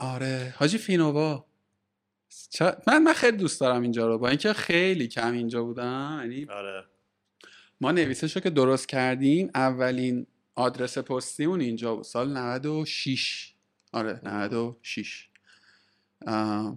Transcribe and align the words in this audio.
آره. 0.00 0.54
حاجی 0.58 0.78
فینووا. 0.78 1.44
من 2.86 3.02
من 3.02 3.12
خیلی 3.12 3.36
دوست 3.36 3.60
دارم 3.60 3.82
اینجا 3.82 4.06
رو. 4.06 4.18
با 4.18 4.28
اینکه 4.28 4.52
خیلی 4.52 5.08
کم 5.08 5.32
اینجا 5.32 5.64
بودم 5.64 6.18
یعنی 6.22 6.44
آره. 6.44 6.84
ما 7.80 7.92
نویسش 7.92 8.36
رو 8.36 8.42
که 8.42 8.50
درست 8.50 8.88
کردیم 8.88 9.50
اولین 9.54 10.26
آدرس 10.54 10.98
پستیمون 10.98 11.60
اینجا 11.60 11.94
بود. 11.94 12.04
سال 12.04 12.36
96 12.36 13.54
آره 13.92 14.20
96 14.22 15.28
آه، 16.26 16.76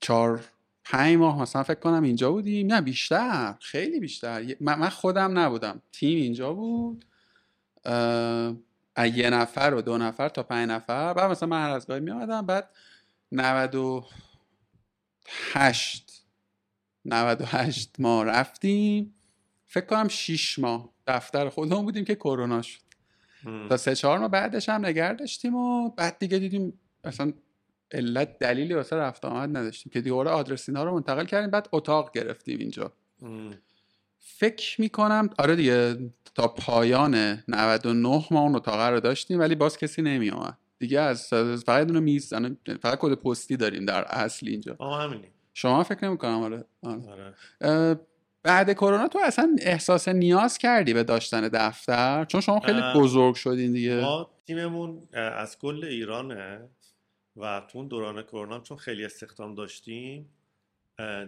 چهار 0.00 0.44
پنج 0.84 1.16
ماه 1.16 1.42
مثلا 1.42 1.62
فکر 1.62 1.80
کنم 1.80 2.02
اینجا 2.02 2.32
بودیم. 2.32 2.66
نه 2.66 2.80
بیشتر. 2.80 3.54
خیلی 3.60 4.00
بیشتر. 4.00 4.56
من 4.60 4.88
خودم 4.88 5.38
نبودم. 5.38 5.82
تیم 5.92 6.18
اینجا 6.18 6.52
بود. 6.52 7.04
یه 8.98 9.30
نفر 9.30 9.74
و 9.74 9.82
دو 9.82 9.98
نفر 9.98 10.28
تا 10.28 10.42
پنج 10.42 10.70
نفر 10.70 11.14
بعد 11.14 11.30
مثلا 11.30 11.48
من 11.48 11.64
هر 11.64 11.70
از 11.70 11.86
گاهی 11.86 12.00
میامدم 12.00 12.46
بعد 12.46 12.70
98 13.32 16.24
98 17.04 17.96
ما 17.98 18.22
رفتیم 18.22 19.14
فکر 19.66 19.86
کنم 19.86 20.08
6 20.08 20.58
ماه 20.58 20.88
دفتر 21.06 21.48
خودمون 21.48 21.84
بودیم 21.84 22.04
که 22.04 22.14
کرونا 22.14 22.62
شد. 22.62 22.80
تا 23.68 23.76
سه 23.76 23.94
چهار 23.94 24.18
ماه 24.18 24.28
بعدش 24.28 24.68
هم 24.68 24.86
نگه 24.86 25.12
داشتیم 25.12 25.54
و 25.54 25.90
بعد 25.90 26.18
دیگه 26.18 26.38
دیدیم 26.38 26.80
اصلا 27.04 27.32
علت 27.92 28.38
دلیلی 28.38 28.74
واسه 28.74 28.96
رفت 28.96 29.24
آمد 29.24 29.56
نداشتیم 29.56 29.92
که 29.92 30.00
دیگه 30.00 30.14
آدرس 30.14 30.68
اینا 30.68 30.84
رو 30.84 30.94
منتقل 30.94 31.24
کردیم 31.24 31.50
بعد 31.50 31.68
اتاق 31.72 32.12
گرفتیم 32.12 32.58
اینجا 32.58 32.92
ام. 33.22 33.54
فکر 34.24 34.80
می‌کنم 34.80 35.30
آره 35.38 35.56
دیگه 35.56 35.96
تا 36.34 36.48
پایان 36.48 37.44
99 37.48 38.24
ما 38.30 38.40
اون 38.40 38.56
اتاق 38.56 38.80
رو 38.80 39.00
داشتیم 39.00 39.40
ولی 39.40 39.54
باز 39.54 39.78
کسی 39.78 40.02
نمی 40.02 40.30
اومد 40.30 40.58
دیگه 40.78 41.00
از 41.00 41.28
فقط 41.66 41.90
اون 41.90 42.00
میز 42.00 42.32
یعنی 42.32 42.56
فقط 42.82 42.98
کد 42.98 43.14
پستی 43.14 43.56
داریم 43.56 43.84
در 43.84 44.04
اصل 44.04 44.48
اینجا. 44.48 44.76
شما 45.54 45.82
فکر 45.82 46.04
نمی‌کنم 46.08 46.42
آره, 46.42 46.64
آره. 46.82 47.34
آره 47.60 48.00
بعد 48.42 48.72
کرونا 48.72 49.08
تو 49.08 49.18
اصلا 49.24 49.56
احساس 49.60 50.08
نیاز 50.08 50.58
کردی 50.58 50.94
به 50.94 51.04
داشتن 51.04 51.48
دفتر؟ 51.48 52.24
چون 52.24 52.40
شما 52.40 52.60
خیلی 52.60 52.80
بزرگ 52.96 53.34
شدین 53.34 53.72
دیگه. 53.72 54.00
ما 54.00 54.30
تیممون 54.46 55.08
از 55.12 55.58
کل 55.58 55.84
ایرانه 55.84 56.68
و 57.36 57.62
تو 57.70 57.78
اون 57.78 57.88
دوران 57.88 58.22
کرونا 58.22 58.60
چون 58.60 58.76
خیلی 58.76 59.04
استخدام 59.04 59.54
داشتیم 59.54 60.28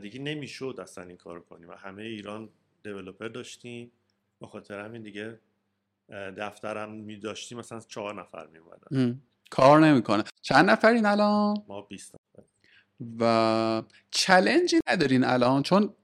دیگه 0.02 0.20
نمی‌شد 0.20 0.78
اصلا 0.82 1.04
این 1.04 1.16
کار 1.16 1.40
کنیم 1.40 1.68
و 1.68 1.72
همه 1.72 2.02
ایران 2.02 2.48
developer 2.84 3.28
داشتیم. 3.28 3.92
به 4.40 4.46
خاطر 4.46 4.80
همین 4.80 5.02
دیگه 5.02 5.38
دفترم 6.10 6.92
می 6.92 7.16
داشتیم 7.16 7.58
مثلا 7.58 7.80
چهار 7.80 8.20
نفر 8.20 8.46
می 8.46 8.58
اومدن. 8.58 9.20
کار 9.50 9.80
نمی‌کنه. 9.80 10.24
چند 10.42 10.70
نفرین 10.70 11.06
الان؟ 11.06 11.56
ما 11.68 11.80
20 11.80 12.14
نفر 12.14 12.44
و 13.20 13.82
challenge 14.10 14.73
ی 14.73 14.80
ندارین 14.88 15.24
الان؟ 15.24 15.62
چون 15.62 15.94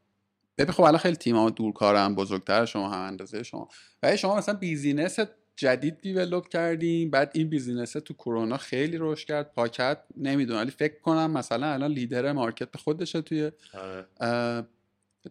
ببین 0.58 0.72
خب 0.72 0.82
الان 0.82 0.98
خیلی 0.98 1.16
تیم 1.16 1.36
ها 1.36 1.50
دورکارن 1.50 2.14
بزرگتر 2.14 2.64
شما 2.64 2.90
هم 2.90 3.00
اندازه 3.00 3.42
شما. 3.42 3.68
ولی 4.02 4.16
شما 4.16 4.36
مثلا 4.36 4.54
business 4.54 5.18
جدید 5.56 6.00
develop 6.00 6.48
کردیم 6.48 7.10
بعد 7.10 7.30
این 7.34 7.48
business 7.48 7.92
تو 7.92 8.14
کرونا 8.14 8.56
خیلی 8.56 8.96
رشد 9.00 9.26
کرد 9.26 9.52
پاکت 9.52 9.98
نمی‌دونم 10.16 10.60
ولی 10.60 10.70
فکر 10.70 11.00
کنم 11.00 11.30
مثلا 11.30 11.66
الان 11.72 11.90
leader 11.90 12.32
market 12.32 12.76
خودشه 12.76 13.22
توی 13.22 13.52
آره. 13.74 14.66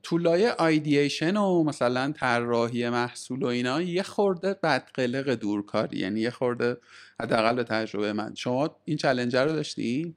تو 0.04 0.18
لایه 0.18 0.52
ideation 0.52 1.38
و 1.38 1.64
مثلا 1.64 2.12
طراحی 2.12 2.90
محصول 2.90 3.44
و 3.44 3.46
اینا 3.46 3.82
یه 3.82 4.04
خورده 4.04 4.54
بدقلق 4.54 5.30
دورکاری 5.30 5.98
یعنی 5.98 6.20
یه 6.20 6.30
خورده 6.30 6.78
حداقل 7.20 7.56
به 7.56 7.64
تجربه 7.64 8.14
من. 8.14 8.36
شما 8.36 8.76
این 8.86 8.98
challenge 8.98 9.46
رو 9.46 9.52
داشتی؟ 9.52 10.16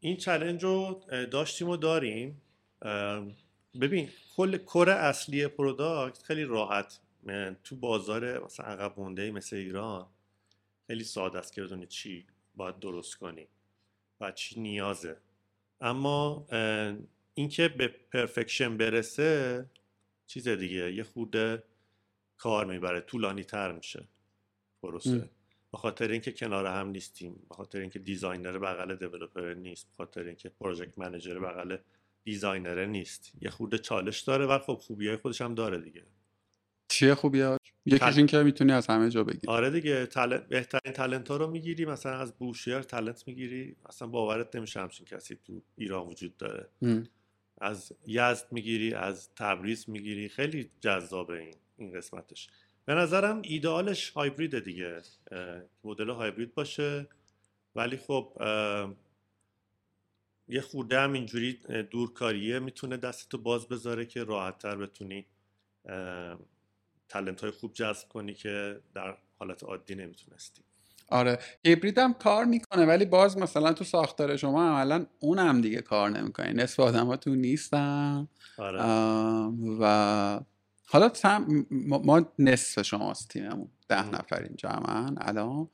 این 0.00 0.16
challenge 0.16 0.64
رو 0.64 1.02
داشتیم 1.30 1.68
و 1.68 1.76
داریم. 1.76 2.42
ببین 3.80 4.08
کل 4.36 4.56
core 4.56 4.90
اصلی 4.90 5.46
product 5.46 6.22
خیلی 6.22 6.44
راحت. 6.44 7.00
تو 7.64 7.76
بازار 7.76 8.44
مثلا 8.44 8.66
عقب 8.66 9.00
مونده 9.00 9.30
مثل 9.30 9.56
ایران 9.56 10.06
خیلی 10.86 11.04
ساده 11.04 11.38
است 11.38 11.52
که 11.52 11.62
بدونی 11.62 11.86
چی 11.86 12.26
باید 12.56 12.78
درست 12.78 13.14
کنی 13.14 13.46
و 14.20 14.32
چی 14.32 14.60
نیازه. 14.60 15.16
اما 15.80 16.46
اینکه 17.34 17.68
به 17.68 17.88
perfection 17.88 18.76
برسه 18.76 19.66
چیز 20.26 20.48
دیگه 20.48 20.94
یه 20.94 21.02
خورده 21.02 21.62
کار 22.36 22.66
می‌بره 22.66 23.00
طولانی 23.00 23.44
تر 23.44 23.72
میشه. 23.72 24.08
پروسه 24.82 25.30
به 25.72 25.78
خاطر 25.78 26.08
اینکه 26.10 26.32
کنار 26.32 26.66
هم 26.66 26.88
نیستیم 26.88 27.46
به 27.48 27.54
خاطر 27.54 27.78
اینکه 27.78 27.98
designer 27.98 28.58
بغل 28.58 28.94
developer 28.94 29.54
نیست 29.54 29.86
به 29.86 29.96
خاطر 29.96 30.24
اینکه 30.24 30.48
project 30.48 30.98
manager 30.98 31.38
بغل 31.38 31.76
designer 32.24 32.84
نیست. 32.84 33.32
یه 33.40 33.50
خورده 33.50 33.78
چالش 33.78 34.20
داره 34.20 34.46
و 34.46 34.58
خب 34.58 34.74
خوبی 34.74 35.08
های 35.08 35.16
خودش 35.16 35.40
هم 35.40 35.54
داره 35.54 35.78
دیگه. 35.78 36.02
چیه 36.88 37.14
خوبیاش 37.14 37.58
یکیش 37.86 38.00
تل... 38.00 38.12
این 38.16 38.26
که 38.26 38.42
می‌تونی 38.42 38.72
از 38.72 38.86
همه 38.86 39.10
جا 39.10 39.24
بگیری. 39.24 39.48
آره 39.48 39.70
دیگه 39.70 40.06
تل... 40.06 40.38
بهترین 40.38 40.92
تلنت 40.92 41.28
ها 41.28 41.36
رو 41.36 41.50
می‌گیری 41.50 41.84
مثلا 41.84 42.18
از 42.18 42.32
بوشهر 42.38 42.82
تلنت 42.82 43.28
می‌گیری 43.28 43.76
اصلا 43.86 44.08
باورت 44.08 44.56
نمیشه 44.56 44.80
همچین 44.80 45.06
کسی 45.06 45.38
تو 45.46 45.62
ایران 45.76 46.06
وجود 46.06 46.36
داره. 46.36 46.68
ام. 46.82 47.08
از 47.60 47.92
یزد 48.06 48.46
می‌گیری 48.50 48.94
از 48.94 49.34
تبریز 49.34 49.90
می‌گیری. 49.90 50.28
خیلی 50.28 50.70
جذابه 50.80 51.38
این 51.38 51.54
این 51.76 51.92
قسمتش. 51.92 52.48
به 52.84 52.94
نظرم 52.94 53.42
ایدئالش 53.44 54.10
هایبریده 54.10 54.60
دیگه. 54.60 55.02
مدل 55.84 56.10
هایبرید 56.10 56.54
باشه. 56.54 57.08
ولی 57.74 57.96
خب 57.96 58.32
یه 60.48 60.60
خورده 60.60 61.00
هم 61.00 61.12
اینجوری 61.12 61.52
دورکاریه. 61.90 62.58
می‌تونه 62.58 62.96
دستتو 62.96 63.38
باز 63.38 63.68
بذاره 63.68 64.06
که 64.06 64.24
راحتتر 64.24 64.76
بتونی 64.76 65.26
تلنت 67.08 67.40
های 67.40 67.50
خوب 67.50 67.72
جذب 67.72 68.08
کنی 68.08 68.34
که 68.34 68.80
در 68.94 69.16
حالت 69.38 69.64
عادی 69.64 69.94
نمی‌تونستی. 69.94 70.62
آره. 71.10 71.38
هیبرید 71.64 71.98
هم 71.98 72.14
کار 72.14 72.44
می‌کنه 72.44 72.86
ولی 72.86 73.04
باز 73.04 73.38
مثلا 73.38 73.72
تو 73.72 73.84
ساختار 73.84 74.36
شما 74.36 74.62
عملا 74.64 75.06
اونم 75.20 75.60
دیگه 75.60 75.80
کار 75.80 76.10
نمی‌کنه. 76.10 76.52
نصف 76.52 76.80
آدم 76.80 77.06
ها 77.06 77.16
تو 77.16 77.34
نیستن. 77.34 78.28
آره. 78.58 78.82
و 79.80 80.40
حالا 80.86 81.10
ما 81.80 82.32
نصف 82.38 82.82
شماست 82.82 83.28
تیممون. 83.28 83.68
ده. 83.88 84.10
نفریم 84.10 84.54
جمعا 84.58 85.14
الان. 85.18 85.68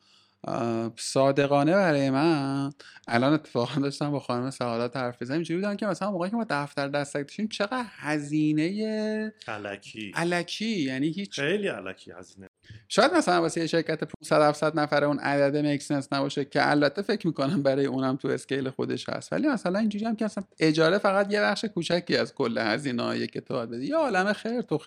صادقانه 0.96 1.72
برای 1.72 2.10
من. 2.10 2.72
الان 3.08 3.32
اتفاقا 3.32 3.80
داشتم 3.80 4.10
با 4.10 4.20
خانم 4.20 4.50
سعادت 4.50 4.96
حرف 4.96 5.22
بزنیم 5.22 5.36
اینجوری 5.36 5.60
بودن 5.60 5.76
که 5.76 5.86
مثلا 5.86 6.10
موقعی 6.10 6.30
که 6.30 6.36
ما 6.36 6.46
دفتر 6.50 6.88
دستک 6.88 7.20
داشتیم 7.20 7.48
چقدر 7.48 7.84
هزینه 7.88 9.32
علکی. 9.48 10.12
علکی. 10.14 10.80
یعنی 10.82 11.08
هیچ 11.08 11.40
خیلی 11.40 11.68
الکی 11.69 12.12
هزینه. 12.12 12.48
شاید 12.88 13.14
مثلا 13.14 13.40
واسه 13.40 13.60
یه 13.60 13.66
شرکت 13.66 14.04
500 14.04 14.42
700 14.42 14.78
نفره 14.78 15.06
اون 15.06 15.18
عدد 15.18 15.56
make 15.56 15.81
sense 15.81 16.12
نباشه 16.12 16.44
که 16.44 16.70
البته 16.70 17.02
فکر 17.02 17.26
می‌کنم 17.26 17.62
برای 17.62 17.86
اونم 17.86 18.16
تو 18.16 18.28
scale 18.28 18.70
خودش 18.70 19.08
هست. 19.08 19.32
ولی 19.32 19.48
مثلا 19.48 19.78
اینجوری 19.78 20.04
هم 20.04 20.16
که 20.16 20.24
اصلا 20.24 20.44
اجاره 20.58 20.98
فقط 20.98 21.32
یه 21.32 21.40
بخش 21.40 21.64
کوچکی 21.64 22.16
از 22.16 22.34
کل 22.34 22.58
هزینه 22.58 23.26
که 23.26 23.40
تو 23.40 23.66
بدی. 23.66 23.86
یه 23.86 23.96
عالم 23.96 24.32
خیر 24.32 24.62
تو 24.62 24.78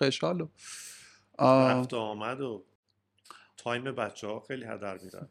رفت 1.40 1.92
و 1.92 1.96
آمد 1.96 2.40
و 2.40 2.64
time 3.56 3.84
بچه 3.84 4.26
ها 4.26 4.40
خیلی 4.40 4.64
هدر 4.64 4.98
میرن 5.02 5.28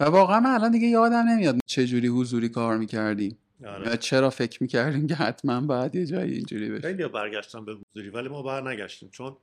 و 0.00 0.04
واقعا 0.04 0.40
من 0.40 0.50
الان 0.50 0.70
دیگه 0.70 0.86
یادم 0.86 1.28
نمیاد 1.28 1.58
چه 1.66 1.86
جوری 1.86 2.08
حضوری 2.08 2.48
کار 2.48 2.78
می‌کردیم 2.78 3.38
آره. 3.66 3.96
چرا 3.96 4.30
فکر 4.30 4.62
می‌کردیم 4.62 5.06
که 5.06 5.14
حتما 5.14 5.60
باید 5.60 5.94
یه 5.94 6.06
جایی 6.06 6.32
اینجوری 6.32 6.70
بشه؟ 6.70 6.82
خیلی 6.82 7.08
برگشتن 7.08 7.64
به 7.64 7.72
حضوری 7.72 8.10
ولی 8.10 8.28
ما 8.28 8.42
بر 8.42 8.70
نگشتیم 8.70 9.08
چون 9.08 9.36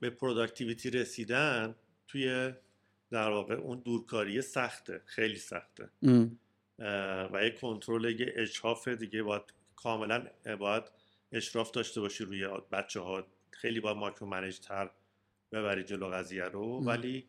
به 0.00 0.10
productivity 0.20 0.90
رسیدن 0.90 1.74
توی 2.08 2.52
در 3.10 3.30
واقع 3.30 3.54
اون 3.54 3.82
دورکاری 3.84 4.42
سخته 4.42 5.00
خیلی 5.04 5.36
سخته. 5.36 5.88
ام. 6.02 6.38
و 7.32 7.40
یک 7.42 7.60
کنترل 7.60 8.20
یه 8.20 8.32
اجحاف 8.36 8.88
دیگه 8.88 9.22
باید 9.22 9.42
کاملا 9.76 10.26
باید 10.58 10.82
اشراف 11.32 11.70
داشته 11.70 12.00
باشی 12.00 12.24
روی 12.24 12.48
بچه 12.72 13.00
ها 13.00 13.26
خیلی 13.50 13.80
باید 13.80 13.96
micromanage 13.96 14.58
تر 14.58 14.90
ببری 15.52 15.84
جلو 15.84 16.08
قضیه 16.08 16.44
رو. 16.44 16.84
ولی 16.84 17.26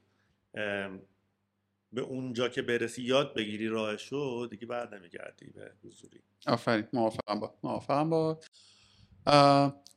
به 1.94 2.02
اونجا 2.02 2.50
که 2.50 2.62
برسی 2.62 3.02
یاد 3.04 3.34
بگیری 3.34 3.68
راهشو 3.68 4.48
دیگه 4.52 4.66
بر 4.66 4.98
نمیگردی 4.98 5.46
به 5.46 5.72
حضوری. 5.84 6.20
آفرین. 6.48 6.88
موافقم 6.94 7.40
با 7.40 7.54
موافقم 7.64 8.10
با. 8.10 8.40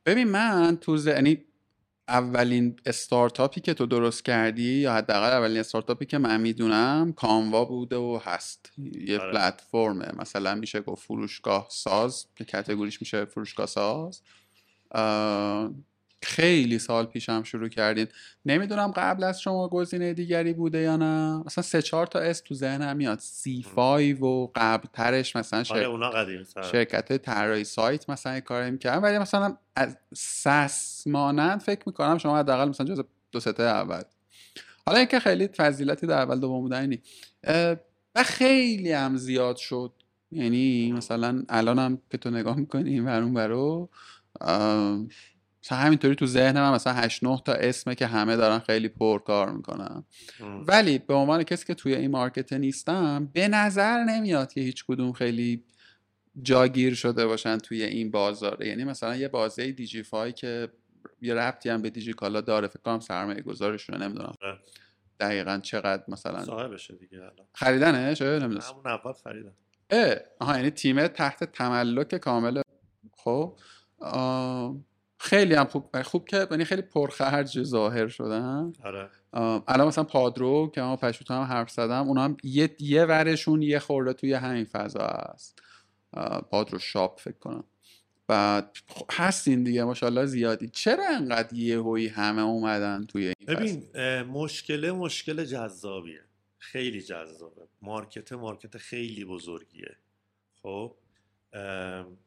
ببین 0.07 0.29
من 0.29 0.79
تو 0.81 0.97
یعنی 0.97 1.45
اولین 2.09 2.81
استارتاپی 2.87 3.61
که 3.61 3.75
تو 3.75 3.87
درست 3.87 4.25
کردی 4.25 4.73
یا 4.73 4.93
حداقل 4.95 5.31
اولین 5.31 5.59
استارتاپی 5.59 6.07
که 6.07 6.19
من 6.19 6.41
می‌دونم 6.41 7.13
کاموا 7.13 7.65
بوده 7.65 7.97
و 7.97 8.21
هست. 8.25 8.73
یه 8.79 9.19
آره. 9.19 9.33
پلتفرمه. 9.33 10.13
مثلا 10.17 10.55
میشه 10.55 10.81
گفت 10.81 11.05
فروشگاه 11.05 11.67
ساز 11.71 12.27
که 12.37 12.45
category 12.45 12.90
ش 12.90 13.01
میشه 13.01 13.25
فروشگاه 13.25 13.67
ساز. 13.67 14.23
خیلی 16.27 16.79
سال 16.79 17.07
پیشم 17.07 17.43
شروع 17.43 17.69
کردین. 17.69 18.07
نمی‌دونم 18.47 18.93
قبل 18.97 19.25
از 19.25 19.41
شما 19.41 19.69
گزینه 19.69 20.15
دیگری 20.15 20.53
بوده 20.53 20.79
یا 20.79 20.97
نه. 20.97 21.43
مثلا 21.47 21.63
سه 21.63 21.83
چهار 21.83 22.07
تا 22.07 22.19
اسم 22.19 22.41
تو 22.41 22.55
ذهنم 22.55 22.97
میاد. 22.97 23.19
سی 23.19 23.63
فایو 23.75 24.25
و 24.25 24.49
قبل 24.55 24.89
ترش 24.93 25.37
مثلا 25.37 25.59
آره 25.59 25.65
شر... 25.65 25.85
اونا 25.85 26.11
قدیم 26.11 26.47
شرکت 26.73 27.17
طراحی 27.17 27.65
سایت 27.65 28.11
مثلا 28.11 28.33
این 28.33 28.41
کار 28.41 28.71
می‌کردن. 28.71 29.03
ولی 29.03 29.19
مثلا 29.19 29.57
از 29.77 29.97
سس 30.15 31.07
مانند 31.07 31.61
فکر 31.61 31.83
می‌کنم 31.87 32.19
شما 32.19 32.39
حداقل 32.39 32.69
مثلا 32.69 32.87
جز 32.87 33.05
دو 33.33 33.41
سه 33.41 33.63
اول. 33.63 34.03
حالا 34.87 34.99
اینکه 34.99 35.21
خیلی 35.21 35.49
فضیلتی 35.49 36.07
در 36.07 36.19
اول 36.19 36.41
دوم 36.41 36.61
بودن 36.61 36.81
اینی. 36.81 37.03
اه، 37.45 37.77
و 38.15 38.23
خیلی 38.23 38.93
هم 38.93 39.17
زیاد 39.17 39.57
شد. 39.57 39.93
یعنی 40.33 40.93
مثلا 40.93 41.43
الان 41.49 41.79
هم 41.79 41.99
که 42.11 42.19
تو 42.19 42.31
نگاه 42.31 42.57
می‌کنی 42.57 42.91
این 42.91 43.09
اه، 44.41 44.99
مثلا 45.67 45.79
همینطوری 45.79 46.15
تو 46.15 46.27
ذهنم 46.27 46.65
هم 46.65 46.75
مثلا 46.75 46.93
8 46.93 47.25
9 47.25 47.43
تا 47.45 47.53
اسمه 47.53 47.95
که 47.95 48.07
همه 48.07 48.37
دارن 48.37 48.59
خیلی 48.59 48.89
پر 48.89 49.19
کار 49.19 49.53
می‌کنن 49.53 50.05
ولی 50.67 50.99
به 50.99 51.15
عنوان 51.15 51.43
کسی 51.43 51.67
که 51.67 51.75
توی 51.75 51.95
این 51.95 52.11
مارکت 52.11 52.53
نیستم 52.53 53.31
به 53.33 53.49
نظر 53.49 54.05
نمیاد 54.05 54.53
که 54.53 54.61
هیچ 54.61 54.85
کدوم 54.85 55.13
خیلی 55.13 55.65
جاگیر 56.43 56.95
شده 56.95 57.27
باشن 57.27 57.59
توی 57.59 57.83
این 57.83 58.11
بازاره 58.11 58.69
یعنی 58.69 58.85
مثلا 58.85 59.17
یه 59.17 59.29
بازه 59.29 59.73
دیجیفای 59.73 60.33
که 60.33 60.69
یه 61.23 61.35
ربطی 61.35 61.69
هم 61.69 61.83
به 61.83 61.91
دیجیکالا 61.91 62.41
داره 62.41 62.69
فکر 62.69 62.81
کنم 62.85 63.01
سرمایه 63.01 63.43
گذارشونه 63.43 63.99
نمی‌دونم. 63.99 64.35
آره. 64.43 64.59
دقیقا 65.21 65.59
چقدر 65.63 66.03
مثلا 66.09 66.45
صاحبشه 66.45 66.95
دیگه 66.95 67.19
الان. 67.19 67.47
خریدنش؟ 67.53 68.23
نمی‌دونم. 68.23 68.61
همون 68.61 68.87
اول 68.87 69.13
خریدم 69.13 69.53
اه 69.91 70.17
آها 70.41 70.57
یعنی 70.57 70.71
تیم 70.71 71.07
تحت 71.07 71.45
تملک 71.45 72.15
کامل. 72.15 72.63
خب 73.17 73.59
آه، 73.99 74.77
خیلی 75.19 75.55
هم 75.55 75.65
خوب 75.65 76.03
خوب 76.03 76.25
که 76.29 76.47
یعنی 76.51 76.65
خیلی 76.65 76.83
پرخرج 76.83 77.63
ظاهر 77.63 78.09
شدن. 78.09 78.73
آره. 78.85 79.11
الان 79.69 79.87
مثلا 79.87 80.05
پادرو 80.05 80.71
که 80.75 80.81
ما 80.81 80.97
پشتو 80.97 81.35
هم 81.35 81.43
حرف 81.43 81.71
زدم 81.71 82.09
اونا 82.09 82.25
هم 82.25 82.37
یه 82.45 82.77
یه 82.81 83.05
ورشون 83.05 83.63
یه 83.63 83.79
خورده 83.79 84.13
توی 84.13 84.33
همین 84.33 84.65
فضا 84.65 85.35
آه، 86.15 86.41
پادرو 86.51 86.79
شاپ 86.79 87.21
فکر 87.21 87.39
کنم. 87.39 87.65
بعد 88.29 88.77
خب 88.87 89.07
هستین 89.13 89.65
دیگه 89.65 89.85
ماشاءالله 89.85 90.27
زیادی. 90.27 90.69
چرا 90.69 91.09
انقدر 91.09 91.55
یهویی 91.55 92.09
همه 92.09 92.43
اومدن 92.43 93.05
توی 93.05 93.25
این؟ 93.27 93.35
ببین 93.49 93.89
اه، 93.95 94.23
مشکل 94.23 94.91
مشکل 94.91 95.45
جذابیه. 95.45 96.21
خیلی 96.59 97.01
جذابه. 97.01 97.63
مارکت 97.83 98.33
مارکت 98.33 98.79
خیلی 98.79 99.25
بزرگیه. 99.25 99.97
خب؟ 100.63 100.95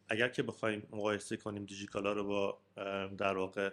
اگر 0.09 0.29
که 0.29 0.43
بخوایم 0.43 0.87
مقایسه 0.91 1.37
کنیم 1.37 1.65
دیجیکالا 1.65 2.13
رو 2.13 2.23
با 2.23 2.59
در 3.17 3.37
واقع 3.37 3.71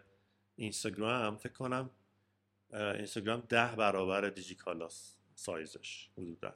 اینستاگرام 0.56 1.37
فکر 1.37 1.53
کنم 1.53 1.91
اینستاگرام 2.73 3.43
ده 3.49 3.76
برابر 3.76 4.29
دیجیکالاست 4.29 5.19
سایزش 5.35 6.08
حدودا. 6.19 6.55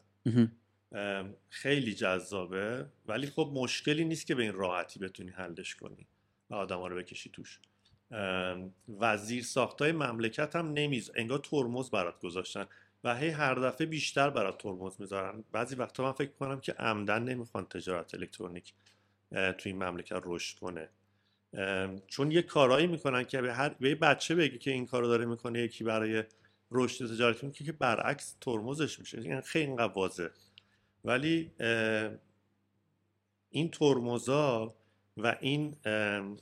خیلی 1.48 1.94
جذابه 1.94 2.86
ولی 3.06 3.26
خب 3.26 3.50
مشکلی 3.54 4.04
نیست 4.04 4.26
که 4.26 4.34
به 4.34 4.42
این 4.42 4.52
راحتی 4.52 4.98
بتونی 4.98 5.30
حلش 5.30 5.74
کنی 5.74 6.06
و 6.50 6.54
آدما 6.54 6.88
رو 6.88 6.96
بکشی 6.96 7.30
توش. 7.30 7.60
ام، 8.10 8.74
و 9.00 9.16
زیر 9.16 9.42
ساختای 9.42 9.92
مملکت 9.92 10.56
هم 10.56 10.72
نمیز. 10.72 11.10
انگار 11.14 11.38
ترمز 11.38 11.90
برات 11.90 12.20
گذاشتن 12.20 12.66
و 13.04 13.16
هی 13.16 13.28
هر 13.28 13.54
دفعه 13.54 13.86
بیشتر 13.86 14.30
برات 14.30 14.58
ترمز 14.58 15.00
می‌ذارن. 15.00 15.44
بعضی 15.52 15.76
وقتا 15.76 16.02
من 16.02 16.12
فکر 16.12 16.30
کنم 16.30 16.60
که 16.60 16.72
عمدن 16.72 17.22
نمی‌خوان 17.22 17.64
تجارت 17.64 18.14
الکترونیک 18.14 18.74
توی 19.30 19.72
این 19.72 19.84
مملکت 19.84 20.22
رشد 20.24 20.58
کنه. 20.58 20.88
چون 22.06 22.30
یه 22.30 22.42
کارایی 22.42 22.86
می‌کنن 22.86 23.24
که 23.24 23.40
به 23.40 23.54
هر 23.54 23.68
به 23.68 23.94
بچه 23.94 24.34
بگی 24.34 24.58
که 24.58 24.70
این 24.70 24.86
کارو 24.86 25.08
داره 25.08 25.24
می‌کنه 25.24 25.60
یکی 25.60 25.84
برای 25.84 26.24
رشد 26.70 27.06
تجارتی 27.06 27.46
می‌کنه 27.46 27.66
که 27.66 27.72
برعکس 27.72 28.36
ترمزش 28.40 28.98
میشه. 28.98 29.22
یعنی 29.22 29.40
خیلی 29.40 29.72
واضح 29.72 30.28
ولی 31.04 31.50
این 33.50 33.70
ترمزا 33.70 34.74
و 35.16 35.36
این 35.40 35.76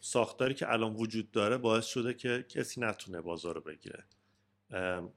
ساختاری 0.00 0.54
که 0.54 0.72
الان 0.72 0.94
وجود 0.94 1.30
داره 1.30 1.56
باعث 1.56 1.86
شده 1.86 2.14
که 2.14 2.44
کسی 2.48 2.80
نتونه 2.80 3.20
بازار 3.20 3.54
رو 3.54 3.60
بگیره. 3.60 4.04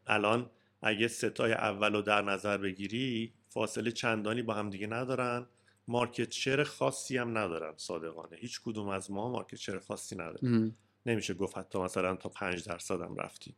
الان 0.07 0.49
اگه 0.81 1.07
ستای 1.07 1.51
اول 1.51 1.93
رو 1.93 2.01
در 2.01 2.21
نظر 2.21 2.57
بگیری 2.57 3.33
فاصله 3.49 3.91
چندانی 3.91 4.41
با 4.41 4.53
هم 4.53 4.69
دیگه 4.69 4.87
ندارن. 4.87 5.47
مارکت 5.87 6.31
شیر 6.31 6.63
خاصی 6.63 7.17
هم 7.17 7.37
ندارن 7.37 7.73
صادقانه. 7.77 8.37
هیچ 8.37 8.61
کدوم 8.61 8.87
از 8.87 9.11
ما 9.11 9.31
مارکت 9.31 9.55
شیر 9.55 9.79
خاصی 9.79 10.15
نداره. 10.15 10.71
نمیشه 11.05 11.33
گفت 11.33 11.57
حتی 11.57 11.79
مثلا 11.79 12.15
تا 12.15 12.29
پنج 12.29 12.63
درصد 12.63 13.01
هم 13.01 13.15
رفتیم. 13.15 13.55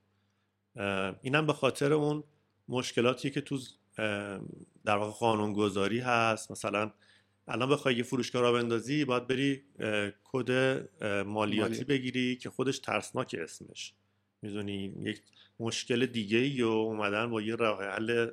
اینم 1.22 1.46
به 1.46 1.54
خاطر 1.54 1.94
اون 1.94 2.24
مشکلاتی 2.68 3.30
که 3.30 3.42
تو 3.42 3.60
در 4.86 4.98
واقع 4.98 5.12
قانونگذاری 5.12 6.00
هست. 6.00 6.52
مثلا 6.52 6.92
الان 7.48 7.70
بخوای 7.70 7.96
یه 7.96 8.04
فروشگاه 8.04 8.42
را 8.42 8.52
بندازی 8.52 9.06
باید 9.06 9.28
بری 9.28 9.64
کد 10.24 10.52
مالیاتی 10.52 11.24
مالیات. 11.24 11.82
بگیری 11.82 12.36
که 12.36 12.50
خودش 12.50 12.80
ترسناک 12.80 13.36
اسمش. 13.40 13.94
می‌دونی؟ 14.42 14.94
یک 15.02 15.22
مشکل 15.60 16.06
دیگه 16.06 16.38
ای 16.38 16.62
و 16.62 16.68
اومدن 16.68 17.30
با 17.30 17.42
یه 17.42 17.56
راه 17.56 17.84
حل 17.84 18.30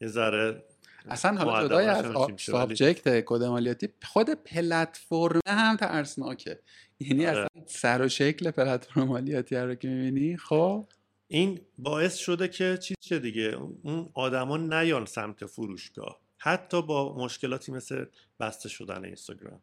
یه 0.00 0.08
ذره 0.08 0.64
اصلا 1.04 1.36
حالا 1.38 1.60
مؤدبانه 1.60 1.84
جدای 1.84 1.86
از 1.86 2.40
سابجکت 2.40 3.24
کد 3.26 3.42
مالیاتی 3.42 3.88
خود 4.02 4.30
پلتفرم 4.30 5.40
هم 5.46 5.76
ترسناکه. 5.76 6.60
یعنی 7.00 7.26
آره. 7.26 7.38
اصلا 7.38 7.62
سر 7.66 8.02
و 8.02 8.08
شکل 8.08 8.50
پلتفرم 8.50 9.04
مالیاتی 9.04 9.56
رو 9.56 9.74
که 9.74 9.88
می‌بینی 9.88 10.36
خب؟ 10.36 10.86
این 11.28 11.60
باعث 11.78 12.16
شده 12.16 12.48
که 12.48 12.78
چیز 12.82 12.96
شه 13.00 13.18
دیگه؟ 13.18 13.56
اون 13.82 14.10
آدما 14.14 14.56
نیان 14.56 15.06
سمت 15.06 15.46
فروشگاه. 15.46 16.20
حتی 16.38 16.82
با 16.82 17.16
مشکلاتی 17.16 17.72
مثل 17.72 18.04
بسته 18.40 18.68
شدن 18.68 19.04
اینستاگرام. 19.04 19.60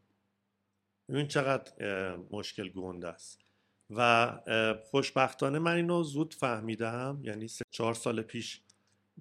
ببین 1.09 1.27
چقدر 1.27 1.71
مشکل 2.31 2.69
گنده 2.69 3.07
است. 3.07 3.39
و 3.95 4.31
خوشبختانه 4.91 5.59
من 5.59 5.75
اینو 5.75 6.03
زود 6.03 6.33
فهمیدم 6.33 7.19
یعنی 7.23 7.47
سه 7.47 7.63
چهار 7.71 7.93
سال 7.93 8.21
پیش 8.21 8.61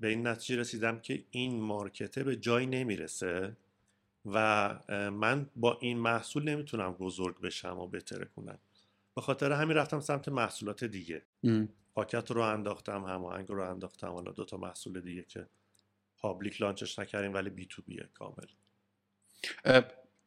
به 0.01 0.09
این 0.09 0.27
نتیجه 0.27 0.61
رسیدم 0.61 0.99
که 0.99 1.25
این 1.31 1.61
مارکته 1.61 2.25
به 2.25 2.37
جایی 2.37 2.67
نمی‌رسه 2.67 3.57
و 4.27 4.79
من 5.11 5.47
با 5.57 5.79
این 5.81 5.99
محصول 5.99 6.43
نمی‌تونم 6.43 6.93
بزرگ 6.93 7.41
بشم 7.41 7.79
و 7.79 7.87
بهتره 7.87 8.25
کنم. 8.37 8.59
به 9.15 9.21
خاطر 9.21 9.53
همین 9.53 9.77
رفتم 9.77 10.01
سمت 10.01 10.29
محصولات 10.29 10.85
دیگه. 10.85 11.23
ام. 11.45 11.69
پاکت 11.95 12.31
رو 12.31 12.41
انداختم 12.41 13.05
هماهنگ 13.05 13.49
رو 13.49 13.71
انداختم 13.71 14.09
حالا 14.09 14.33
دو 14.33 14.45
تا 14.45 14.57
محصول 14.57 15.01
دیگه 15.01 15.23
که 15.23 15.47
public 16.19 16.61
launch 16.61 16.89
ش 16.89 16.99
نکردیم 16.99 17.35
ولی 17.35 17.51
B2B 17.51 17.67
ه 17.67 18.09
کامل 18.15 18.47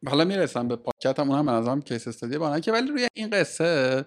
حالا 0.08 0.26
می‌رسم 0.26 0.68
به 0.68 0.76
پاکت 0.76 1.20
هم 1.20 1.32
اونم 1.32 1.46
به 1.46 1.52
نظرم 1.52 1.82
case 1.82 2.08
study 2.08 2.38
بانه 2.38 2.62
که 2.62 2.72
ولی 2.72 2.92
روی 2.92 3.08
این 3.14 3.30
قصه 3.30 4.06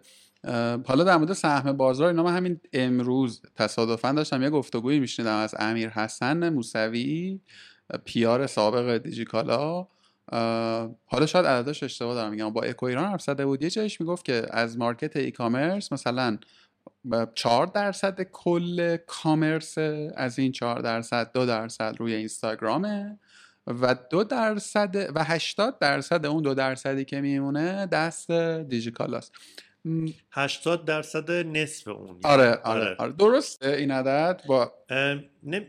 حالا 0.86 1.04
در 1.04 1.16
مورد 1.16 1.32
سهم 1.32 1.72
بازار 1.72 2.08
اینا 2.08 2.22
من 2.22 2.36
همین 2.36 2.60
امروز 2.72 3.42
تصادفا 3.54 4.12
داشتم 4.12 4.42
یه 4.42 4.50
گفتگویی 4.50 5.00
میشنیدم 5.00 5.36
از 5.36 5.54
امیر 5.58 5.88
حسن 5.88 6.48
موسوی 6.48 7.40
پیار 8.04 8.46
سابق 8.46 8.96
دیجیکالا. 8.96 9.86
حالا 11.06 11.26
شاید 11.26 11.46
عددش 11.46 11.82
اشتباه 11.82 12.14
دارم 12.14 12.30
میگم 12.30 12.50
با 12.50 12.62
اکو 12.62 12.86
ایران 12.86 13.04
حرف 13.04 13.22
زده 13.22 13.46
بود. 13.46 13.62
یه 13.62 13.70
جایش 13.70 14.00
می‌گفت 14.00 14.24
که 14.24 14.46
از 14.50 14.78
مارکت 14.78 15.16
ای 15.16 15.30
کامرس 15.30 15.92
مثلا 15.92 16.38
4 17.34 17.66
درصد 17.66 18.22
کل 18.22 18.96
کامرس 18.96 19.78
از 20.16 20.38
این 20.38 20.52
4 20.52 20.80
درصد 20.80 21.32
دو 21.32 21.46
درصد 21.46 21.94
روی 21.98 22.14
اینستاگرامه 22.14 23.18
و 23.66 23.96
دو 24.10 24.24
درصد 24.24 24.96
و 25.14 25.24
80 25.24 25.78
درصد 25.78 26.26
اون 26.26 26.42
دو 26.42 26.54
درصدی 26.54 27.04
که 27.04 27.20
میمونه 27.20 27.86
دست 27.86 28.30
دیجیکالاست. 28.68 29.32
80 30.32 30.84
درصد 30.84 31.30
نصف 31.30 31.88
اون 31.88 32.20
آره 32.24 32.60
آره 32.64 32.96
آره. 32.98 33.12
درسته 33.12 33.68
این 33.68 33.90
عدد؟ 33.90 34.42
با 34.46 34.72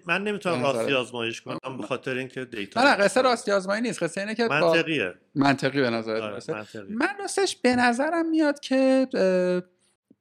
من 0.07 0.24
نمی‌تونم 0.24 0.55
نظر- 0.55 0.74
راستی 0.74 0.93
آزمایش 0.93 1.41
کنم 1.41 1.77
به 1.77 1.83
خاطر 1.83 2.15
اینکه 2.15 2.45
دیتا 2.45 2.83
نه 2.83 2.89
نه 2.89 2.95
قصه 2.95 3.21
راستی 3.21 3.51
آزمایی 3.51 3.81
نیست. 3.81 4.03
قصه 4.03 4.21
اینه 4.21 4.36
که 4.36 4.47
با 4.47 4.59
منطقیه. 4.59 5.13
منطقی 5.36 5.81
به 5.81 5.89
نظرت 5.89 6.21
آره، 6.21 6.39
منطقی. 6.50 6.93
من 6.93 7.09
راستش 7.19 7.55
به 7.55 7.75
نظرم 7.75 8.29
میاد 8.29 8.59
که 8.59 9.07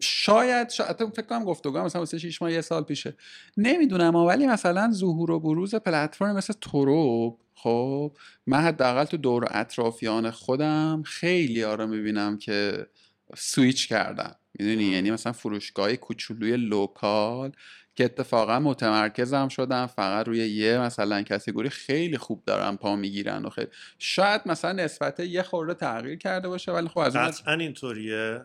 شاید 0.00 0.70
شاید 0.70 0.96
فکر 0.96 1.26
کنم 1.26 1.44
گفتگو 1.44 1.78
مثلا 1.78 2.00
واسه 2.02 2.18
6 2.18 2.42
ماه 2.42 2.52
یه 2.52 2.60
سال 2.60 2.82
پیشه. 2.82 3.14
نمی‌دونم 3.56 4.14
ولی 4.16 4.46
مثلا 4.46 4.90
ظهور 4.92 5.30
و 5.30 5.40
بروز 5.40 5.74
پلتفرم 5.74 6.36
مثل 6.36 6.54
تروب 6.60 7.40
خب 7.54 8.12
من 8.46 8.58
حداقل 8.60 9.04
تو 9.04 9.16
دور 9.16 9.46
اطرافیان 9.50 10.30
خودم 10.30 11.02
خیلی 11.06 11.62
رو 11.62 11.86
می‌بینم 11.86 12.38
که 12.38 12.86
سویچ 13.34 13.88
کردن 13.88 14.34
می‌دونی. 14.58 14.84
یعنی 14.84 15.10
مثلا 15.10 15.32
فروشگاه 15.32 15.96
کوچولوی 15.96 16.56
local 16.56 17.52
که 17.94 18.04
اتفاقا 18.04 18.58
متمرکزم 18.58 19.48
شدن 19.48 19.86
فقط 19.86 20.26
روی 20.26 20.38
یه 20.38 20.78
مثلا 20.78 21.22
category 21.22 21.68
خیلی 21.68 22.18
خوب 22.18 22.42
دارن 22.46 22.76
پا 22.76 22.96
می‌گیرن 22.96 23.44
و 23.44 23.50
خیلی. 23.50 23.68
شاید 23.98 24.40
مثلا 24.46 24.72
نسبت 24.72 25.20
یه 25.20 25.42
خورده 25.42 25.74
تغییر 25.74 26.18
کرده 26.18 26.48
باشه 26.48 26.72
ولی 26.72 26.88
خب 26.88 26.98
از 26.98 27.16
اون 27.46 27.60
اینطوریه. 27.60 28.40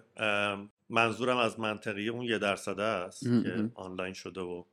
منظورم 0.90 1.38
از 1.38 1.60
منطقی 1.60 2.10
اون 2.10 2.26
یه 2.26 2.38
درصده 2.38 2.84
است 2.84 3.24
که 3.24 3.70
آنلاین 3.76 4.14
شده 4.14 4.42
و 4.42 4.64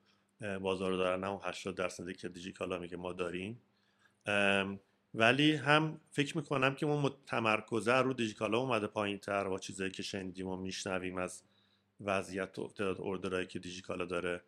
بازار 0.60 0.92
دارن 0.92 1.24
هم 1.24 1.40
80 1.44 1.76
درصدی 1.76 2.14
که 2.14 2.28
دیجیکالا 2.28 2.78
میگه 2.78 2.96
ما 2.96 3.12
داریم. 3.12 3.60
ولی 5.14 5.52
هم 5.52 6.00
فکر 6.10 6.36
می‌کنم 6.36 6.74
که 6.74 6.86
اون 6.86 7.10
تمرکزه 7.26 7.94
رو 7.94 8.12
دیجیکالا 8.12 8.58
اومده 8.58 8.86
پایین 8.86 9.18
تر 9.18 9.46
و 9.46 9.58
چیزایی 9.58 9.90
که 9.90 10.02
شنیدیم 10.02 10.46
و 10.46 10.56
میشنویم 10.56 11.18
از 11.18 11.42
وضعیت 12.00 12.58
و 12.58 12.68
تعداد 12.68 13.00
اوردرایی 13.00 13.46
که 13.46 13.58
دیجیکالا 13.58 14.04
داره. 14.04 14.42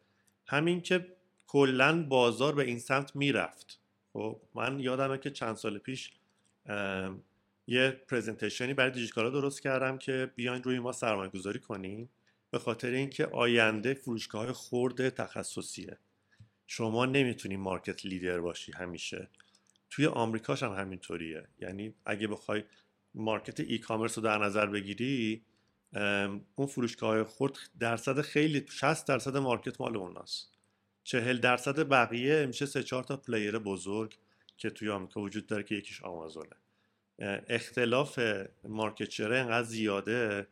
همین 0.47 0.81
که 0.81 1.17
کلا 1.47 2.03
بازار 2.03 2.55
به 2.55 2.65
این 2.65 2.79
سمت 2.79 3.17
می‌رفت. 3.17 3.81
خب 4.13 4.41
من 4.55 4.81
یادمه 4.81 5.19
که 5.19 5.31
چند 5.31 5.57
سال 5.57 5.79
پیش 5.79 6.11
یه 7.67 7.91
پرزنتیشنی 8.09 8.75
برای 8.75 8.91
دیجیکالا 8.91 9.31
درست 9.31 9.63
کردم 9.63 9.99
که 9.99 10.31
بیاین 10.37 10.63
روی 10.63 10.79
ما 10.79 10.93
سرمایه 10.93 11.31
گذاری 11.31 11.59
کنیم 11.59 12.11
به 12.51 12.59
خاطر 12.59 12.91
اینکه 12.91 13.27
آینده 13.27 13.95
فروشگاه 13.95 14.43
های 14.45 14.53
خورد 14.53 15.09
تخصصیه. 15.09 15.99
شما 16.67 17.07
نمی‌تونی 17.07 17.57
market 17.57 18.07
leader 18.07 18.41
باشی 18.41 18.73
همیشه. 18.73 19.29
توی 19.91 20.07
آمریکاش 20.07 20.63
هم 20.63 20.73
همینطوریه. 20.73 21.49
یعنی 21.59 21.95
اگه 22.05 22.27
بخوای 22.29 22.65
market 23.15 23.61
e-commerce 23.61 24.19
رو 24.19 24.25
در 24.25 24.39
نظر 24.39 24.67
بگیری 24.67 25.45
اون 26.57 26.67
فروشگاه 26.69 27.25
خورد 27.25 27.59
درصد 27.79 28.21
خیلی 28.21 28.67
60 28.69 29.07
درصد 29.07 29.37
market 29.37 29.81
مال 29.81 29.97
اوناست. 29.97 30.51
40 31.05 31.39
درصد 31.39 31.89
بقیه 31.89 32.47
میشه 32.47 32.67
سه 32.67 32.83
چهار 32.83 33.05
تا 33.05 33.17
player 33.17 33.59
بزرگ 33.59 34.19
که 34.57 34.71
توی 34.71 34.91
آمریکا 34.91 35.21
وجود 35.21 35.47
داره 35.47 35.63
که 35.63 35.75
یکیش 35.75 36.03
آمازونه. 36.03 36.57
اختلاف 37.49 38.21
market 38.65 39.11
share 39.11 39.34
ه 39.34 39.39
انقدر 39.39 39.67
زیاده 39.67 40.47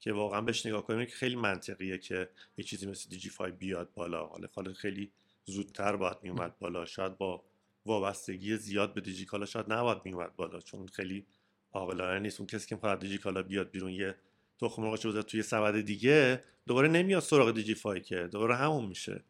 که 0.00 0.12
واقعا 0.12 0.40
بهش 0.40 0.66
نگاه 0.66 0.86
کنیم 0.86 1.06
که 1.06 1.12
خیلی 1.12 1.36
منطقیه 1.36 1.98
که 1.98 2.28
یه 2.56 2.64
چیزی 2.64 2.86
مثل 2.86 3.10
دیجی 3.10 3.30
فای 3.30 3.52
بیاد 3.52 3.92
بالا. 3.94 4.26
حالا 4.26 4.72
خیلی 4.72 5.12
زودتر 5.44 5.96
باید 5.96 6.16
میومد 6.22 6.58
بالا. 6.58 6.84
شاید 6.84 7.18
با 7.18 7.44
وابستگی 7.86 8.56
زیاد 8.56 8.94
به 8.94 9.00
دیجیکالا 9.00 9.46
شاید 9.46 9.72
نباید 9.72 9.98
میومد 10.04 10.36
بالا 10.36 10.60
چون 10.60 10.86
خیلی 10.86 11.26
عاقلانه 11.72 12.18
نیست. 12.18 12.40
اون 12.40 12.46
کسی 12.46 12.68
که 12.68 12.74
می‌خواد 12.74 12.98
دیجیکالا 12.98 13.42
بیاد 13.42 13.70
بیرون 13.70 13.90
یه 13.90 14.14
تخم 14.60 14.82
مرغ 14.82 14.92
بذاره 14.92 15.22
توی 15.22 15.42
سبد 15.42 15.80
دیگه 15.80 16.44
دوباره 16.66 16.88
نمیاد 16.88 17.22
سراغ 17.22 17.50
دیجی 17.50 17.74
فای 17.74 18.00
که 18.00 18.28
دوباره 18.32 18.56
همون 18.56 18.84
میشه. 18.84 19.24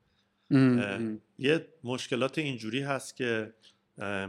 یه 1.38 1.68
مشکلات 1.85 2.38
اینجوری 2.38 2.80
هست 2.80 3.16
که 3.16 3.54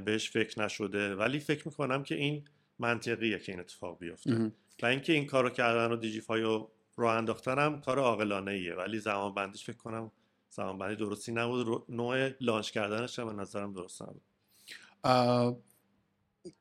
بهش 0.05 0.29
فکر 0.29 0.61
نشده. 0.61 1.15
ولی 1.15 1.39
فکر 1.39 1.67
می‌کنم 1.67 2.03
که 2.03 2.15
این 2.15 2.45
منطقیه 2.79 3.39
که 3.39 3.51
این 3.51 3.61
اتفاق 3.61 3.99
بیفته. 3.99 4.51
و 4.83 4.85
اینکه 4.85 5.13
این 5.13 5.25
کارو 5.25 5.49
کردن 5.49 5.91
و 5.91 5.95
دیجیفای 5.95 6.41
رو 6.41 6.71
راه 6.97 7.15
انداختن 7.17 7.59
هم 7.59 7.81
کار 7.81 7.99
عاقلانه 7.99 8.51
ایه 8.51 8.75
ولی 8.75 8.99
زمان 8.99 9.33
بندیش 9.33 9.65
فکر 9.65 9.77
کنم 9.77 10.11
زمان 10.55 10.77
بندی 10.77 10.95
درستی 10.95 11.31
نبود. 11.31 11.83
نوع 11.89 12.29
لانچ 12.41 12.71
کردنش 12.71 13.19
هم 13.19 13.25
به 13.25 13.41
نظرم 13.41 13.73
درست 13.73 14.01
نبود. 14.01 14.21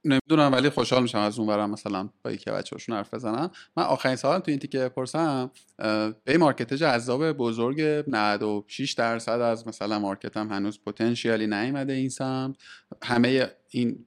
نمی‌دونم 0.05 0.53
ولی 0.53 0.71
خوشحال 0.71 1.03
میشم 1.03 1.19
از 1.19 1.39
اون 1.39 1.49
برم 1.49 1.71
مثلا 1.71 2.09
با 2.25 2.31
یکی 2.31 2.51
بچه‌هاشون 2.51 2.97
حرف 2.97 3.15
بزنم 3.15 3.51
من 3.77 3.83
آخرین 3.83 4.17
سوالم 4.17 4.41
تو 4.41 4.51
این 4.51 4.61
تیکه 4.61 4.79
بپرسم 4.79 5.51
به 6.25 6.39
مارکت 6.39 6.75
جذاب 6.75 7.33
بزرگ 7.33 7.81
96 8.07 8.93
درصد 8.93 9.41
از 9.41 9.69
مثلا 9.69 9.99
مارکتم 9.99 10.49
هنوز 10.49 10.81
پتانسیالی 10.87 11.47
نیومده 11.47 11.93
این 11.93 12.09
سمت. 12.09 12.57
همه 13.03 13.51
این 13.69 14.07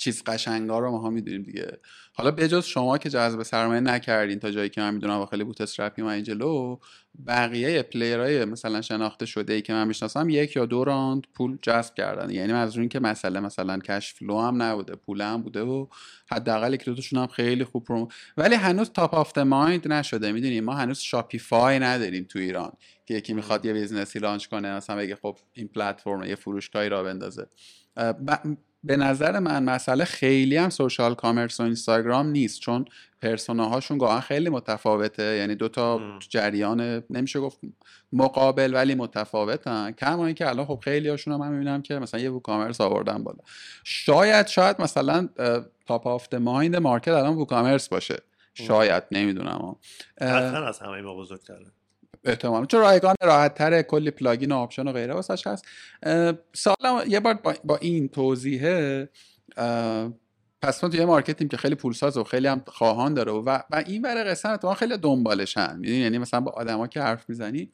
چیز 0.00 0.22
قشنگا 0.26 0.78
رو 0.78 0.90
ماها 0.90 1.10
می‌دونیم 1.10 1.42
دیگه. 1.42 1.78
حالا 2.14 2.30
بجز 2.30 2.64
شما 2.64 2.98
که 2.98 3.10
جذب 3.10 3.42
سرمایه 3.42 3.80
نکردین 3.80 4.38
تا 4.38 4.50
جایی 4.50 4.68
که 4.68 4.80
من 4.80 4.94
می‌دونم 4.94 5.26
خیلی 5.26 5.44
bootstrap 5.44 5.60
ی 5.60 6.02
این 6.02 6.24
جلو 6.24 6.78
بقیه 7.26 7.82
player 7.82 8.29
های 8.29 8.44
مثلا 8.44 8.80
شناخته 8.80 9.26
شده 9.26 9.52
ای 9.52 9.62
که 9.62 9.72
من 9.72 9.88
می‌شناسم 9.88 10.28
یک 10.28 10.56
یا 10.56 10.66
دو 10.66 10.84
round 10.84 11.26
پول 11.34 11.58
جذب 11.62 11.94
کردن. 11.94 12.30
یعنی 12.30 12.52
از 12.52 12.76
این 12.76 12.88
که 12.88 13.00
مسئله 13.00 13.40
مثلا 13.40 13.78
cash 13.78 14.14
flow 14.14 14.40
هم 14.40 14.62
نبوده 14.62 14.96
پول 14.96 15.20
هم 15.20 15.42
بوده 15.42 15.62
و 15.62 15.86
حداقل 16.30 16.74
یک 16.74 16.84
دوتاشون 16.84 17.18
هم 17.18 17.26
خیلی 17.26 17.64
خوب 17.64 17.84
پروم 17.84 18.08
ولی 18.36 18.54
هنوز 18.54 18.90
top 18.90 19.14
of 19.14 19.38
mind 19.38 19.92
نشده. 19.92 20.32
می‌دونیم 20.32 20.64
ما 20.64 20.74
هنوز 20.74 20.98
شاپیفای 20.98 21.78
نداریم 21.78 22.24
تو 22.24 22.38
ایران 22.38 22.72
که 23.06 23.14
یکی 23.14 23.32
می‌خواد 23.32 23.64
یه 23.64 23.72
business 23.72 24.18
ی 24.18 24.22
launch 24.22 24.46
کنه 24.46 24.76
مثلا 24.76 24.96
بگه 24.96 25.16
خب 25.16 25.38
این 25.52 25.68
پلتفرم 25.68 26.22
یه 26.22 26.34
فروشگاهی 26.34 26.88
را 26.88 27.02
بندازه. 27.02 27.46
به 28.84 28.96
نظر 28.96 29.38
من 29.38 29.62
مسئله 29.64 30.04
خیلی 30.04 30.56
هم 30.56 30.70
social 30.70 31.14
commerce 31.14 31.60
و 31.60 31.62
اینستاگرام 31.62 32.26
نیست 32.26 32.60
چون 32.60 32.84
persona 33.22 33.66
هاشون 33.66 33.98
گاهن 33.98 34.20
خیلی 34.20 34.48
متفاوته. 34.48 35.36
یعنی 35.36 35.54
دوتا 35.54 36.00
جریان 36.28 37.02
نمیشه 37.10 37.40
گفت 37.40 37.58
مقابل 38.12 38.74
ولی 38.74 38.94
متفاوتن. 38.94 39.92
کما 39.92 40.26
اینکه 40.26 40.48
الان 40.48 40.66
خب 40.66 40.80
خیلی 40.84 41.08
هاشون 41.08 41.34
هم 41.34 41.40
من 41.40 41.52
می‌بینم 41.52 41.82
که 41.82 41.98
مثلا 41.98 42.20
یه 42.20 42.30
ووکامرس 42.30 42.80
آوردن 42.80 43.24
بالا. 43.24 43.38
شاید 43.84 44.46
شاید 44.46 44.80
مثلا 44.80 45.28
top 45.86 46.06
of 46.06 46.34
mind 46.34 46.76
market 46.76 47.08
الان 47.08 47.36
ووکامرس 47.36 47.88
باشه. 47.88 48.16
شاید 48.54 49.02
نمی‌دونم. 49.10 49.76
از 50.18 50.78
همه 50.78 51.00
ما 51.02 51.14
بزرگتره. 51.14 51.66
احتمالا. 52.24 52.66
چون 52.66 52.80
رایگان 52.80 53.14
راحت 53.22 53.54
تره 53.54 53.82
کلی 53.82 54.10
plugin 54.10 54.52
و 54.52 54.56
option 54.56 54.88
و 54.88 54.92
غیره 54.92 55.14
واسش 55.14 55.46
هست. 55.46 55.64
سوالم 56.52 57.04
یه 57.08 57.20
بار 57.20 57.34
با, 57.64 57.76
این 57.76 58.08
توضیحه 58.08 59.08
پس 60.62 60.84
ما 60.84 60.90
توی 60.90 61.04
مارکتیم 61.04 61.48
که 61.48 61.56
خیلی 61.56 61.74
پولساز 61.74 62.16
و 62.16 62.24
خیلی 62.24 62.46
هم 62.46 62.62
خواهان 62.66 63.14
داره 63.14 63.32
و, 63.32 63.58
و 63.70 63.84
این 63.86 64.02
برای 64.02 64.24
قسمت 64.24 64.64
ما 64.64 64.74
خیلی 64.74 64.96
دنبالشن 64.96 65.80
یعنی 65.84 66.18
مثلا 66.18 66.40
با 66.40 66.50
آدما 66.52 66.86
که 66.86 67.00
حرف 67.00 67.28
می‌زنی. 67.28 67.70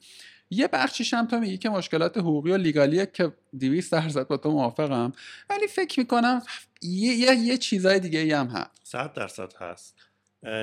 یه 0.49 0.67
بخشیش 0.67 1.13
هم 1.13 1.27
تو 1.27 1.39
میگی 1.39 1.57
که 1.57 1.69
مشکلات 1.69 2.17
حقوقی 2.17 2.51
و 2.51 2.57
لیگالیه 2.57 3.05
که 3.05 3.31
200 3.59 3.91
درصد 3.91 4.27
با 4.27 4.37
تو 4.37 4.51
موافقم. 4.51 5.11
ولی 5.49 5.67
فکر 5.67 5.99
می‌کنم 5.99 6.41
یه 6.81 7.13
یه, 7.13 7.35
یه 7.35 7.57
چیزای 7.57 7.99
دیگه 7.99 8.37
هم 8.37 8.47
هست. 8.47 8.69
100 8.83 9.13
درصد 9.13 9.53
هست. 9.59 9.95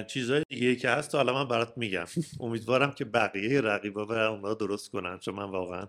چیزهای 0.07 0.43
دیگه 0.49 0.77
که 0.77 0.91
هست 0.91 1.15
حالا 1.15 1.35
من 1.35 1.49
برات 1.49 1.79
میگم. 1.79 2.05
امیدوارم 2.41 2.93
که 2.93 3.05
بقیه 3.05 3.61
رقیبا 3.61 4.07
و 4.07 4.13
اونا 4.13 4.55
درست 4.55 4.91
کنن. 4.91 5.19
چون 5.19 5.35
من 5.35 5.51
واقعا 5.51 5.87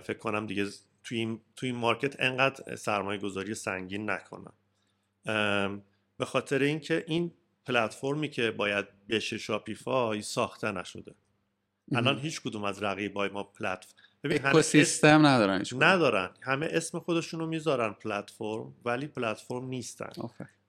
فکر 0.00 0.18
کنم 0.18 0.46
دیگه 0.46 0.66
توی 1.04 1.18
این, 1.18 1.40
توی 1.56 1.68
این 1.68 1.78
مارکت 1.78 2.16
انقدر 2.18 2.76
سرمایه 2.76 3.20
گذاری 3.20 3.54
سنگین 3.54 4.10
نکنم. 4.10 4.52
به 6.18 6.24
خاطر 6.24 6.62
اینکه 6.62 7.04
این 7.06 7.32
پلتفرمی 7.66 8.28
که 8.28 8.50
باید 8.50 8.86
بشه 9.08 9.38
شاپیفای 9.38 10.22
ساخته 10.22 10.72
نشده. 10.72 11.14
الان 11.92 12.18
هیچ 12.18 12.40
کدوم 12.40 12.64
از 12.64 12.82
رقیبای 12.82 13.28
ما 13.28 13.42
پلتفرم 13.42 13.96
ببین 14.24 14.62
سیستم 14.62 15.26
ندارن 15.26 15.62
ندارن. 15.78 16.30
همه 16.40 16.68
اسم 16.70 16.98
خودشون 16.98 17.40
رو 17.40 17.46
می‌ذارن 17.46 17.92
پلتفرم 17.92 18.74
ولی 18.84 19.06
پلتفرم 19.06 19.64
نیستن. 19.64 20.12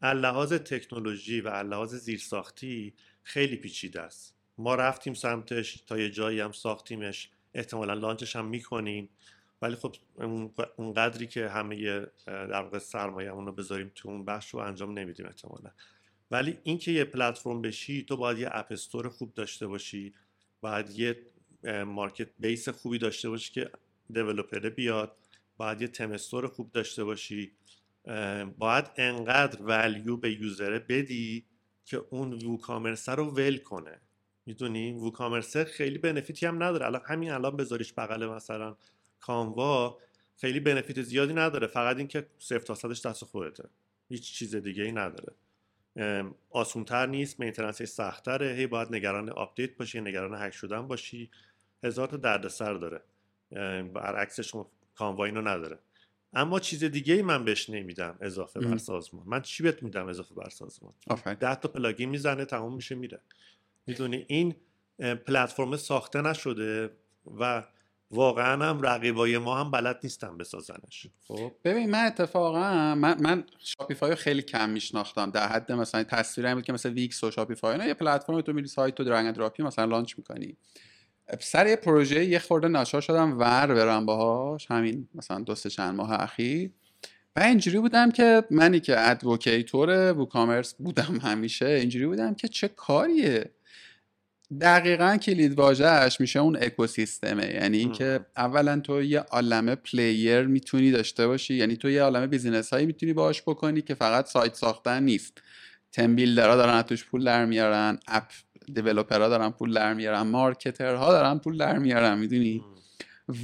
لحاظ 0.01 0.53
تکنولوژی 0.53 1.41
و 1.41 1.49
لحاظ 1.49 1.95
زیرساختی 1.95 2.93
خیلی 3.23 3.55
پیچیده 3.55 4.01
است. 4.01 4.35
ما 4.57 4.75
رفتیم 4.75 5.13
سمتش 5.13 5.83
تا 5.87 5.97
یه 5.97 6.09
جایی 6.09 6.39
هم 6.39 6.51
ساختیمش. 6.51 7.29
احتمالا 7.53 7.93
لانچش 7.93 8.35
هم 8.35 8.45
می‌کنیم 8.45 9.09
ولی 9.61 9.75
خب 9.75 9.95
اون 10.77 10.93
قدری 10.93 11.27
که 11.27 11.49
همه 11.49 11.99
در 12.25 12.61
واقع 12.61 12.79
سرمایه 12.79 13.29
رو 13.29 13.51
بذاریم 13.51 13.91
تو 13.95 14.09
اون 14.09 14.25
بخش 14.25 14.49
رو 14.49 14.59
انجام 14.59 14.99
نمیدیم 14.99 15.25
احتمالا. 15.25 15.71
ولی 16.31 16.57
اینکه 16.63 16.91
یه 16.91 17.03
پلتفرم 17.03 17.61
بشی 17.61 18.03
تو 18.03 18.17
باید 18.17 18.39
یه 18.39 18.49
اپ 18.51 18.71
استور 18.71 19.09
خوب 19.09 19.33
داشته 19.33 19.67
باشی. 19.67 20.13
باید 20.61 20.89
یه 20.89 21.17
مارکت 21.65 22.29
بیس 22.39 22.69
خوبی 22.69 22.97
داشته 22.97 23.29
باشی 23.29 23.53
که 23.53 23.69
دیولپره 24.13 24.69
بیاد 24.69 25.15
باید 25.57 25.81
یه 25.81 25.87
تمستور 25.87 26.47
خوب 26.47 26.71
داشته 26.71 27.03
باشی. 27.03 27.51
باید 28.57 28.85
انقدر 28.97 29.61
ولیو 29.61 30.17
به 30.17 30.31
یوزره 30.31 30.79
بدی 30.79 31.45
که 31.85 31.97
اون 32.09 32.33
ووکامرسه 32.33 33.11
رو 33.11 33.25
ول 33.25 33.57
کنه. 33.57 34.01
می‌دونی؟ 34.45 34.91
ووکامرسه 34.91 35.63
خیلی 35.63 35.97
بنفیتی 35.97 36.45
هم 36.45 36.63
نداره. 36.63 36.85
الان 36.85 37.01
همین 37.05 37.31
الان 37.31 37.57
بذاریش 37.57 37.93
بغل 37.93 38.25
مثلا 38.25 38.75
کاموا 39.19 39.97
خیلی 40.37 40.59
benefit 40.59 41.01
زیادی 41.01 41.33
نداره. 41.33 41.67
فقط 41.67 41.97
اینکه 41.97 42.27
صفر 42.39 42.59
تا 42.59 42.75
صدش 42.75 43.05
دست 43.05 43.25
خودته. 43.25 43.69
هیچ 44.09 44.33
چیز 44.33 44.55
دیگه 44.55 44.83
ای 44.83 44.91
نداره 44.91 45.33
آسونتر 46.49 47.05
نیست 47.05 47.39
maintenance 47.39 47.78
ش 47.78 47.85
سختره 47.85 48.53
هی 48.53 48.67
باید 48.67 48.95
نگران 48.95 49.29
update 49.29 49.77
باشی 49.77 50.01
نگران 50.01 50.41
هک 50.41 50.53
شدن 50.53 50.87
باشی. 50.87 51.29
هزار 51.83 52.07
تا 52.07 52.17
دردسر 52.17 52.73
داره. 52.73 53.01
برعکسش 53.93 54.51
کاموا 54.95 55.25
اینو 55.25 55.41
نداره. 55.41 55.79
اما 56.33 56.59
چیز 56.59 56.83
دیگه 56.83 57.13
ای 57.13 57.21
من 57.21 57.45
بهش 57.45 57.69
نمیدم 57.69 58.17
اضافه 58.21 58.59
بر 58.59 58.77
سازمان. 58.77 59.23
من 59.27 59.41
چی 59.41 59.63
بهت 59.63 59.83
میدم 59.83 60.07
اضافه 60.07 60.35
بر 60.35 60.49
سازمان؟ 60.49 60.93
ده 61.39 61.55
تا 61.55 61.69
plugin 61.69 62.09
می‌زنه 62.09 62.45
تمام 62.45 62.75
میشه 62.75 62.95
میره. 62.95 63.19
می‌دونی؟ 63.87 64.25
این 64.27 64.55
پلتفرم 64.99 65.77
ساخته 65.77 66.21
نشده 66.21 66.89
و 67.39 67.63
واقعا 68.11 68.65
هم 68.69 68.81
رقیبای 68.81 69.37
ما 69.37 69.59
هم 69.59 69.71
بلد 69.71 69.99
نیستن 70.03 70.37
بسازنش. 70.37 71.07
خب؟ 71.27 71.51
ببین 71.63 71.89
من 71.89 72.05
اتفاقا 72.05 72.95
من, 72.95 73.21
من 73.21 73.43
شاپیفای 73.59 74.09
رو 74.09 74.15
خیلی 74.15 74.41
کم 74.41 74.69
میشناختم. 74.69 75.31
در 75.31 75.47
حد 75.47 75.71
مثلا 75.71 76.03
تصویر 76.03 76.55
بود 76.55 76.63
که 76.63 76.73
مثلا 76.73 76.91
ویکس 76.91 77.23
و 77.23 77.31
شاپیفای 77.31 77.71
اینا 77.71 77.85
یه 77.85 77.93
پلتفرم 77.93 78.41
تو 78.41 78.53
میری 78.53 78.67
سایت 78.67 78.95
تو 78.95 79.03
drag 79.03 79.35
drop 79.35 79.58
ی 79.58 79.63
مثلا 79.63 79.85
launch 79.85 80.17
می‌کنی. 80.17 80.57
سر 81.39 81.67
یه 81.67 81.75
پروژه 81.75 82.25
یه 82.25 82.39
خورده 82.39 82.67
ناچار 82.67 83.01
شدم 83.01 83.39
ور 83.39 83.73
برم 83.73 84.05
باهاش 84.05 84.71
همین 84.71 85.07
مثلا 85.15 85.39
دو 85.39 85.55
سه 85.55 85.69
چند 85.69 85.95
ماه 85.95 86.21
اخیر. 86.21 86.71
و 87.35 87.39
اینجوری 87.39 87.79
بودم 87.79 88.11
که 88.11 88.43
منی 88.51 88.79
که 88.79 89.09
advocator 89.09 90.13
ووکامرس 90.13 90.73
بودم 90.73 91.19
همیشه 91.23 91.65
اینجوری 91.65 92.05
بودم 92.05 92.33
که 92.33 92.47
چه 92.47 92.67
کاریه. 92.67 93.51
دقیقا 94.61 95.17
کلید 95.17 95.59
واژهش 95.59 96.19
میشه 96.19 96.39
اون 96.39 96.57
اکوسیستمه. 96.61 97.45
یعنی 97.45 97.77
اینکه 97.77 98.19
اولا 98.37 98.79
تو 98.79 99.01
یه 99.01 99.19
عالمه 99.19 99.75
player 99.75 100.41
می‌تونی 100.41 100.91
داشته 100.91 101.27
باشی 101.27 101.53
یعنی 101.53 101.75
تو 101.75 101.89
یه 101.89 102.03
عالمه 102.03 102.27
business 102.27 102.73
هایی 102.73 102.85
می‌تونی 102.85 103.13
باش 103.13 103.41
بکنی 103.41 103.81
که 103.81 103.93
فقط 103.93 104.25
سایت 104.25 104.55
ساختن 104.55 105.03
نیست. 105.03 105.41
theme 105.91 106.15
builder 106.15 106.50
ها 106.50 106.55
دارن 106.55 106.81
توش 106.81 107.05
پول 107.05 107.23
در 107.23 107.45
میارن 107.45 107.99
app 108.07 108.27
developer 108.73 109.24
ها 109.24 109.29
دارن 109.29 109.49
پول 109.49 109.73
در 109.73 109.93
میارن 109.93 110.21
marketer 110.21 111.01
ها 111.01 111.11
دارن 111.11 111.39
پول 111.39 111.57
در 111.57 111.77
میارن 111.77 112.17
می‌دونی؟ 112.17 112.63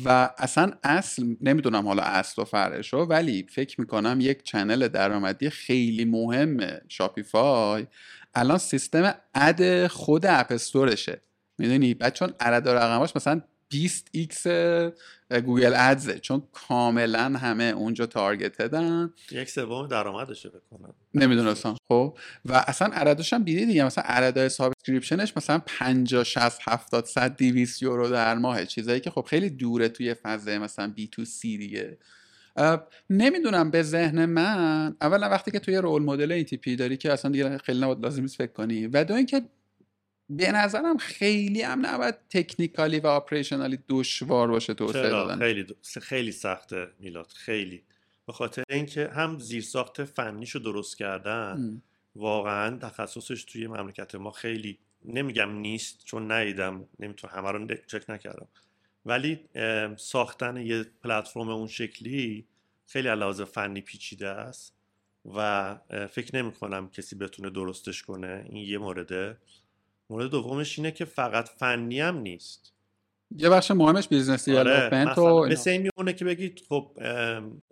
و 0.06 0.30
اصلا 0.38 0.72
اصل 0.84 1.36
نمی‌دونم 1.42 1.88
حالا 1.88 2.04
اصل 2.04 2.42
و 2.42 2.46
فرعشو 2.46 2.98
ولی 2.98 3.48
فکر 3.50 3.82
می‌کنم 3.82 4.18
یک 4.22 4.44
channel 4.44 4.88
درآمدی 4.88 5.50
خیلی 5.50 6.06
مهم 6.06 6.58
شاپیفای 6.88 7.88
الان 8.36 8.58
سیستم 8.58 9.16
ad 9.36 9.88
خود 9.88 10.26
app 10.26 10.52
store 10.52 10.91
شه. 10.91 11.22
می‌دونی؟ 11.58 11.94
بعد 11.94 12.14
چون 12.14 12.34
عدد 12.40 12.68
و 12.68 12.70
رقماش 12.70 13.16
مثلا 13.16 13.42
20 13.70 14.08
X 14.12 14.48
گوگل 15.46 15.74
Ads 15.76 16.09
ه 16.09 16.20
چون 16.20 16.44
کاملا 16.52 17.24
همه 17.24 17.64
اونجا 17.64 18.06
targeted 18.06 18.92
ن. 18.92 19.14
یک 19.32 19.50
سوم 19.50 19.88
درآمدشه 19.88 20.50
فکر 20.50 20.72
کنم 20.72 20.94
نمی‌دونستم 21.14 21.76
خب. 21.88 22.18
و 22.46 22.64
اصلا 22.68 22.94
عددش 22.94 23.34
هم 23.34 23.44
دیدی 23.44 23.66
دیگه. 23.66 23.84
مثلا 23.84 24.04
عددهای 24.08 24.50
subscription 24.50 25.25
ش 25.25 25.38
مثلا 25.38 25.62
50 25.66 26.24
60 26.24 26.60
70 26.64 27.06
100 27.06 27.36
200 27.36 27.82
یورو 27.82 28.10
در 28.10 28.36
ماه 28.36 28.66
چیزایی 28.66 29.00
که 29.00 29.10
خب 29.10 29.26
خیلی 29.30 29.50
دوره 29.50 29.90
توی 29.90 30.14
فضای 30.14 30.58
مثلا 30.58 30.88
B2C 30.96 31.58
دیگه. 31.58 31.98
نمی‌دونم 33.10 33.72
به 33.72 33.84
ذهن 33.84 34.26
من 34.26 34.96
اولا 35.02 35.30
وقتی 35.30 35.52
که 35.52 35.60
توی 35.60 35.78
رول 35.78 36.02
مدل 36.02 36.32
این 36.32 36.46
تیپی 36.46 36.76
داری 36.76 36.98
که 36.98 37.14
اصلا 37.14 37.32
دیگه 37.32 37.58
خیلی 37.58 37.82
نباید 37.82 38.00
لازم 38.00 38.22
نیست 38.22 38.38
فکر 38.38 38.52
کنی. 38.52 38.88
و 38.88 39.04
دو 39.04 39.14
اینکه 39.14 39.42
به 40.30 40.52
نظرم 40.52 40.98
خیلی 40.98 41.62
هم 41.62 41.86
نباید 41.86 42.16
تکنیکالی 42.30 43.00
و 43.00 43.08
آپریشنالی 43.08 43.80
دشوار 43.90 44.48
باشه 44.48 44.74
توسعه 44.74 45.10
دادن. 45.10 45.40
خیلی 45.40 45.66
خیلی 46.02 46.32
سخته 46.32 46.88
میلاد 47.00 47.32
خیلی. 47.36 47.84
به 48.28 48.34
خاطر 48.34 48.64
اینکه 48.70 49.08
هم 49.08 49.40
زیرساخت 49.40 50.04
فنیشو 50.04 50.60
درست 50.60 50.98
کردن 50.98 51.82
واقعا 52.16 52.78
تخصصش 52.78 53.44
توی 53.44 53.68
مملکت 53.68 54.16
ما 54.16 54.32
خیلی 54.32 54.78
نمیگم 55.06 55.52
نیست 55.52 56.06
چون 56.06 56.32
ندیدم 56.32 56.86
نمی‌تونم 57.00 57.34
همه 57.34 57.52
رو 57.52 57.68
چک 57.88 58.10
نکردم. 58.10 58.48
ولی 59.06 59.40
ساختن 59.98 60.58
یه 60.58 60.86
پلتفرم 61.04 61.50
اون 61.50 61.68
شکلی 61.68 62.46
خیلی 62.88 63.08
علاوه 63.08 63.46
فنی 63.46 63.82
پیچیده 63.82 64.28
است 64.28 64.74
و 65.36 65.76
فکر 66.12 66.36
نمی 66.36 66.52
کنم 66.52 66.90
کسی 66.90 67.16
بتونه 67.16 67.50
درستش 67.50 68.04
کنه. 68.04 68.46
این 68.50 68.66
یه 68.66 68.78
مورده. 68.78 69.38
مورد 70.10 70.30
دومش 70.30 70.80
اینه 70.80 70.92
که 70.92 71.06
فقط 71.06 71.50
فنی 71.50 72.00
هم 72.00 72.18
نیست. 72.18 72.74
یه 73.38 73.50
بخش 73.50 73.72
مهمش 73.72 74.08
business 74.08 74.46
development 74.46 75.18
آره 75.18 75.52
مثل 75.52 75.70
این 75.70 75.82
میمونه 75.82 76.14
که 76.14 76.26
بگید 76.26 76.62
خب 76.70 76.92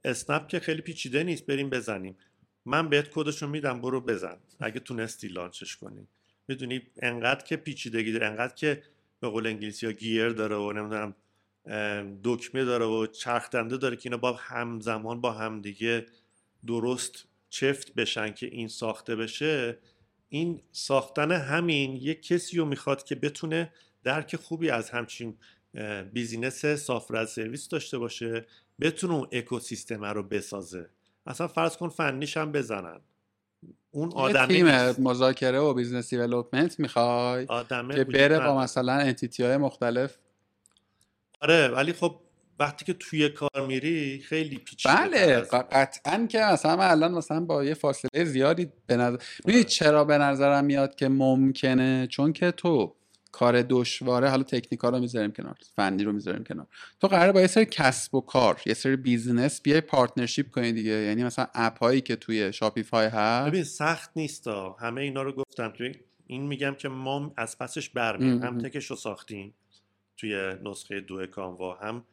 اسنپ 0.06 0.48
که 0.48 0.60
خیلی 0.60 0.82
پیچیده 0.82 1.24
نیست 1.24 1.46
بریم 1.46 1.70
بزنیم. 1.70 2.18
من 2.66 2.90
بهت 2.90 3.10
کدشو 3.14 3.48
میدم 3.48 3.82
برو 3.82 4.02
بزن. 4.02 4.38
اگه 4.60 4.80
تونستی 4.80 5.28
launch 5.28 5.65
ش 5.65 5.78
کنی. 5.78 6.08
می‌دونی 6.48 6.82
انقدر 7.02 7.44
که 7.44 7.56
پیچیدگی 7.56 8.12
داره 8.12 8.28
انقدر 8.28 8.54
که 8.56 8.84
به 9.20 9.30
قول 9.30 9.48
انگلیسی 9.48 9.86
ها 9.86 9.92
gear 9.92 10.30
داره 10.30 10.56
و 10.56 10.72
نمی‌دونم 10.72 11.16
دکمه 12.24 12.66
داره 12.66 12.86
و 12.86 13.08
چرخ 13.08 13.50
دنده 13.50 13.78
داره 13.78 13.96
که 13.96 14.02
اینا 14.06 14.18
با 14.18 14.34
همزمان 14.34 15.22
با 15.22 15.32
همدیگه 15.32 16.06
درست 16.68 17.26
چفت 17.50 17.94
بشن 17.94 18.34
که 18.34 18.46
این 18.46 18.68
ساخته 18.68 19.16
بشه. 19.16 19.78
این 20.30 20.62
ساختن 20.72 21.32
همین 21.32 21.96
یک 21.96 22.22
کسی 22.22 22.58
رو 22.58 22.66
می‌خواد 22.66 23.04
که 23.04 23.16
بتونه 23.16 23.74
درک 24.04 24.36
خوبی 24.36 24.70
از 24.70 24.90
همچین 24.90 25.38
بیزینس 26.14 26.66
سافر 26.66 27.26
سرویس 27.26 27.70
داشته 27.70 27.98
باشه 27.98 28.46
بتونه 28.82 29.14
اون 29.14 29.28
اکوسیستم 29.32 30.06
رو 30.06 30.24
بسازه. 30.24 30.90
اصلا 31.26 31.48
فرض 31.48 31.78
کن 31.78 31.90
فنیش 31.90 32.38
هم 32.38 32.52
بزنن. 32.52 33.00
اون 33.92 34.14
آدم 34.14 34.46
تیم 34.46 34.66
مذاکره 35.02 35.60
و 35.60 35.74
business 35.74 36.10
development 36.10 36.80
می‌خوای 36.80 37.48
که 37.96 38.04
بره 38.04 38.40
با 38.40 38.58
مثلا 38.58 38.94
entity 38.94 39.44
های 39.44 39.58
مختلف؟ 39.58 40.18
آره 41.42 41.68
ولی 41.68 41.94
خب 41.94 42.20
وقتی 42.60 42.86
که 42.86 42.94
توی 42.94 43.30
کار 43.30 43.68
میری 43.68 44.20
خیلی 44.20 44.58
پیچیده 44.58 44.96
بله 44.96 45.42
قطعا 45.72 46.28
که 46.30 46.40
مثلا 46.40 46.76
من 46.76 46.92
الان 46.92 47.12
مثلا 47.12 47.40
با 47.40 47.64
یه 47.64 47.74
فاصله 47.74 48.26
زیادی 48.26 48.68
به 48.88 48.98
نظر 48.98 49.18
چرا 49.68 50.04
به 50.04 50.18
نظرم 50.18 50.66
میاد 50.66 50.96
که 50.96 51.08
ممکنه؟ 51.08 52.08
چون 52.12 52.34
که 52.34 52.52
تو 52.52 52.94
کار 53.32 53.62
دشواره 53.62 54.30
حالا 54.30 54.44
technical 54.44 54.94
رو 54.94 55.00
می‌ذاریم 55.00 55.32
کنار 55.32 55.56
فنی 55.76 56.04
رو 56.04 56.12
می‌ذاریم 56.12 56.44
کنار. 56.44 56.68
تو 57.00 57.08
قراره 57.08 57.32
با 57.32 57.42
یه 57.42 57.48
سری 57.48 57.66
کسب 57.66 58.16
و 58.16 58.22
کار 58.22 58.62
یه 58.66 58.74
سری 58.74 58.96
business 58.96 59.62
بیای 59.62 59.82
partnership 59.82 60.52
کنی 60.52 60.72
دیگه. 60.72 60.92
یعنی 60.92 61.24
مثلا 61.24 61.48
app 61.54 61.80
هایی 61.80 62.02
که 62.02 62.16
توی 62.16 62.54
شاپیفای 62.54 63.08
هست. 63.08 63.48
ببین 63.48 63.64
سخت 63.64 64.12
نیست 64.16 64.48
همه 64.80 65.02
اینا 65.02 65.22
رو 65.22 65.32
گفتم. 65.32 65.74
توی 65.78 65.96
این 66.28 66.48
میگم 66.48 66.76
که 66.76 66.90
ما 66.90 67.34
از 67.38 67.58
پسش 67.58 67.90
برمیم 67.90 68.44
هم 68.44 68.58
تکش 68.58 68.86
رو 68.86 68.96
ساختیم 68.96 69.54
توی 70.18 70.54
نسخه 70.64 71.02
دو 71.02 71.28
کانوا 71.28 71.76
هم 71.76 72.04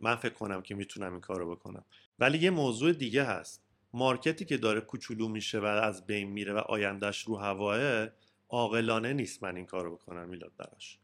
من 0.00 0.16
فکر 0.16 0.34
کنم 0.34 0.62
که 0.62 0.74
می‌تونم 0.74 1.12
این 1.12 1.20
کارو 1.20 1.50
بکنم. 1.50 1.84
ولی 2.18 2.38
یه 2.38 2.50
موضوع 2.50 2.92
دیگه 2.92 3.24
هست. 3.24 3.62
مارکتی 3.92 4.44
که 4.44 4.56
داره 4.56 4.80
کوچولو 4.80 5.28
میشه 5.28 5.60
و 5.60 5.64
از 5.64 6.06
بین 6.06 6.28
میره 6.28 6.52
و 6.52 6.58
آیندهش 6.58 7.20
رو 7.20 7.36
هواه 7.36 8.08
عاقلانه 8.48 9.12
نیست 9.12 9.42
من 9.42 9.56
این 9.56 9.66
کارو 9.66 9.96
بکنم 9.96 10.28
میلاد 10.28 10.52
براش. 10.56 10.98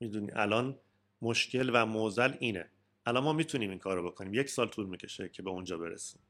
می‌دونی 0.00 0.32
الان 0.32 0.78
مشکل 1.22 1.70
و 1.74 1.86
موزل 1.86 2.32
اینه. 2.38 2.70
الان 3.06 3.24
ما 3.24 3.32
می‌تونیم 3.32 3.70
این 3.70 3.78
کارو 3.78 4.10
بکنیم. 4.10 4.34
یک 4.34 4.48
سال 4.48 4.68
طول 4.68 4.86
می‌کشه 4.86 5.28
که 5.28 5.42
به 5.42 5.50
اونجا 5.50 5.78
برسیم. 5.78 6.20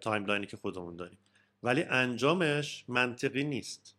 timeline 0.00 0.41
ی 0.41 0.46
که 0.46 0.56
خودمون 0.56 0.96
داریم. 0.96 1.18
ولی 1.62 1.82
انجامش 1.82 2.84
منطقی 2.88 3.44
نیست. 3.44 3.96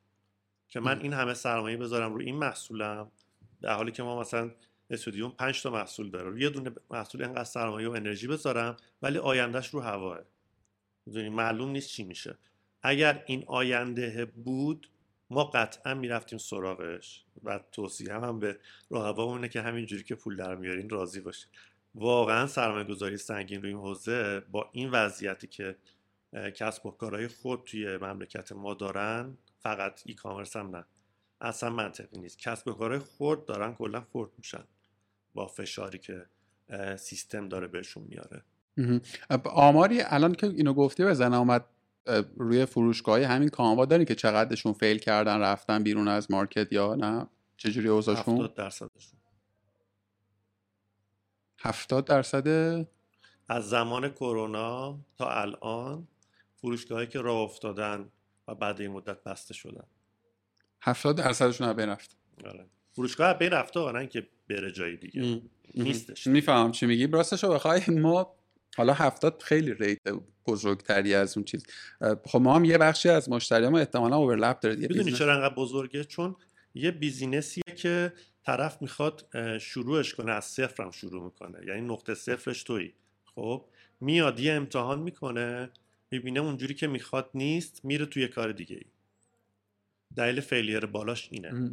که 0.70 0.80
من 0.80 1.02
این 1.02 1.14
همه 1.14 1.34
سرمایه 1.34 1.78
بذارم 1.78 2.14
رو 2.14 2.22
این 2.22 2.36
محصولم 2.36 3.12
در 3.62 3.74
حالی 3.74 3.92
که 3.92 4.04
ما 4.04 4.20
مثلا 4.20 4.52
استودیوم 4.92 5.32
5 5.32 5.62
تا 5.62 5.70
محصول 5.70 6.10
داره. 6.10 6.42
یه 6.42 6.50
دونه 6.50 6.72
محصول 6.90 7.24
اینقدر 7.24 7.44
سرمایه 7.44 7.88
و 7.88 7.92
انرژی 7.92 8.28
بذارم 8.28 8.78
ولی 9.02 9.18
آیندهش 9.18 9.68
رو 9.68 9.82
هواه. 9.82 10.20
می‌دونی 11.06 11.30
معلوم 11.30 11.72
نیست 11.72 11.90
چی 11.90 12.04
میشه. 12.04 12.38
اگر 12.84 13.24
این 13.26 13.44
آینده 13.48 14.26
بود 14.26 14.90
ما 15.30 15.44
قطعا 15.44 15.94
می‌رفتیم 15.94 16.40
سراغش. 16.40 17.26
و 17.44 17.60
توصیه 17.72 18.14
هم, 18.14 18.24
هم 18.24 18.40
به 18.40 18.60
رقبا 18.92 19.36
اینه 19.36 19.50
که 19.50 19.62
همینجوری 19.62 20.04
که 20.04 20.16
پول 20.16 20.36
در 20.36 20.56
میارین 20.56 20.90
راضی 20.90 21.22
باشید 21.22 21.50
واقعا 21.96 22.48
سرمایه 22.48 22.84
گذاری 22.84 23.18
سنگین 23.18 23.62
روی 23.62 23.70
این 23.70 23.80
حوزه 23.80 24.40
با 24.40 24.70
این 24.72 24.90
وضعیتی 24.90 25.48
که 25.48 25.76
کسب 26.34 26.86
و 26.86 26.92
کارهای 26.92 27.28
خود 27.28 27.64
توی 27.64 27.98
مملکت 27.98 28.52
ما 28.52 28.74
دارن 28.74 29.38
فقط 29.60 30.02
ای 30.06 30.14
کامرس 30.14 30.56
هم 30.56 30.76
نه. 30.76 30.86
اصلا 31.42 31.70
منطقی 31.70 32.20
نیست. 32.20 32.40
کسب 32.40 32.68
و 32.68 32.74
کارهای 32.74 33.00
خورد 33.00 33.46
دارن 33.46 33.74
کلا 33.74 34.02
خورد 34.02 34.32
میشن. 34.38 34.64
با 35.34 35.48
فشاری 35.48 35.98
که 35.98 36.26
سیستم 36.98 37.50
داره 37.50 37.68
بهشون 37.68 38.04
میاره. 38.04 38.44
آماری 39.44 40.02
الان 40.02 40.36
که 40.36 40.48
اینو 40.48 40.74
گفتی 40.74 41.06
بزنه 41.06 41.38
اومد 41.38 41.66
روی 42.36 42.66
فروشگاه 42.66 43.24
همین 43.24 43.50
کانوا 43.50 43.86
دارین 43.86 44.06
که 44.06 44.16
چقدرشون 44.16 44.74
فیل 44.74 44.98
کردن 44.98 45.40
رفتن 45.40 45.84
بیرون 45.84 46.08
از 46.08 46.32
مارکت 46.32 46.74
یا 46.74 46.96
نه؟ 46.96 47.28
چجوری 47.58 47.88
اوضاعشون؟ 47.88 48.36
70 48.36 48.54
درصدشون. 48.54 49.20
70 51.60 52.06
درصد؟ 52.06 52.48
از 53.48 53.70
زمان 53.70 54.10
کرونا 54.10 55.00
تا 55.18 55.32
الان 55.32 56.08
فروشگاهایی 56.56 57.08
که 57.08 57.22
راه 57.22 57.38
افتادن 57.38 58.10
و 58.48 58.56
بعد 58.56 58.82
این 58.82 58.92
مدت 58.92 59.24
بسته 59.24 59.54
شدن. 59.54 59.86
70 60.82 61.18
درصدشون 61.18 61.68
از 61.68 61.76
بین 61.76 61.90
رفت. 61.90 62.18
آره. 62.46 62.66
فروشگاه 62.94 63.28
از 63.28 63.38
بین 63.38 63.50
رفته 63.50 63.92
نه 63.92 64.08
که 64.08 64.28
بره 64.54 64.72
جای 64.72 64.96
دیگه. 64.96 65.42
نیستش. 65.76 66.28
می‌فهمم 66.28 66.72
چی 66.72 66.86
میگی. 66.86 67.08
راستش 67.08 67.44
رو 67.44 67.50
بخوای 67.50 67.82
ما 67.88 68.36
حالا 68.78 68.94
هفتاد 68.94 69.42
خیلی 69.42 69.74
ریت 69.74 70.00
بزرگتری 70.48 71.14
از 71.14 71.38
اون 71.38 71.44
چیز. 71.44 71.66
خب 72.26 72.42
ما 72.42 72.56
هم 72.56 72.66
یه 72.66 72.78
بخشی 72.78 73.10
از 73.10 73.30
مشتری 73.30 73.68
ما 73.68 73.80
احتمالا 73.80 74.16
اوورلپ 74.16 74.60
داره 74.60 74.76
می‌دونی 74.76 75.12
چرا 75.12 75.34
انقدر 75.34 75.56
بزرگه؟ 75.56 76.04
چون 76.04 76.36
یه 76.76 76.92
بیزینسیه 76.92 77.64
که 77.76 78.14
طرف 78.46 78.82
می‌خواد 78.82 79.28
شروعش 79.62 80.14
کنه 80.14 80.32
از 80.32 80.46
صفر 80.46 80.84
هم 80.84 80.92
شروع 80.92 81.24
می‌کنه. 81.24 81.68
یعنی 81.68 81.82
نقطه 81.82 82.14
صفرش 82.14 82.64
تویی. 82.64 82.94
خب 83.36 83.66
میاد 84.00 84.40
یه 84.40 84.54
امتحان 84.54 85.00
می‌کنه 85.00 85.70
می‌بینه 86.12 86.40
اونجوری 86.40 86.74
که 86.74 86.88
می‌خواد 86.88 87.30
نیست 87.34 87.86
میره 87.86 88.06
توی 88.06 88.28
کار 88.28 88.52
دیگه 88.52 88.76
ای 88.76 88.86
دلیل 90.16 90.40
فیلیر 90.40 90.86
بالاش 90.86 91.30
اینه. 91.32 91.72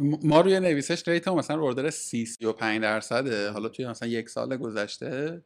ما 0.00 0.40
روی 0.40 0.60
نویسش 0.60 1.08
ریت 1.08 1.28
مثلا 1.28 1.60
اوردر 1.60 1.90
30 1.90 2.26
35 2.26 2.82
درصده. 2.82 3.50
حالا 3.50 3.68
توی 3.68 3.86
مثلا 3.86 4.08
یک 4.08 4.28
سال 4.28 4.56
گذشته 4.56 5.42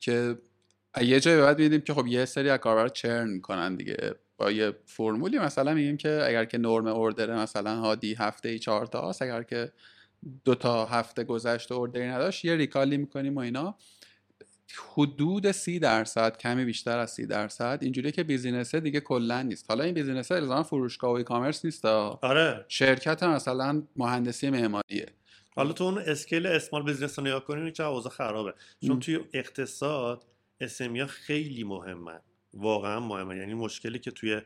که 0.00 0.38
یه 1.02 1.20
جایی 1.20 1.40
بعد 1.40 1.58
میدیم 1.58 1.80
که 1.80 1.94
خب 1.94 2.06
یه 2.06 2.24
سری 2.24 2.50
از 2.50 2.58
کاربرا 2.58 2.88
چرن 2.88 3.30
می‌کنن 3.30 3.76
دیگه. 3.76 4.14
با 4.36 4.50
یه 4.50 4.72
فرمولی 4.86 5.38
مثلا 5.38 5.74
میگیم 5.74 5.96
که 5.96 6.22
اگر 6.26 6.44
که 6.44 6.58
نرم 6.58 6.86
اوردر 6.86 7.36
مثلا 7.36 7.76
هادی 7.76 8.14
هفته 8.14 8.48
ای 8.48 8.58
چهار 8.58 8.86
تا 8.86 9.12
اگر 9.20 9.42
که 9.42 9.72
دو 10.44 10.54
تا 10.54 10.86
هفته 10.86 11.24
گذشته 11.24 11.74
اوردری 11.74 12.08
نداشت 12.08 12.44
یه 12.44 12.56
ریکالی 12.56 12.96
می‌کنیم 12.96 13.36
و 13.36 13.38
اینا. 13.38 13.76
حدود 14.78 15.50
سی 15.50 15.78
درصد 15.78 16.36
کمی 16.36 16.64
بیشتر 16.64 16.98
از 16.98 17.10
سی 17.10 17.26
درصد 17.26 17.78
اینجوری 17.82 18.12
که 18.12 18.24
بیزینسه 18.24 18.80
دیگه 18.80 19.00
کلا 19.00 19.42
نیست. 19.42 19.66
حالا 19.68 19.84
این 19.84 19.94
بیزینسه 19.94 20.34
الزاما 20.34 20.62
فروشگاه 20.62 21.10
و 21.10 21.14
ای 21.14 21.24
کامرس 21.24 21.64
نیست 21.64 21.84
آره. 21.84 22.64
شرکت 22.68 23.22
مثلا 23.22 23.82
مهندسی 23.96 24.50
معماریه. 24.50 25.06
حالا 25.56 25.72
تو 25.72 25.84
اون 25.84 25.98
scale 25.98 26.46
small 26.46 26.82
business 26.82 27.18
رو 27.18 27.24
نگاه 27.24 27.44
کنیم 27.44 27.70
چه 27.70 27.84
اوضاع 27.84 28.12
خرابه. 28.12 28.54
چون 28.86 29.00
توی 29.00 29.20
اقتصاد 29.32 30.26
اسمیا 30.60 31.06
خیلی 31.06 31.64
مهمه. 31.64 32.20
واقعا 32.54 33.00
مهمه. 33.00 33.36
یعنی 33.36 33.54
مشکلی 33.54 33.98
که 33.98 34.10
توی 34.10 34.40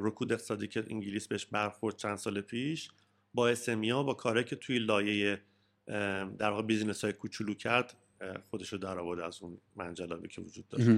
رکود 0.00 0.32
اقتصادی 0.32 0.68
که 0.68 0.84
انگلیس 0.90 1.28
بهش 1.28 1.46
برخورد 1.46 1.96
چند 1.96 2.16
سال 2.16 2.40
پیش 2.40 2.90
با 3.34 3.48
اسمیا 3.48 4.02
با 4.02 4.14
کاری 4.14 4.44
که 4.44 4.56
توی 4.56 4.78
لایه 4.78 5.40
در 6.38 6.50
واقع 6.50 6.62
business 6.62 7.04
های 7.04 7.12
کوچولو 7.12 7.54
کرد 7.54 7.94
خودش 8.50 8.68
رو 8.68 8.78
در 8.78 8.98
آورد 8.98 9.20
از 9.20 9.42
اون 9.42 9.58
منجلابی 9.76 10.28
که 10.28 10.40
وجود 10.40 10.68
داشت. 10.68 10.88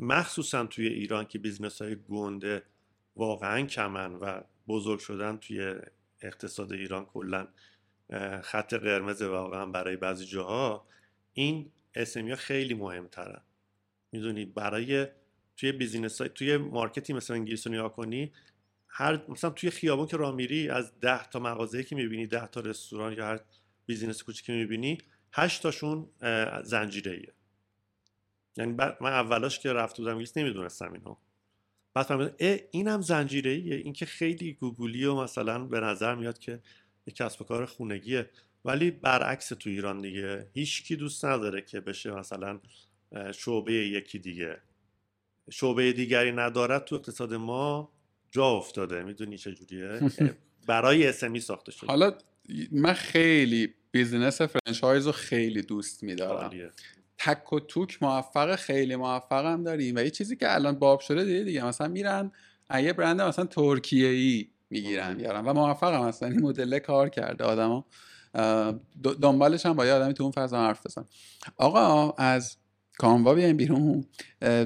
مخصوصا 0.00 0.66
توی 0.66 0.86
ایران 0.86 1.24
که 1.24 1.38
business 1.38 1.82
های 1.82 1.96
گنده 1.96 2.62
واقعا 3.16 3.66
کمن 3.66 4.14
و 4.14 4.40
بزرگ 4.68 4.98
شدن 4.98 5.36
توی 5.36 5.74
اقتصاد 6.20 6.72
ایران 6.72 7.04
کلا 7.04 7.48
خط 8.42 8.74
قرمز 8.74 9.22
واقعا 9.22 9.66
برای 9.66 9.96
بعضی 9.96 10.24
جاها 10.26 10.86
این 11.32 11.70
SME 11.94 12.30
ها 12.30 12.36
خیلی 12.36 12.74
مهمترن. 12.74 13.40
می‌دونی 14.12 14.44
برای 14.44 15.06
توی 15.56 15.72
business 15.72 16.20
های 16.20 16.30
توی 16.34 16.56
market 16.56 17.04
ی 17.04 17.12
مثل 17.12 17.34
انگلیس 17.34 17.66
رو 17.66 17.72
نگاه 17.72 17.92
کنی 17.92 18.32
هر 18.88 19.20
مثلا 19.28 19.50
توی 19.50 19.70
خیابون 19.70 20.06
که 20.06 20.16
راه 20.16 20.34
میری 20.34 20.68
از 20.68 21.00
ده 21.00 21.28
تا 21.30 21.38
مغازه 21.38 21.82
که 21.82 21.96
می‌بینی 21.96 22.26
ده 22.26 22.46
تا 22.46 22.60
رستوران 22.60 23.12
یا 23.12 23.26
هر 23.26 23.40
business 23.86 24.22
کوچیکی 24.22 24.52
می‌بینی 24.52 24.98
هشت 25.32 25.62
تاشون 25.62 26.10
زنجیره 26.64 27.12
ایه 27.12 27.32
یعنی 28.56 28.72
من 28.72 29.12
اولاش 29.12 29.58
که 29.58 29.72
رفته 29.72 29.96
بودم 29.96 30.10
انگلیس 30.10 30.36
نمی‌دونستم 30.36 30.92
اینو. 30.92 31.16
بعد 31.94 32.06
فهمیدم 32.06 32.34
اینم 32.70 33.00
زنجیره 33.00 33.50
ایه 33.50 33.76
این 33.76 33.92
که 33.92 34.06
خیلی 34.06 34.52
گوگولی 34.52 35.04
و 35.04 35.14
مثلا 35.14 35.64
به 35.64 35.80
نظر 35.80 36.14
میاد 36.14 36.38
که 36.38 36.60
یک 37.06 37.16
کسب 37.16 37.42
و 37.42 37.44
کار 37.44 37.66
خونگیه. 37.66 38.30
ولی 38.64 38.90
برعکس 38.90 39.48
تو 39.48 39.70
ایران 39.70 40.00
دیگه 40.00 40.50
هیچکی 40.54 40.96
دوست 40.96 41.24
نداره 41.24 41.62
که 41.62 41.80
بشه 41.80 42.10
مثلا 42.10 42.60
شعبه 43.34 43.72
یکی 43.72 44.18
دیگه. 44.18 44.60
شعبه 45.50 45.92
دیگری 45.92 46.32
ندارد 46.32 46.84
تو 46.84 46.94
اقتصاد 46.94 47.34
ما 47.34 47.92
جا 48.30 48.46
افتاده. 48.46 49.02
می‌دونی 49.02 49.38
چجوریه 49.38 50.00
برای 50.68 51.06
SME 51.06 51.40
ساخته 51.40 51.72
شده. 51.72 51.86
حالا 51.86 52.18
من 52.72 52.92
خیلی 52.92 53.74
business 53.90 54.42
franchise 54.42 55.06
رو 55.06 55.12
خیلی 55.12 55.62
دوست 55.62 56.02
میدارم. 56.02 56.50
تک 57.18 57.52
و 57.52 57.60
توک 57.60 58.02
موفق 58.02 58.56
خیلی 58.56 58.96
موفقم 58.96 59.64
داریم. 59.64 59.96
و 59.96 59.98
یه 59.98 60.10
چیزی 60.10 60.36
که 60.36 60.54
الان 60.54 60.78
باب 60.78 61.00
شده 61.00 61.24
دیگه 61.24 61.44
دیگه 61.44 61.64
مثلا 61.64 61.88
میرن 61.88 62.32
یه 62.74 62.92
برند 62.92 63.20
مثلا 63.20 63.44
ترکیه 63.44 64.08
ای 64.08 64.48
می‌گیرن 64.70 65.16
میارن. 65.16 65.44
و 65.44 65.52
موفقم 65.52 66.08
مثلا 66.08 66.28
این 66.28 66.42
مدل 66.42 66.78
کار 66.78 67.08
کرده 67.08 67.44
آدما. 67.44 67.86
دنبالش 69.22 69.66
هم 69.66 69.72
با 69.72 69.86
یه 69.86 69.92
آدمی 69.92 70.14
تو 70.14 70.22
اون 70.22 70.32
فضا 70.32 70.58
حرف 70.58 70.86
بزن 70.86 71.04
آقا 71.56 72.10
از 72.10 72.56
کاموا 72.98 73.34
بیایم 73.34 73.56
بیرون. 73.56 74.04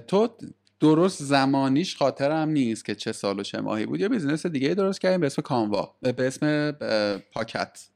تو 0.08 0.36
درست 0.80 1.22
زمانیش 1.22 1.96
خاطرم 1.96 2.48
نیست 2.48 2.84
که 2.84 2.94
چه 2.94 3.12
سال 3.12 3.40
و 3.40 3.42
چه 3.42 3.60
ماهی 3.60 3.86
بود. 3.86 4.00
یه 4.00 4.08
business 4.08 4.46
دیگه 4.46 4.74
درست 4.74 5.00
کردیم 5.00 5.20
به 5.20 5.26
اسم 5.26 5.42
کاموا 5.42 5.96
به 6.00 6.26
اسم 6.26 6.70
پاکت. 7.32 7.88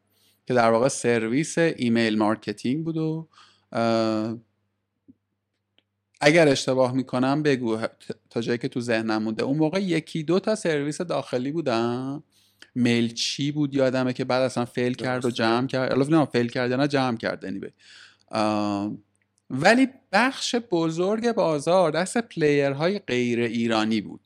که 0.47 0.55
در 0.55 0.71
واقع 0.71 0.89
سرویس 0.89 1.59
ایمیل 1.59 2.19
marketing 2.19 2.85
بود 2.85 2.97
و 2.97 3.29
اگر 6.21 6.49
اشتباه 6.49 6.93
می‌کنم 6.93 7.43
بگو 7.43 7.79
تا 8.31 8.41
جایی 8.41 8.59
که 8.59 8.69
تو 8.69 8.81
ذهنم 8.81 9.23
مونده. 9.23 9.43
اون 9.43 9.59
موقع 9.59 9.83
یکی 9.83 10.23
دو 10.23 10.41
تا 10.41 10.55
سرویس 10.55 11.01
داخلی 11.01 11.53
بودن. 11.53 12.23
mail 12.75 13.15
چی 13.15 13.53
بود 13.53 13.75
یادمه 13.75 14.13
که 14.13 14.25
بعد 14.25 14.43
اصلا 14.43 14.65
fail 14.65 14.95
کرد 14.95 15.25
و 15.25 15.31
جمع 15.31 15.67
کرد. 15.67 15.93
الان 15.93 16.25
fail 16.25 16.49
کرد 16.49 16.71
یا 16.71 16.77
نه 16.77 16.89
جمع 16.89 17.17
کرد. 17.17 17.47
Anyway. 17.47 17.71
ولی 19.51 19.89
بخش 20.13 20.55
بزرگ 20.71 21.33
بازار 21.33 21.91
دست 21.91 22.19
player 22.19 22.71
های 22.71 22.99
غیر 22.99 23.41
ایرانی 23.41 24.01
بود. 24.01 24.21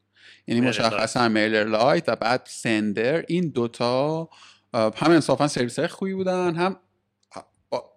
یعنی 0.47 0.61
مشخصا 0.61 1.29
MailerLite 1.29 2.09
و 2.09 2.17
بعد 2.17 2.43
Sender 2.47 3.25
این 3.29 3.49
دوتا 3.49 4.29
هم 4.75 5.11
انصافا 5.11 5.49
سرویس 5.49 5.79
های 5.79 5.89
خوبی 5.89 6.15
بودن 6.15 6.55
هم 6.55 6.77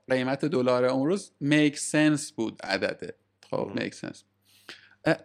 قیمت 0.09 0.45
دلار 0.45 0.85
اون 0.85 1.07
روز 1.07 1.31
make 1.39 1.79
sense 1.79 2.31
بود 2.31 2.61
عدده. 2.63 3.15
خب 3.51 3.71
make 3.75 3.93
sense 3.93 4.23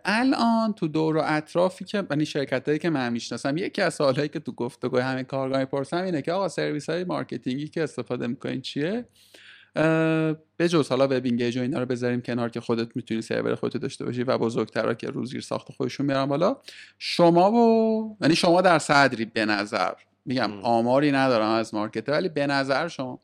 الان 0.05 0.73
تو 0.73 0.89
دور 0.89 1.17
و 1.17 1.23
اطرافی 1.25 1.85
که 1.85 2.07
یعنی 2.11 2.27
شرکت 2.27 2.69
هایی 2.69 2.79
که 2.79 2.91
من 2.91 3.13
می‌شناسم 3.13 3.57
یکی 3.57 3.83
از 3.83 3.95
سوالهایی 3.95 4.29
که 4.29 4.41
تو 4.41 4.53
گفتگوی 4.53 5.01
همه 5.01 5.25
کارگاه 5.25 5.65
پرسم 5.65 6.03
اینه 6.03 6.23
که 6.23 6.33
آقا 6.33 6.49
سرویس 6.49 6.91
های 6.91 7.05
marketing 7.05 7.62
ی 7.62 7.69
که 7.69 7.83
استفاده 7.83 8.27
می‌کنین 8.27 8.61
چیه؟ 8.61 9.05
به 10.57 10.69
جز 10.69 10.89
حالا 10.89 11.05
WebEngage 11.05 11.57
و 11.57 11.61
اینا 11.61 11.79
رو 11.79 11.87
بذاریم 11.87 12.21
کنار 12.21 12.49
که 12.49 12.61
خودت 12.61 12.97
می‌تونی 12.97 13.23
سرور 13.23 13.55
خودت 13.55 13.77
داشته 13.77 14.05
باشی 14.05 14.23
و 14.23 14.39
بزرگترا 14.39 14.95
که 14.95 15.07
روزگیر 15.07 15.41
ساخت 15.41 15.73
خودشون 15.73 16.07
میارن 16.07 16.27
بالا. 16.27 16.57
شما 16.99 17.53
و 17.53 18.17
یعنی 18.21 18.37
شما 18.37 18.61
در 18.61 18.79
صدری 18.79 19.25
به 19.25 19.45
نظر 19.45 19.93
میگم 20.29 20.53
آماری 20.63 21.13
ندارم 21.13 21.51
از 21.51 21.75
مارکت 21.75 22.09
ولی 22.09 22.29
به 22.29 22.47
نظر 22.47 22.89
شما 22.89 23.21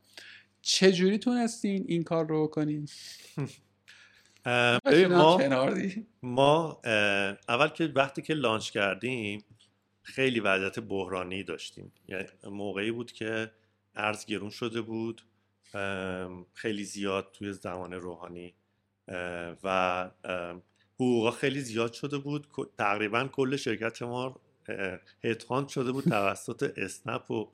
چه 0.61 0.91
جوری 0.91 1.17
تونستین 1.17 1.85
این 1.87 2.03
کار 2.03 2.27
رو 2.27 2.47
کنین؟ 2.47 2.87
ما 5.09 5.41
ما 6.23 6.81
اول 7.49 7.67
که 7.67 7.91
وقتی 7.95 8.21
که 8.21 8.33
لانچ 8.33 8.71
کردیم 8.71 9.43
خیلی 10.01 10.39
وضعیت 10.39 10.79
بحرانی 10.79 11.43
داشتیم. 11.43 11.91
یعنی 12.07 12.25
موقعی 12.43 12.91
بود 12.91 13.11
که 13.11 13.51
ارز 13.95 14.25
گرون 14.25 14.49
شده 14.49 14.81
بود 14.81 15.21
خیلی 16.53 16.83
زیاد 16.83 17.31
توی 17.33 17.53
زمان 17.53 17.93
روحانی 17.93 18.53
و 19.63 20.09
حقوقا 20.95 21.31
خیلی 21.31 21.61
زیاد 21.61 21.93
شده 21.93 22.17
بود. 22.17 22.47
تقریبا 22.77 23.27
کل 23.27 23.55
شرکت 23.55 24.01
ما 24.01 24.41
headhunt 25.23 25.67
شده 25.67 25.91
بود 25.91 26.03
توسط 26.03 26.73
اسنپ 26.77 27.31
و 27.31 27.51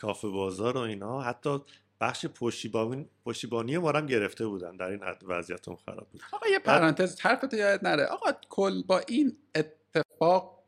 کافه 0.00 0.28
بازار 0.28 0.76
و 0.76 0.80
اینا. 0.80 1.20
حتی 1.20 1.58
بخش 2.00 2.26
پشتیبانی 2.26 3.06
پشتیبانی 3.24 3.78
ما 3.78 3.90
هم 3.90 4.06
گرفته 4.06 4.46
بودن. 4.46 4.76
در 4.76 4.86
این 4.86 5.00
وضعیت 5.22 5.68
اون 5.68 5.76
خراب 5.86 6.08
بود. 6.12 6.22
آقا 6.32 6.48
یه 6.48 6.58
پرانتز 6.58 7.20
حرفت 7.20 7.54
یاد 7.54 7.86
نره. 7.86 8.04
آقا 8.04 8.32
کل 8.48 8.82
با 8.82 8.98
این 9.08 9.36
اتفاق 9.54 10.64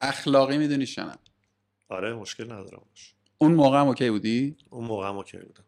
اخلاقی 0.00 0.58
می‌دونی 0.58 0.86
شنم 0.86 1.18
آره 1.88 2.14
مشکل 2.14 2.44
ندارم 2.44 2.82
اون 3.38 3.54
موقع 3.54 3.80
هم 3.80 3.86
OK 3.86 4.10
بودی؟ 4.10 4.56
اون 4.70 4.84
موقع 4.84 5.08
هم 5.08 5.16
OK 5.16 5.38
بودم. 5.38 5.64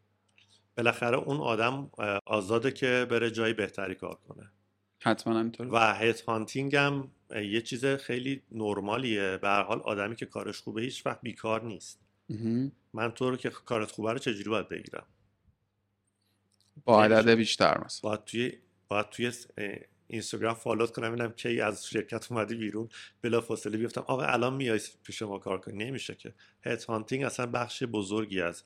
بالاخره 0.77 1.17
اون 1.17 1.37
آدم 1.37 1.91
آزاده 2.27 2.73
که 2.73 3.07
بره 3.11 3.31
جایی 3.31 3.55
بهتری 3.55 3.95
کار 3.95 4.19
کنه. 4.29 4.51
حتما 5.01 5.39
همینطور 5.39 5.75
و 5.75 5.95
هیت 5.95 6.21
هانتینگ 6.21 6.77
هم 6.77 7.11
یه 7.31 7.61
چیز 7.61 7.87
خیلی 7.87 8.43
نرمالیه. 8.53 9.39
به 9.43 9.49
هر 9.49 9.63
حال 9.63 9.81
آدمی 9.81 10.17
که 10.17 10.27
کارش 10.27 10.59
خوبه 10.59 10.83
هیچ 10.83 11.07
وقت 11.07 11.21
بیکار 11.23 11.65
نیست. 11.65 12.01
من 12.93 13.11
تو 13.11 13.31
رو 13.31 13.37
که 13.37 13.51
کارت 13.51 13.91
خوبه 13.91 14.13
رو 14.13 14.19
چجوری 14.19 14.51
باید 14.51 14.69
بگیرم؟ 14.69 15.07
با 16.85 17.05
عدد 17.05 17.31
بیشتر 17.31 17.85
مثلا. 17.85 18.11
باید 18.11 18.25
توی 18.25 18.53
باید 18.89 19.09
توی 19.11 19.33
اینستاگرام 20.07 20.55
فالوت 20.55 20.91
کنم 20.91 21.13
ببینم 21.13 21.33
کی 21.33 21.61
از 21.61 21.87
شرکت 21.87 22.33
اومدی 22.33 22.55
بیرون. 22.55 22.89
بلا 23.23 23.41
فاصله 23.41 23.79
بیفتم 23.79 24.05
آقا 24.07 24.23
الان 24.23 24.55
میای 24.55 24.81
پیش 25.03 25.23
ما 25.23 25.39
کار 25.39 25.61
کنی؟ 25.61 25.85
نمیشه 25.85 26.15
که. 26.15 26.35
هیت 26.63 26.85
هانتینگ 26.85 27.25
اصلا 27.25 27.47
بخش 27.47 27.83
بزرگی 27.83 28.41
از 28.41 28.63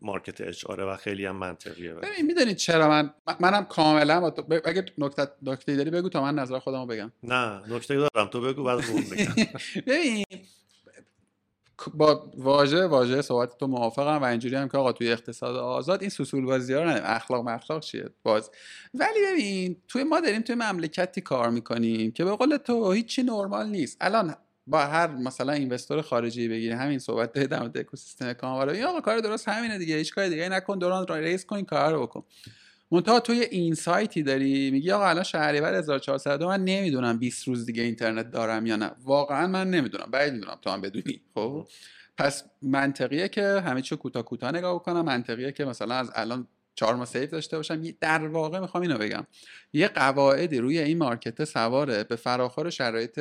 مارکت 0.00 0.40
اچ 0.40 0.64
و 0.68 0.96
خیلی 0.96 1.26
هم 1.26 1.36
منطقیه 1.36 1.94
ببین 1.94 2.26
می‌دونید 2.26 2.56
چرا؟ 2.56 2.88
من 2.88 3.14
منم 3.40 3.64
کاملا 3.64 4.30
تو 4.30 4.60
اگه 4.64 4.84
نکته 4.98 5.28
نکته 5.42 5.76
داری 5.76 5.90
بگو 5.90 6.08
تا 6.08 6.22
من 6.22 6.34
نظر 6.34 6.58
خودمو 6.58 6.86
بگم. 6.86 7.12
نه 7.22 7.62
نکته 7.74 7.94
دارم. 7.96 8.28
تو 8.28 8.40
بگو 8.40 8.64
بعد 8.64 8.78
اون 8.90 9.02
بگم 9.02 9.34
ببین 9.86 10.24
با 11.94 12.30
واژه 12.36 12.86
واژه 12.86 13.22
صحبت 13.22 13.58
تو 13.58 13.66
موافقم 13.66 14.22
و 14.22 14.24
اینجوری 14.24 14.56
هم 14.56 14.68
که 14.68 14.78
آقا 14.78 14.92
توی 14.92 15.12
اقتصاد 15.12 15.56
آزاد 15.56 16.00
این 16.00 16.10
سوسول 16.10 16.44
بازی 16.44 16.74
ها 16.74 16.82
رو 16.82 16.90
اخلاق 17.04 17.48
مخلاق 17.48 17.80
چیه؟ 17.82 18.10
باز. 18.22 18.50
ولی 18.94 19.18
ببین 19.32 19.76
توی 19.88 20.04
ما 20.04 20.20
داریم 20.20 20.42
توی 20.42 20.54
مملکتی 20.54 21.20
کار 21.20 21.50
می‌کنیم 21.50 22.10
که 22.12 22.24
به 22.24 22.30
قول 22.36 22.56
تو 22.56 22.92
هیچی 22.92 23.22
نرمال 23.22 23.66
نیست. 23.68 23.96
الان 24.00 24.34
با 24.68 24.78
هر 24.78 25.06
مثلا 25.06 25.52
اینوستور 25.52 26.02
خارجی 26.02 26.48
بگیری 26.48 26.72
همین 26.72 26.98
صحبت 26.98 27.32
در 27.32 27.60
مورد 27.60 27.78
اکوسیستم 27.78 28.32
کاملا 28.32 28.72
این 28.72 28.84
آقا 28.84 29.00
کار 29.00 29.18
درست 29.18 29.48
همینه 29.48 29.78
دیگه 29.78 29.96
هیچ 29.96 30.14
کار 30.14 30.28
دیگه 30.28 30.48
نکن 30.48 30.78
دوران 30.78 31.06
ریس 31.08 31.44
کن 31.44 31.62
کار 31.62 31.92
رو 31.92 32.02
بکن. 32.02 32.24
منتها 32.90 33.20
توی 33.20 33.40
این 33.40 33.74
سایتی 33.74 34.22
داری 34.22 34.70
میگی 34.70 34.90
آقا 34.90 35.08
الان 35.08 35.24
شهریور 35.24 35.74
1400 35.74 36.42
من 36.42 36.64
نمی‌دونم 36.64 37.18
20 37.18 37.48
روز 37.48 37.66
دیگه 37.66 37.82
اینترنت 37.82 38.30
دارم 38.30 38.66
یا 38.66 38.76
نه. 38.76 38.90
واقعا 39.04 39.46
من 39.46 39.70
نمی‌دونم 39.70 40.10
بعید 40.10 40.32
می‌دونم 40.32 40.58
تو 40.62 40.70
هم 40.70 40.80
بدونی 40.80 41.20
خب؟ 41.34 41.66
پس 42.18 42.44
منطقیه 42.62 43.28
که 43.28 43.62
همه 43.66 43.82
چی 43.82 43.96
کوتاه 43.96 44.22
کوتاه 44.22 44.52
نگاه 44.52 44.74
بکنم 44.74 45.04
منطقیه 45.04 45.52
که 45.52 45.64
مثلا 45.64 45.94
از 45.94 46.10
الان 46.14 46.46
چهار 46.78 46.94
ماه 46.94 47.06
سیف 47.06 47.30
داشته 47.30 47.56
باشم. 47.56 47.82
در 48.00 48.26
واقع 48.26 48.58
می‌خوام 48.58 48.82
اینو 48.82 48.98
بگم. 48.98 49.26
یه 49.72 49.88
قواعدی 49.88 50.58
روی 50.58 50.78
این 50.78 50.98
مارکت 50.98 51.44
سواره 51.44 52.04
به 52.04 52.16
فراخور 52.16 52.70
شرایط 52.70 53.20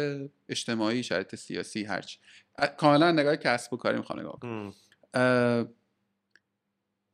اجتماعی 0.49 1.03
شرایط 1.03 1.35
سیاسی 1.35 1.83
هرچی 1.83 2.17
کاملا 2.77 3.11
نگاه 3.11 3.35
کسب 3.35 3.73
و 3.73 3.77
کاری 3.77 3.97
می‌خوام 3.97 4.19
نگاه 4.19 4.39
کنم. 4.39 4.73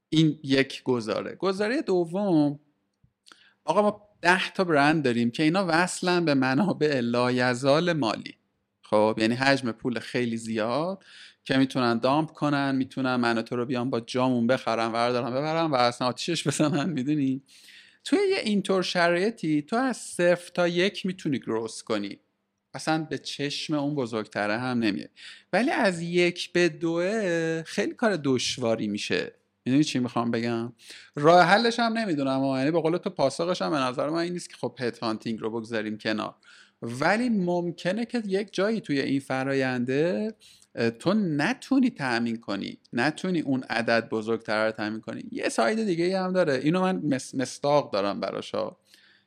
این 0.10 0.39
یک 0.43 0.84
گزاره. 0.84 1.36
گزاره 1.36 1.82
دوم 1.82 2.60
آقا 3.65 3.82
ما 3.82 4.10
ده 4.21 4.51
تا 4.51 4.63
برند 4.63 5.03
داریم 5.03 5.32
که 5.32 5.43
اینا 5.43 5.65
وصلن 5.67 6.25
به 6.25 6.34
منابع 6.34 6.99
لایزال 6.99 7.93
مالی. 7.93 8.38
خب 8.82 9.15
یعنی 9.17 9.36
حجم 9.36 9.71
پول 9.71 9.99
خیلی 9.99 10.38
زیاد. 10.38 11.03
که 11.45 11.58
می‌تونن 11.58 11.97
دامپ 11.97 12.32
کنن 12.32 12.75
می‌تونن 12.75 13.15
من 13.15 13.41
تو 13.41 13.56
رو 13.56 13.65
بیان 13.65 13.89
با 13.89 13.99
جامون 13.99 14.47
بخرن 14.47 14.91
وردارن 14.91 15.29
ببرن 15.29 15.65
و 15.65 15.75
اصلا 15.75 16.08
آتیشش 16.08 16.47
بزنن 16.47 16.89
می‌دونی؟ 16.89 17.41
توی 18.03 18.19
یه 18.29 18.39
اینطور 18.39 18.84
شرایطی 18.84 19.62
تو 19.62 19.75
از 19.75 19.97
صفر 19.97 20.51
تا 20.53 20.67
یک 20.67 21.06
می‌تونی 21.06 21.39
گروس 21.39 21.84
کنی. 21.84 22.19
اصلا 22.73 23.08
به 23.10 23.17
چشم 23.17 23.73
اون 23.73 23.95
بزرگتره 23.95 24.58
هم 24.58 24.79
نمیه. 24.79 25.10
ولی 25.53 25.71
از 25.71 26.01
یک 26.01 26.53
به 26.53 26.69
دوه 26.69 27.63
خیلی 27.65 27.93
کار 27.93 28.19
دشواری 28.23 28.88
میشه. 28.88 29.34
می‌دونی 29.65 29.84
چی 29.84 29.99
می‌خوام 29.99 30.32
بگم؟ 30.32 30.73
راه 31.15 31.41
حلش 31.41 31.79
هم 31.79 31.97
نمی‌دونم 31.97 32.43
یعنی 32.43 32.71
به 32.71 32.82
قول 32.82 32.97
تو 32.97 33.10
پاسخش 33.10 33.62
هم 33.62 33.71
به 33.71 33.77
نظر 33.77 34.10
من 34.10 34.17
این 34.17 34.34
نیست 34.34 34.49
که 34.49 34.56
خب 34.56 34.75
پت 34.77 34.99
هانتینگ 34.99 35.39
رو 35.39 35.49
بگذاریم 35.49 35.97
کنار. 35.97 36.36
ولی 36.82 37.29
ممکنه 37.29 38.06
که 38.06 38.23
یک 38.25 38.53
جایی 38.53 38.82
توی 38.82 38.99
این 38.99 39.19
فراینده 39.19 40.36
تو 40.99 41.13
نتونی 41.13 41.89
تأمین 41.89 42.41
کنی. 42.41 42.77
نتونی 42.93 43.39
اون 43.39 43.63
عدد 43.63 44.09
بزرگتر 44.09 44.65
رو 44.65 44.71
تأمین 44.71 45.01
کنی. 45.01 45.23
یه 45.31 45.49
ساید 45.49 45.86
دیگه 45.86 46.19
هم 46.19 46.33
داره. 46.33 46.53
اینو 46.53 46.81
من 46.81 47.01
مستاق 47.33 47.93
دارم 47.93 48.19
براشا 48.19 48.75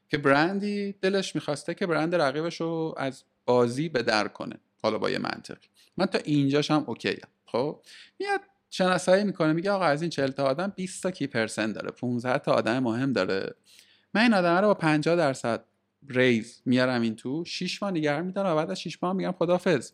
که 0.09 0.19
برندی 0.19 0.93
دلش 0.93 1.35
می‌خواسته 1.35 1.75
که 1.75 1.87
برند 1.87 2.15
رقیبش 2.15 2.61
رو 2.61 2.95
از 2.97 3.25
بازی 3.45 3.89
به 3.89 4.03
در 4.03 4.29
کنه. 4.29 4.57
حالا 4.83 4.99
با 4.99 5.11
یه 5.11 5.19
منطق 5.19 5.59
من 5.97 6.07
تا 6.07 6.19
اینجاش 6.19 6.71
هم 6.71 6.85
اوکی 6.87 7.17
خب؟ 7.47 7.81
میاد 8.19 8.41
شناسایی 8.71 9.25
می‌کنه. 9.25 9.53
میگه 9.53 9.71
آقا 9.71 9.85
از 9.85 10.03
این 10.03 10.11
40 10.11 10.31
تا 10.31 10.45
آدم 10.45 10.73
20 10.77 11.03
تا 11.03 11.11
کی 11.11 11.27
پرسنت 11.27 11.75
داره؟ 11.75 11.91
15 11.91 12.39
تا 12.39 12.53
آدم 12.53 12.79
مهم 12.79 13.13
داره. 13.13 13.55
من 14.15 14.23
این 14.23 14.35
آدم 14.35 14.57
رو 14.57 14.67
با 14.67 14.75
50 14.75 15.17
درصد 15.17 15.65
ریز 16.09 16.63
میارم 16.65 17.03
این 17.03 17.17
تو. 17.17 17.45
6 17.45 17.83
ماه 17.83 17.91
نگه 17.91 18.21
میدارم 18.21 18.53
و 18.53 18.57
بعد 18.57 18.71
از 18.71 18.81
6 18.81 19.03
ماه 19.03 19.13
میگم 19.13 19.33
خدافظ 19.33 19.93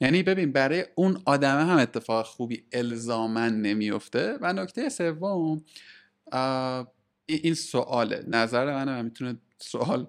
یعنی 0.00 0.22
ببین 0.22 0.52
برای 0.52 0.84
اون 0.94 1.22
آدمه 1.24 1.64
هم 1.64 1.78
اتفاق 1.78 2.26
خوبی 2.26 2.64
الزامن 2.72 3.62
نمیفته 3.62 4.38
و 4.40 4.52
نکته 4.52 4.88
سوم 4.88 5.64
این 7.26 7.54
سواله. 7.54 8.24
نظر 8.28 8.64
منم 8.74 9.04
می‌تونه 9.04 9.36
سوال 9.58 10.06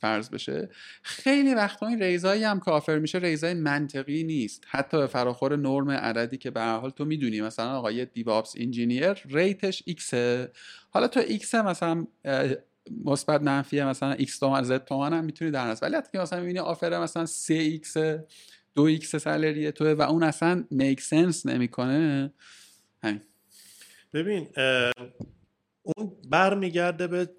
فرض 0.00 0.30
بشه. 0.30 0.68
خیلی 1.02 1.54
وقتا 1.54 1.86
این 1.86 2.02
ریزایی 2.02 2.44
هم 2.44 2.60
کافر 2.60 2.98
میشه 2.98 3.18
ریزای 3.18 3.54
منطقی 3.54 4.24
نیست. 4.24 4.64
حتی 4.68 4.96
به 4.96 5.06
فراخور 5.06 5.56
نرم 5.56 5.90
عددی 5.90 6.36
که 6.36 6.50
به 6.50 6.62
حال 6.62 6.90
تو 6.90 7.04
می‌دونی. 7.04 7.40
مثلا 7.40 7.78
آقا 7.78 7.90
یه 7.90 8.04
دیوابس 8.04 8.54
انجینیر 8.56 9.12
ریتش 9.12 9.82
ایکسه 9.86 10.52
حالا 10.90 11.08
تو 11.08 11.20
ایکس 11.20 11.54
مثلا 11.54 12.06
مثبت 13.04 13.42
منفیه 13.42 13.84
مثلا 13.84 14.12
ایکس 14.12 14.38
تومن 14.38 14.62
زد 14.62 14.84
تومن 14.84 15.12
هم 15.12 15.24
می‌تونی 15.24 15.50
در 15.50 15.76
ولی 15.82 15.96
حتی 15.96 16.08
که 16.12 16.18
مثلا 16.18 16.40
می‌بینی 16.40 16.58
آفر 16.58 17.02
مثلا 17.02 17.26
3 17.26 17.54
ایکس 17.54 17.96
دو 18.74 18.82
ایکس 18.82 19.16
سالریه 19.16 19.72
توه 19.72 19.92
و 19.92 20.02
اون 20.02 20.22
اصلا 20.22 20.64
میک 20.70 21.00
سنس 21.00 21.46
نمی‌کنه. 21.46 22.32
همین. 23.02 23.20
ببین 24.12 24.48
اون 25.82 26.16
برمیگرده 26.30 27.06
به 27.06 27.30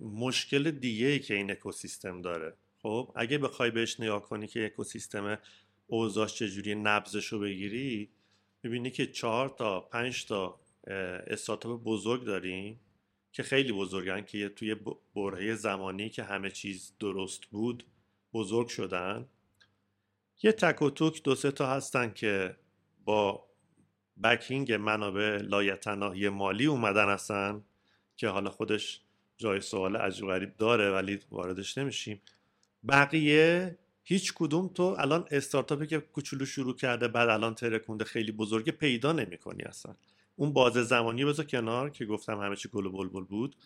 مشکل 0.00 0.70
دیگه 0.70 1.06
ای 1.06 1.18
که 1.18 1.34
این 1.34 1.50
اکوسیستم 1.50 2.22
داره. 2.22 2.54
خب 2.82 3.12
اگه 3.16 3.38
بخوای 3.38 3.70
بهش 3.70 4.00
نگاه 4.00 4.22
کنی 4.22 4.46
که 4.46 4.66
اکوسیستم 4.66 5.38
اوضاعش 5.86 6.34
چجوری 6.34 6.74
نبزش 6.74 7.26
رو 7.26 7.38
بگیری 7.40 8.10
می‌بینی 8.62 8.90
که 8.90 9.06
چهار 9.06 9.48
تا 9.48 9.80
پنج 9.80 10.26
تا 10.26 10.60
استارتاپ 11.26 11.82
بزرگ 11.82 12.24
داریم 12.24 12.80
که 13.32 13.42
خیلی 13.42 13.72
بزرگن 13.72 14.20
که 14.24 14.48
توی 14.48 14.76
برهه 15.14 15.54
زمانی 15.54 16.08
که 16.08 16.22
همه 16.22 16.50
چیز 16.50 16.92
درست 17.00 17.44
بود 17.44 17.84
بزرگ 18.32 18.68
شدن. 18.68 19.26
یه 20.42 20.52
تک 20.52 20.82
و 20.82 20.90
توک 20.90 21.22
دو 21.22 21.34
سه 21.34 21.50
تا 21.50 21.66
هستن 21.66 22.12
که 22.12 22.56
با 23.04 23.44
بکینگ 24.22 24.72
منابع 24.72 25.38
لایتناهی 25.42 26.28
مالی 26.28 26.66
اومدن 26.66 27.08
هستن 27.08 27.64
که 28.16 28.28
حالا 28.28 28.50
خودش 28.50 29.00
جای 29.36 29.60
سوال 29.60 29.96
عجیب 29.96 30.26
غریب 30.26 30.56
داره 30.56 30.90
ولی 30.90 31.20
واردش 31.30 31.78
نمیشیم. 31.78 32.22
بقیه 32.88 33.78
هیچ 34.02 34.32
کدوم 34.36 34.68
تو 34.68 34.82
الان 34.98 35.24
استارتاپی 35.30 35.86
که 35.86 35.98
کوچولو 35.98 36.46
شروع 36.46 36.76
کرده 36.76 37.08
بعد 37.08 37.28
الان 37.28 37.54
ترکونده 37.54 38.04
خیلی 38.04 38.32
بزرگه 38.32 38.72
پیدا 38.72 39.12
نمی‌کنی 39.12 39.62
اصلا. 39.62 39.94
اون 40.36 40.52
بازه 40.52 40.82
زمانی 40.82 41.24
بذار 41.24 41.46
کنار 41.46 41.90
که 41.90 42.04
گفتم 42.06 42.40
همه 42.40 42.56
چی 42.56 42.68
گل 42.68 42.86
و 42.86 42.92
بلبل 42.92 43.24
بود. 43.24 43.56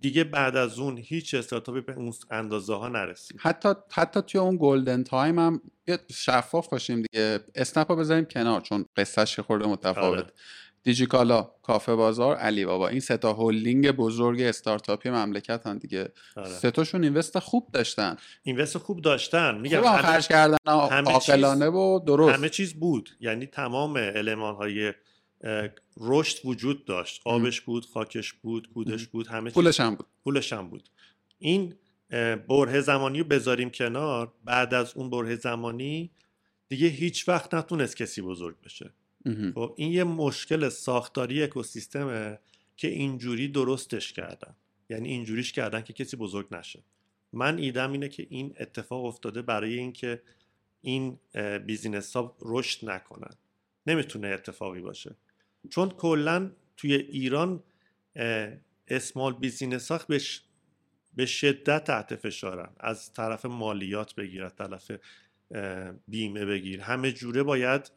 دیگه 0.00 0.24
بعد 0.24 0.56
از 0.56 0.78
اون 0.78 0.98
هیچ 0.98 1.34
استارتاپی 1.34 1.80
به 1.80 1.94
اون 1.94 2.12
اندازه 2.30 2.74
ها 2.74 2.88
نرسید 2.88 3.40
حتی 3.40 3.68
حتی 3.92 4.22
توی 4.22 4.40
اون 4.40 4.58
golden 4.60 5.02
time 5.02 5.38
هم 5.38 5.60
شفاف 6.12 6.68
باشیم 6.68 7.02
دیگه. 7.02 7.40
اسنپ 7.54 7.90
رو 7.90 7.96
بذاریم 7.96 8.24
کنار 8.24 8.60
چون 8.60 8.86
قصهش 8.96 9.40
خورده 9.40 9.66
متفاوت 9.66 10.18
آره. 10.18 10.32
دیجیکالا 10.82 11.50
کافه 11.62 11.94
بازار 11.94 12.36
علی 12.36 12.64
بابا 12.64 12.88
این 12.88 13.00
ستا 13.00 13.32
هولینگ 13.32 13.90
بزرگ 13.90 14.40
استارتاپی 14.40 15.10
مملکت 15.10 15.66
هم 15.66 15.78
دیگه. 15.78 16.12
آره. 16.36 16.48
ستاشون 16.48 17.04
invest 17.04 17.38
خوب 17.38 17.68
داشتن. 17.72 18.16
invest 18.42 18.78
خوب 18.78 19.00
داشتن. 19.00 19.58
میگم 19.58 19.84
همه 19.84 20.02
خرج 20.02 20.28
کردن 20.28 20.56
عاقلانه 20.66 21.68
و 21.68 22.00
درست. 22.06 22.38
همه 22.38 22.48
چیز 22.48 22.74
بود. 22.74 23.10
یعنی 23.20 23.46
تمام 23.46 23.94
المان 23.96 24.54
های 24.54 24.92
رشد 25.96 26.46
وجود 26.46 26.84
داشت. 26.84 27.22
آبش 27.24 27.60
بود 27.60 27.86
خاکش 27.86 28.32
بود 28.32 28.72
کودش 28.72 29.06
بود 29.06 29.26
همه 29.26 29.50
پولش 29.50 29.80
هم 29.80 29.94
بود. 29.94 30.06
پولش 30.24 30.52
هم 30.52 30.68
بود. 30.68 30.88
این 31.38 31.74
بره 32.48 32.80
زمانی 32.80 33.18
رو 33.18 33.24
بذاریم 33.24 33.70
کنار. 33.70 34.32
بعد 34.44 34.74
از 34.74 34.96
اون 34.96 35.10
بره 35.10 35.36
زمانی 35.36 36.10
دیگه 36.68 36.88
هیچ 36.88 37.28
وقت 37.28 37.54
نتونست 37.54 37.96
کسی 37.96 38.22
بزرگ 38.22 38.60
بشه. 38.60 38.90
خب 39.54 39.74
این 39.76 39.92
یه 39.92 40.04
مشکل 40.04 40.68
ساختاری 40.68 41.42
اکوسیستمه 41.42 42.38
که 42.76 42.88
اینجوری 42.88 43.48
درستش 43.48 44.12
کردن. 44.12 44.54
یعنی 44.90 45.08
اینجوریش 45.08 45.52
کردن 45.52 45.82
که 45.82 45.92
کسی 45.92 46.16
بزرگ 46.16 46.46
نشه. 46.50 46.82
من 47.32 47.58
ایدم 47.58 47.92
اینه 47.92 48.08
که 48.08 48.26
این 48.30 48.54
اتفاق 48.60 49.04
افتاده 49.04 49.42
برای 49.42 49.78
اینکه 49.78 50.22
این 50.80 51.18
بیزینس 51.66 52.16
ها 52.16 52.36
رشد 52.40 52.90
نکنن. 52.90 53.34
نمی‌تونه 53.86 54.28
اتفاقی 54.28 54.80
باشه. 54.80 55.16
چون 55.70 55.90
کلا 55.90 56.50
توی 56.76 56.94
ایران 56.94 57.62
اسمال 58.88 59.32
بیزینس 59.32 59.92
ها 59.92 60.00
به 61.14 61.26
شدت 61.26 61.84
تحت 61.84 62.16
فشارن. 62.16 62.72
از 62.80 63.12
طرف 63.12 63.44
مالیات 63.44 64.14
بگیر 64.14 64.44
از 64.44 64.56
طرف 64.56 64.92
بیمه 66.08 66.44
بگیر. 66.44 66.80
همه 66.80 67.12
جوره 67.12 67.42
باید 67.42 67.90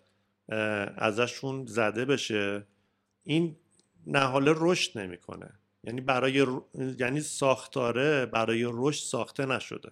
ازشون 0.98 1.66
زده 1.66 2.06
بشه. 2.06 2.68
این 3.24 3.56
نهاله 4.08 4.54
رشد 4.56 5.00
نمی‌کنه. 5.00 5.50
یعنی 5.84 6.02
برای 6.02 6.48
یعنی 7.00 7.22
ساختاره 7.22 8.26
برای 8.26 8.66
رشد 8.68 9.04
ساخته 9.04 9.46
نشده. 9.46 9.92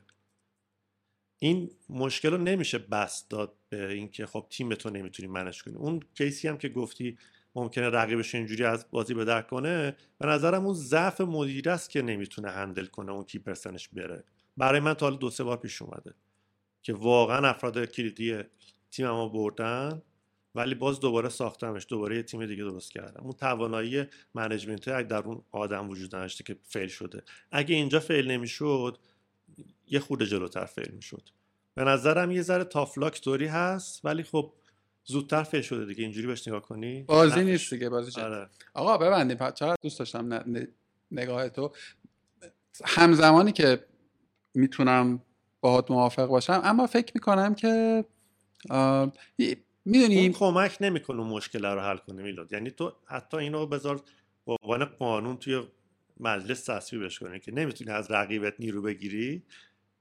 این 1.39 1.71
مشکل 1.89 2.31
رو 2.31 2.37
نمیشه 2.37 2.77
بس 2.77 3.27
داد 3.27 3.53
به 3.69 3.91
اینکه 3.91 4.25
خب 4.25 4.47
تیم 4.49 4.75
تو 4.75 4.89
نمی‌تونی 4.89 5.27
منش 5.27 5.63
کنی. 5.63 5.75
اون 5.75 5.99
کیسی 6.15 6.47
هم 6.47 6.57
که 6.57 6.69
گفتی 6.69 7.17
ممکنه 7.55 7.89
رقیبش 7.89 8.35
اینجوری 8.35 8.63
از 8.63 8.85
بازی 8.91 9.13
به 9.13 9.25
در 9.25 9.41
کنه 9.41 9.95
به 10.17 10.27
نظرم 10.27 10.65
اون 10.65 10.73
ضعف 10.73 11.21
مدیر 11.21 11.69
است 11.69 11.89
که 11.89 12.01
نمی‌تونه 12.01 12.49
handle 12.49 12.85
کنه 12.85 13.11
اون 13.11 13.23
key 13.23 13.39
person 13.39 13.75
ش 13.75 13.87
بره. 13.89 14.23
برای 14.57 14.79
من 14.79 14.93
تا 14.93 15.05
حالا 15.05 15.17
دو 15.17 15.29
سه 15.29 15.43
بار 15.43 15.57
پیش 15.57 15.81
اومده 15.81 16.13
که 16.81 16.93
واقعا 16.93 17.49
افراد 17.49 17.85
کلیدی 17.85 18.43
تیم 18.91 19.07
ما 19.09 19.27
بردن 19.27 20.01
ولی 20.55 20.75
باز 20.75 20.99
دوباره 20.99 21.29
ساختمش 21.29 21.85
دوباره 21.89 22.15
یه 22.15 22.23
تیم 22.23 22.45
دیگه 22.45 22.63
درست 22.63 22.91
کردم. 22.91 23.23
اون 23.23 23.33
توانایی 23.33 24.05
management 24.33 24.87
اگه 24.87 25.07
در 25.07 25.17
اون 25.17 25.43
آدم 25.51 25.89
وجود 25.89 26.15
نداشته 26.15 26.43
که 26.43 26.55
fail 26.63 26.87
شده. 26.87 27.23
اگه 27.51 27.75
اینجا 27.75 27.99
fail 27.99 28.31
نمی‌شد 28.31 28.97
یه 29.87 29.99
خورده 29.99 30.25
جلوتر 30.25 30.65
fail 30.65 30.91
می‌شد. 30.91 31.29
به 31.75 31.83
نظرم 31.83 32.31
یه 32.31 32.41
ذره 32.41 32.63
tough 32.63 32.96
luck 32.96 33.21
طوری 33.21 33.45
هست 33.45 34.05
ولی 34.05 34.23
خب 34.23 34.53
زودتر 35.09 35.43
فیل 35.43 35.61
شده 35.61 35.85
دیگه 35.85 36.03
اینجوری 36.03 36.27
بهش 36.27 36.47
نگاه 36.47 36.61
کنی؟ 36.61 37.03
بازی 37.03 37.43
نیست 37.43 37.73
دیگه 37.73 37.89
بازی 37.89 38.21
آره. 38.21 38.49
آقا 38.73 38.97
ببندیم. 38.97 39.37
چقدر 39.37 39.75
دوست 39.81 39.99
داشتم 39.99 40.43
نگاه 41.11 41.49
تو. 41.49 41.71
همزمانی 42.85 43.51
که 43.51 43.85
می‌تونم 44.53 45.21
باهات 45.61 45.91
موافق 45.91 46.25
باشم 46.25 46.61
اما 46.63 46.87
فکر 46.87 47.11
می‌کنم 47.15 47.55
که 47.55 48.05
می‌دونیم 49.85 50.33
کمک 50.33 50.77
نمی‌کنه 50.81 51.23
مشکل 51.23 51.65
رو 51.65 51.81
حل 51.81 51.97
کنه 51.97 52.23
میلاد. 52.23 52.53
یعنی 52.53 52.71
تو 52.71 52.93
حتی 53.05 53.37
اینو 53.37 53.65
بذار 53.65 54.01
به 54.45 54.57
عنوان 54.61 54.85
قانون 54.85 55.37
توی 55.37 55.63
مجلس 56.19 56.63
تصویبش 56.63 57.19
کنی 57.19 57.39
که 57.39 57.51
نمی‌تونی 57.51 57.91
از 57.91 58.11
رقیبت 58.11 58.53
نیرو 58.59 58.81
بگیری 58.81 59.43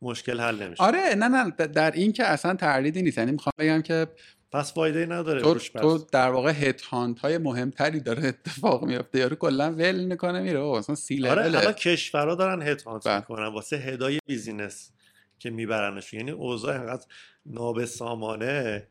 مشکل 0.03 0.41
حل 0.41 0.63
نمیشه. 0.63 0.83
آره 0.83 1.15
نه 1.15 1.29
نه 1.29 1.51
در 1.51 1.91
این 1.91 2.13
که 2.13 2.25
اصلا 2.25 2.55
تردیدی 2.55 3.03
نیست. 3.03 3.19
یعنی 3.19 3.33
می‌خوام 3.33 3.53
بگم 3.59 3.83
که 3.83 4.07
پس 4.53 4.75
فایده 4.75 5.07
نداره 5.07 5.43
تو, 5.43 5.55
تو 5.55 5.99
در 6.13 6.31
واقع 6.31 6.51
headhunt 6.51 7.19
های 7.19 7.39
مهمتری 7.39 8.01
داره 8.01 8.29
اتفاق 8.29 8.85
میفته 8.85 9.19
یارو 9.19 9.37
کلا 9.37 9.73
ول 9.73 10.05
می‌کنه 10.05 10.41
میره. 10.41 10.61
اصلا 10.61 10.95
سی 10.95 11.29
آره 11.29 11.45
الان 11.45 11.73
کشورها 11.73 12.35
دارن 12.35 12.63
headhunt 12.63 13.09
بله. 13.09 13.17
می‌کنن 13.17 13.47
واسه 13.47 13.77
head 13.77 14.19
ای 14.27 14.34
business 14.34 14.91
که 15.39 15.51
میبرنش. 15.51 16.15
یعنی 16.15 16.31
اوضاع 16.31 16.75
اینقدر 16.75 17.07
نابسامانه 17.47 18.87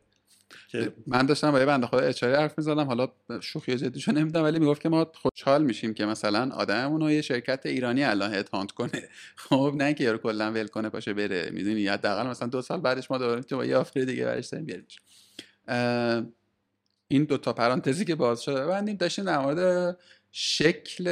که 0.68 0.92
من 1.06 1.26
داشتم 1.26 1.52
با 1.52 1.58
یه 1.58 1.64
بنده 1.64 1.86
خدا 1.86 1.98
HR 1.98 2.22
ی 2.22 2.34
حرف 2.34 2.58
می‌زدم. 2.58 2.86
حالا 2.86 3.08
شوخی 3.40 3.76
جدیشو 3.76 4.12
نمیدم 4.12 4.42
ولی 4.42 4.58
می‌گفت 4.58 4.82
که 4.82 4.88
ما 4.88 5.12
خوشحال 5.14 5.64
میشیم 5.64 5.94
که 5.94 6.06
مثلا 6.06 6.50
آدممون 6.54 7.00
رو 7.00 7.10
یه 7.10 7.22
شرکت 7.22 7.66
ایرانی 7.66 8.04
الان 8.04 8.34
headhunt 8.34 8.72
کنه. 8.72 9.08
خب 9.36 9.74
نه 9.76 9.94
که 9.94 10.04
یارو 10.04 10.18
کلا 10.18 10.52
ول 10.52 10.66
کنه 10.66 10.88
باشه 10.88 11.14
بره. 11.14 11.50
می‌دونی 11.52 11.86
حداقل 11.86 12.26
مثلا 12.26 12.48
دو 12.48 12.62
سال 12.62 12.80
بعدش 12.80 13.10
ما 13.10 13.18
دوباره 13.18 13.42
تو 13.42 13.64
یه 13.64 13.76
offer 13.76 14.00
دیگه 14.00 14.24
برش 14.24 14.46
داریم 14.46 14.86
این 17.08 17.24
دو 17.24 17.38
تا 17.38 17.52
پرانتزی 17.52 18.04
که 18.04 18.14
باز 18.14 18.42
شده 18.42 18.64
ببندیم 18.64 18.96
داشتیم 18.96 19.24
در 19.24 19.38
مورد 19.38 19.98
شکل 20.32 21.04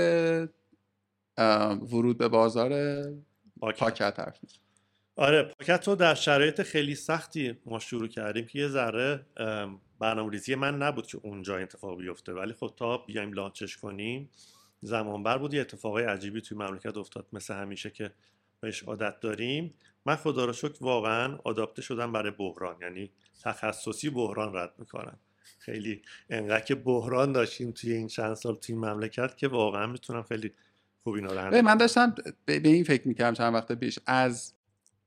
ورود 1.93 2.19
به 2.19 2.29
بازار 2.29 2.73
پاکت. 3.61 4.21
حرف 4.21 4.39
آره 5.17 5.43
پاکت 5.43 5.89
رو 5.89 5.95
در 5.95 6.15
شرایط 6.15 6.63
خیلی 6.63 6.95
سختی 6.95 7.59
ما 7.67 7.79
شروع 7.79 8.09
کردیم 8.09 8.47
که 8.47 8.59
یه 8.59 8.69
ذره 8.69 9.27
برنامه 9.99 10.31
ریزی 10.31 10.55
من 10.55 10.79
نبود 10.79 11.07
که 11.07 11.19
اونجا 11.23 11.59
اتفاق 11.59 11.99
بیفته. 11.99 12.33
ولی 12.33 12.53
خب 12.53 12.75
تا 12.77 12.99
بیایم 12.99 13.33
لانچش 13.33 13.77
کنیم 13.77 14.31
زمان 14.83 15.23
بر 15.23 15.39
بود 15.39 15.55
یه 15.55 15.61
اتفاقای 15.61 16.05
عجیبی 16.05 16.41
توی 16.41 16.59
مملکت 16.59 16.97
افتاد 16.97 17.27
مثل 17.33 17.55
همیشه 17.55 17.91
که 17.91 18.11
بهش 18.61 18.83
عادت 18.83 19.21
داریم. 19.21 19.75
من 20.07 20.17
خدا 20.17 20.45
رو 20.45 20.53
شکر 20.53 20.77
واقعا 20.81 21.39
آداپته 21.45 21.83
شدم 21.83 22.13
برای 22.13 22.31
بحران 22.31 22.77
یعنی 22.81 23.11
تخصصی 23.43 24.11
بحران 24.11 24.57
رد 24.57 24.73
می‌کنم. 24.79 25.19
خیلی 25.59 26.03
انقدر 26.31 26.65
که 26.65 26.75
بحران 26.75 27.33
داشتیم 27.33 27.71
توی 27.71 27.93
این 27.93 28.07
چند 28.07 28.35
سال 28.35 28.55
توی 28.55 28.75
مملکت 28.75 29.37
که 29.37 29.49
واقعا 29.49 29.87
می‌تونم 29.87 30.23
خیلی 30.23 30.53
خوب 31.05 31.15
اینا 31.15 31.49
رو 31.49 31.63
من 31.63 31.77
داشتم 31.77 32.15
به 32.45 32.61
این 32.65 32.85
فکر 32.85 33.09
می‌کردم 33.09 33.35
چند 33.35 33.55
وقت 33.55 33.73
پیش 33.73 33.99
از 34.07 34.53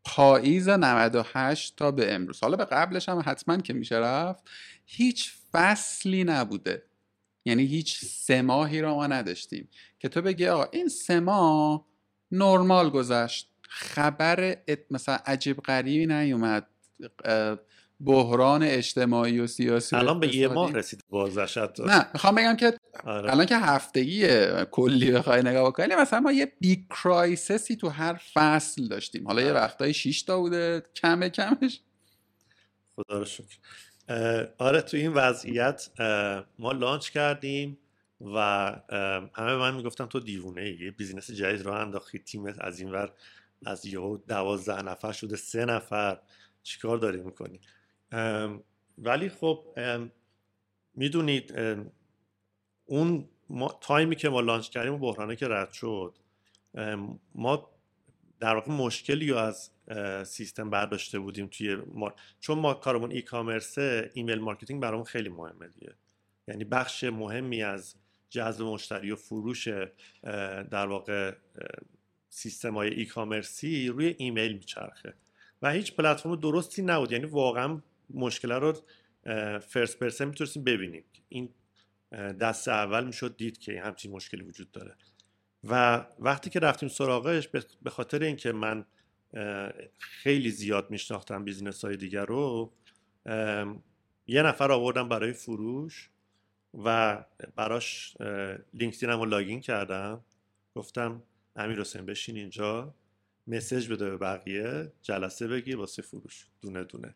پاییز 0.04 0.70
98 0.70 1.76
تا 1.76 1.92
به 1.92 2.14
امروز. 2.14 2.40
حالا 2.40 2.58
به 2.58 2.66
قبلش 2.66 3.10
هم 3.10 3.24
حتما 3.26 3.58
که 3.58 3.74
میشه 3.74 3.96
رفت 3.96 4.44
هیچ 4.86 5.34
فصلی 5.52 6.24
نبوده. 6.24 6.84
یعنی 7.46 7.66
هیچ 7.66 8.06
سه 8.06 8.42
ماهی 8.42 8.82
رو 8.82 8.96
ما 8.96 9.08
نداشتیم. 9.08 9.70
که 10.00 10.10
تو 10.10 10.22
بگی 10.22 10.48
آقا 10.48 10.68
این 10.72 10.88
سه 10.88 11.20
ماه 11.20 11.86
نرمال 12.32 12.90
گذشت. 12.90 13.52
خبر 13.68 14.58
مثلا 14.92 15.20
عجیب 15.26 15.58
غریبی 15.58 16.06
نیومد. 16.06 16.68
بحران 18.00 18.64
اجتماعی 18.64 19.40
و 19.40 19.48
سیاسی 19.48 19.96
الان 19.96 20.20
به 20.20 20.36
یه 20.36 20.48
ماه 20.48 20.74
رسید 20.74 21.04
بازشت. 21.10 21.80
نه 21.80 22.08
می‌خوام 22.14 22.36
بگم 22.36 22.56
که 22.56 22.78
آره. 23.04 23.32
الان 23.32 23.46
که 23.46 23.58
هفتگی 23.58 24.28
کلی 24.72 25.12
بخوای 25.12 25.42
نگاه 25.42 25.70
بکنی 25.70 25.96
مثلا 25.96 26.20
ما 26.20 26.32
یه 26.32 26.54
big 26.60 26.80
crisis 26.90 27.63
ی 27.63 27.76
تو 27.76 27.90
هر 27.90 28.14
فصل 28.34 28.88
داشتیم. 28.88 29.28
حالا 29.28 29.42
یه 29.42 29.50
آره. 29.50 29.56
وقتایی 29.56 29.94
6 29.94 30.22
تا 30.22 30.40
بوده 30.40 30.84
کمه 30.96 31.30
کمش. 31.30 31.82
خدا 32.96 33.20
رو 33.20 33.26
شکر. 33.26 33.58
آره 34.58 34.82
تو 34.82 34.98
این 34.98 35.14
وضعیت 35.14 35.90
ما 36.60 36.72
launch 36.72 37.10
کردیم 37.10 37.78
و 38.22 38.38
همه 39.36 39.56
من 39.56 39.76
می‌گفتن 39.76 40.06
تو 40.06 40.20
دیوونه 40.20 40.70
یه 40.82 40.92
business 40.92 41.32
جدید 41.32 41.62
رو 41.62 41.72
انداختی 41.72 42.20
تیمت 42.20 42.56
از 42.60 42.80
این 42.80 42.92
ور 42.92 43.14
از 43.66 43.86
یهو 43.86 44.18
دوازده 44.18 44.82
نفر 44.82 45.12
شده 45.12 45.36
سه 45.36 45.66
نفر. 45.66 46.20
چیکار 46.64 46.98
داری 46.98 47.22
می‌کنی 47.22 47.60
ولی 48.98 49.30
خب 49.30 49.78
می‌دونید 50.94 51.54
اون 52.86 53.30
تایمی 53.82 54.16
که 54.16 54.30
ما 54.30 54.42
launch 54.42 54.70
کردیم 54.70 54.94
و 54.94 54.98
بحرانه 54.98 55.36
که 55.36 55.48
رد 55.48 55.72
شد 55.72 56.18
ما 57.36 57.70
در 58.40 58.56
واقع 58.56 58.72
مشکلی 58.72 59.34
از 59.34 59.72
سیستم 60.26 60.70
برداشته 60.70 61.20
بودیم 61.20 61.48
توی 61.48 61.76
ما... 61.76 62.14
چون 62.40 62.60
ما 62.60 62.74
کارمون 62.74 63.12
e-commerce 63.12 63.22
ه 63.22 64.12
email 64.14 64.40
marketing 64.40 64.82
برامون 64.82 65.06
خیلی 65.06 65.30
مهمه 65.30 65.68
دیگه. 65.68 65.94
یعنی 66.48 66.64
بخش 66.64 67.04
مهمی 67.04 67.64
از 67.64 67.96
جذب 68.30 68.62
مشتری 68.64 69.12
و 69.12 69.16
فروش 69.16 69.68
در 70.72 70.88
واقع 70.88 71.36
سیستم 72.38 72.74
های 72.74 72.94
e-commerce 72.94 73.06
ی 73.06 73.88
روی 73.88 74.16
ایمیل 74.18 74.54
میچرخه. 74.54 75.14
و 75.62 75.72
هیچ 75.72 75.96
پلتفرم 75.96 76.36
درستی 76.36 76.82
نبود. 76.82 77.12
یعنی 77.12 77.26
واقعا 77.26 77.82
مشکل 78.10 78.52
رو 78.52 78.74
first 79.60 80.00
person 80.00 80.26
می‌تونستیم 80.26 80.64
ببینیم. 80.64 81.04
این 81.30 81.50
دست 82.12 82.68
اول 82.68 83.06
می‌شد 83.06 83.38
دید 83.38 83.58
که 83.58 83.82
همچین 83.82 84.12
مشکلی 84.12 84.44
وجود 84.44 84.72
داره. 84.72 84.96
و 85.64 86.06
وقتی 86.20 86.50
که 86.50 86.60
رفتیم 86.60 86.90
سراغش 86.90 87.48
به 87.82 87.90
خاطر 87.90 88.24
اینکه 88.24 88.52
من 88.52 88.86
خیلی 89.98 90.52
زیاد 90.52 90.92
میشناختم 90.92 91.44
business 91.44 91.86
های 91.86 91.98
دیگر 91.98 92.26
رو 92.26 92.74
یه 94.28 94.42
نفر 94.44 94.72
آوردم 94.72 95.10
برای 95.10 95.34
فروش 95.34 96.10
و 96.84 97.18
براش 97.56 98.18
LinkedIn 98.74 99.10
رو 99.10 99.26
login 99.26 99.62
کردم. 99.62 100.24
گفتم 100.76 101.24
امیر 101.58 101.80
حسین 101.80 102.06
بشین 102.06 102.38
اینجا 102.38 102.94
message 103.48 103.88
بده 103.88 104.10
به 104.10 104.18
بقیه 104.18 104.92
جلسه 105.02 105.48
بگیر 105.48 105.78
واسه 105.78 106.02
فروش. 106.02 106.48
دونه 106.62 106.84
دونه. 106.84 107.16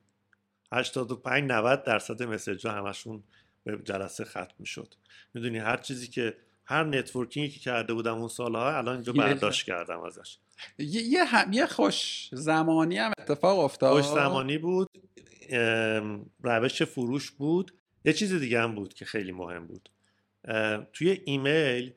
85 0.73 1.51
90 1.51 1.84
درصد 1.84 2.23
message 2.23 2.67
ها 2.67 2.73
همشون 2.73 3.23
به 3.63 3.77
جلسه 3.84 4.25
ختم 4.25 4.56
می‌شد. 4.60 4.95
می‌دونی 5.34 5.58
هر 5.58 5.77
چیزی 5.77 6.08
که 6.08 6.38
هر 6.65 6.84
networking 6.84 7.43
ی 7.43 7.49
که 7.49 7.60
کرده 7.60 7.93
بودم 7.93 8.17
اون 8.17 8.27
سالها 8.27 8.77
الان 8.77 8.95
اینجا 8.95 9.13
برداشت 9.13 9.65
کردم 9.65 9.99
ازش. 9.99 10.38
یه, 10.77 11.01
یه, 11.01 11.23
هم... 11.23 11.54
یه 11.54 11.65
خوش 11.65 12.30
زمانی 12.32 12.97
هم 12.97 13.12
اتفاق 13.19 13.60
افتاد. 13.60 14.01
خوش 14.01 14.06
زمانی 14.12 14.58
بود. 14.58 14.89
روش 16.43 16.84
فروش 16.84 17.32
بود. 17.32 17.73
یه 18.06 18.13
چیز 18.13 18.34
دیگه 18.34 18.62
هم 18.62 18.75
بود 18.75 18.93
که 18.93 19.06
خیلی 19.06 19.32
مهم 19.32 19.67
بود. 19.67 19.89
توی 20.93 21.21
ایمیل 21.25 21.93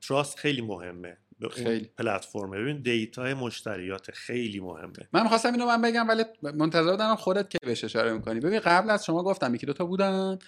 trust 0.00 0.38
خیلی 0.38 0.60
مهمه. 0.60 1.16
به 1.48 1.54
خیلی. 1.54 1.90
پلتفرم. 1.98 2.50
ببین 2.50 2.82
data 2.82 3.22
مشتریات 3.22 4.10
خیلی 4.10 4.60
مهمه. 4.60 5.08
من 5.12 5.22
می‌خواستم 5.22 5.52
اینو 5.52 5.66
من 5.66 5.82
بگم 5.82 6.08
ولی 6.08 6.24
منتظر 6.42 6.90
بودم 6.90 7.16
خودت 7.16 7.50
که 7.50 7.58
بهش 7.62 7.84
اشاره 7.84 8.12
می‌کنی. 8.12 8.40
ببین 8.40 8.60
قبل 8.60 8.90
از 8.90 9.04
شما 9.04 9.22
گفتم 9.22 9.54
یکی 9.54 9.66
دو 9.66 9.72
تا 9.72 9.84
بودن 9.84 10.38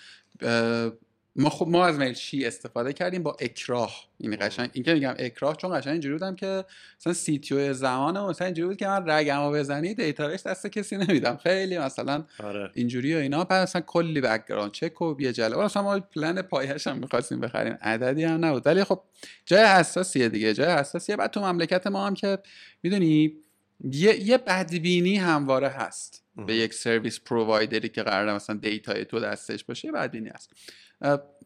ما 1.37 1.51
خب 1.51 1.69
ما 1.69 1.87
از 1.87 1.99
Mailchimp 1.99 2.47
استفاده 2.47 2.93
کردیم؟ 2.93 3.23
با 3.23 3.37
اکراه. 3.41 3.95
این 4.19 4.37
قشنگ 4.41 4.71
این 4.73 4.85
که 4.85 4.95
میگم 4.95 5.15
اکراه 5.19 5.57
چون 5.57 5.79
قشنگ 5.79 5.93
اینجوری 5.93 6.15
بودم 6.15 6.37
که 6.37 6.65
مثلا 7.01 7.13
CTO 7.13 7.73
مون 7.73 8.21
مثلا 8.21 8.47
اینجوری 8.47 8.69
بود 8.69 8.77
که 8.77 8.87
من 8.87 9.11
رگمو 9.11 9.53
بزنی 9.53 9.95
data 9.95 10.29
دست 10.29 10.67
کسی 10.67 10.97
نمیدم. 10.97 11.37
خیلی 11.37 11.79
مثلا 11.79 12.25
آره. 12.39 12.71
اینجوری 12.75 13.15
و 13.15 13.19
اینا. 13.19 13.45
بعد 13.45 13.63
مثلا 13.63 13.83
کلی 13.83 14.21
background 14.21 14.73
check 14.73 15.03
و 15.03 15.17
یه 15.19 15.33
جلوه 15.33 15.65
مثلا 15.65 15.83
ما 15.83 16.01
پلن 16.01 16.43
پایش 16.43 16.87
هم 16.87 16.99
می‌خواستیم 16.99 17.41
بخریم. 17.41 17.79
عددی 17.83 18.25
هم 18.25 18.45
نبود. 18.45 18.67
ولی 18.67 18.85
خب 18.85 19.01
جای 19.47 19.65
حساسیه 19.65 20.29
دیگه. 20.29 20.55
جای 20.55 20.73
حساسیه. 20.73 21.17
بعد 21.17 21.31
تو 21.31 21.41
مملکت 21.41 21.87
ما 21.87 22.07
هم 22.07 22.15
که 22.15 22.39
می‌دونی 22.83 23.37
یه, 23.91 24.21
یه 24.21 24.39
بدبینی 24.39 25.17
همواره 25.17 25.69
هست. 25.69 26.25
به 26.47 26.55
یک 26.55 26.75
service 26.75 27.21
provider 27.21 27.81
ی 27.81 27.89
که 27.89 28.03
قرار 28.03 28.35
مثلا 28.35 28.57
data 28.57 29.05
تو 29.05 29.21
دستش 29.21 29.65
باشه 29.65 29.93
بدبینی 29.93 30.29
هست. 30.29 30.51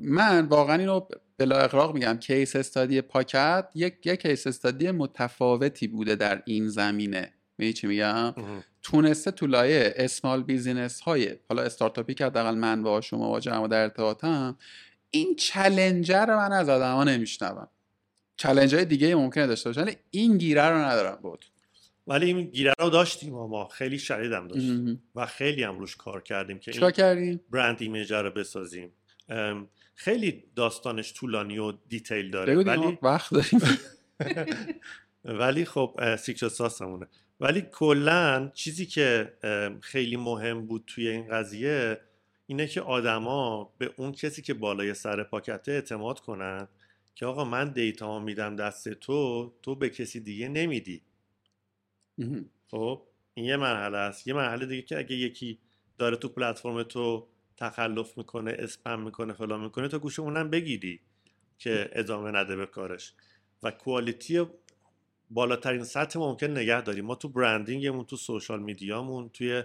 من 0.01 0.47
واقعا 0.47 0.77
اینو 0.77 1.01
بلااغراق 1.39 1.95
میگم. 1.95 2.19
case 2.19 2.57
study 2.57 3.01
پاکت 3.01 3.69
یک 3.75 4.07
یک 4.07 4.23
case 4.23 4.47
study 4.47 4.91
متفاوتی 4.91 5.87
بوده 5.87 6.15
در 6.15 6.43
این 6.47 6.69
زمینه. 6.69 7.33
می 7.59 7.73
چی 7.73 7.87
میگم؟ 7.87 8.35
تونسته 8.83 9.31
تو 9.31 9.47
لایه 9.47 9.95
small 9.97 10.43
business 10.43 11.01
های 11.01 11.37
حالا 11.49 11.63
استارتاپی 11.63 12.15
که 12.15 12.27
حداقل 12.27 12.55
من 12.55 12.83
با 12.83 13.01
شما 13.01 13.29
با 13.29 13.41
جمع 13.41 13.69
در 13.69 13.83
ارتباطم 13.83 14.57
این 15.11 15.37
challenge 15.37 16.27
رو 16.27 16.37
من 16.37 16.53
از 16.53 16.69
آدما 16.69 17.05
نمیشنوم. 17.05 17.69
challenge 18.37 18.75
های 18.75 18.85
دیگه 18.85 19.15
ممکنه 19.15 19.47
داشته 19.47 19.69
باشن 19.69 19.83
ولی 19.83 19.97
این 20.11 20.39
گیره 20.39 20.69
رو 20.69 20.79
ندارم 20.79 21.19
بود 21.23 21.45
ولی 22.07 22.27
این 22.27 22.43
گیره 22.43 22.75
رو 22.79 22.91
داشتیم 22.91 23.35
و 23.35 23.47
ما. 23.47 23.69
خیلی 23.69 23.99
شدیدم 23.99 24.49
داشتیم. 24.49 25.03
و 25.15 25.27
خیلی 25.27 25.63
هم 25.63 25.79
روش 25.79 25.97
کار 25.97 26.23
کردیم 26.23 26.59
که 26.59 26.73
چیکار 26.73 26.91
کردیم؟ 26.91 27.41
brand 27.51 27.77
image 27.81 28.13
رو 28.13 28.31
بسازیم. 28.31 28.93
خیلی 29.95 30.45
داستانش 30.57 31.15
طولانی 31.15 31.59
و 31.59 31.73
detail 31.89 32.31
داره 32.31 32.57
ولی 32.57 32.99
وقت 33.03 33.35
داریم. 33.35 33.61
ولی 35.25 35.65
خب 35.65 36.17
secret 36.17 36.51
sauce 36.51 36.83
همونه 36.83 37.07
ولی 37.41 37.63
کلا 37.73 38.51
چیزی 38.55 38.87
که 38.87 39.33
خیلی 39.81 40.17
مهم 40.17 40.67
بود 40.67 40.85
توی 40.87 41.09
این 41.09 41.29
قضیه 41.29 42.01
اینه 42.47 42.67
که 42.67 42.81
آدما 42.81 43.73
به 43.79 43.91
اون 43.97 44.13
کسی 44.13 44.43
که 44.43 44.55
بالای 44.55 44.95
سر 44.95 45.23
پاکته 45.23 45.73
اعتماد 45.73 46.21
کنن 46.21 46.69
که 47.15 47.27
آقا 47.27 47.45
من 47.45 47.73
دیتا 47.73 48.19
میدم 48.19 48.57
دست 48.57 48.89
تو 48.89 49.53
تو 49.63 49.75
به 49.75 49.91
کسی 49.91 50.21
دیگه 50.21 50.49
نمیدی. 50.49 51.03
خب 52.71 53.03
این 53.35 53.47
یه 53.47 53.57
مرحله 53.57 53.99
است. 53.99 54.27
یه 54.27 54.35
مرحله 54.35 54.67
دیگه 54.67 54.83
که 54.83 54.99
اگه 54.99 55.17
یکی 55.17 55.59
داره 55.99 56.17
تو 56.17 56.29
پلتفرم 56.29 56.83
تو 56.83 57.29
تخلف 57.59 58.19
می‌کنه 58.19 58.57
اسپم 58.59 59.01
می‌کنه 59.01 59.33
فلان 59.33 59.61
می‌کنه 59.61 59.89
تو 59.89 59.99
گوش 59.99 60.19
اونم 60.19 60.51
بگیری 60.51 61.01
که 61.59 61.91
ادامه 61.93 62.31
نده 62.31 62.57
به 62.57 62.67
کارش. 62.67 63.13
و 63.63 63.71
کوالیتی 63.71 64.47
بالاترین 65.31 65.85
سطح 65.85 66.19
ممکن 66.19 66.47
نگه 66.47 66.81
داریم. 66.81 67.05
ما 67.05 67.15
تو 67.15 67.29
برندینگمون 67.29 68.05
تو 68.05 68.17
سوشال 68.17 68.63
میدیامون 68.63 69.29
توی 69.29 69.63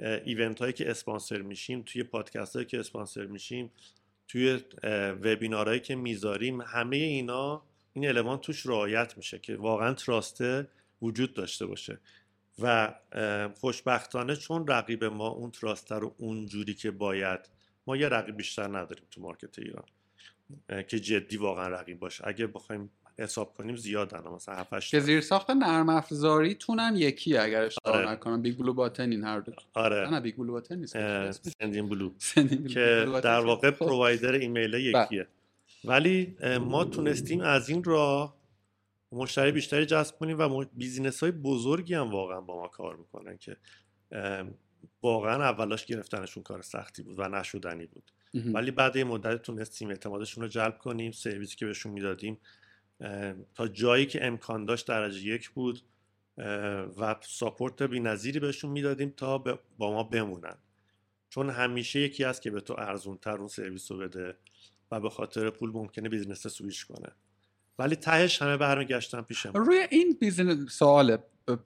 event 0.00 0.60
هایی 0.60 0.72
که 0.72 0.90
اسپانسر 0.90 1.42
میشیم 1.42 1.82
توی 1.86 2.02
پادکست 2.02 2.56
هایی 2.56 2.66
که 2.66 2.80
اسپانسر 2.80 3.26
میشیم 3.26 3.70
توی 4.28 4.58
وبینارهایی 5.22 5.80
که 5.80 5.94
می‌ذاریم 5.94 6.60
همه 6.60 6.96
اینا 6.96 7.62
این 7.92 8.08
المان 8.08 8.38
توش 8.38 8.66
رعایت 8.66 9.16
میشه 9.16 9.38
که 9.38 9.56
واقعا 9.56 9.94
trust 9.94 10.56
ه 10.56 10.68
وجود 11.02 11.34
داشته 11.34 11.66
باشه. 11.66 11.98
و 12.58 12.94
خوشبختانه 13.60 14.36
چون 14.36 14.66
رقیب 14.66 15.04
ما 15.04 15.28
اون 15.28 15.50
trust 15.50 15.87
ه 15.87 15.94
رو 15.94 16.14
اونجوری 16.18 16.74
که 16.74 16.90
باید 16.90 17.40
ما 17.86 17.96
یه 17.96 18.08
رقیب 18.08 18.36
بیشتر 18.36 18.68
نداریم 18.68 19.04
تو 19.10 19.20
market 19.20 19.58
ایران 19.58 19.84
که 20.88 21.00
جدی 21.00 21.36
واقعا 21.36 21.68
رقیب 21.68 21.98
باشه 21.98 22.28
اگه 22.28 22.46
بخوایم 22.46 22.90
حساب 23.18 23.54
کنیم 23.54 23.76
زیادن 23.76 24.28
مثلا 24.28 24.54
7 24.54 24.72
8 24.72 24.90
که 24.90 25.00
زیر 25.00 25.20
ساخت 25.20 25.50
نرم 25.50 25.88
افزاری 25.88 26.54
تونم 26.54 26.92
یکی 26.96 27.36
اگر 27.36 27.62
اشتباه 27.62 27.94
آره. 27.94 28.10
نکنم 28.10 28.42
BigBlueButton 28.42 29.10
این 29.10 29.24
هر 29.24 29.40
دو 29.40 29.52
آره 29.74 30.10
نه 30.10 30.20
BigBlueButton 30.20 30.78
نیست. 30.78 30.96
Sendinblue. 31.60 32.10
که 32.74 33.06
در؟ 33.22 33.40
واقع 33.40 33.70
خب. 33.70 33.76
provider 33.76 34.32
ایمیل 34.32 34.74
یکیه 34.74 35.26
ولی 35.84 36.36
اه، 36.40 36.58
ما 36.58 36.84
تونستیم 36.84 37.40
از 37.40 37.68
این 37.68 37.84
راه 37.84 38.39
مشتری 39.12 39.52
بیشتری 39.52 39.86
جذب 39.86 40.16
کنیم 40.16 40.38
و 40.38 40.64
business 40.72 41.22
های 41.22 41.32
بزرگی 41.32 41.94
هم 41.94 42.10
واقعا 42.10 42.40
با 42.40 42.60
ما 42.60 42.68
کار 42.68 42.96
می‌کنن 42.96 43.36
که 43.36 43.56
واقعا 45.02 45.44
اولاش 45.48 45.86
گرفتنشون 45.86 46.42
کار 46.42 46.62
سختی 46.62 47.02
بود 47.02 47.18
و 47.18 47.28
نشدنی 47.28 47.86
بود. 47.86 48.10
ولی 48.34 48.70
بعد 48.70 48.96
یه 48.96 49.04
مدت 49.04 49.42
تونستیم 49.42 49.88
اعتمادشون 49.88 50.42
رو 50.42 50.48
جلب 50.48 50.78
کنیم 50.78 51.12
سرویسی 51.12 51.56
که 51.56 51.66
بهشون 51.66 51.92
می‌دادیم 51.92 52.38
تا 53.54 53.68
جایی 53.72 54.06
که 54.06 54.26
امکان 54.26 54.64
داشت 54.64 54.88
درجه 54.88 55.26
یک 55.26 55.50
بود 55.50 55.80
و 56.98 57.16
support 57.22 57.82
بی‌نظیری 57.82 58.40
بهشون 58.40 58.70
می‌دادیم 58.70 59.14
تا 59.16 59.38
با 59.78 59.92
ما 59.92 60.02
بمونن. 60.02 60.56
چون 61.28 61.50
همیشه 61.50 62.00
یکی 62.00 62.24
هست 62.24 62.42
که 62.42 62.50
به 62.50 62.60
تو 62.60 62.74
ارزونتر 62.78 63.36
اون 63.36 63.48
سرویس 63.48 63.92
رو 63.92 63.98
بده 63.98 64.36
و 64.90 65.00
به 65.00 65.10
خاطر 65.10 65.50
پول 65.50 65.70
ممکنه 65.70 66.08
business 66.08 66.46
switch 66.46 66.84
کنه. 66.84 67.08
ولی 67.80 67.96
تهش 67.96 68.42
همه 68.42 68.56
برمیگشتن 68.56 69.22
پیش 69.22 69.46
ما 69.46 69.52
روی 69.54 69.86
این 69.90 70.16
business 70.20 70.70
سواله 70.70 71.18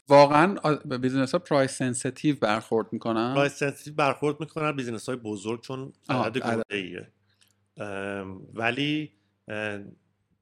واقعا 0.09 0.77
business 0.99 1.33
ها 1.33 1.39
price 1.39 1.71
sensitive 1.71 2.37
برخورد 2.37 2.93
می‌کنن؟ 2.93 3.35
price 3.35 3.53
sensitive 3.53 3.95
برخورد 3.95 4.41
می‌کنن 4.41 4.73
business 4.73 5.09
های 5.09 5.19
بزرگ 5.19 5.61
چون 5.61 5.93
عدد. 6.09 6.39
گنده 6.39 6.63
ایه 6.71 7.09
ولی 8.55 9.13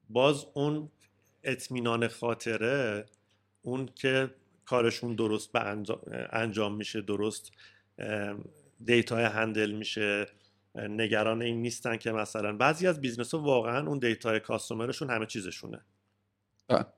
باز 0.09 0.45
اون 0.53 0.89
اطمینان 1.43 2.07
خاطره 2.07 3.05
اون 3.61 3.89
که 3.95 4.29
کارشون 4.65 5.15
درست 5.15 5.51
به 5.51 5.59
انجام, 5.59 5.99
انجام 6.31 6.75
میشه 6.75 7.01
درست 7.01 7.51
data 8.85 9.15
handle 9.17 9.71
میشه 9.71 10.27
نگران 10.75 11.41
این 11.41 11.61
نیستن 11.61 11.97
که 11.97 12.11
مثلا 12.11 12.57
بعضی 12.57 12.87
از 12.87 13.01
business 13.01 13.33
ها 13.33 13.41
واقعا 13.41 13.87
اون 13.87 13.99
data 13.99 14.39
customer 14.39 14.86
شون 14.86 15.09
همه 15.09 15.25
چیزشونه. 15.25 15.81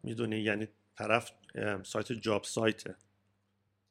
می‌دونی؟ 0.04 0.40
یعنی 0.40 0.68
طرف 0.96 1.32
سایت 1.84 2.12
job 2.12 2.44
site 2.44 2.78
ه. 2.78 2.96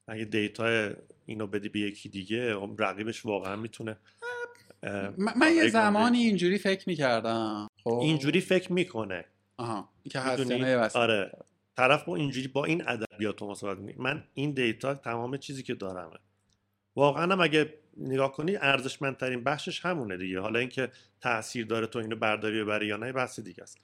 اگه 0.07 0.25
data 0.25 0.93
اینو 1.25 1.47
بدی 1.47 1.69
به 1.69 1.79
یکی 1.79 2.09
دیگه 2.09 2.53
خب 2.53 2.75
رقیبش 2.79 3.25
واقعا 3.25 3.55
می‌تونه 3.55 3.97
من, 5.17 5.55
یه 5.55 5.69
زمانی 5.69 6.17
اینجوری 6.17 6.57
فکر 6.57 6.89
می‌کردم. 6.89 7.67
خب. 7.83 7.99
اینجوری 8.01 8.41
فکر 8.41 8.73
می‌کنه. 8.73 9.25
آها. 9.57 9.89
که 10.09 10.19
آره. 10.95 11.31
طرف 11.77 12.03
با 12.03 12.15
اینجوری 12.15 12.47
با 12.47 12.65
این 12.65 12.87
ادبیات 12.87 13.41
می‌کنه. 13.41 13.93
من 13.97 14.23
این 14.33 14.51
دیتا 14.51 14.93
تمام 14.93 15.37
چیزی 15.37 15.63
که 15.63 15.75
دارمه. 15.75 16.17
واقعا 16.95 17.23
هم 17.23 17.41
اگه 17.41 17.73
نگاه 17.97 18.31
کنی 18.31 18.55
ارزشمندترین 18.55 19.43
بخشش 19.43 19.85
همونه 19.85 20.17
دیگه. 20.17 20.39
حالا 20.39 20.59
اینکه 20.59 20.89
تاثیر 21.21 21.65
داره 21.65 21.87
تو 21.87 21.99
اینو 21.99 22.15
برداری 22.15 22.63
ببری 22.63 22.87
یا 22.87 22.97
نه 22.97 23.11
بحث 23.11 23.39
دیگه 23.39 23.63
است. 23.63 23.77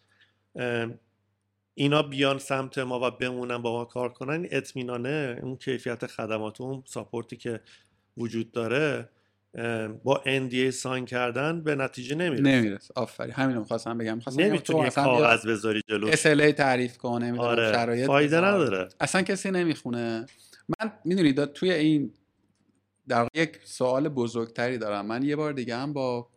اینا 1.73 2.03
بیان 2.03 2.37
سمت 2.37 2.77
ما 2.77 3.07
و 3.07 3.11
بمونن 3.11 3.57
با 3.57 3.73
ما 3.73 3.85
کار 3.85 4.09
کنن 4.09 4.47
اطمینانه 4.51 5.39
اون 5.41 5.55
کیفیت 5.55 6.07
خدمات 6.07 6.61
اون 6.61 6.83
ساپورتی 6.85 7.37
که 7.37 7.59
وجود 8.17 8.51
داره 8.51 9.09
با 10.03 10.21
NDA 10.25 10.69
ساین 10.69 11.05
کردن 11.05 11.61
به 11.61 11.75
نتیجه 11.75 12.15
نمی‌رسه. 12.15 12.43
نمی‌رسه. 12.43 12.93
آفرین. 12.95 13.33
همین 13.33 13.55
رو 13.55 13.61
می‌خواستم 13.61 13.97
بگم. 13.97 14.15
می‌خواستم 14.15 14.41
نمی‌تونی 14.41 14.89
کاغذ 14.89 15.47
بذاری 15.47 15.81
جلوش 15.89 16.13
SLA 16.13 16.53
تعریف 16.53 16.97
کن 16.97 17.23
نمی‌دونم 17.23 17.49
آره. 17.49 17.71
شرایط 17.71 18.07
فایده. 18.07 18.37
نداره. 18.37 18.89
اصلا 18.99 19.21
کسی 19.21 19.51
نمی‌خونه. 19.51 20.25
من 20.81 20.91
می‌دونید 21.05 21.45
توی 21.45 21.71
این 21.71 22.13
در 23.11 23.27
یک 23.33 23.59
سوال 23.63 24.09
بزرگتری 24.09 24.77
دارم. 24.77 25.05
من 25.05 25.23
یه 25.23 25.35
بار 25.35 25.53
دیگه 25.53 25.75
هم 25.75 25.93
با 25.93 26.27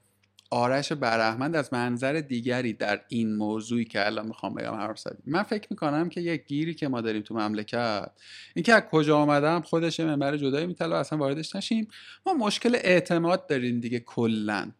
آرش 0.51 0.93
برحمند 0.93 1.57
از 1.57 1.73
منظر 1.73 2.13
دیگری 2.13 2.73
در 2.73 3.01
این 3.09 3.37
موضوعی 3.37 3.85
که 3.85 4.07
الان 4.07 4.27
می‌خوام 4.27 4.55
بگم 4.55 4.75
حرف 4.75 4.99
زدیم. 4.99 5.23
من 5.27 5.43
فکر 5.43 5.67
می‌کنم 5.71 6.09
که 6.09 6.21
یک 6.21 6.47
گیری 6.47 6.75
که 6.75 6.89
ما 6.89 7.01
داریم 7.01 7.23
تو 7.23 7.35
مملکت 7.35 8.11
اینکه 8.55 8.75
از 8.75 8.83
کجا 8.91 9.19
آمدم 9.19 9.61
خودش 9.61 10.01
منبر 10.01 10.37
جدایی 10.37 10.67
میطلب 10.67 10.93
اصلا 10.93 11.19
واردش 11.19 11.57
نشیم. 11.57 11.89
ما 12.27 12.35
مشکل 12.35 12.75
اعتماد 12.75 13.47
داریم 13.47 13.81
دیگه 13.81 14.01
کلا. 14.01 14.73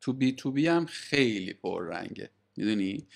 تو 0.00 0.12
بی 0.12 0.32
تو 0.32 0.50
بی 0.50 0.66
هم 0.66 0.86
خیلی 0.86 1.52
پررنگه. 1.52 2.30
می‌دونی؟ 2.56 3.06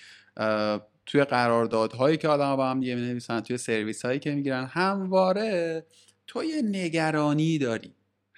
توی 1.05 1.23
قراردادهایی 1.23 2.17
که 2.17 2.27
آدم 2.27 2.55
با 2.55 2.69
هم 2.69 2.79
دیگه 2.79 2.95
می‌نویسن 2.95 3.39
توی 3.39 3.57
سرویس 3.57 4.05
هایی 4.05 4.19
که 4.19 4.35
می‌گیرن 4.35 4.65
همواره 4.65 5.85
تو 6.27 6.43
یه 6.43 6.61
نگرانی 6.61 7.57
داری. 7.57 7.93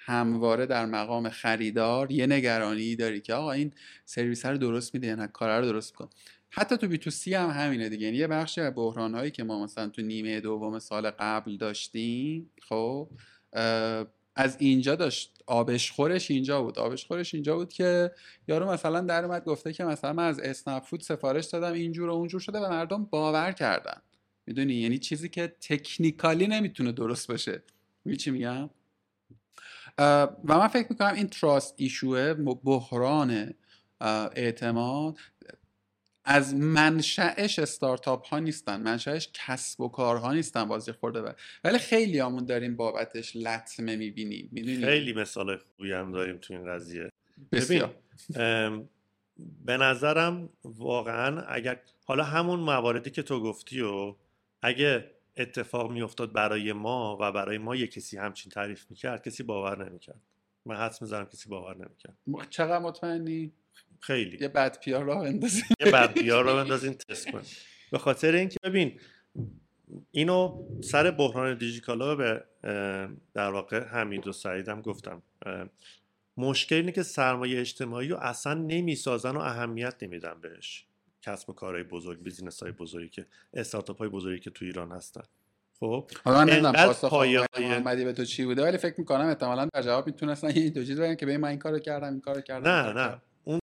همواره 0.06 0.66
در 0.66 0.86
مقام 0.86 1.28
خریدار 1.28 2.12
یه 2.12 2.26
نگرانی 2.26 2.96
داری 2.96 3.20
که 3.20 3.34
آقا 3.34 3.52
این 3.52 3.72
سرویس 4.04 4.46
رو 4.46 4.58
درست 4.58 4.94
میده 4.94 5.06
یا 5.06 5.14
نه 5.14 5.26
کار 5.26 5.60
رو 5.60 5.66
درست 5.66 5.92
می‌کنه. 5.92 6.08
حتی 6.50 6.76
تو 6.76 6.88
بی 6.88 6.98
تو 6.98 7.10
سی 7.10 7.34
هم 7.34 7.50
همینه 7.50 7.88
دیگه. 7.88 8.06
یعنی 8.06 8.16
یه 8.16 8.26
بخشی 8.26 8.60
از 8.60 8.72
بحران 8.74 9.14
هایی 9.14 9.30
که 9.30 9.44
ما 9.44 9.64
مثلا 9.64 9.88
تو 9.88 10.02
نیمه 10.02 10.40
دوم 10.40 10.78
سال 10.78 11.10
قبل 11.10 11.56
داشتیم 11.56 12.50
خب 12.62 13.08
از 14.36 14.56
اینجا 14.58 14.94
داشت 14.94 15.42
آبشخورش 15.46 16.30
اینجا 16.30 16.62
بود. 16.62 16.78
آبشخورش 16.78 17.34
اینجا 17.34 17.56
بود 17.56 17.72
که 17.72 18.10
یارو 18.48 18.70
مثلا 18.70 19.00
در 19.00 19.24
اومد 19.24 19.44
گفته 19.44 19.72
که 19.72 19.84
مثلا 19.84 20.12
من 20.12 20.28
از 20.28 20.40
اسنپ 20.40 20.82
فود 20.82 21.00
سفارش 21.00 21.44
دادم 21.44 21.72
اینجور 21.72 22.10
و 22.10 22.12
اونجور 22.12 22.40
شده 22.40 22.58
و 22.58 22.70
مردم 22.70 23.04
باور 23.04 23.52
کردن. 23.52 24.02
می‌دونی؟ 24.46 24.74
یعنی 24.74 24.98
چیزی 24.98 25.28
که 25.28 25.54
تکنیکالی 25.60 26.46
نمی‌تونه 26.46 26.92
درست 26.92 27.28
باشه. 27.28 27.62
می‌دونی 28.04 28.16
چی 28.16 28.30
میگم؟ 28.30 28.70
و 29.98 30.28
من 30.44 30.68
فکر 30.68 30.86
می‌کنم 30.90 31.14
این 31.14 31.26
تراست 31.26 31.74
ایشوه 31.76 32.34
بحران 32.34 33.54
اعتماد 34.00 35.18
از 36.24 36.54
منشأش 36.54 37.58
استارتاپ 37.58 38.26
ها 38.26 38.38
نیستن 38.38 38.82
منشأش 38.82 39.30
کسب 39.34 39.80
و 39.80 39.88
کارها 39.88 40.32
نیستن 40.32 40.64
بازی 40.64 40.92
خورده 40.92 41.22
بر. 41.22 41.34
ولی 41.64 41.78
خیلی 41.78 42.18
همون 42.18 42.44
داریم 42.44 42.76
بابتش 42.76 43.36
لطمه 43.36 43.96
می‌بینیم 43.96 44.48
می‌دونی؟ 44.52 44.84
خیلی 44.84 45.12
مثال 45.12 45.56
خوبی 45.56 45.92
هم 45.92 46.12
داریم 46.12 46.38
تو 46.38 46.54
این 46.54 46.66
قضیه. 46.66 47.12
بسیار. 47.52 47.94
به 49.64 49.76
نظرم 49.76 50.48
واقعا 50.64 51.40
اگر 51.40 51.80
حالا 52.04 52.24
همون 52.24 52.60
مواردی 52.60 53.10
که 53.10 53.22
تو 53.22 53.40
گفتی 53.42 53.80
و 53.80 54.14
اگه 54.62 55.10
اتفاق 55.36 55.92
میافتاد 55.92 56.32
برای 56.32 56.72
ما 56.72 57.18
و 57.20 57.32
برای 57.32 57.58
ما 57.58 57.76
یه 57.76 57.86
کسی 57.86 58.16
همچین 58.16 58.52
تعریف 58.52 58.86
می‌کرد 58.90 59.24
کسی 59.24 59.42
باور 59.42 59.88
نمی‌کرد. 59.88 60.20
من 60.66 60.76
حدس 60.76 61.02
می‌زنم 61.02 61.26
کسی 61.26 61.48
باور 61.48 61.76
نمی‌کرد. 61.76 62.16
چقدر 62.50 62.78
مطمئنی؟ 62.78 63.52
خیلی. 64.00 64.38
یه 64.40 64.48
بد 64.48 64.80
پیار 64.80 65.04
راه 65.04 65.24
بندازی 65.24 65.62
یه 65.80 65.92
بد 65.92 66.12
پیار 66.12 66.44
رو 66.44 66.54
بندازین 66.54 66.94
تست 66.94 67.30
کنیم. 67.30 67.44
به 67.92 67.98
خاطر 67.98 68.34
اینکه 68.34 68.56
ببین 68.62 69.00
اینو 70.10 70.64
سر 70.82 71.10
بحران 71.10 71.58
دیجیکالا 71.58 72.14
به 72.14 72.44
در 73.34 73.50
واقع 73.50 73.84
حمید 73.84 74.26
و 74.26 74.32
سعیدم 74.32 74.82
گفتم. 74.82 75.22
مشکل 76.36 76.76
اینه 76.76 76.92
که 76.92 77.02
سرمایه 77.02 77.60
اجتماعی 77.60 78.08
رو 78.08 78.16
اصلا 78.16 78.54
نمی‌سازن 78.54 79.36
و 79.36 79.40
اهمیت 79.40 80.02
نمیدن 80.02 80.40
بهش. 80.40 80.86
کسب 81.22 81.50
و 81.50 81.52
کارهای 81.52 81.82
بزرگ 81.82 82.22
بیزینس 82.22 82.62
های 82.62 82.72
بزرگی 82.72 83.08
که 83.08 83.26
استارتاپ 83.54 83.98
های 83.98 84.08
بزرگی 84.08 84.40
که 84.40 84.50
تو 84.50 84.64
ایران 84.64 84.92
هستن. 84.92 85.22
خب؟ 85.80 86.10
حالا 86.24 86.38
من 86.38 86.50
نمی‌دونم 86.50 86.72
پاسخ 86.72 87.12
محمدی 87.60 88.04
به 88.04 88.12
تو 88.12 88.24
چی 88.24 88.44
بوده 88.44 88.62
ولی 88.62 88.78
فکر 88.78 88.94
می‌کنم 88.98 89.26
احتمالاً 89.26 89.68
در 89.72 89.82
جواب 89.82 90.06
می‌تونستن 90.06 90.56
یه 90.56 90.70
دو 90.70 90.84
چیز 90.84 91.00
بگن 91.00 91.14
که 91.14 91.26
ببین 91.26 91.36
من 91.36 91.48
این 91.48 91.58
کارو 91.58 91.78
کردم 91.78 92.12
این 92.12 92.20
کارو 92.20 92.40
کردم 92.40 92.70
نه 92.70 92.92
نه. 92.92 93.22
اون 93.44 93.60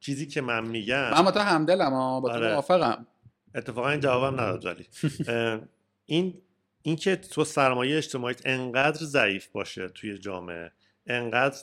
چیزی 0.00 0.26
که 0.26 0.40
من 0.40 0.66
میگم 0.66 1.10
من 1.10 1.22
با 1.22 1.30
تو 1.30 1.40
همدلم 1.40 1.92
ها 1.92 2.20
با 2.20 2.28
تو 2.28 2.34
آره. 2.34 2.52
موافقم. 2.52 3.06
اتفاقا 3.54 3.88
این 3.88 4.00
جوابم 4.00 4.40
نداد 4.40 4.64
ولی. 4.64 4.86
این 6.06 6.42
اینکه 6.82 7.16
تو 7.16 7.44
سرمایه 7.44 7.96
اجتماعیت 7.96 8.42
انقدر 8.44 9.04
ضعیف 9.04 9.48
باشه 9.48 9.88
توی 9.88 10.18
جامعه 10.18 10.72
انقدر 11.06 11.56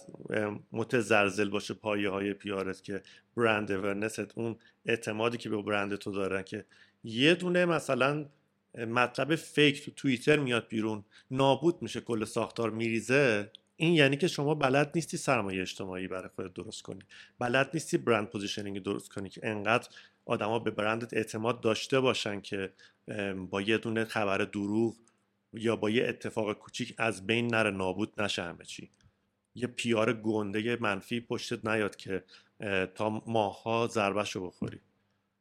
متزلزل 0.72 1.50
باشه 1.50 1.74
پایه 1.74 2.10
های 2.10 2.34
پیارت 2.34 2.84
که 2.84 3.02
برند 3.38 3.72
اورنست 3.72 4.38
اون 4.38 4.56
اعتمادی 4.86 5.38
که 5.38 5.50
به 5.50 5.62
برند 5.62 5.96
تو 5.96 6.12
دارن 6.12 6.44
که 6.44 6.66
یه 7.04 7.36
دونه 7.36 7.66
مثلا 7.66 8.26
مطلب 8.78 9.36
فیک 9.36 9.86
تو 9.86 9.92
توییتر 9.92 10.40
میاد 10.40 10.68
بیرون 10.68 11.04
نابود 11.32 11.82
میشه 11.82 12.02
کل 12.02 12.26
ساختار 12.26 12.70
میریزه 12.70 13.52
این 13.76 13.94
یعنی 13.94 14.18
که 14.18 14.28
شما 14.28 14.56
بلد 14.56 14.92
نیستی 14.96 15.18
سرمایه 15.18 15.62
اجتماعی 15.62 16.08
برای 16.08 16.30
خودت 16.36 16.54
درست 16.54 16.82
کنی. 16.82 17.00
بلد 17.40 17.70
نیستی 17.74 17.98
brand 17.98 18.30
positioning 18.30 18.84
درست 18.84 19.14
کنی 19.14 19.30
که 19.30 19.42
انقدر 19.44 19.90
آدما 20.26 20.60
به 20.60 20.72
برندت 20.72 21.14
اعتماد 21.14 21.62
داشته 21.62 22.00
باشن 22.00 22.42
که 22.42 22.74
با 23.50 23.62
یه 23.62 23.78
دونه 23.78 24.06
خبر 24.06 24.38
دروغ 24.38 24.96
یا 25.54 25.76
با 25.76 25.90
یه 25.90 26.08
اتفاق 26.08 26.54
کوچیک 26.54 26.94
از 26.98 27.28
بین 27.28 27.48
نره 27.48 27.72
نابود 27.72 28.22
نشه 28.22 28.44
همه 28.44 28.66
چی. 28.66 28.90
یه 29.56 29.68
PR 29.68 30.14
گنده 30.14 30.78
منفی 30.82 31.22
پشتت 31.22 31.66
نیاد 31.66 31.96
که 31.96 32.24
تا 32.96 33.10
ماها 33.28 33.88
ضربهشو 33.88 34.48
بخوری 34.48 34.80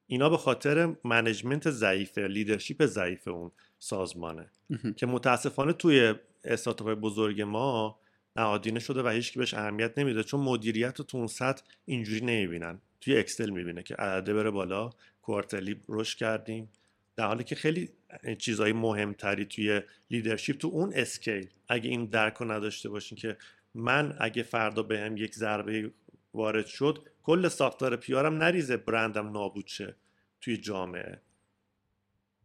اینا 0.07 0.29
به 0.29 0.37
خاطر 0.37 0.97
management 1.05 1.71
ضعیف 1.71 2.19
leadership 2.19 2.87
ضعیف 2.87 3.29
اون 3.29 3.51
سازمانه. 3.79 4.51
که 4.97 5.07
متاسفانه 5.07 5.73
توی 5.73 6.15
استارتاپ 6.45 6.89
بزرگ 6.89 7.43
ما 7.43 7.99
نهادینه 8.37 8.81
شده 8.81 9.03
و 9.03 9.09
هیچ 9.09 9.33
کی 9.33 9.39
بهش 9.39 9.55
اهمیت 9.55 9.99
نمیده 9.99 10.23
چون 10.23 10.41
مدیریت 10.41 10.99
رو 10.99 11.05
تو 11.05 11.19
اون 11.19 11.27
سطح 11.27 11.63
اینجوری 11.85 12.21
نمی‌بینن. 12.21 12.79
توی 13.01 13.19
Excel 13.19 13.51
می‌بینه 13.51 13.83
که 13.83 13.95
عدده 13.95 14.35
بره 14.35 14.51
بالا 14.51 14.91
quarterly 15.23 15.81
رشد 15.89 16.19
کردیم. 16.19 16.71
در 17.17 17.27
حالی 17.27 17.45
که 17.45 17.55
خیلی 17.55 17.91
چیزهای 18.39 18.73
مهمتری 18.73 19.45
توی 19.45 19.81
leadership 20.11 20.57
تو 20.57 20.69
اون 20.69 20.93
scale 20.95 21.49
اگه 21.69 21.91
این 21.91 22.05
درک 22.05 22.35
رو 22.35 22.53
نداشته 22.53 22.89
باشین 22.89 23.19
که 23.19 23.37
من 23.75 24.17
اگه 24.21 24.43
فردا 24.43 24.83
بهم 24.83 25.17
یک 25.17 25.35
ضربه 25.35 25.91
وارد 26.35 26.67
شد 26.67 27.09
کل 27.23 27.49
ساختار 27.49 27.97
PR 27.97 28.22
م 28.22 28.35
نریزه 28.35 28.77
برندم 28.77 29.33
نابود 29.33 29.67
شه 29.67 29.97
توی 30.41 30.57
جامعه. 30.57 31.21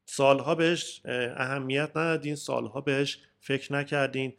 سالها 0.05 0.55
بهش 0.55 1.01
اه، 1.05 1.41
اهمیت 1.41 1.89
ندادین 1.89 2.35
سالها 2.35 2.81
بهش 2.81 3.19
فکر 3.39 3.73
نکردین. 3.73 4.33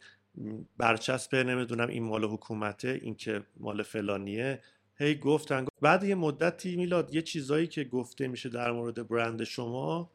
برچسب 0.77 1.35
نمی‌دونم 1.35 1.87
این 1.87 2.03
مال 2.03 2.23
حکومته 2.23 2.99
این 3.01 3.15
که 3.15 3.43
مال 3.57 3.83
فلانیه. 3.83 4.61
هی 4.95 5.15
گفتن 5.15 5.65
بعد 5.81 6.03
یه 6.03 6.15
مدتی 6.15 6.75
میلاد 6.75 7.15
یه 7.15 7.21
چیزایی 7.21 7.67
که 7.67 7.83
گفته 7.83 8.27
میشه 8.27 8.49
در 8.49 8.71
مورد 8.71 9.07
برند 9.07 9.43
شما 9.43 10.11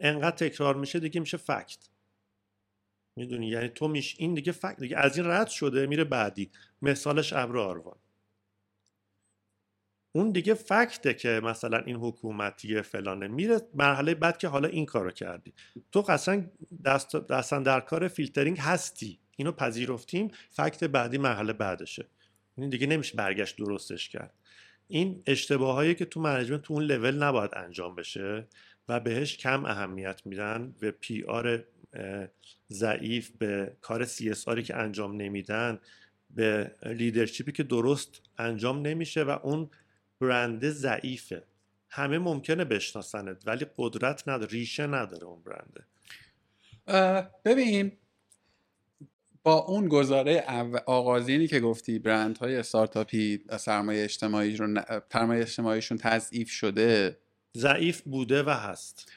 انقدر 0.00 0.36
تکرار 0.36 0.76
میشه 0.76 1.00
دیگه 1.00 1.20
میشه 1.20 1.36
فکت. 1.36 1.78
می‌دونی؟ 3.16 3.48
یعنی 3.48 3.68
تو 3.68 3.88
میش 3.88 4.16
این 4.18 4.34
دیگه 4.34 4.52
فکت 4.52 4.76
دیگه 4.80 4.96
از 4.96 5.18
این 5.18 5.26
رد 5.26 5.48
شده 5.48 5.86
میره 5.86 6.04
بعدی. 6.04 6.50
مثالش 6.82 7.32
ابر 7.32 7.58
آروان. 7.58 7.96
اون 10.16 10.30
دیگه 10.30 10.54
فکته 10.54 11.14
که 11.14 11.40
مثلا 11.44 11.78
این 11.78 11.96
حکومتی 11.96 12.82
فلانه 12.82 13.28
میره 13.28 13.60
مرحله 13.74 14.14
بعد 14.14 14.38
که 14.38 14.48
حالا 14.48 14.68
این 14.68 14.86
کارو 14.86 15.10
کردی. 15.10 15.52
تو 15.92 16.00
اصلا 16.02 16.44
دست 16.84 17.16
دستت 17.16 17.62
در 17.62 17.80
کار 17.80 18.08
فیلترینگ 18.08 18.58
هستی. 18.58 19.18
اینو 19.36 19.52
پذیرفتیم 19.52 20.30
fact 20.50 20.84
بعدی 20.84 21.18
مرحله 21.18 21.52
بعدشه. 21.52 22.06
این 22.56 22.70
دیگه 22.70 22.86
نمیشه 22.86 23.16
برگشت 23.16 23.58
درستش 23.58 24.08
کرد. 24.08 24.34
این 24.88 25.22
اشتباهایی 25.26 25.94
که 25.94 26.04
تو 26.04 26.20
management 26.20 26.62
تو 26.62 26.74
اون 26.74 26.82
لول 26.82 27.22
نباید 27.22 27.50
انجام 27.56 27.94
بشه 27.94 28.46
و 28.88 29.00
بهش 29.00 29.36
کم 29.36 29.64
اهمیت 29.64 30.26
میدن 30.26 30.74
به 30.80 30.90
PR 30.90 31.64
ضعیف 32.70 33.30
به 33.38 33.76
کار 33.80 34.04
CSR 34.04 34.48
ی 34.48 34.62
که 34.62 34.76
انجام 34.76 35.16
نمیدن 35.16 35.78
به 36.30 36.74
leadership 36.82 37.46
ی 37.46 37.52
که 37.52 37.62
درست 37.62 38.22
انجام 38.38 38.86
نمیشه 38.86 39.22
و 39.22 39.38
اون 39.42 39.70
برنده 40.28 40.70
ضعیفه. 40.70 41.44
همه 41.88 42.18
ممکنه 42.18 42.64
بشناسنت 42.64 43.42
ولی 43.46 43.66
قدرت 43.78 44.28
نداره 44.28 44.50
ریشه 44.50 44.86
نداره 44.86 45.24
اون 45.24 45.42
برنده. 45.42 45.84
ببین 47.44 47.92
با 49.42 49.54
اون 49.54 49.88
گزاره 49.88 50.44
آغازینی 50.86 51.46
که 51.46 51.60
گفتی 51.60 51.98
برند 51.98 52.38
های 52.38 52.56
استارتاپی 52.56 53.44
سرمایه 53.58 54.04
اجتماعی 54.04 54.56
رو 54.56 54.82
سرمایه 55.12 55.42
اجتماعیشون 55.42 55.98
تضعیف 55.98 56.50
شده. 56.50 57.18
ضعیف 57.56 58.02
بوده 58.02 58.42
و 58.42 58.50
هست. 58.50 59.12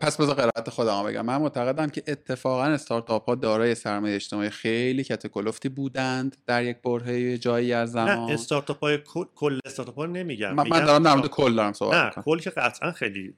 پس 0.00 0.16
بذار 0.16 0.34
قرائت 0.34 0.70
خودم 0.70 1.04
بگم. 1.04 1.26
من 1.26 1.36
معتقدم 1.36 1.86
که 1.86 2.02
اتفاقا 2.06 2.64
استارتاپ 2.64 3.28
ها 3.28 3.34
دارای 3.34 3.74
سرمایه 3.74 4.14
اجتماعی 4.14 4.50
خیلی 4.50 5.04
کتکلفتی 5.04 5.68
بودند 5.68 6.36
در 6.46 6.64
یک 6.64 6.76
برهه 6.82 7.38
جایی 7.38 7.72
از 7.72 7.96
نه 7.96 8.14
زمان. 8.14 8.30
استارتاپ 8.30 8.80
های 8.80 8.98
کل 9.34 9.60
استارتاپ 9.64 9.96
ها 9.96 10.06
نمیگم. 10.06 10.54
من, 10.54 10.68
من 10.68 10.84
دارم 10.84 11.02
در 11.02 11.14
مورد 11.14 11.28
کل 11.28 11.54
دارم 11.54 11.72
صحبت 11.72 12.18
نه 12.18 12.22
کل 12.22 12.38
که 12.38 12.50
قطعا 12.50 12.92
خیلی 12.92 13.34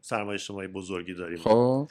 سرمایه 0.00 0.34
اجتماعی 0.34 0.68
بزرگی 0.68 1.14
داریم. 1.14 1.38
خب. 1.38 1.88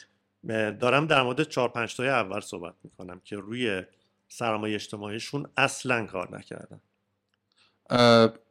دارم 0.80 1.08
در 1.08 1.22
مورد 1.22 1.44
چهار 1.44 1.70
پنج 1.70 1.96
تای 1.96 2.10
اول 2.10 2.40
صحبت 2.40 2.74
می‌کنم 2.84 3.22
که 3.24 3.36
روی 3.36 3.84
سرمایه 4.28 4.76
اجتماعیشون 4.76 5.48
اصلا 5.58 6.06
کار 6.06 6.38
نکردن. 6.38 6.82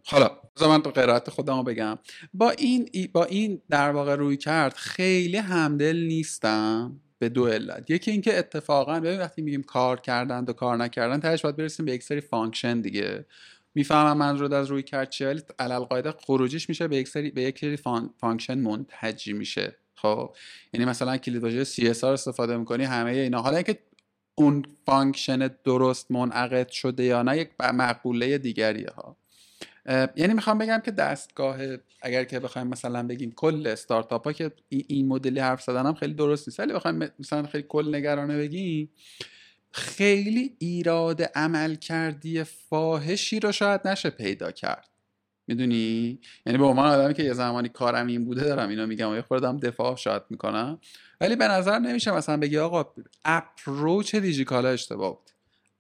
حالا 0.06 0.30
من 0.60 0.82
تو 0.82 0.90
قرائت 0.90 1.30
خودم 1.30 1.56
رو 1.56 1.62
بگم. 1.62 1.98
با 2.34 2.50
این 2.50 2.88
ای- 2.92 3.06
با 3.06 3.24
این 3.24 3.62
در 3.70 3.90
واقع 3.90 4.14
رویکرد 4.14 4.74
خیلی 4.74 5.36
همدل 5.36 5.96
نیستم 6.08 7.00
به 7.18 7.28
دو 7.28 7.46
علت. 7.46 7.90
یکی 7.90 8.10
اینکه 8.10 8.38
اتفاقا 8.38 9.00
ببین 9.00 9.20
وقتی 9.20 9.42
میگیم 9.42 9.62
کار 9.62 10.00
کردن 10.00 10.44
و 10.44 10.52
کار 10.52 10.76
نکردن 10.76 11.20
تهش 11.20 11.42
باید 11.42 11.56
برسیم 11.56 11.86
به 11.86 11.92
یک 11.92 12.02
سری 12.02 12.20
function 12.20 12.80
دیگه. 12.80 13.26
می‌فهمم 13.74 14.16
منظور 14.18 14.54
از 14.54 14.66
رویکرد 14.66 15.10
چیه 15.10 15.26
ولی 15.28 15.42
علی‌القاعده 15.58 16.12
خروجیش 16.12 16.68
میشه 16.68 16.88
به 16.88 16.96
یک 16.96 17.08
سری 17.08 17.30
به 17.30 17.42
یک 17.42 17.58
سری 17.58 17.76
func- 17.76 18.10
function 18.18 18.58
منتهی 18.58 19.32
میشه. 19.32 19.76
خب 19.94 20.36
یعنی 20.72 20.86
مثلا 20.86 21.16
کلید 21.16 21.42
واژه 21.42 21.64
CSR 21.64 22.04
استفاده 22.04 22.56
می‌کنی 22.56 22.84
همه 22.84 23.10
اینا. 23.10 23.42
حالا 23.42 23.56
اینکه 23.56 23.78
اون 24.34 24.62
function 24.86 25.50
درست 25.64 26.10
منعقد 26.10 26.68
شده 26.68 27.04
یا 27.04 27.22
نه 27.22 27.38
یک 27.38 27.50
مقوله 27.60 28.38
دیگریه 28.38 28.90
ها. 28.96 29.16
یعنی 30.16 30.34
می‌خوام 30.34 30.58
بگم 30.58 30.82
که 30.84 30.90
دستگاه 30.90 31.56
اگر 32.02 32.24
که 32.24 32.40
بخوایم 32.40 32.68
مثلا 32.68 33.02
بگیم 33.02 33.32
کل 33.32 33.66
استارتاپ 33.66 34.24
ها 34.24 34.32
که 34.32 34.52
این- 34.68 35.08
مدلی 35.08 35.40
حرف 35.40 35.62
زدن 35.62 35.86
هم 35.86 35.94
خیلی 35.94 36.14
درست 36.14 36.48
نیست. 36.48 36.60
ولی 36.60 36.72
بخوایم 36.72 37.10
مثلا 37.18 37.42
خیلی 37.42 37.64
کل 37.68 37.94
نگرانه 37.94 38.38
بگیم 38.38 38.90
خیلی 39.70 40.56
ایراد 40.58 41.22
عمل 41.22 41.74
کردی 41.74 42.44
فاحشی 42.44 43.40
رو 43.40 43.52
شاید 43.52 43.88
نشه 43.88 44.10
پیدا 44.10 44.50
کرد. 44.50 44.88
می‌دونی؟ 45.46 46.18
یعنی 46.46 46.58
به 46.58 46.64
عنوان 46.64 46.86
آدمی 46.86 47.14
که 47.14 47.22
یه 47.22 47.32
زمانی 47.32 47.68
کارم 47.68 48.06
این 48.06 48.24
بوده 48.24 48.44
دارم 48.44 48.68
اینو 48.68 48.86
میگم 48.86 49.10
و 49.10 49.14
یه 49.14 49.22
خوردم 49.22 49.56
دفاع 49.56 49.96
شاید 49.96 50.22
می‌کنم. 50.30 50.80
ولی 51.20 51.36
به 51.36 51.48
نظر 51.48 51.78
نمیشه 51.78 52.10
مثلا 52.12 52.36
بگی 52.36 52.58
آقا 52.58 52.94
اپروچ 53.24 54.14
دیجیکالا 54.14 54.68
اشتباه 54.68 55.16
بود. 55.16 55.30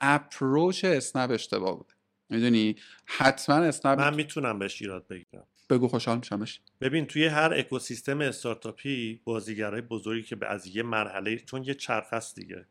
اپروچ 0.00 0.84
اسنپ 0.84 1.30
اشتباه 1.30 1.76
بود. 1.76 1.92
می‌دونی؟ 2.30 2.76
حتما 3.04 3.56
اسنپ 3.56 3.98
من 4.00 4.14
می‌تونم 4.14 4.58
بهش 4.58 4.82
ایراد 4.82 5.06
بگیرم. 5.06 5.46
بگو 5.70 5.88
خوشحال 5.88 6.18
میشمش. 6.18 6.60
ببین 6.80 7.06
توی 7.06 7.26
هر 7.26 7.54
اکوسیستم 7.54 8.20
استارتاپی 8.20 9.20
بازیگرای 9.24 9.80
بزرگی 9.80 10.22
که 10.22 10.36
از 10.46 10.66
یه 10.66 10.82
مرحله 10.82 11.38
چون 11.38 11.64
یه 11.64 11.74
چرخ 11.74 12.34
دیگه 12.34 12.66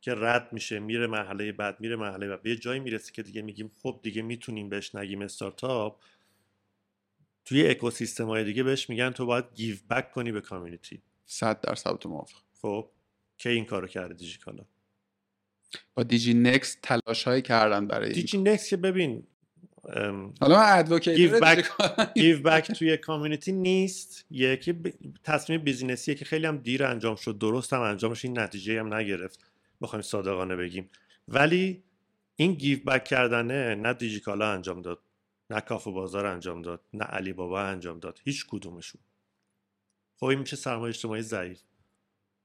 که 0.00 0.14
رد 0.14 0.52
میشه 0.52 0.78
میره 0.78 1.06
مرحله 1.06 1.52
بعد 1.52 1.80
میره 1.80 1.96
مرحله 1.96 2.28
بعد. 2.28 2.42
به 2.42 2.50
یه 2.50 2.56
جایی 2.56 2.80
می‌رسه 2.80 3.12
که 3.12 3.22
دیگه 3.22 3.42
میگیم 3.42 3.70
خب 3.82 4.00
دیگه 4.02 4.22
می‌تونیم 4.22 4.68
بهش 4.68 4.94
نگیم 4.94 5.22
استارتاپ 5.22 6.00
توی 7.44 7.68
اکوسیستم 7.68 8.26
های 8.26 8.44
دیگه 8.44 8.62
بهش 8.62 8.90
میگن 8.90 9.10
تو 9.10 9.26
باید 9.26 9.44
give 9.54 9.76
back 9.90 10.12
کنی 10.12 10.32
به 10.32 10.40
community. 10.40 11.02
صد 11.26 11.60
درصد 11.60 11.96
تو 11.96 12.08
موافق 12.08 12.38
خب 12.62 12.90
که 13.38 13.50
این 13.50 13.64
کارو 13.64 13.86
کرده 13.86 14.14
دیجیکالا؟ 14.14 14.64
با 15.94 16.02
دیجی 16.02 16.34
نکست 16.34 16.78
تلاش 16.82 17.24
هایی 17.24 17.42
کردن 17.42 17.86
برای 17.86 18.12
دیجی 18.12 18.38
نکست 18.38 18.68
که 18.68 18.76
ببین 18.76 19.26
حالا 20.40 20.56
من 20.56 20.78
advocate 20.78 21.16
give 21.16 21.40
back 21.40 21.64
give 22.14 22.42
back 22.42 22.72
توی 22.72 22.96
community 22.96 23.52
نیست. 23.52 24.26
یکی 24.30 24.72
ب... 24.72 24.92
تصمیم 25.24 25.62
بیزینسیه 25.62 26.14
که 26.14 26.24
خیلی 26.24 26.46
هم 26.46 26.58
دیر 26.58 26.84
انجام 26.84 27.16
شد. 27.16 27.38
درست 27.38 27.72
هم 27.72 27.80
انجامش 27.80 28.24
این 28.24 28.38
نتیجه 28.38 28.80
هم 28.80 28.94
نگرفت. 28.94 29.50
بخوایم 29.80 30.02
صادقانه 30.02 30.56
بگیم. 30.56 30.90
ولی 31.28 31.82
این 32.36 32.54
گیو 32.54 32.78
بک 32.84 33.04
کردنه 33.04 33.74
نه 33.74 33.94
دیجیکالا 33.94 34.52
انجام 34.52 34.82
داد 34.82 35.02
نه 35.50 35.60
کافو 35.60 35.92
بازار 35.92 36.26
انجام 36.26 36.62
داد 36.62 36.80
نه 36.92 37.04
علی 37.04 37.32
بابا 37.32 37.62
انجام 37.62 37.98
داد. 37.98 38.20
هیچ 38.24 38.46
کدومشون. 38.48 39.00
خب 40.16 40.26
این 40.26 40.38
میشه 40.38 40.56
سرمایه 40.56 40.88
اجتماعی 40.88 41.22
ضعیف. 41.22 41.60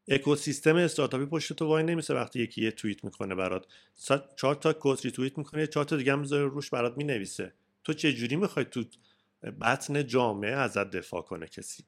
اکوسیستم 0.07 0.75
استارتاپی 0.75 1.25
پشت 1.25 1.53
تو 1.53 1.65
وای 1.65 1.83
نمیسه 1.83 2.13
وقتی 2.13 2.39
یکی 2.39 2.63
یه 2.63 2.71
توییت 2.71 3.03
می‌کنه 3.03 3.35
برات. 3.35 3.65
چهار 4.35 4.55
تا 4.55 4.73
کوت 4.73 5.07
توییت 5.07 5.37
می‌کنه 5.37 5.67
چهار 5.67 5.85
تا 5.85 5.97
دیگه 5.97 6.13
هم 6.13 6.19
می‌ذاره 6.19 6.43
روش 6.47 6.69
برات 6.69 6.97
می‌نویسه. 6.97 7.53
تو 7.83 7.93
چه 7.93 8.13
جوری 8.13 8.35
می‌خوای 8.35 8.65
تو 8.65 8.83
بطن 9.61 10.07
جامعه 10.07 10.51
ازت 10.51 10.89
دفاع 10.89 11.21
کنه 11.21 11.47
کسی؟ 11.47 11.83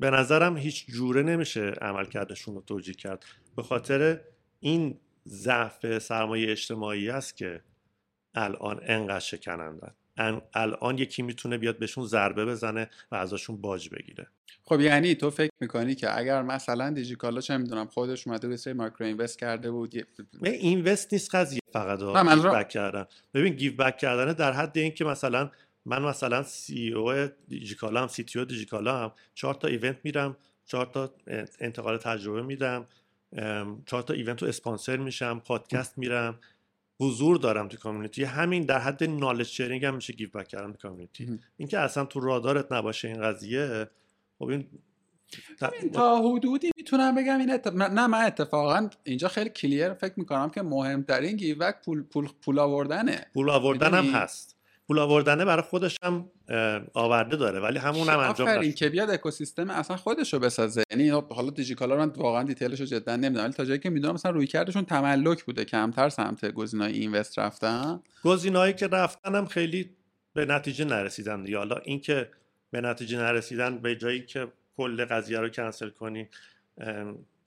به 0.00 0.10
نظرم 0.10 0.56
هیچ 0.56 0.86
جوره 0.86 1.22
نمیشه 1.22 1.60
عملکردشون 1.60 2.54
رو 2.54 2.60
توجیه 2.60 2.94
کرد. 2.94 3.24
به 3.56 3.62
خاطر 3.62 4.20
این 4.60 5.00
ضعف 5.26 5.98
سرمایه 5.98 6.50
اجتماعی 6.50 7.10
است 7.10 7.36
که 7.36 7.62
الان 8.34 8.80
انقدر 8.82 9.20
شکنندن. 9.20 9.94
الان 10.54 10.98
یکی 10.98 11.22
می‌تونه 11.22 11.58
بیاد 11.58 11.78
بهشون 11.78 12.06
ضربه 12.06 12.44
بزنه 12.44 12.90
و 13.12 13.14
ازشون 13.14 13.60
باج 13.60 13.88
بگیره. 13.88 14.26
خب 14.64 14.80
یعنی 14.80 15.14
تو 15.14 15.30
فکر 15.30 15.50
می‌کنی 15.60 15.94
که 15.94 16.18
اگر 16.18 16.42
مثلا 16.42 16.90
دیجیکالا 16.90 17.40
چه 17.40 17.56
می‌دونم 17.56 17.86
خودش 17.86 18.26
اومده 18.26 18.48
به 18.48 18.56
سری 18.56 18.72
مایکرو 18.72 19.06
اینوست 19.06 19.38
کرده 19.38 19.70
بود 19.70 19.94
نه 20.42 20.50
invest 20.50 21.12
نیست 21.12 21.34
قضیه. 21.34 21.60
فقط 21.72 21.98
give 21.98 22.52
back 22.52 22.68
کردن. 22.68 23.06
ببین 23.34 23.54
give 23.54 23.76
back 23.76 23.98
کردن 23.98 24.32
در 24.32 24.52
حد 24.52 24.78
این 24.78 24.94
که 24.94 25.04
مثلا 25.04 25.50
من 25.84 26.02
مثلا 26.02 26.42
CEO 26.42 27.28
دیجیکالا 27.48 28.02
هم 28.02 28.08
CTO 28.08 28.44
دیجیکالا 28.44 28.98
هم 28.98 29.12
چهار 29.34 29.54
تا 29.54 29.68
event 29.68 29.98
میرم 30.04 30.36
چهار 30.66 30.86
تا 30.86 31.14
انتقال 31.60 31.96
تجربه 31.96 32.42
میدم 32.42 32.86
چهار 33.86 34.02
تا 34.02 34.14
event 34.14 34.42
رو 34.42 34.48
اسپانسر 34.48 34.96
میشم 34.96 35.42
پادکست 35.44 35.98
میرم. 35.98 36.38
حضور 37.00 37.36
دارم 37.36 37.68
تو 37.68 37.76
community. 37.76 38.24
همین 38.24 38.62
در 38.62 38.78
حد 38.78 39.04
knowledge 39.04 39.46
sharing 39.46 39.84
هم 39.84 39.94
میشه 39.94 40.12
give 40.12 40.28
back 40.30 40.48
کردن 40.48 40.72
تو 40.72 40.78
community. 40.78 41.38
اینکه 41.56 41.78
اصلا 41.78 42.04
تو 42.04 42.20
رادارت 42.20 42.72
نباشه 42.72 43.08
این 43.08 43.22
قضیه 43.22 43.90
خب 44.38 44.44
این 44.44 44.66
تا 45.92 46.22
حدودی 46.22 46.70
می‌تونم 46.76 47.14
بگم 47.14 47.38
این 47.38 47.50
نه 47.76 48.06
من 48.06 48.24
اتفاقا 48.24 48.90
اینجا 49.04 49.28
خیلی 49.28 49.50
کلیر 49.50 49.94
فکر 49.94 50.14
می‌کنم 50.16 50.50
که 50.50 50.62
مهمترین 50.62 51.36
گیوک 51.36 51.74
پول 51.84 52.02
پول 52.02 52.28
پول 52.42 52.58
آوردنه. 52.58 53.26
پول 53.34 53.50
آوردن 53.50 53.94
هم 53.94 54.04
هست. 54.04 54.57
پول 54.88 54.98
آوردنه 54.98 55.44
برای 55.44 55.62
خودش 55.62 55.96
هم 56.02 56.30
آورده 56.94 57.36
داره 57.36 57.60
ولی 57.60 57.78
همون 57.78 58.08
هم 58.08 58.18
انجام 58.18 58.48
این 58.48 58.72
که 58.72 58.88
بیاد 58.88 59.10
اکوسیستم 59.10 59.70
اصلا 59.70 59.96
خودش 59.96 60.32
رو 60.32 60.38
بسازه. 60.38 60.82
یعنی 60.90 61.08
حالا 61.08 61.50
دیجیکالا 61.50 61.94
رو 61.94 62.00
من 62.00 62.08
واقعا 62.08 62.42
دیتیلش 62.42 62.80
رو 62.80 62.86
جدا 62.86 63.16
نمی‌دونم 63.16 63.44
ولی 63.44 63.52
تا 63.52 63.64
جایی 63.64 63.78
که 63.78 63.90
می‌دونم 63.90 64.14
مثلا 64.14 64.30
روی 64.30 64.46
کردشون 64.46 64.84
تملک 64.84 65.44
بوده 65.44 65.64
کمتر 65.64 66.08
سمت 66.08 66.50
گزینه‌های 66.50 66.92
اینوست 66.92 67.38
رفتن. 67.38 68.00
گزینه‌هایی 68.24 68.72
که 68.72 68.86
رفتن 68.86 69.34
هم 69.34 69.46
خیلی 69.46 69.90
به 70.34 70.46
نتیجه 70.46 70.84
نرسیدن 70.84 71.44
دیگه. 71.44 71.58
حالا 71.58 71.76
اینکه 71.76 72.30
به 72.70 72.80
نتیجه 72.80 73.18
نرسیدن 73.18 73.78
به 73.78 73.96
جایی 73.96 74.26
که 74.26 74.46
کل 74.76 75.04
قضیه 75.04 75.38
رو 75.38 75.48
کنسل 75.48 75.88
کنی 75.88 76.28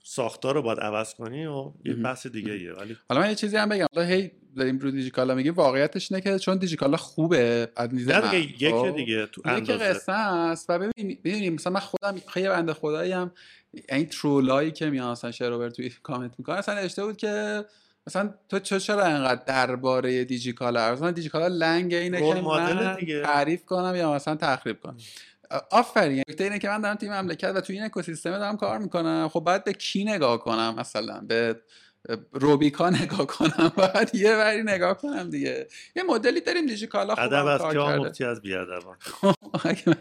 ساختار 0.02 0.54
رو 0.54 0.62
باید 0.62 0.80
عوض 0.80 1.14
کنی 1.14 1.46
و 1.46 1.72
یه 1.84 1.94
بحث 1.94 2.26
دیگه 2.26 2.52
ایه 2.52 2.72
ولی 2.72 2.96
حالا 3.08 3.20
من 3.20 3.28
یه 3.28 3.34
چیزی 3.34 3.56
هم 3.56 3.68
بگم. 3.68 3.86
حالا 3.94 4.06
هی 4.06 4.30
داریم 4.56 4.78
رو 4.78 4.90
دیجیکالا 4.90 5.34
میگه 5.34 5.52
واقعیتش 5.52 6.12
اینه 6.12 6.22
که 6.22 6.38
چون 6.38 6.56
دیجیکالا 6.56 6.96
خوبه 6.96 7.68
از 7.76 7.88
دیگه 7.88 8.62
یک 8.62 8.74
خب؟ 8.74 8.96
دیگه 8.96 9.26
تو 9.26 9.42
اندازه. 9.44 9.84
یک 9.84 9.90
قصه 9.90 10.12
است. 10.12 10.70
و 10.70 10.78
ببینیم 10.78 11.54
مثلا 11.54 11.72
من 11.72 11.80
خودم 11.80 12.16
خیلی 12.28 12.48
بنده 12.48 12.74
خدایی 12.74 13.12
هم. 13.12 13.32
این 13.88 14.06
ترولایی 14.06 14.70
که 14.70 14.90
میان 14.90 15.10
مثلا 15.10 15.30
شروور 15.30 15.70
توی 15.70 15.90
کامنت 16.02 16.34
می‌کنه 16.38 16.56
اصلا 16.56 16.74
نوشته 16.74 17.04
بود 17.04 17.16
که 17.16 17.64
مثلا 18.06 18.34
تو 18.48 18.58
چه 18.58 18.80
چرا 18.80 19.04
انقدر 19.04 19.44
درباره 19.44 20.24
دیجیکالا؟ 20.24 20.92
مثلا 20.92 21.10
دیجیکالا 21.10 21.46
لنگ 21.46 21.94
اینه 21.94 22.32
که 22.32 22.40
من 22.40 22.96
تعریف 23.22 23.64
کنم 23.64 23.96
یا 23.96 24.12
مثلا 24.12 24.36
تخریب 24.36 24.80
کنم. 24.80 24.96
آفرین. 25.70 26.22
نکته 26.28 26.44
اینه 26.44 26.58
که 26.58 26.68
من 26.68 26.80
دارم 26.80 26.94
تو 26.94 27.03
این 27.03 27.12
مملکت 27.12 27.52
و 27.54 27.60
توی 27.60 27.76
این 27.76 27.84
اکوسیستم 27.84 28.30
دارم 28.30 28.56
کار 28.56 28.78
می‌کنم. 28.78 29.28
خب 29.32 29.40
باید 29.40 29.64
به 29.64 29.72
کی 29.72 30.04
نگاه 30.04 30.38
کنم 30.38 30.74
مثلا؟ 30.78 31.20
به 31.20 31.60
روبیکا 32.32 32.90
نگاه 33.02 33.26
کنم. 33.26 33.72
باید 33.76 34.14
یه 34.14 34.36
وری 34.36 34.62
نگاه 34.62 34.98
کنم 34.98 35.30
دیگه. 35.30 35.68
یه 35.96 36.02
مدلی 36.02 36.40
داریم 36.40 36.66
دیجیکالا 36.66 37.14
خوب 37.14 37.24
ادب 37.24 37.46
از 37.46 37.60
از 38.22 38.40
بی‌ادبان؟ 38.40 38.96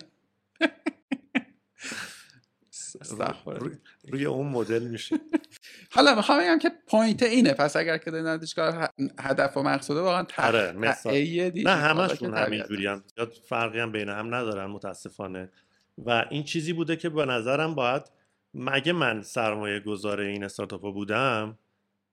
روی 4.08 4.26
اون 4.26 4.48
مدل 4.48 4.84
میشه 4.84 5.16
حالا 5.96 6.16
می‌خوام 6.16 6.40
بگم 6.40 6.60
که 6.60 6.72
point 6.88 7.24
اینه. 7.24 7.54
پس 7.54 7.76
اگر 7.76 7.98
که 7.98 8.12
در 8.12 8.40
کار 8.56 8.90
هدف 9.20 9.58
و 9.58 9.64
مقصوده 9.64 10.02
واقعا 10.02 10.26
آره 10.38 10.72
نه 11.56 11.72
همشون 11.72 12.38
همینجوری 12.38 12.88
هم. 12.88 13.04
فرقی 13.50 13.80
هم 13.80 13.92
بین 13.92 14.10
هم 14.10 14.36
ندارن 14.36 14.66
متاسفانه. 14.66 15.52
و 15.98 16.26
این 16.30 16.44
چیزی 16.44 16.74
بوده 16.74 16.96
که 16.96 17.10
به 17.10 17.26
نظرم 17.26 17.76
باید 17.76 18.04
مگه 18.54 18.94
من 18.94 19.22
سرمایه 19.22 19.80
گذار 19.80 20.20
این 20.20 20.44
استارتاپ 20.44 20.82
بودم؟ 20.82 21.58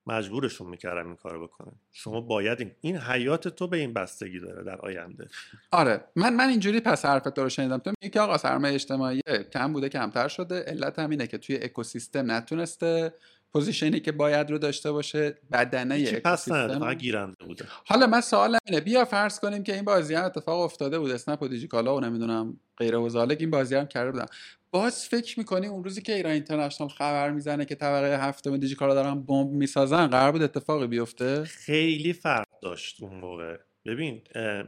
مجبورشون 0.09 0.69
می‌کردم 0.69 1.07
این 1.07 1.17
کارو 1.17 1.47
بکنن. 1.47 1.73
شما 1.93 2.21
باید 2.21 2.61
این 2.61 2.71
این 2.81 2.97
حیات 2.97 3.49
تو 3.49 3.69
به 3.69 3.77
این 3.77 3.93
بستگی 3.93 4.41
داره 4.41 4.65
در 4.65 4.77
آینده. 4.77 5.29
آره. 5.71 6.05
من 6.17 6.35
من 6.35 6.49
اینجوری 6.49 6.81
پس 6.81 7.05
حرفت 7.05 7.39
رو 7.39 7.49
شنیدم. 7.49 7.79
تو 7.79 7.93
میگی 8.03 8.13
که 8.13 8.21
آقا 8.21 8.39
سرمایه 8.39 8.75
اجتماعی 8.75 9.21
کم 9.53 9.73
بوده 9.73 9.89
کمتر 9.89 10.29
شده. 10.29 10.61
علت 10.61 10.99
هم 10.99 11.11
اینه 11.11 11.27
که 11.27 11.39
توی 11.39 11.57
اکوسیستم 11.57 12.31
نتونسته 12.31 13.15
position 13.53 13.95
ی 13.95 14.01
که 14.01 14.13
باید 14.13 14.51
رو 14.51 14.59
داشته 14.59 14.93
باشه 14.93 15.39
بدنه 15.53 16.21
پس 16.21 16.49
نه 16.49 16.95
گیرنده 16.95 17.45
بوده. 17.45 17.65
حالا 17.87 18.07
من 18.07 18.21
سوال 18.21 18.59
اینه. 18.67 18.81
بیا 18.81 19.05
فرض 19.05 19.41
کنیم 19.41 19.63
که 19.63 19.75
این 19.75 19.85
بازی 19.85 20.15
هم 20.15 20.25
اتفاق 20.25 20.61
افتاده 20.61 20.99
بود. 20.99 21.11
اسنپ 21.11 21.43
و 21.43 21.49
دیجیکالا 21.49 21.97
و 21.97 22.01
نمی‌دونم 22.01 22.61
غیره 22.77 22.99
و 22.99 23.27
این 23.41 23.51
بازی 23.51 23.75
هم 23.75 23.87
کرده 23.87 24.11
بودن. 24.11 24.27
باز 24.71 25.09
فکر 25.09 25.39
می‌کنی 25.39 25.67
اون 25.67 25.85
روزی 25.85 26.03
که 26.03 26.15
ایران 26.15 26.33
اینترنشنال 26.33 26.89
خبر 26.89 27.31
می‌زنه 27.31 27.65
که 27.65 27.75
طبقه 27.75 28.19
هفتم 28.19 28.57
دیجیکالا 28.57 28.95
دارن 28.95 29.23
بمب 29.23 29.51
می‌سازن 29.51 30.07
قرار 30.07 30.33
بود 30.33 30.43
اتفاقی 30.43 30.87
بیفته؟ 30.87 31.45
خیلی 31.45 32.13
فرق 32.13 32.47
داشت 32.63 33.03
اون 33.03 33.15
موقع. 33.15 33.57
ببین 33.87 34.23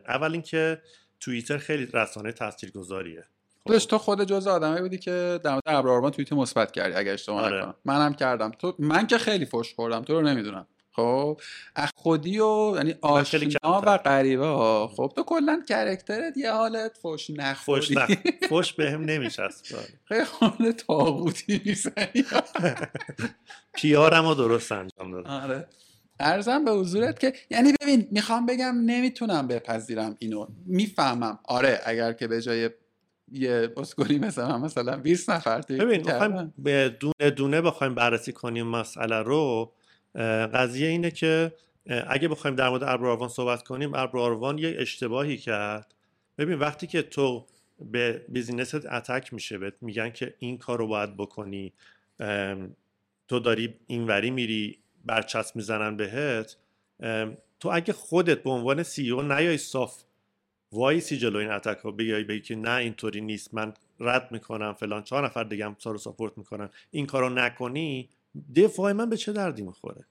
اول 0.09 0.33
اینکه 0.33 0.83
توییتر 1.21 1.59
خیلی 1.59 1.87
رسانه 1.95 2.33
تاثیرگذاریه. 2.33 3.25
خب. 3.69 3.79
تو 3.79 3.99
خود 3.99 4.25
جزو 4.25 4.47
آدمایی 4.47 4.81
بودی 4.81 4.99
که 4.99 5.41
در 5.45 5.51
مورد 5.51 5.63
ابرآروان 5.67 6.11
توییت 6.11 6.33
مثبت 6.33 6.73
کردی 6.73 6.95
اگه 6.95 7.13
اشتباه 7.13 7.43
آره. 7.43 7.59
نکنم. 7.59 7.75
منم 7.85 8.15
کردم. 8.15 8.51
تو 8.51 8.75
من 8.79 9.07
که 9.07 9.19
خیلی 9.19 9.47
فوش 9.47 9.75
خوردم 9.75 10.03
تو 10.03 10.21
رو 10.21 10.27
نمی‌دونم. 10.27 10.67
خب 10.93 11.41
خودی 11.97 12.39
و 12.39 12.73
یعنی 12.77 12.95
آشنا 13.03 13.83
و 13.87 13.99
غریبه 13.99 14.47
ها. 14.47 14.89
خب 14.97 15.13
تو 15.17 15.23
کلا 15.23 15.63
کرکترت 15.69 16.37
یه 16.37 16.53
حالت 16.53 16.99
فوش 17.03 17.31
نخوری. 17.31 17.81
فوش, 17.83 17.97
نخ... 17.97 18.11
فوش 18.49 18.73
بهم 18.73 19.05
نمیچسب 19.05 19.77
خیلی 20.05 20.25
حال 20.41 20.73
تاغوتی 20.73 21.61
می‌زنی. 21.65 22.25
پیارم 23.75 24.29
رو 24.29 24.35
درست 24.35 24.73
انجام 24.73 25.13
دادم. 25.13 25.31
آره. 25.31 25.67
ارزم 26.21 26.65
به 26.65 26.71
حضورت 26.71 27.21
که 27.21 27.33
یعنی 27.51 27.73
ببین 27.81 28.09
می‌خوام 28.11 28.47
بگم 28.47 28.75
نمی‌تونم 28.85 29.47
بپذیرم 29.47 30.17
اینو. 30.19 30.47
می‌فهمم. 30.67 31.39
آره 31.45 31.81
اگر 31.85 32.13
که 32.13 32.29
به 32.29 32.43
جای 32.43 32.71
یه 33.33 33.73
اسکولی 33.77 34.19
مثل 34.19 34.43
من 34.43 34.61
مثلا 34.61 34.97
20 34.97 35.31
نفر 35.31 35.61
ببین 35.61 36.03
به 36.59 36.97
دونه 37.01 37.31
دونه 37.31 37.61
بخوایم 37.61 37.95
بررسی 37.95 38.33
کنیم 38.33 38.67
مسئله 38.67 39.17
رو 39.17 39.73
قضیه 40.55 40.89
اینه 40.89 41.11
که 41.11 41.53
اگه 42.07 42.29
بخوایم 42.29 42.57
در 42.57 42.69
مورد 42.69 42.83
ابرآروان 42.83 43.29
صحبت 43.29 43.63
کنیم 43.63 43.95
ابرآروان 43.95 44.59
یه 44.59 44.75
اشتباهی 44.79 45.37
کرد. 45.37 45.95
ببین 46.39 46.59
وقتی 46.59 46.87
که 46.87 47.03
تو 47.03 47.47
به 47.81 48.25
business 48.29 48.80
ت 48.80 48.87
attack 48.87 49.35
میشه 49.35 49.59
بهت 49.59 49.75
میگن 49.81 50.11
که 50.11 50.35
این 50.39 50.59
کار 50.59 50.79
رو 50.79 50.87
باید 50.87 51.17
بکنی 51.17 51.73
تو 53.29 53.39
داری 53.39 53.75
اینوری 53.87 54.31
میری 54.31 54.79
برچسب 55.05 55.57
می‌زنن 55.57 55.97
بهت 55.97 56.57
تو 57.61 57.69
اگه 57.73 57.93
خودت 57.93 58.43
به 58.43 58.51
عنوان 58.51 58.83
CEO 58.83 59.23
نیای 59.23 59.59
صاف 59.59 60.03
وایسی 60.73 61.19
جلو 61.19 61.39
این 61.39 61.51
attack 61.51 61.79
ها 61.79 61.91
بیای 61.91 62.25
بگی 62.25 62.41
که 62.41 62.57
نه 62.57 62.71
اینطوری 62.71 63.21
نیست 63.21 63.55
من 63.55 63.75
رد 64.01 64.33
می‌کنم 64.33 64.73
فلان 64.73 65.03
چهار 65.03 65.25
نفر 65.25 65.45
دیگه 65.45 65.65
هم 65.65 65.77
رو 65.85 65.99
ساپورت 65.99 66.39
می‌کنن. 66.39 66.71
این 66.91 67.07
کارو 67.07 67.29
نکنی 67.29 68.09
دفاع 68.57 68.93
من 68.93 69.11
به 69.11 69.17
چه 69.17 69.33
دردی 69.33 69.63
می‌خوره؟ 69.63 70.05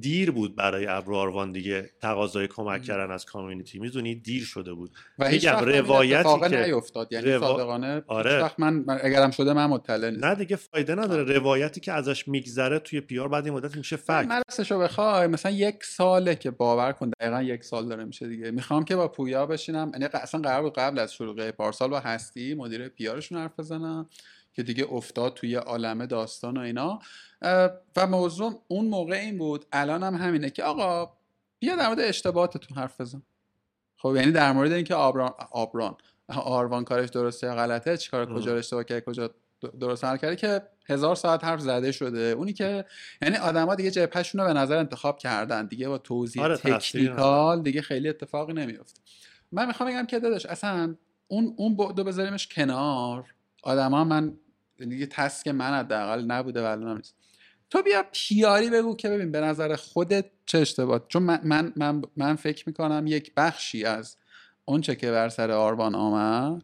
دیر 0.00 0.30
بود 0.30 0.56
برای 0.56 0.86
ابرو 0.86 1.16
آروان 1.16 1.52
دیگه 1.52 1.90
تقاضای 2.00 2.48
کمک 2.48 2.82
کردن 2.82 3.12
از 3.12 3.24
کامیونیتی. 3.24 3.78
می‌دونی؟ 3.78 4.14
دیر 4.14 4.44
شده 4.44 4.72
بود. 4.74 4.90
و 5.18 5.28
هیچ 5.28 5.46
وقت 5.46 5.62
روایتی 5.62 6.40
که 6.50 6.64
نیفتاد. 6.64 7.12
یعنی 7.12 7.26
روا- 7.26 7.40
صادقانه 7.40 8.02
آره. 8.06 8.42
وقت 8.42 8.60
من 8.60 8.74
من- 8.74 8.98
اگرم 9.02 9.30
شده 9.30 9.52
من 9.52 9.66
مطلع 9.66 10.10
نیستم. 10.10 10.26
نه 10.26 10.34
دیگه 10.34 10.56
فایده 10.56 10.94
نداره. 10.94 11.22
روایتی 11.38 11.80
که 11.80 11.92
ازش 11.92 12.28
میگذره 12.28 12.78
توی 12.78 13.00
پیار 13.00 13.28
بعد 13.28 13.44
این 13.44 13.54
مدت 13.54 13.76
میشه 13.76 13.96
فکت. 13.96 14.26
من 14.28 14.42
راستشو 14.48 14.78
بخوای 14.78 15.26
مثلا 15.26 15.52
یک 15.52 15.84
ساله 15.84 16.34
که 16.34 16.50
باور 16.50 16.92
کن 16.92 17.10
دقیقا 17.20 17.42
یک 17.42 17.64
سال 17.64 17.88
داره 17.88 18.04
میشه 18.04 18.28
دیگه. 18.28 18.50
می‌خوام 18.50 18.84
که 18.84 18.96
با 18.96 19.08
پویا 19.08 19.46
بشینم. 19.46 19.90
یعنی 19.92 20.04
اصلا 20.12 20.40
قرار 20.40 20.62
بود 20.62 20.74
قبل 20.74 20.98
از 20.98 21.14
شروع 21.14 21.50
پارسال 21.50 21.90
با 21.90 22.00
هستی 22.00 22.54
مدیر 22.54 22.88
پیارشون 22.88 23.38
حرف 23.38 23.58
بزنم. 23.58 24.08
که 24.54 24.62
دیگه 24.62 24.86
افتاد 24.92 25.34
توی 25.34 25.54
عالمه 25.54 26.06
داستان 26.06 26.56
و 26.56 26.60
اینا. 26.60 26.98
و 27.96 28.06
موضوع 28.06 28.62
اون 28.68 28.86
موقع 28.86 29.14
این 29.14 29.38
بود 29.38 29.64
الان 29.72 30.02
هم 30.02 30.14
همینه 30.14 30.50
که 30.50 30.62
آقا 30.62 31.12
بیا 31.58 31.76
در 31.76 31.86
مورد 31.86 32.00
اشتباهاتتون 32.00 32.76
حرف 32.76 33.00
بزن. 33.00 33.22
خب 33.96 34.16
یعنی 34.16 34.32
در 34.32 34.52
مورد 34.52 34.72
اینکه 34.72 34.94
آبران 34.94 35.30
آبران 35.50 35.96
آروان 36.28 36.84
کارش 36.84 37.08
درسته 37.08 37.46
یا 37.46 37.54
غلطه 37.54 37.96
چیکار. 37.96 38.34
کجا 38.34 38.56
اشتباه 38.56 38.84
کرده 38.84 39.00
کجا 39.00 39.30
درست 39.80 40.04
عمل 40.04 40.16
کرده 40.16 40.36
که 40.36 40.62
هزار 40.88 41.16
ساعت 41.16 41.44
حرف 41.44 41.60
زده 41.60 41.92
شده. 41.92 42.20
اونی 42.20 42.52
که 42.52 42.84
یعنی 43.22 43.36
آدما 43.36 43.74
دیگه 43.74 43.90
جبهشون 43.90 44.40
رو 44.40 44.46
به 44.46 44.52
نظر 44.52 44.76
انتخاب 44.76 45.18
کردن. 45.18 45.66
دیگه 45.66 45.88
با 45.88 45.98
توضیح 45.98 46.42
آره، 46.42 46.56
تکنیکال 46.56 47.62
دیگه 47.62 47.82
خیلی 47.82 48.08
اتفاقی 48.08 48.52
نمیفته 48.52 49.00
من 49.52 49.66
می‌خوام 49.66 49.90
بگم 49.90 50.06
که 50.06 50.20
داداش 50.20 50.46
اصلا 50.46 50.94
اون 51.28 51.54
اون 51.56 51.76
بعدو 51.76 52.04
بذاریمش 52.04 52.48
کنار. 52.48 53.34
آدما 53.62 54.04
من 54.04 54.36
دیگه 54.88 55.06
تسک 55.06 55.48
من 55.48 55.78
حداقل 55.78 56.24
نبوده 56.24 56.62
و 56.62 56.64
الان 56.64 56.88
هم 56.88 56.96
نیست. 56.96 57.14
تو 57.70 57.82
بیا 57.82 58.04
پیاری 58.12 58.70
بگو 58.70 58.96
که 58.96 59.08
ببین 59.08 59.32
به 59.32 59.40
نظر 59.40 59.76
خودت 59.76 60.24
چه 60.46 60.58
اشتباه 60.58 61.04
چون 61.08 61.22
من 61.22 61.40
من 61.44 61.72
من, 61.76 62.02
من 62.16 62.36
فکر 62.36 62.64
می‌کنم 62.66 63.04
یک 63.06 63.32
بخشی 63.36 63.84
از 63.84 64.16
اونچه 64.64 64.96
که 64.96 65.10
بر 65.10 65.28
سر 65.28 65.50
آروان 65.50 65.94
آمد 65.94 66.62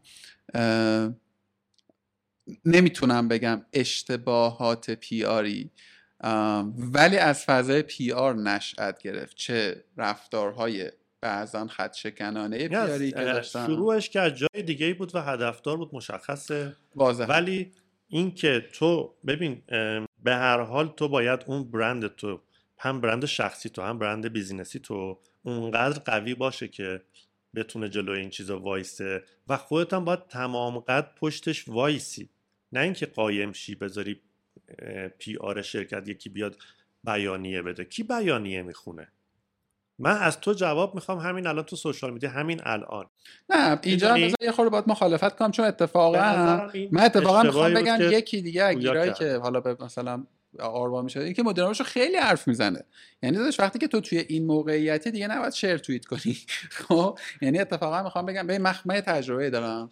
نمی‌تونم 2.65 3.29
بگم 3.29 3.63
اشتباهات 3.73 4.91
پیاری 4.91 5.71
ولی 6.93 7.17
از 7.17 7.45
فضای 7.45 7.83
پی 7.83 8.13
آر 8.13 8.35
نشأت 8.35 9.03
گرفت. 9.03 9.37
چه 9.37 9.85
رفتارهای 9.97 10.91
بعضا 11.21 11.67
خط 11.67 11.95
شکنانه 11.95 12.69
PR 12.69 12.98
ی 12.98 13.13
که 13.13 13.17
داشتن. 13.17 13.67
شروعش 13.67 14.11
که 14.11 14.21
از 14.21 14.33
جای 14.35 14.63
دیگه 14.63 14.87
ای 14.87 14.93
بود 14.93 15.15
و 15.15 15.21
هدفدار 15.21 15.77
بود 15.77 15.91
مشخصه. 15.93 16.77
واضح 16.97 17.25
ولی 17.25 17.73
اینکه 18.13 18.69
تو 18.73 19.15
ببین 19.27 19.63
به 20.23 20.35
هر 20.35 20.61
حال 20.61 20.89
تو 20.89 21.09
باید 21.09 21.45
اون 21.47 21.71
برند 21.71 22.07
تو 22.07 22.41
هم 22.79 23.01
برند 23.01 23.25
شخصی 23.25 23.69
تو 23.69 23.83
هم 23.83 23.99
برند 23.99 24.33
business 24.33 24.74
ی 24.74 24.79
تو 24.79 25.19
اونقدر 25.43 25.99
قوی 25.99 26.35
باشه 26.35 26.69
که 26.69 27.03
بتونه 27.55 27.89
جلوی 27.89 28.21
این 28.21 28.31
چیزا 28.31 28.61
وایسه 28.61 29.25
و 29.49 29.57
خودت 29.57 29.93
هم 29.93 30.05
باید 30.05 30.27
تمام 30.27 30.79
قد 30.79 31.15
پشتش 31.15 31.69
وایسی. 31.69 32.31
نه 32.73 32.81
اینکه 32.81 33.07
قایم 33.07 33.53
شی 33.53 33.75
بذاری 33.75 34.21
PR 35.19 35.63
شرکت 35.63 36.09
یکی 36.09 36.29
بیاد 36.29 36.57
بیانیه 37.05 37.63
بده. 37.63 37.85
کی 37.85 38.03
بیانیه 38.03 38.63
می‌خونه؟ 38.63 39.09
من 40.01 40.17
از 40.19 40.41
تو 40.41 40.53
جواب 40.53 40.95
می‌خوام 40.95 41.19
همین 41.19 41.47
الان 41.47 41.65
تو 41.65 41.77
سوشال 41.77 42.13
میدیا 42.13 42.31
همین 42.31 42.61
الان. 42.65 43.07
نه 43.51 43.79
اینجا 43.83 44.15
هم 44.15 44.21
یه 44.41 44.53
خورده 44.53 44.71
باید 44.71 44.85
مخالفت 44.87 45.37
کنم 45.37 45.51
چون 45.51 45.65
اتفاقا 45.65 46.19
من 46.93 47.01
اتفاقا 47.03 47.43
می‌خوام 47.43 47.75
بگم 47.75 47.99
یکی 48.01 48.43
دیگه 48.43 48.75
گیرایی. 48.75 49.13
که 49.13 49.37
حالا 49.37 49.61
به 49.61 49.77
مثلا 49.81 50.25
آروا 50.61 51.03
میشه 51.03 51.21
این 51.21 51.33
که 51.33 51.43
مدیرامش 51.43 51.83
خیلی 51.83 52.17
حرف 52.17 52.49
می‌زنه. 52.49 52.85
یعنی 53.23 53.37
داداش 53.37 53.61
وقتی 53.61 53.79
که 53.79 53.89
تو 53.89 54.01
توی 54.01 54.19
این 54.19 54.47
موقعیتی 54.47 55.11
دیگه 55.11 55.27
نباید 55.27 55.53
شیر 55.53 55.79
توییت 55.79 56.05
کنی. 56.05 56.37
خب؟ 56.89 57.19
یعنی 57.43 57.59
اتفاقا 57.59 58.03
می‌خوام 58.03 58.27
بگم 58.27 58.47
ببین 58.47 58.63
من 58.85 59.01
تجربه 59.01 59.51
دارم. 59.51 59.91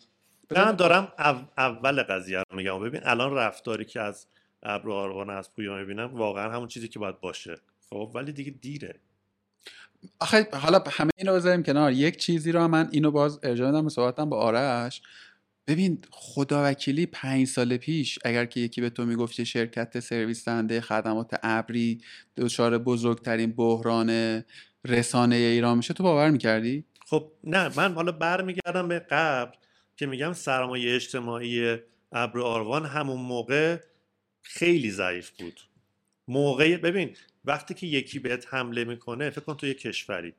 من 0.50 0.72
دارم 0.72 1.12
او- 1.18 1.48
اول 1.58 2.02
قضیه 2.02 2.38
رو 2.38 2.56
میگم. 2.56 2.80
ببین 2.80 3.00
الان 3.04 3.34
رفتاری 3.34 3.84
که 3.84 4.00
از 4.00 4.26
ابر 4.62 4.90
آروان 4.90 5.30
از 5.30 5.52
پویا 5.52 5.74
می‌بینم 5.74 6.14
واقعا 6.14 6.52
همون 6.52 6.68
چیزی 6.68 6.88
که 6.88 6.98
باید 6.98 7.20
باشه. 7.20 7.56
خب؟ 7.90 8.10
ولی 8.14 8.32
دیگه 8.32 8.50
دیره. 8.50 9.00
آخه 10.18 10.48
حالا 10.52 10.84
همه 10.90 11.10
اینو 11.16 11.34
بذاریم 11.34 11.62
کنار. 11.62 11.92
یک 11.92 12.16
چیزی 12.16 12.52
رو 12.52 12.68
من 12.68 12.88
اینو 12.92 13.10
باز 13.10 13.40
ارجاع 13.42 13.70
دادم 13.70 13.84
به 13.84 13.90
صحبتم 13.90 14.28
با 14.28 14.36
آرش. 14.36 15.02
ببین 15.66 15.98
خدا 16.10 16.64
وکیلی 16.64 17.06
پنج 17.06 17.46
سال 17.46 17.76
پیش 17.76 18.18
اگر 18.24 18.44
که 18.44 18.60
یکی 18.60 18.80
به 18.80 18.90
تو 18.90 19.04
می‌گفت 19.04 19.44
شرکت 19.44 20.00
سرویس 20.00 20.44
دهنده 20.44 20.80
خدمات 20.80 21.34
ابری 21.42 22.00
دچار 22.36 22.78
بزرگترین 22.78 23.52
بحران 23.52 24.42
رسانه 24.84 25.36
ایران 25.36 25.76
میشه 25.76 25.94
تو 25.94 26.02
باور 26.02 26.30
می‌کردی؟ 26.30 26.84
خب 27.06 27.32
نه 27.44 27.70
من 27.76 27.94
حالا 27.94 28.12
برمیگردم 28.12 28.88
به 28.88 28.98
قبل 28.98 29.56
که 29.96 30.06
میگم 30.06 30.32
سرمایه 30.32 30.94
اجتماعی 30.94 31.76
ابر 32.12 32.40
آروان 32.40 32.86
همون 32.86 33.20
موقع 33.20 33.76
خیلی 34.42 34.90
ضعیف 34.90 35.30
بود. 35.30 35.60
موقع 36.28 36.76
ببین 36.76 37.16
وقتی 37.48 37.74
که 37.74 37.86
یکی 37.86 38.18
بهت 38.18 38.46
حمله 38.54 38.84
می‌کنه 38.84 39.30
فکر 39.30 39.40
کن 39.40 39.54
تو 39.54 39.66
یه 39.66 39.74
کشوری 39.74 40.34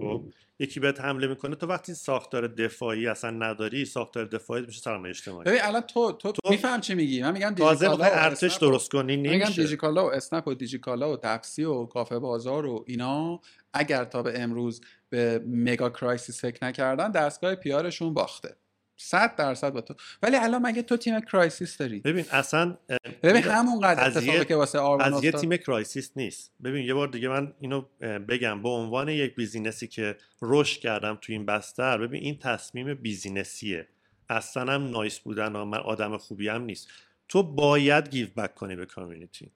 خب؟ 0.00 0.22
یکی 0.58 0.80
بهت 0.80 1.00
حمله 1.00 1.26
می‌کنه 1.26 1.56
تو 1.56 1.66
وقتی 1.66 1.94
ساختار 1.94 2.46
دفاعی 2.46 3.06
اصلا 3.06 3.30
نداری 3.30 3.84
ساختار 3.84 4.24
دفاعی 4.24 4.66
میشه 4.66 4.80
سرمایه 4.80 5.10
اجتماعی. 5.10 5.44
ببین 5.44 5.60
الان 5.62 5.80
تو 5.80 6.12
تو, 6.12 6.32
تو- 6.32 6.50
میفهم 6.50 6.80
چی 6.80 6.94
میگی؟ 6.94 7.22
من 7.22 7.32
میگم 7.32 7.50
دیجیکالا 7.50 8.04
ارتش 8.04 8.56
درست 8.56 8.90
کنی 8.90 9.16
من 9.16 9.22
میگم 9.22 9.44
نمیشه. 9.44 9.62
دیجیکالا 9.62 10.06
و 10.06 10.12
اسنپ 10.12 10.48
و 10.48 10.54
دیجیکالا 10.54 11.12
و 11.12 11.16
تپسی 11.16 11.64
و 11.64 11.86
کافه 11.86 12.18
بازار 12.18 12.66
و 12.66 12.84
اینا 12.86 13.40
اگر 13.74 14.04
تا 14.04 14.22
به 14.22 14.40
امروز 14.40 14.80
به 15.10 15.42
mega 15.46 15.90
crisis 15.90 16.40
فکر 16.40 16.64
نکردن 16.64 17.10
دستگاه 17.10 17.54
PR 17.54 17.74
شون 17.74 18.14
باخته. 18.14 18.56
صد 19.02 19.36
درصد 19.36 19.72
با 19.72 19.80
تو. 19.80 19.94
ولی 20.22 20.36
الان 20.36 20.62
مگه 20.62 20.82
تو 20.82 20.96
تیم 20.96 21.20
crisis 21.20 21.76
داری؟ 21.76 22.00
ببین 22.00 22.24
اصلا 22.30 22.76
ببین 23.22 23.42
همونقدر 23.42 24.04
از 24.04 24.16
اتفاقی 24.16 24.44
که 24.44 24.56
واسه 24.56 24.82
از 25.00 25.24
یه 25.24 25.32
تیم 25.32 25.56
crisis 25.56 26.12
نیست. 26.16 26.52
ببین 26.64 26.86
یه 26.86 26.94
بار 26.94 27.08
دیگه 27.08 27.28
من 27.28 27.52
اینو 27.60 27.80
بگم 28.00 28.62
به 28.62 28.68
عنوان 28.68 29.08
یک 29.08 29.34
business 29.34 29.80
ی 29.80 29.86
که 29.86 30.16
رشد 30.42 30.80
کردم 30.80 31.18
تو 31.20 31.32
این 31.32 31.46
بستر 31.46 31.98
ببین 31.98 32.22
این 32.22 32.38
تصمیم 32.38 32.94
business 32.94 33.62
یه. 33.62 33.88
اصلا 34.28 34.72
هم 34.72 34.90
nice 34.90 35.18
بودن 35.18 35.56
و 35.56 35.64
من 35.64 35.78
آدم 35.78 36.16
خوبی 36.16 36.48
هم 36.48 36.62
نیست. 36.62 36.88
تو 37.28 37.42
باید 37.42 38.08
give 38.08 38.26
back 38.36 38.54
کنی 38.54 38.76
به 38.76 38.86
community. 38.86 39.50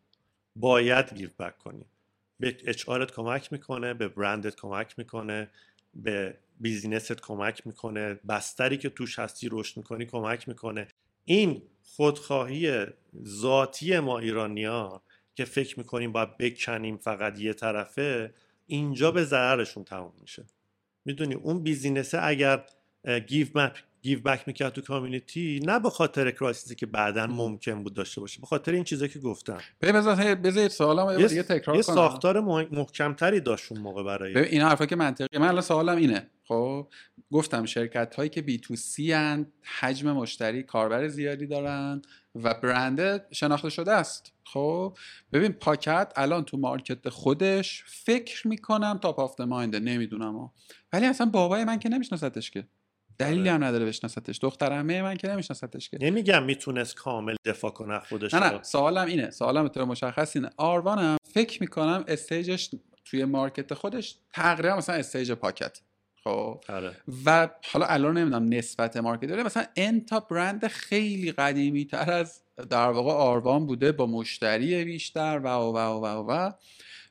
باید 0.57 1.15
give 1.15 1.29
back 1.39 1.59
کنی. 1.59 1.85
به 2.41 2.57
H 2.67 2.85
کمک 2.87 3.53
می‌کنه 3.53 3.95
به 3.95 4.09
برندت 4.09 4.57
کمک 4.57 4.95
می‌کنه 4.99 5.49
به 5.95 6.35
business 6.61 7.14
ت 7.14 7.21
کمک 7.21 7.67
می‌کنه 7.67 8.15
بستری 8.29 8.77
که 8.77 8.89
توش 8.89 9.19
هستی 9.19 9.49
رشد 9.51 9.77
می‌کنی 9.77 10.07
کمک 10.07 10.49
می‌کنه. 10.49 10.89
این 11.25 11.63
خودخواهی 11.83 12.87
ذاتی 13.27 13.99
ما 13.99 14.19
ایرانیا 14.19 15.03
که 15.35 15.45
فکر 15.45 15.79
می‌کنیم 15.79 16.13
باید 16.13 16.39
بکنیم 16.39 16.97
فقط 16.97 17.41
یه 17.41 17.53
طرفه 17.53 18.35
اینجا 18.67 19.11
به 19.11 19.25
ضررشون 19.25 19.85
تموم 19.85 20.13
میشه. 20.21 20.45
می‌دونی 21.05 21.35
اون 21.35 21.63
business 21.63 22.13
ه 22.13 22.19
اگر 22.23 22.65
give 23.27 23.47
back 23.55 23.85
give 24.03 24.21
back 24.21 24.43
می‌کرد 24.47 24.73
تو 24.73 24.81
community 24.81 25.61
نه 25.65 25.81
به 25.81 25.91
خاطر 25.91 26.31
crisis 26.31 26.68
ی 26.68 26.75
که 26.75 26.87
بعدا 26.87 27.27
ممکن 27.27 27.83
بود 27.83 27.95
داشته 27.95 28.21
باشه 28.21 28.41
به 28.41 28.47
خاطر 28.47 28.73
این 28.73 28.85
چیزایی 28.85 29.11
که 29.11 29.19
گفتم. 29.19 29.59
بذار 29.81 30.35
بذار 30.35 30.69
سوالم 30.69 31.21
یه 31.21 31.27
دیگه 31.27 31.43
تکرار 31.43 31.77
یه 31.77 31.83
کنم. 31.83 31.95
ساختار 31.95 32.41
مح- 32.41 32.73
محکمتری 32.73 33.41
داشت 33.41 33.73
اون 33.73 33.81
موقع 33.81 34.03
برای 34.03 34.39
این 34.39 34.63
حرفا 34.63 34.87
که 34.87 34.97
منطقی 34.97 35.39
من 35.39 35.49
الان 35.49 35.63
سوالم 35.63 35.97
اینه. 35.97 36.31
خب 36.49 36.89
گفتم 37.33 37.65
شرکت 37.65 38.15
هایی 38.15 38.31
که 38.31 38.43
B 38.43 38.59
to 38.59 38.77
C 38.77 39.13
ان 39.13 39.47
حجم 39.81 40.13
مشتری 40.13 40.63
کاربر 40.63 41.09
زیادی 41.09 41.47
دارن 41.47 42.03
و 42.35 42.55
برند 42.55 43.33
شناخته 43.35 43.71
شده 43.71 43.93
است. 43.93 44.33
خب 44.45 44.97
ببین 45.33 45.53
پاکت 45.53 46.13
الان 46.17 46.45
تو 46.45 46.57
market 46.57 47.09
خودش 47.09 47.85
فکر 47.87 48.49
می‌کنم 48.49 48.99
top 49.03 49.19
of 49.21 49.41
mind 49.41 49.71
ه 49.71 49.79
نمی‌دونم 49.81 50.37
ها. 50.37 50.55
ولی 50.93 51.07
اصلا 51.07 51.27
بابای 51.27 51.65
من 51.65 51.79
که 51.79 51.89
نمیشناستش 51.89 52.51
که. 52.51 52.67
دلیلی 53.19 53.41
آره. 53.41 53.53
هم 53.53 53.65
نداره 53.65 53.85
بشناستش. 53.85 54.39
دختر 54.43 54.73
عمه 54.73 55.03
من 55.03 55.17
که 55.17 55.29
نمیشناستش 55.29 55.89
که. 55.89 55.99
نمیگم 56.01 56.43
می‌تونست 56.45 56.95
کامل 56.95 57.35
دفاع 57.45 57.71
کنه 57.71 58.01
خودش 58.01 58.35
نه 58.35 58.53
نه. 58.53 58.63
سوالم 58.63 59.07
اینه. 59.07 59.31
سوالم 59.31 59.63
به 59.63 59.69
طور 59.69 59.85
مشخص 59.85 60.37
اینه. 60.37 60.51
آروانم. 60.57 61.17
فکر 61.35 61.63
می‌کنم 61.63 62.05
stage 62.09 62.53
ش 62.53 62.71
توی 63.05 63.25
مارکت 63.25 63.75
خودش 63.75 64.19
تقریبا 64.33 64.77
مثلا 64.77 64.97
استیج 64.97 65.33
پاکت. 65.33 65.81
خب. 66.27 66.61
آره. 66.69 66.93
و 67.27 67.49
حالا 67.73 67.87
الان 67.87 68.19
نمی‌دونم 68.19 68.55
نسبت 68.55 68.97
مارکت 68.97 69.27
داره. 69.27 69.43
مثلا 69.43 69.65
انتا 69.77 70.21
برند 70.21 70.67
خیلی 70.67 71.33
قدیمی 71.33 71.85
تر 71.85 72.11
از 72.11 72.43
در 72.71 72.91
واقع 72.91 73.13
آروان 73.13 73.67
بوده 73.67 73.93
با 73.93 74.07
مشتری 74.07 74.85
بیشتر 74.85 75.41
و 75.45 75.49
و 75.49 75.77
و 75.77 76.05
و 76.05 76.07
و 76.07 76.53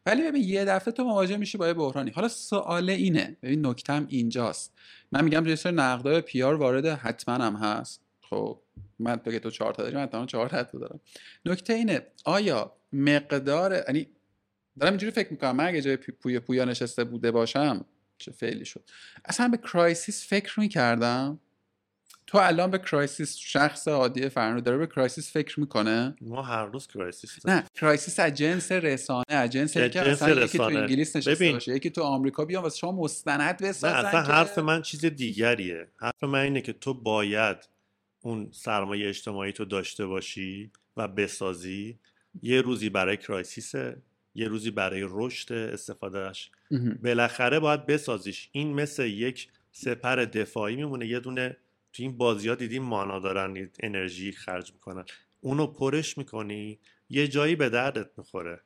ولی 0.05 0.24
ببین 0.24 0.43
یه 0.43 0.66
دفعه 0.66 0.91
تو 0.91 1.03
مواجه 1.03 1.38
میشی 1.38 1.57
با 1.57 1.68
یه 1.68 1.74
بحرانی. 1.74 2.11
حالا 2.11 2.28
سوال 2.28 2.89
اینه. 2.89 3.38
ببین 3.43 3.66
نکتم 3.66 4.05
اینجاست. 4.09 4.74
من 5.11 5.24
میگم 5.24 5.47
یه 5.47 5.55
سری 5.55 5.74
نقدای 5.74 6.22
پیار 6.22 6.55
وارد 6.55 6.86
حتما 6.86 7.36
هم 7.36 7.55
هست. 7.55 8.01
خب 8.22 8.59
من 8.99 9.16
تو 9.16 9.32
که 9.32 9.39
تو 9.39 9.49
چهار 9.49 9.74
تا 9.74 9.84
داری 9.84 9.95
من 9.95 10.05
تمام 10.05 10.26
چهار 10.26 10.49
تا 10.49 10.63
دارم. 10.63 10.99
نکته 11.45 11.74
اینه 11.74 12.07
آیا 12.26 12.72
مقدار 12.93 13.84
یعنی 13.88 14.07
دارم 14.80 14.91
اینجوری 14.93 15.11
فکر 15.11 15.32
می‌کنم 15.32 15.55
من 15.55 15.66
اگه 15.68 15.82
جای 15.82 15.97
پویا 15.97 16.39
پویا 16.39 16.66
نشسته 16.66 17.03
بوده 17.03 17.32
باشم 17.32 17.86
چه 18.18 18.32
فعلی 18.32 18.66
شد 18.66 18.84
اصلا 19.26 19.47
به 19.47 19.57
crisis 19.57 20.27
فکر 20.30 20.59
می‌کردم 20.59 21.39
تو 22.28 22.38
الان 22.38 22.72
به 22.72 22.78
crisis 22.77 23.38
شخص 23.38 23.88
عادی 23.88 24.30
فرنود 24.29 24.61
داره 24.61 24.78
به 24.78 24.88
crisis 24.88 25.31
فکر 25.34 25.59
می‌کنه 25.59 26.16
ما 26.22 26.41
هر 26.41 26.66
روز 26.66 26.88
crisis 26.88 27.45
نه 27.45 27.63
crisis 27.75 28.19
از 28.20 28.34
جنس 28.34 28.72
رسانه 28.72 29.24
از 29.30 29.49
جنس 29.49 29.78
از 29.78 29.89
که 29.89 30.01
اصلا 30.01 30.30
یکی 30.34 30.57
تو. 30.57 30.63
انگلیس 30.63 31.16
نشسته 31.16 31.36
ببین. 31.36 31.51
باشه 31.53 31.76
یکی 31.76 31.89
تو 31.89 32.01
آمریکا 32.03 32.45
بیان 32.45 32.63
واسه 32.63 32.78
شما 32.78 32.91
مستند 32.91 33.41
نه 33.41 33.70
بسازن 33.70 33.95
اصلا 34.05 34.24
که- 34.24 34.32
حرف 34.34 34.57
من 34.59 34.82
چیز 34.82 35.05
دیگریه 35.05 35.88
حرف 35.97 36.24
من 36.24 36.39
اینه 36.39 36.61
که 36.61 36.74
تو 36.74 36.93
باید 36.93 37.57
اون 38.22 38.49
سرمایه 38.53 39.09
اجتماعی 39.09 39.51
تو 39.51 39.66
داشته 39.66 40.05
باشی 40.05 40.72
و 40.97 41.07
بسازی 41.07 41.99
یه 42.41 42.61
روزی 42.61 42.89
برای 42.89 43.18
کرایسیسه 43.18 44.01
یه 44.36 44.47
روزی 44.47 44.72
برای 44.72 45.05
رشد 45.09 45.53
استفادهش. 45.53 46.51
بالاخره 47.03 47.59
باید 47.59 47.86
بسازیش. 47.86 48.49
این 48.51 48.74
مثل 48.74 49.05
یک 49.05 49.47
سپر 49.72 50.16
دفاعی 50.16 50.76
میمونه. 50.76 51.07
یه 51.07 51.20
دونه 51.20 51.57
تو 51.93 52.03
این 52.03 52.18
بازی 52.18 52.49
ها 52.49 52.55
دیدیم 52.55 52.84
مانا 52.84 53.20
دارن 53.20 53.70
انرژی 53.80 54.32
خرج 54.32 54.74
می‌کنن. 54.74 55.05
اونو 55.41 55.68
پرش 55.68 56.18
می‌کنی 56.18 56.80
یه 57.09 57.28
جایی 57.28 57.55
به 57.55 57.70
دردت 57.70 58.09
می‌خوره. 58.18 58.61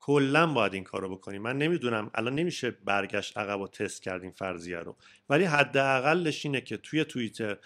کلا 0.00 0.46
باید 0.46 0.74
این 0.74 0.84
کارو 0.84 1.16
بکنی. 1.16 1.38
من 1.38 1.58
نمی‌دونم 1.58 2.10
الان 2.14 2.34
نمیشه 2.34 2.70
برگشت 2.70 3.38
عقب 3.38 3.60
و 3.60 3.68
تست 3.68 4.02
کرد 4.02 4.22
این 4.22 4.32
فرضیه 4.32 4.78
رو. 4.78 4.96
ولی 5.28 5.44
حداقلش 5.44 6.46
اینه 6.46 6.60
که 6.60 6.76
توی 6.76 7.04
توییتر 7.04 7.56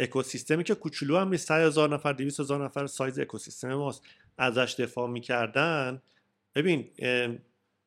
اکوسیستمی 0.00 0.64
که 0.64 0.74
کوچولو 0.74 1.18
هم 1.18 1.28
نیست 1.28 1.48
100 1.48 1.60
هزار 1.60 1.88
نفر 1.94 2.12
200 2.12 2.40
هزار 2.40 2.64
نفر 2.64 2.86
سایز 2.86 3.18
اکوسیستم 3.18 3.74
ماست 3.74 4.04
ازش 4.38 4.74
دفاع 4.78 5.08
می‌کردن. 5.10 6.02
ببین 6.54 6.90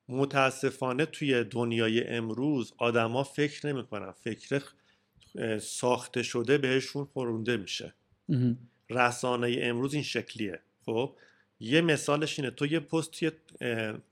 متاسفانه 0.09 1.05
توی 1.05 1.43
دنیای 1.43 2.07
امروز 2.07 2.73
آدما 2.77 3.23
فکر 3.23 3.67
نمی‌کنن. 3.67 4.11
فکر 4.11 4.63
ساخته 5.59 6.23
شده 6.23 6.57
بهشون 6.57 7.05
خورونده 7.05 7.57
میشه. 7.57 7.93
رسانه 8.89 9.57
امروز 9.61 9.93
این 9.93 10.03
شکلیه. 10.03 10.59
خب 10.85 11.15
یه 11.59 11.81
مثالش 11.81 12.39
اینه. 12.39 12.51
تو 12.51 12.65
یه 12.65 12.79
پست 12.79 13.11
توی 13.11 13.31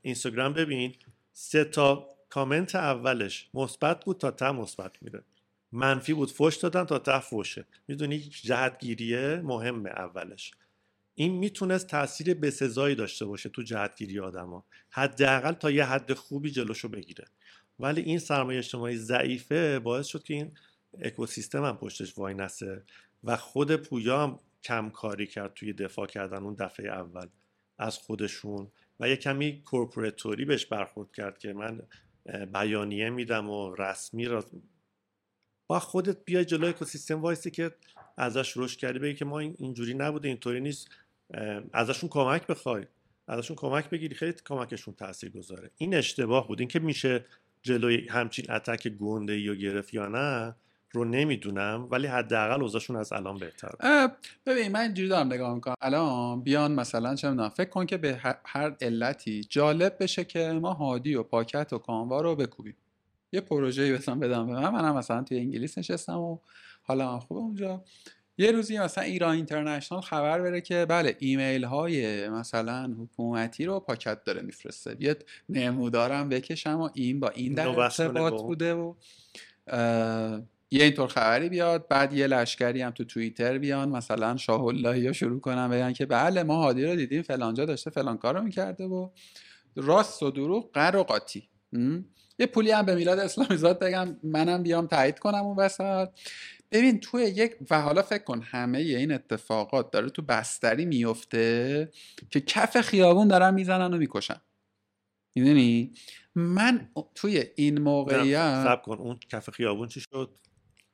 اینستاگرام 0.02 0.52
ببین 0.52 0.94
سه 1.32 1.64
تا 1.64 2.08
کامنت 2.30 2.74
اولش 2.74 3.48
مثبت 3.54 4.04
بود 4.04 4.18
تا 4.18 4.30
ته 4.30 4.50
مثبت 4.50 4.92
میره. 5.02 5.22
منفی 5.72 6.14
بود 6.14 6.30
فوش 6.30 6.56
دادن 6.56 6.84
تا 6.84 6.98
ته 6.98 7.20
فوشه 7.20 7.64
می‌دونی 7.88 8.18
جهتگیریه؟ 8.18 9.40
مهمه 9.44 9.90
اولش. 9.90 10.52
این 11.14 11.32
می‌تونست 11.32 11.86
تاثیر 11.86 12.34
بسزایی 12.34 12.94
داشته 12.94 13.24
باشه 13.24 13.48
تو 13.48 13.62
جهتگیری 13.62 14.20
آدما. 14.20 14.64
حداقل 14.90 15.52
تا 15.52 15.70
یه 15.70 15.84
حد 15.84 16.12
خوبی 16.14 16.50
جلوشو 16.50 16.88
بگیره. 16.88 17.24
ولی 17.78 18.00
این 18.00 18.18
سرمایه 18.18 18.58
اجتماعی 18.58 18.96
ضعیفه 18.96 19.78
باعث 19.78 20.06
شد 20.06 20.22
که 20.22 20.34
این 20.34 20.52
اکوسیستم 21.00 21.64
هم 21.64 21.76
پشتش 21.76 22.18
وای 22.18 22.34
نسه 22.34 22.82
و 23.24 23.36
خود 23.36 23.76
پویا 23.76 24.22
هم 24.22 24.38
کم 24.62 24.90
کاری 24.90 25.26
کرد 25.26 25.54
توی 25.54 25.72
دفاع 25.72 26.06
کردن 26.06 26.42
اون 26.42 26.54
دفعه 26.54 26.88
اول 26.92 27.26
از 27.78 27.98
خودشون 27.98 28.70
و 29.00 29.08
یه 29.08 29.16
کمی 29.16 29.62
کورپوراتوری 29.62 30.44
بهش 30.44 30.66
برخورد 30.66 31.12
کرد 31.12 31.38
که 31.38 31.52
من 31.52 31.80
بیانیه 32.52 33.10
میدم 33.10 33.50
و 33.50 33.74
رسمی 33.74 34.24
را 34.26 34.44
با 35.66 35.78
خودت 35.78 36.24
بیای 36.24 36.44
جلوی 36.44 36.68
اکوسیستم 36.68 37.20
وایسی 37.20 37.50
که 37.50 37.70
ازش 38.16 38.52
رشد 38.56 38.78
کردی 38.78 38.98
بگی 38.98 39.14
که 39.14 39.24
ما 39.24 39.38
این- 39.38 39.54
اینجوری 39.58 39.94
نبوده 39.94 40.28
اینطوری 40.28 40.60
نیست. 40.60 40.88
ازشون 41.72 42.08
کمک 42.08 42.46
بخوای 42.46 42.84
ازشون 43.28 43.56
کمک 43.56 43.90
بگیری 43.90 44.14
خیلی 44.14 44.32
کمکشون 44.46 44.94
تاثیر 44.94 45.30
گذاره 45.30 45.70
این 45.78 45.94
اشتباه 45.94 46.48
بود. 46.48 46.60
اینکه 46.60 46.78
میشه 46.78 47.24
جلوی 47.62 48.08
همچین 48.08 48.50
اتک 48.50 48.88
گنده 48.88 49.32
ای 49.32 49.46
رو 49.46 49.54
گرفت 49.54 49.94
یا 49.94 50.06
نه 50.08 50.54
رو 50.92 51.04
نمی‌دونم 51.04 51.88
ولی 51.90 52.06
حداقل 52.06 52.62
اوضاعشون 52.62 52.96
از 52.96 53.12
الان 53.12 53.38
بهتر 53.38 53.68
ببین 54.46 54.72
من 54.72 54.80
اینجوری 54.80 55.08
دارم 55.08 55.32
نگاه 55.32 55.54
می‌کنم. 55.54 55.74
الان 55.80 56.42
بیان 56.42 56.72
مثلا 56.72 57.14
چه 57.14 57.30
می‌دونم 57.30 57.48
فکر 57.48 57.68
کن 57.68 57.86
که 57.86 57.96
به 57.96 58.20
هر- 58.44 58.76
علتی 58.80 59.44
جالب 59.44 59.96
بشه 60.00 60.24
که 60.24 60.52
ما 60.52 60.72
هادی 60.72 61.14
و 61.14 61.22
پاکت 61.22 61.72
و 61.72 61.78
کانوا 61.78 62.20
رو 62.20 62.36
بکوبیم. 62.36 62.76
یه 63.32 63.40
پروژه‌ای 63.40 63.92
مثلا 63.92 64.14
بدم 64.14 64.46
به 64.46 64.52
من. 64.52 64.68
منم 64.68 64.96
مثلا 64.96 65.22
توی 65.22 65.38
انگلیس 65.38 65.78
نشستم 65.78 66.18
و 66.18 66.38
حالا 66.82 67.20
خوبه 67.20 67.40
اونجا. 67.40 67.82
یه 68.38 68.50
روزی 68.50 68.78
مثلا 68.78 69.04
ایران 69.04 69.34
اینترنشنال 69.34 70.00
خبر 70.00 70.40
بره 70.40 70.60
که 70.60 70.86
بله 70.88 71.16
ایمیل 71.18 71.64
های 71.64 72.28
مثلا 72.28 72.94
حکومتی 72.98 73.64
رو 73.64 73.80
پاکت 73.80 74.24
داره 74.24 74.42
میفرسته 74.42 74.96
یه 75.00 75.16
نمودارم 75.48 76.28
بکشم 76.28 76.80
و 76.80 76.88
این 76.94 77.20
با 77.20 77.28
این 77.28 77.54
در 77.54 77.68
ارتباط. 77.68 78.42
بوده 78.42 78.74
و 78.74 78.94
یه 80.70 80.84
اینطور 80.84 81.08
خبری 81.08 81.48
بیاد 81.48 81.88
بعد 81.88 82.12
یه 82.12 82.26
لشکری 82.26 82.82
هم 82.82 82.90
تو 82.90 83.04
توییتر 83.04 83.58
بیان 83.58 83.88
مثلا 83.88 84.36
شاه 84.36 84.64
اللهی 84.64 85.00
یا 85.00 85.12
شروع 85.12 85.40
کنن 85.40 85.70
بگن 85.70 85.92
که 85.92 86.06
بله 86.06 86.42
ما 86.42 86.56
هادی 86.56 86.84
رو 86.84 86.96
دیدیم 86.96 87.22
فلانجا 87.22 87.64
داشته 87.64 87.90
فلان 87.90 88.18
کار 88.18 88.34
رو 88.34 88.42
می‌کرده 88.42 88.84
و 88.84 89.08
راست 89.76 90.22
و 90.22 90.30
دروغ 90.30 90.72
قر 90.72 90.96
و 90.96 91.02
قاطی؟ 91.02 91.48
یه 92.38 92.46
پولی 92.46 92.70
هم 92.70 92.86
به 92.86 92.94
میلاد 92.94 93.18
اسلامی 93.18 93.56
زاد 93.56 93.78
بگم 93.78 94.16
منم 94.22 94.62
بیام 94.62 94.86
تایید 94.86 95.18
کنم 95.18 95.44
اون 95.44 95.56
وسط 95.56 96.08
ببین 96.74 97.00
توی 97.00 97.22
یک 97.22 97.56
و 97.70 97.80
حالا 97.80 98.02
فکر 98.02 98.24
کن 98.24 98.42
همه 98.42 98.78
این 98.78 99.12
اتفاقات 99.12 99.90
داره 99.90 100.10
تو 100.10 100.22
بستری 100.22 100.84
میفته 100.84 101.88
که 102.30 102.40
کف 102.40 102.80
خیابون 102.80 103.28
دارن 103.28 103.54
می‌زنن 103.54 103.94
و 103.94 103.96
می‌کشن. 103.96 104.40
می‌دونی؟ 105.34 105.92
من 106.34 106.88
توی 107.14 107.44
این 107.56 107.78
موقعیت 107.80 108.64
سب 108.64 108.82
کن. 108.82 108.96
اون 108.98 109.18
کف 109.30 109.50
خیابون 109.50 109.88
چی 109.88 110.00
شد؟ 110.00 110.38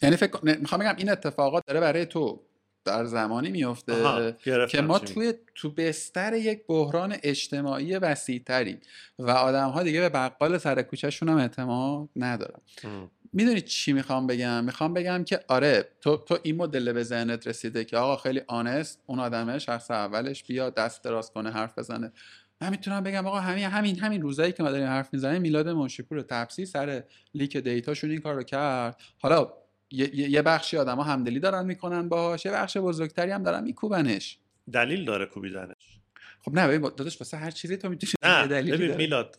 یعنی 0.03 0.17
فکر 0.17 0.31
کن- 0.31 0.57
می‌خوام 0.57 0.81
بگم 0.81 0.95
این 0.99 1.11
اتفاقات 1.11 1.67
داره 1.67 1.81
برای 1.81 2.07
تو 2.07 2.43
در 2.85 3.05
زمانی 3.05 3.51
میفته 3.51 4.37
که 4.71 4.81
ما. 4.81 4.99
توی 4.99 5.35
تو 5.55 5.71
بستر 5.71 6.35
یک 6.35 6.67
بحران 6.67 7.17
اجتماعی 7.23 7.97
وسیعتری 7.97 8.79
و 9.19 9.31
آدم 9.31 9.69
ها 9.69 9.83
دیگه 9.83 10.01
به 10.01 10.09
بقال 10.09 10.59
سر 10.59 10.83
کوچهشون 10.83 11.29
هم 11.29 11.37
اعتماد 11.37 12.09
ندارن. 12.17 12.61
ام. 12.85 13.11
می‌دونی 13.33 13.61
چی 13.61 13.93
می‌خوام 13.93 14.27
بگم؟ 14.27 14.65
می‌خوام 14.65 14.95
بگم 14.95 15.25
که 15.25 15.41
آره 15.49 15.89
تو 16.01 16.17
تو 16.17 16.39
این 16.43 16.57
مدل 16.57 16.93
به 16.93 17.03
ذهنت 17.03 17.47
رسیده 17.47 17.85
که 17.85 17.97
آقا 17.97 18.17
خیلی 18.17 18.41
آنست 18.47 19.03
اون 19.07 19.19
آدمه 19.19 19.59
شخص 19.59 19.91
اولش 19.91 20.45
بیا 20.45 20.71
دست 20.71 21.05
دراز 21.05 21.31
کنه 21.31 21.51
حرف 21.51 21.79
بزنه. 21.79 22.13
من 22.61 22.71
می‌تونم 22.71 23.03
بگم 23.03 23.27
آقا 23.27 23.41
همین 23.41 23.65
همین 23.65 23.99
همین 23.99 24.23
روزایی 24.23 24.53
که 24.53 24.63
ما 24.63 24.71
داریم 24.71 24.87
حرف 24.87 25.09
می‌زنیم 25.13 25.43
میلاد 25.43 25.69
منشیپور 25.69 26.23
تپسی 26.23 26.67
سر 26.67 27.03
لیک 27.35 27.57
دیتاشون 27.57 28.11
این 28.11 28.21
کار 28.21 28.35
رو 28.35 28.43
کرد. 28.43 29.01
حالا 29.19 29.53
یه, 29.91 30.31
یه- 30.31 30.43
بخشی 30.43 30.77
آدما 30.77 31.03
همدلی 31.03 31.41
دارن 31.41 31.67
می‌کنن 31.67 32.09
باهاش 32.09 32.45
یه 32.45 32.53
بخش 32.53 32.77
بزرگتری 32.77 33.31
هم 33.31 33.43
دارن 33.43 33.65
میکوبنش. 33.65 34.39
دلیل 34.73 35.05
داره 35.05 35.27
کوبیدنش. 35.27 36.01
خب 36.43 36.55
نه 36.55 36.69
ببین 36.69 36.81
داداش 36.81 37.21
واسه 37.21 37.37
هر 37.37 37.51
چیزی 37.51 37.77
تو 37.77 37.89
می‌تونی 37.89 38.13
دلیلی 38.23 38.73
ببین. 38.73 38.97
میلاد 38.97 39.39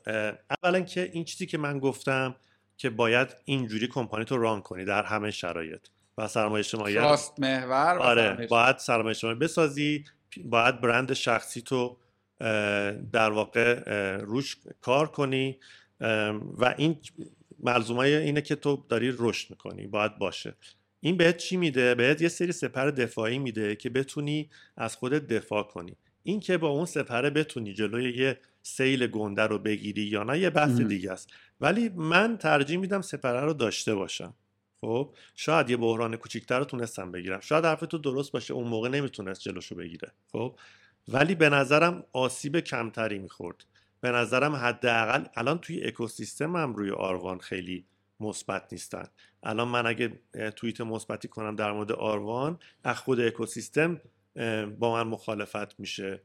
اولا 0.63 0.79
که 0.81 1.09
این 1.13 1.23
چیزی 1.23 1.45
که 1.45 1.57
من 1.57 1.79
گفتم 1.79 2.35
که 2.81 2.89
باید 2.89 3.35
اینجوری 3.45 3.87
کمپانی 3.87 4.25
تو 4.25 4.37
ران 4.37 4.61
کنی 4.61 4.85
در 4.85 5.03
همه 5.03 5.31
شرایط. 5.31 5.79
و 6.17 6.27
سرمایه 6.27 6.59
اجتماعی 6.59 6.95
راست 6.95 7.39
محور 7.39 7.97
آره 7.99 8.23
سرمایه 8.23 8.47
باید 8.47 8.77
سرمایه 8.77 9.09
اجتماعی 9.09 9.37
بسازی 9.37 10.05
باید 10.45 10.81
برند 10.81 11.13
شخصی 11.13 11.61
تو 11.61 11.97
در 13.11 13.29
واقع 13.29 13.83
روش 14.17 14.57
کار 14.81 15.07
کنی 15.07 15.57
و 16.57 16.75
این 16.77 16.97
ملزومای 17.59 18.15
اینه 18.15 18.41
که 18.41 18.55
تو 18.55 18.85
داری 18.89 19.13
رشد 19.17 19.49
می‌کنی 19.49 19.87
باید 19.87 20.17
باشه. 20.17 20.53
این 20.99 21.17
بهت 21.17 21.37
چی 21.37 21.57
میده؟ 21.57 21.95
بهت 21.95 22.21
یه 22.21 22.29
سری 22.29 22.51
سپر 22.51 22.89
دفاعی 22.89 23.39
میده 23.39 23.75
که 23.75 23.89
بتونی 23.89 24.49
از 24.77 24.95
خودت 24.95 25.27
دفاع 25.27 25.63
کنی. 25.63 25.95
این 26.23 26.39
که 26.39 26.57
با 26.57 26.67
اون 26.67 26.85
سپره 26.85 27.29
بتونی 27.29 27.73
جلوی 27.73 28.17
یه 28.17 28.39
سیل 28.63 29.07
گنده 29.07 29.41
رو 29.41 29.59
بگیری 29.59 30.01
یا 30.01 30.23
نه 30.23 30.39
یه 30.39 30.49
بحث. 30.49 30.81
دیگه 30.81 31.11
است. 31.11 31.33
ولی 31.61 31.89
من 31.89 32.37
ترجیح 32.37 32.77
میدم 32.77 33.01
سپره 33.01 33.41
رو 33.41 33.53
داشته 33.53 33.95
باشم. 33.95 34.33
خب 34.81 35.13
شاید 35.35 35.69
یه 35.69 35.77
بحران 35.77 36.15
کوچیکتر 36.15 36.59
رو 36.59 36.65
تونستم 36.65 37.11
بگیرم. 37.11 37.39
شاید 37.39 37.65
حرف 37.65 37.79
تو 37.79 37.97
درست 37.97 38.31
باشه 38.31 38.53
اون 38.53 38.67
موقع 38.67 38.89
نمی‌تونست 38.89 39.41
جلوشو 39.41 39.75
بگیره. 39.75 40.11
خب 40.31 40.55
ولی 41.07 41.35
به 41.35 41.49
نظرم 41.49 42.03
آسیب 42.13 42.59
کمتری 42.59 43.19
می‌خورد. 43.19 43.65
به 44.01 44.11
نظرم 44.11 44.55
حداقل 44.55 45.25
الان 45.35 45.57
توی 45.57 45.83
اکوسیستم 45.83 46.55
هم 46.55 46.75
روی 46.75 46.91
آروان 46.91 47.39
خیلی 47.39 47.85
مثبت 48.19 48.67
نیستن. 48.71 49.05
الان 49.43 49.67
من 49.67 49.87
اگه 49.87 50.19
توییت 50.55 50.81
مثبتی 50.81 51.27
کنم 51.27 51.55
در 51.55 51.71
مورد 51.71 51.91
آروان 51.91 52.59
از 52.83 52.97
خود 52.97 53.19
اکوسیستم 53.19 54.01
با 54.79 54.93
من 54.93 55.07
مخالفت 55.07 55.79
میشه. 55.79 56.21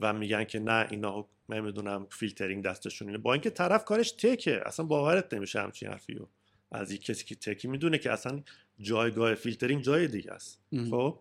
و 0.00 0.12
میگن 0.12 0.44
که 0.44 0.58
نه 0.58 0.86
اینا 0.90 1.26
نمی‌دونم 1.48 2.06
فیلترینگ 2.10 2.64
دستشون 2.64 3.08
اینه. 3.08 3.18
با 3.18 3.32
اینکه 3.32 3.50
طرف 3.50 3.84
کارش 3.84 4.12
tech 4.12 4.52
ه 4.52 4.62
اصلا 4.66 4.86
باورت 4.86 5.34
نمیشه 5.34 5.60
همچین 5.60 5.88
حرفی 5.88 6.14
رو 6.14 6.28
از 6.72 6.92
یک 6.92 7.04
کسی 7.04 7.24
که 7.24 7.34
tech 7.34 7.61
ی 7.61 7.68
می‌دونه 7.68 7.98
که 7.98 8.12
اصلا 8.12 8.42
جایگاه 8.78 9.34
فیلترینگ 9.34 9.82
جای 9.82 10.08
دیگه 10.08 10.32
است. 10.32 10.60
خب؟ 10.90 11.20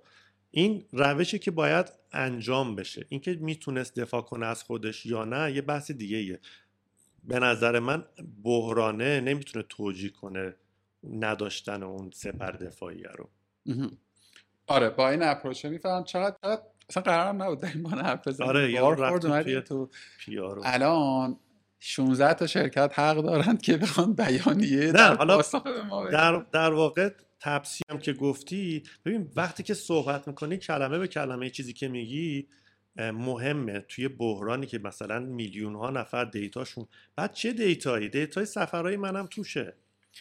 این 0.52 0.86
روشی 0.92 1.40
که 1.40 1.52
باید 1.52 1.92
انجام 2.12 2.76
بشه. 2.76 3.06
اینکه 3.10 3.34
می‌تونست 3.34 4.00
دفاع 4.00 4.22
کنه 4.22 4.46
از 4.46 4.64
خودش 4.64 5.06
یا 5.06 5.26
نه 5.26 5.52
یه 5.52 5.62
بحث 5.62 5.92
دیگه 5.92 6.18
ایه. 6.18 6.40
به 7.24 7.40
نظر 7.40 7.80
من 7.80 8.06
بحرانه 8.44 9.22
نمی‌تونه 9.22 9.66
توجیه 9.70 10.10
کنه 10.10 10.56
نداشتن 11.04 11.84
اون 11.84 12.12
سپر 12.14 12.52
دفاعیه 12.52 13.08
رو. 13.08 13.30
آره 14.68 14.90
با 14.90 15.10
این 15.10 15.24
اپروچه 15.24 15.70
میفهم 15.70 16.04
چقدر 16.04 16.36
چقدر 16.44 16.62
اصلا 16.90 17.04
قرارم 17.04 17.44
نبود 17.44 17.60
در 17.62 17.70
این 17.74 17.84
بانه 17.84 18.04
حرف 18.04 18.28
بزنیم. 18.28 18.50
آره 18.50 18.72
یا 18.72 18.82
بار 18.82 18.96
خورد 18.96 19.14
رفتیم 19.14 19.32
اومدیم 19.32 19.54
توی 19.54 19.62
تو 19.62 19.90
پیارو 20.20 20.62
الان 20.66 21.40
16 21.80 22.34
تا 22.34 22.48
شرکت 22.48 22.92
حق 23.00 23.16
دارند 23.22 23.62
که 23.62 23.78
بخوان 23.78 24.14
بیانیه 24.14 24.80
نه، 24.86 24.92
در 24.92 25.16
حالا 25.16 25.42
ما. 25.90 26.10
در, 26.10 26.46
در 26.52 26.74
واقع 26.74 27.10
تپسی 27.40 27.84
هم 27.90 28.00
که 28.00 28.14
گفتی 28.14 28.84
ببین 29.06 29.32
وقتی 29.36 29.64
که 29.64 29.74
صحبت 29.74 30.28
می‌کنی 30.28 30.58
کلمه 30.58 31.00
به 31.00 31.08
کلمه 31.08 31.50
چیزی 31.50 31.74
که 31.74 31.88
میگی 31.88 32.48
مهمه. 32.98 33.80
توی 33.80 34.08
بحرانی 34.08 34.66
که 34.66 34.80
مثلا 34.80 35.20
میلیون 35.20 35.76
ها 35.76 35.90
نفر 35.90 36.26
دیتاشون 36.26 36.86
بعد 37.16 37.34
چه 37.34 37.54
دیتایی؟ 37.54 38.10
دیتای 38.10 38.46
سفرهای 38.46 38.98
منم 38.98 39.26
توشه. 39.26 39.74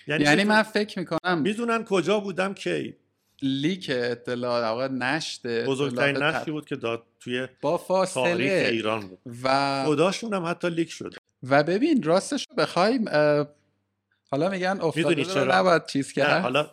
یعنی 0.07 0.25
بدون- 0.25 0.45
من 0.45 0.63
فکر 0.63 0.99
می‌کنم 0.99 1.39
می‌دونن 1.43 1.85
کجا 1.85 2.21
بودم 2.21 2.55
کی؟ 2.55 2.95
leak 3.43 3.91
اطلاع 3.95 4.61
در 4.61 4.69
واقع 4.69 4.89
نشت 4.89 5.47
بزرگترین 5.47 6.17
نشتی 6.17 6.51
بود 6.51 6.67
که 6.67 6.77
داد 6.77 7.03
توی 7.21 7.49
با 7.61 7.77
تاریخ 7.79 7.87
فاصله 7.87 8.69
ایران 8.73 9.09
بود. 9.09 9.19
و 9.43 9.85
خداشون 9.87 10.35
هم 10.35 10.45
حتی 10.45 10.71
leak 10.71 10.91
شده. 10.91 11.17
و 11.43 11.63
ببین 11.63 12.03
راستش 12.03 12.47
رو 12.51 12.57
بخوایم 12.57 13.09
حالا 14.31 14.49
میگن 14.49 14.79
افتاده 14.81 15.25
چرا؟ 15.25 15.59
نباید 15.59 15.87
چیز 15.87 16.13
کرد؟ 16.13 16.43
حالا 16.43 16.71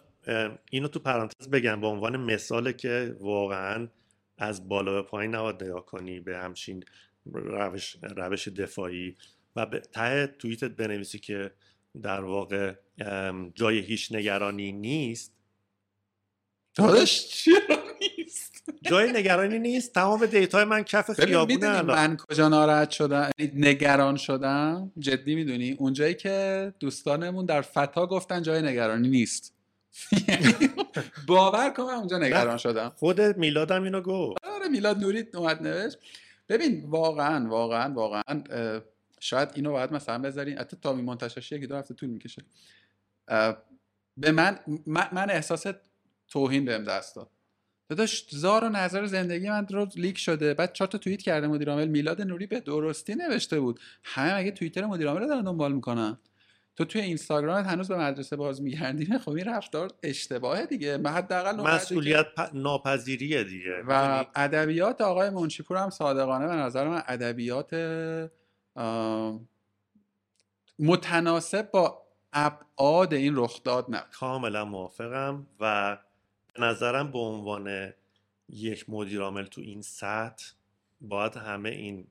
اینو 0.69 0.87
تو 0.87 0.99
پرانتز 0.99 1.49
بگم 1.49 1.81
به 1.81 1.87
عنوان 1.87 2.17
مثاله 2.17 2.73
که 2.73 3.15
واقعا 3.19 3.87
از 4.37 4.67
بالا 4.69 5.01
به 5.01 5.01
پایین 5.01 5.35
نباید 5.35 5.63
نگاه 5.63 5.85
کنی 5.85 6.19
به 6.19 6.37
همچین 6.37 6.83
روش, 7.25 7.95
روش 8.01 8.47
دفاعی 8.47 9.15
و 9.55 9.65
به 9.65 9.79
ته 9.79 10.27
توییتت 10.39 10.71
بنویسی 10.71 11.19
که 11.19 11.51
در 12.01 12.21
واقع 12.21 12.73
جای 13.55 13.79
هیچ 13.79 14.11
نگرانی 14.11 14.71
نیست. 14.71 15.38
داداش 16.75 17.27
چرا 17.27 17.77
نیست؟ 18.01 18.63
جای 18.81 19.11
نگرانی 19.11 19.59
نیست. 19.59 19.93
تمام 19.93 20.25
دیتای 20.25 20.63
من 20.63 20.83
کف 20.83 21.11
خیابونه 21.11 21.67
الان. 21.77 21.97
من 21.97 22.17
کجا 22.17 22.49
ناراحت 22.49 22.91
شدم؟ 22.91 23.29
یعنی 23.39 23.51
نگران 23.55 24.17
شدم؟ 24.17 24.91
جدی 24.99 25.35
می‌دونی؟ 25.35 25.71
اونجایی 25.71 26.13
که 26.13 26.73
دوستانمون 26.79 27.45
در 27.45 27.61
فتا 27.61 28.07
گفتن 28.07 28.41
جای 28.41 28.61
نگرانی 28.61 29.07
نیست. 29.07 29.53
یعنی 30.27 30.55
باور 31.27 31.69
کن 31.69 31.83
من 31.83 31.93
اونجا 31.93 32.17
نگران 32.17 32.57
شدم. 32.57 32.89
خود 32.95 33.21
میلادم 33.21 33.83
اینو 33.83 34.01
گفت. 34.01 34.45
آره 34.45 34.67
میلاد 34.67 34.97
نوری 34.97 35.27
اومد 35.33 35.61
نوشت. 35.67 35.97
ببین 36.49 36.85
واقعا 36.85 37.49
واقعا 37.49 37.93
واقعا 37.93 38.43
شاید 39.19 39.49
اینو 39.55 39.71
باید 39.71 39.93
مثلا 39.93 40.17
بذارین. 40.17 40.57
حتی 40.57 40.77
تا 40.81 40.93
منتشر 40.93 41.55
یکی 41.55 41.67
دو 41.67 41.75
هفته 41.75 41.93
طول 41.93 42.09
می‌کشه. 42.09 42.45
به 44.17 44.31
من, 44.31 44.59
من 44.87 45.29
احساس 45.29 45.67
توهین 46.29 46.65
بهم 46.65 46.83
دست 46.83 47.15
داد. 47.15 47.29
داداش 47.89 48.25
زار 48.29 48.63
و 48.63 48.69
نظر 48.69 49.05
زندگی 49.05 49.49
من 49.49 49.67
رو 49.67 49.87
لیک 49.95 50.17
شده. 50.17 50.53
بعد 50.53 50.73
چهار 50.73 50.87
تا 50.87 50.97
توییت 50.97 51.21
کرده 51.21 51.47
مدیر 51.47 51.69
عامل. 51.69 51.87
میلاد 51.87 52.21
نوری 52.21 52.47
به 52.47 52.59
درستی 52.59 53.15
نوشته 53.15 53.59
بود. 53.59 53.79
همه 54.03 54.35
مگه 54.35 54.51
توییتر 54.51 54.85
مدیر 54.85 55.07
عامل 55.07 55.21
رو 55.21 55.27
دارن 55.27 55.43
دنبال 55.43 55.71
می‌کنن؟ 55.71 56.17
تو 56.75 56.85
توی 56.85 57.01
اینستاگرامت 57.01 57.65
هنوز 57.65 57.87
به 57.87 57.97
مدرسه 57.97 58.35
باز 58.35 58.61
میگردی 58.61 59.17
خب 59.17 59.31
این 59.31 59.45
رفتار 59.45 59.91
اشتباهه 60.03 60.65
دیگه. 60.65 60.97
من 60.97 61.11
حداقل 61.11 61.55
مسئولیت 61.55 62.25
پ- 62.37 62.53
ناپذیریه 62.53 63.43
دیگه. 63.43 63.83
و 63.87 64.07
می‌دونی؟ 64.07 64.27
ادبیات 64.35 65.01
آقای 65.01 65.29
منشیپور 65.29 65.77
هم 65.77 65.89
صادقانه 65.89 66.47
به 66.47 66.55
نظر 66.55 66.87
من 66.87 67.03
ادبیات 67.07 67.73
متناسب 70.79 71.71
با 71.71 72.03
ابعاد 72.33 73.13
این 73.13 73.33
رخداد 73.35 73.85
نبود. 73.89 74.11
کاملا 74.11 74.65
موافقم 74.65 75.47
و 75.59 75.97
نظرم 76.59 77.11
به 77.11 77.19
عنوان 77.19 77.93
یک 78.49 78.89
مدیر 78.89 79.21
عامل 79.21 79.45
تو 79.45 79.61
این 79.61 79.81
سطح 79.81 80.45
باید 81.01 81.37
همه 81.37 81.69
این 81.69 82.07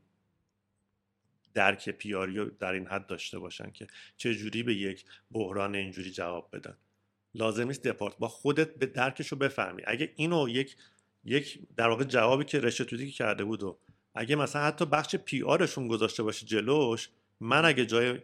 درک 1.55 1.91
پیاری 1.91 2.37
رو 2.37 2.45
در 2.45 2.73
این 2.73 2.87
حد 2.87 3.07
داشته 3.07 3.39
باشن 3.39 3.71
که 3.71 3.87
چه 4.17 4.35
جوری 4.35 4.63
به 4.63 4.75
یک 4.75 5.05
بحران 5.33 5.75
اینجوری 5.75 6.11
جواب 6.11 6.49
بدن. 6.53 6.77
لازم 7.35 7.67
نیست 7.67 7.83
دپارت 7.83 8.19
با 8.19 8.29
خودت 8.29 8.75
به 8.75 8.87
درکش 8.87 9.29
رو 9.29 9.39
بفهمی. 9.39 9.83
اگه 9.87 10.13
اینو 10.17 10.49
یک 10.49 10.77
یک 11.25 11.61
در 11.77 11.89
واقع 11.89 12.05
جوابی 12.05 12.45
که 12.45 12.61
رشته 12.61 12.85
توتی 12.85 13.11
کرده 13.11 13.45
بود 13.45 13.63
و 13.63 13.79
اگه 14.15 14.37
مثلا 14.37 14.63
حتی 14.63 14.87
بخش 14.87 15.17
پی 15.17 15.43
آرشون 15.43 15.89
گذاشته 15.89 16.23
باشه 16.23 16.47
جلوش 16.47 17.09
من 17.41 17.65
اگه 17.65 17.87
جای 17.87 18.19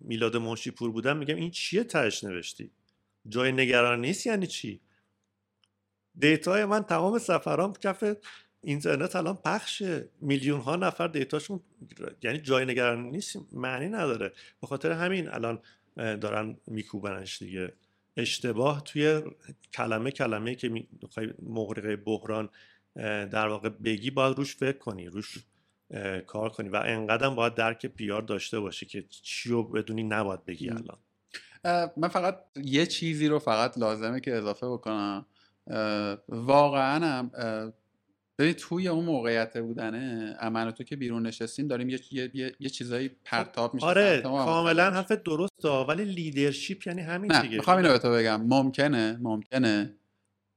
میلاد 0.00 0.36
منشی 0.36 0.70
پور 0.70 0.90
بودم 0.90 1.16
میگم 1.16 1.36
این 1.36 1.50
چیه 1.50 1.84
تهش 1.84 2.24
نوشتی؟ 2.24 2.70
جای 3.28 3.52
نگران 3.52 4.00
نیست 4.00 4.26
یعنی 4.26 4.46
چی؟ 4.46 4.80
دیتای 6.18 6.64
من 6.64 6.82
تمام 6.82 7.18
سفرام 7.18 7.72
کف 7.72 8.16
اینترنت 8.62 9.16
الان 9.16 9.36
پخشه 9.36 10.08
میلیون 10.20 10.60
ها 10.60 10.76
نفر 10.76 11.08
دیتاشون 11.08 11.60
یعنی 12.22 12.38
جای 12.38 12.64
نگرانی 12.64 13.10
نیست 13.10 13.36
معنی 13.52 13.88
نداره. 13.88 14.32
به 14.60 14.66
خاطر 14.66 14.92
همین 14.92 15.28
الان 15.28 15.58
دارن 15.96 16.56
میکوبنش 16.66 17.38
دیگه. 17.38 17.72
اشتباه 18.16 18.84
توی 18.84 19.22
کلمه 19.74 20.10
کلمه 20.10 20.54
که 20.54 20.68
می‌خوای 20.68 21.28
مغرقه 21.42 21.96
بحران 21.96 22.48
در 23.30 23.48
واقع 23.48 23.68
بگی 23.68 24.10
باید 24.10 24.36
روش 24.36 24.56
فکر 24.56 24.78
کنی 24.78 25.06
روش 25.06 25.38
کار 26.26 26.48
کنی 26.50 26.68
و 26.68 26.76
انقدر 26.76 27.30
باید 27.30 27.54
درک 27.54 27.86
پیار 27.86 28.22
داشته 28.22 28.60
باشی 28.60 28.86
که 28.86 29.04
چی 29.10 29.48
رو 29.48 29.62
بدونی 29.62 30.02
نباید 30.02 30.44
بگی. 30.44 30.70
الان. 30.70 30.98
من 31.96 32.08
فقط 32.08 32.38
یه 32.56 32.86
چیزی 32.86 33.28
رو 33.28 33.38
فقط 33.38 33.78
لازمه 33.78 34.20
که 34.20 34.34
اضافه 34.34 34.66
بکنم. 34.66 35.26
واقعا 36.28 37.06
هم 37.06 37.30
ببین 38.38 38.52
توی 38.52 38.88
اون 38.88 39.04
موقعیت 39.04 39.58
بودنه 39.58 40.36
و 40.42 40.72
تو 40.72 40.84
که 40.84 40.96
بیرون 40.96 41.26
نشستیم 41.26 41.68
داریم 41.68 41.88
یه, 41.88 42.00
یه, 42.10 42.30
یه, 42.34 42.52
یه 42.60 42.68
چیزایی 42.68 43.10
پرتاب 43.24 43.74
میشه 43.74 43.86
آره. 43.86 44.20
کاملا 44.22 44.90
حرف 44.90 45.12
درسته 45.12 45.68
ولی 45.68 46.04
لیدرشپ 46.04 46.86
یعنی 46.86 47.00
همین 47.00 47.32
نه 47.32 47.42
دیگه. 47.42 47.56
می‌خوام 47.56 47.76
اینو 47.76 47.88
به 47.88 47.98
تو 47.98 48.10
بگم. 48.10 48.42
ممکنه 48.42 49.18
ممکنه. 49.22 49.94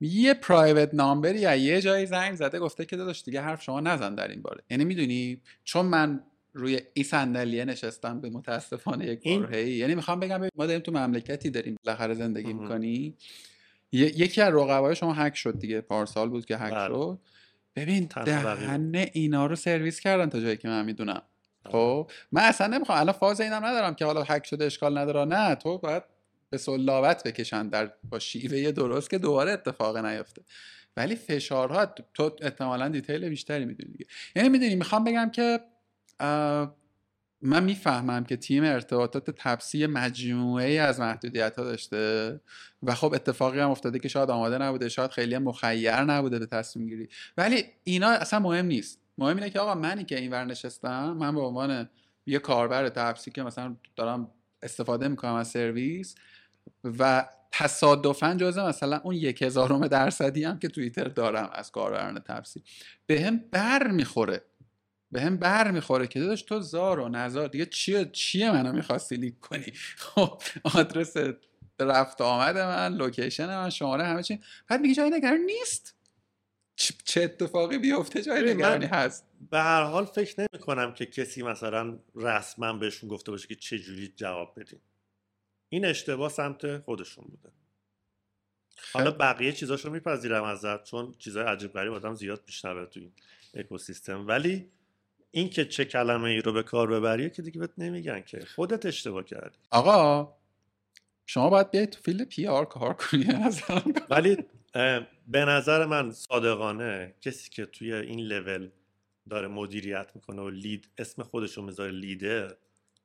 یه 0.01 0.33
پرایوت 0.33 0.89
نامبری 0.93 1.39
یا 1.39 1.55
یه 1.55 1.81
جایی 1.81 2.05
زنگ 2.05 2.35
زده 2.35 2.59
گفته 2.59 2.85
که 2.85 2.95
داداش 2.95 3.23
دیگه 3.23 3.41
حرف 3.41 3.61
شما 3.63 3.79
نزن 3.79 4.15
در 4.15 4.27
این 4.27 4.41
باره. 4.41 4.63
یعنی 4.69 4.85
می‌دونی؟ 4.85 5.41
چون 5.63 5.85
من 5.85 6.23
روی 6.53 6.79
این 6.93 7.05
صندلیه 7.05 7.65
نشستم 7.65 8.21
به 8.21 8.29
متاسفانه 8.29 9.05
یک 9.05 9.23
برهه‌ای. 9.23 9.71
یعنی 9.71 9.95
می‌خوام 9.95 10.19
بگم 10.19 10.41
ما 10.55 10.65
داریم 10.65 10.81
تو 10.81 10.91
مملکتی 10.91 11.49
داریم 11.49 11.75
بالاخره 11.83 12.13
زندگی. 12.13 12.53
می‌کنی. 12.53 13.15
یکی 13.93 14.41
از 14.41 14.53
رقبای 14.53 14.95
شما 14.95 15.13
هک 15.13 15.35
شد 15.35 15.59
دیگه 15.59 15.81
پارسال 15.81 16.29
بود 16.29 16.45
که 16.45 16.57
هک 16.57 16.73
بله. 16.73 16.87
شد. 16.87 17.19
ببین 17.75 18.07
تنها 18.07 18.43
بقیه. 18.43 18.67
دهن 18.67 18.95
اینا 19.13 19.45
رو 19.45 19.55
سرویس 19.55 19.99
کردن 19.99 20.29
تا 20.29 20.41
جایی 20.41 20.57
که 20.57 20.67
من 20.67 20.85
می‌دونم. 20.85 21.21
خب 21.71 22.11
من 22.31 22.41
اصلا 22.41 22.67
نمی‌خوام 22.67 22.99
الان 22.99 23.13
فاز 23.13 23.41
اینم 23.41 23.65
ندارم 23.65 23.95
که 23.95 24.05
حالا 24.05 24.23
هک 24.23 24.45
شده 24.45 24.65
اشکال 24.65 24.97
نداره 24.97 25.25
نه. 25.25 25.55
تو 25.55 25.77
باید 25.77 26.03
به 26.49 26.57
سلاوت 26.57 27.23
بکشن 27.23 27.67
در 27.67 27.91
با 28.09 28.19
شیوه 28.19 28.71
درست 28.71 29.09
که 29.09 29.17
دوباره 29.17 29.51
اتفاق 29.51 29.97
نیفته. 29.97 30.41
ولی 30.97 31.15
فشارها 31.15 31.85
تو 32.13 32.35
احتمالا 32.41 32.89
دیتیل 32.89 33.29
بیشتری 33.29 33.65
می‌دونی 33.65 33.91
دیگه. 33.91 34.05
یعنی 34.35 34.49
می‌دونی 34.49 34.75
می‌خوام 34.75 35.03
بگم 35.03 35.29
که 35.29 35.59
من 37.45 37.63
می‌فهمم 37.63 38.23
که 38.23 38.37
تیم 38.37 38.63
ارتباطات 38.63 39.29
تپسی 39.29 39.85
مجموعه 39.85 40.65
ای 40.65 40.77
از 40.77 40.99
محدودیت 40.99 41.55
ها 41.59 41.63
داشته 41.63 42.39
و 42.83 42.95
خب 42.95 43.13
اتفاقی 43.13 43.59
هم 43.59 43.69
افتاده 43.69 43.99
که 43.99 44.07
شاید 44.07 44.29
آماده 44.29 44.57
نبوده 44.57 44.89
شاید 44.89 45.11
خیلی 45.11 45.37
مخیر 45.37 46.01
نبوده 46.01 46.39
به 46.39 46.45
تصمیم 46.45 46.87
گیری. 46.87 47.09
ولی 47.37 47.65
اینا 47.83 48.09
اصلا 48.09 48.39
مهم 48.39 48.65
نیست. 48.65 48.99
مهم 49.17 49.37
اینه 49.37 49.49
که 49.49 49.59
آقا 49.59 49.75
منی 49.75 50.03
که 50.03 50.19
اینور 50.19 50.45
نشستم 50.45 51.13
من 51.13 51.35
به 51.35 51.41
عنوان 51.41 51.89
یه 52.25 52.39
کاربر 52.39 52.89
تپسی 52.89 53.31
که 53.31 53.43
مثلا 53.43 53.75
دارم 53.95 54.31
استفاده 54.61 55.07
می‌کنم 55.07 55.33
از 55.33 55.47
سرویس 55.47 56.15
و 56.83 57.25
تصادفا 57.51 58.35
جزء 58.39 58.67
مثلا 58.67 59.01
اون 59.03 59.15
یک 59.15 59.41
هزارم 59.41 59.87
درصدی 59.87 60.43
هم 60.43 60.59
که 60.59 60.67
توییتر 60.67 61.03
دارم 61.03 61.49
از 61.53 61.71
کاربران 61.71 62.19
تپسی 62.19 62.63
به 63.05 63.21
هم 63.21 63.37
بر 63.51 63.87
می‌خوره. 63.87 64.41
به 65.13 65.21
هم 65.21 65.37
بر 65.37 65.71
می‌خوره 65.71 66.07
که 66.07 66.19
داداش 66.19 66.41
تو 66.41 66.59
زار 66.59 66.99
و 66.99 67.09
نزار. 67.09 67.47
دیگه 67.47 67.65
چیه 67.65 68.09
چیه 68.13 68.51
منو 68.51 68.71
می‌خواستی 68.71 69.15
leak 69.15 69.39
کنی؟ 69.39 69.71
خب 69.97 70.41
آدرس 70.63 71.13
رفت 71.79 72.21
آمد 72.21 72.57
من 72.57 72.93
location 72.93 73.45
من 73.45 73.69
شماره 73.69 74.03
همه 74.03 74.23
چی. 74.23 74.39
بعد 74.67 74.81
میگه 74.81 74.93
جای 74.93 75.09
نگرانی 75.09 75.43
نیست. 75.43 75.95
چه 77.05 77.23
اتفاقی 77.23 77.77
بیفته 77.77 78.21
جای 78.21 78.53
نگرانی 78.53 78.85
هست. 78.85 79.25
به 79.51 79.59
هر 79.59 79.83
حال 79.83 80.05
فکر 80.05 80.35
نمی 80.39 80.63
کنم 80.63 80.93
که 80.93 81.05
کسی 81.05 81.43
مثلا 81.43 81.99
رسما 82.15 82.73
بهشون 82.73 83.09
گفته 83.09 83.31
باشه 83.31 83.47
که 83.47 83.55
چه 83.55 83.79
جوری 83.79 84.13
جواب 84.15 84.59
بدین 84.59 84.79
این 85.69 85.85
اشتباه 85.85 86.29
سمت 86.29 86.77
خودشون 86.77 87.25
بوده. 87.25 87.53
حالا 88.93 89.11
بقیه 89.11 89.51
چیزاشو 89.51 89.89
میپذیرم 89.89 90.43
ازت 90.43 90.83
چون 90.83 91.15
چیزای 91.19 91.45
عجیب 91.45 91.73
غریب 91.73 91.93
آدم 91.93 92.15
زیاد 92.15 92.43
میشنوه 92.47 92.85
تو 92.85 92.99
این 92.99 93.11
اکوسیستم. 93.53 94.27
ولی 94.27 94.71
این 95.35 95.49
که 95.49 95.65
چه 95.65 95.85
کلمه 95.85 96.29
ای 96.29 96.41
رو 96.41 96.53
به 96.53 96.63
کار 96.63 96.87
ببریه 96.87 97.29
که 97.29 97.41
دیگه 97.41 97.59
بهت 97.59 97.71
نمیگن 97.77 98.21
که. 98.21 98.45
خودت 98.55 98.85
اشتباه 98.85 99.23
کردی. 99.23 99.57
آقا 99.71 100.33
شما 101.25 101.49
باید 101.49 101.71
بیاید 101.71 101.89
تو 101.89 102.01
field 102.01 102.27
PR 102.27 102.65
کار 102.65 102.93
کنی. 102.93 103.27
ولی 104.09 104.37
به 105.27 105.45
نظر 105.45 105.85
من 105.85 106.11
صادقانه 106.11 107.13
کسی 107.21 107.49
که 107.49 107.65
توی 107.65 107.93
این 107.93 108.19
لول 108.19 108.69
داره 109.29 109.47
مدیریت 109.47 110.11
می‌کنه 110.15 110.41
و 110.41 110.49
lead 110.49 110.89
اسم 110.97 111.23
خودش 111.23 111.57
رو 111.57 111.63
می‌ذاره 111.63 111.91
لیدر 111.91 112.55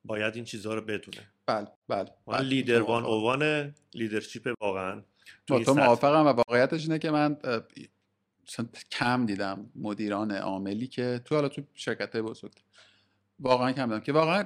باید 0.05 0.35
این 0.35 0.45
چیزها 0.45 0.73
رو 0.73 0.81
بدونه. 0.81 1.31
بله 1.45 1.67
بله, 1.87 2.09
بله. 2.27 2.41
leader 2.41 2.81
one 2.81 3.05
o 3.05 3.22
one 3.22 3.75
leadership 3.93 4.53
واقعا. 4.61 5.03
با 5.47 5.63
تو 5.63 5.73
موافقم 5.73 6.25
و 6.25 6.29
واقعیتش 6.29 6.83
اینه 6.83 6.99
که 6.99 7.11
من 7.11 7.37
کم 8.91 9.25
دیدم 9.25 9.69
مدیران 9.75 10.31
عاملی 10.31 10.87
که 10.87 11.21
تو 11.25 11.35
حالا 11.35 11.49
تو 11.49 11.61
شرکت 11.73 12.17
بزرگ 12.17 12.51
واقعا 13.39 13.71
کم 13.71 13.85
دیدم 13.85 13.99
که 13.99 14.11
واقعا 14.11 14.43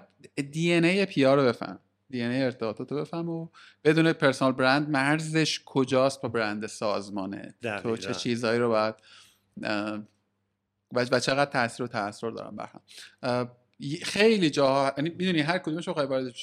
DNA 0.52 0.84
PR 0.84 1.24
رو 1.24 1.44
بفهمن. 1.44 1.80
DNA 2.10 2.44
ارتباطات 2.44 2.92
رو 2.92 2.98
بفهمن 2.98 3.30
و 3.30 3.48
بدونن 3.84 4.14
personal 4.14 4.54
brand 4.54 4.90
مرزش 4.90 5.62
کجاست 5.66 6.22
با 6.22 6.30
برند 6.30 6.66
سازمانه؟ 6.68 7.54
تو 7.84 7.98
چه 7.98 8.14
چیزهایی 8.14 8.60
رو 8.60 8.70
باید 8.70 8.96
و 11.12 11.20
چقدر 11.20 11.52
تاثیر 11.52 11.84
و 11.84 11.88
تاثیر 11.88 12.30
دارم 12.30 12.56
برهم؟ 12.56 12.82
خیلی 14.04 14.50
جاها 14.50 14.94
یعنی 14.98 15.10
می‌دونی 15.10 15.40
هر 15.40 15.58
کدومش 15.58 15.88
رو 15.88 15.94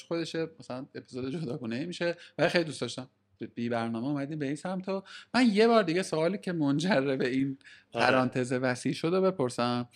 خودشه 0.08 0.48
مثلا 0.60 0.86
اپیزود 0.94 1.30
جداگونه 1.30 1.86
میشه 1.86 2.16
و 2.38 2.48
خیلی 2.48 2.64
دوست 2.64 2.80
داشتم. 2.80 3.08
بی 3.46 3.68
برنامه 3.68 4.06
اومدیم 4.06 4.38
به 4.38 4.46
این 4.46 4.56
سمت 4.56 4.88
و 4.88 5.02
من 5.34 5.46
یه 5.52 5.66
بار 5.66 5.82
دیگه 5.82 6.02
سوالی 6.02 6.38
که 6.38 6.52
منجر 6.52 7.16
به 7.16 7.28
این 7.28 7.58
آره. 7.92 8.06
پرانتز 8.06 8.52
وسیع 8.52 8.92
شده 8.92 9.20
بپرسم 9.20 9.88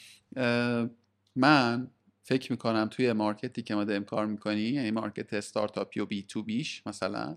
من 1.37 1.91
فکر 2.23 2.53
می‌کنم 2.53 2.89
توی 2.91 3.13
مارکتی 3.13 3.63
که 3.63 3.75
ما 3.75 3.85
داریم 3.85 4.05
کار 4.05 4.27
می‌کنی 4.27 4.61
یعنی 4.61 4.91
مارکت 4.91 5.35
استارتاپی 5.35 6.01
و 6.01 6.07
بی 6.07 6.23
تو 6.23 6.43
بیش 6.43 6.83
مثلا 6.87 7.35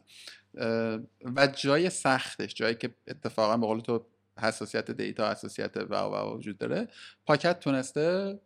و 1.35 1.47
جای 1.47 1.89
سختش 1.89 2.53
جایی 2.53 2.75
که 2.75 2.95
اتفاقا 3.07 3.57
به 3.57 3.65
قول 3.65 3.79
تو 3.79 4.05
حساسیت 4.39 4.91
دیتا 4.91 5.31
حساسیت 5.31 5.77
و 5.77 5.95
و 5.95 6.37
وجود 6.37 6.57
داره 6.57 6.87
پاکت 7.25 7.59
تونسته 7.59 8.39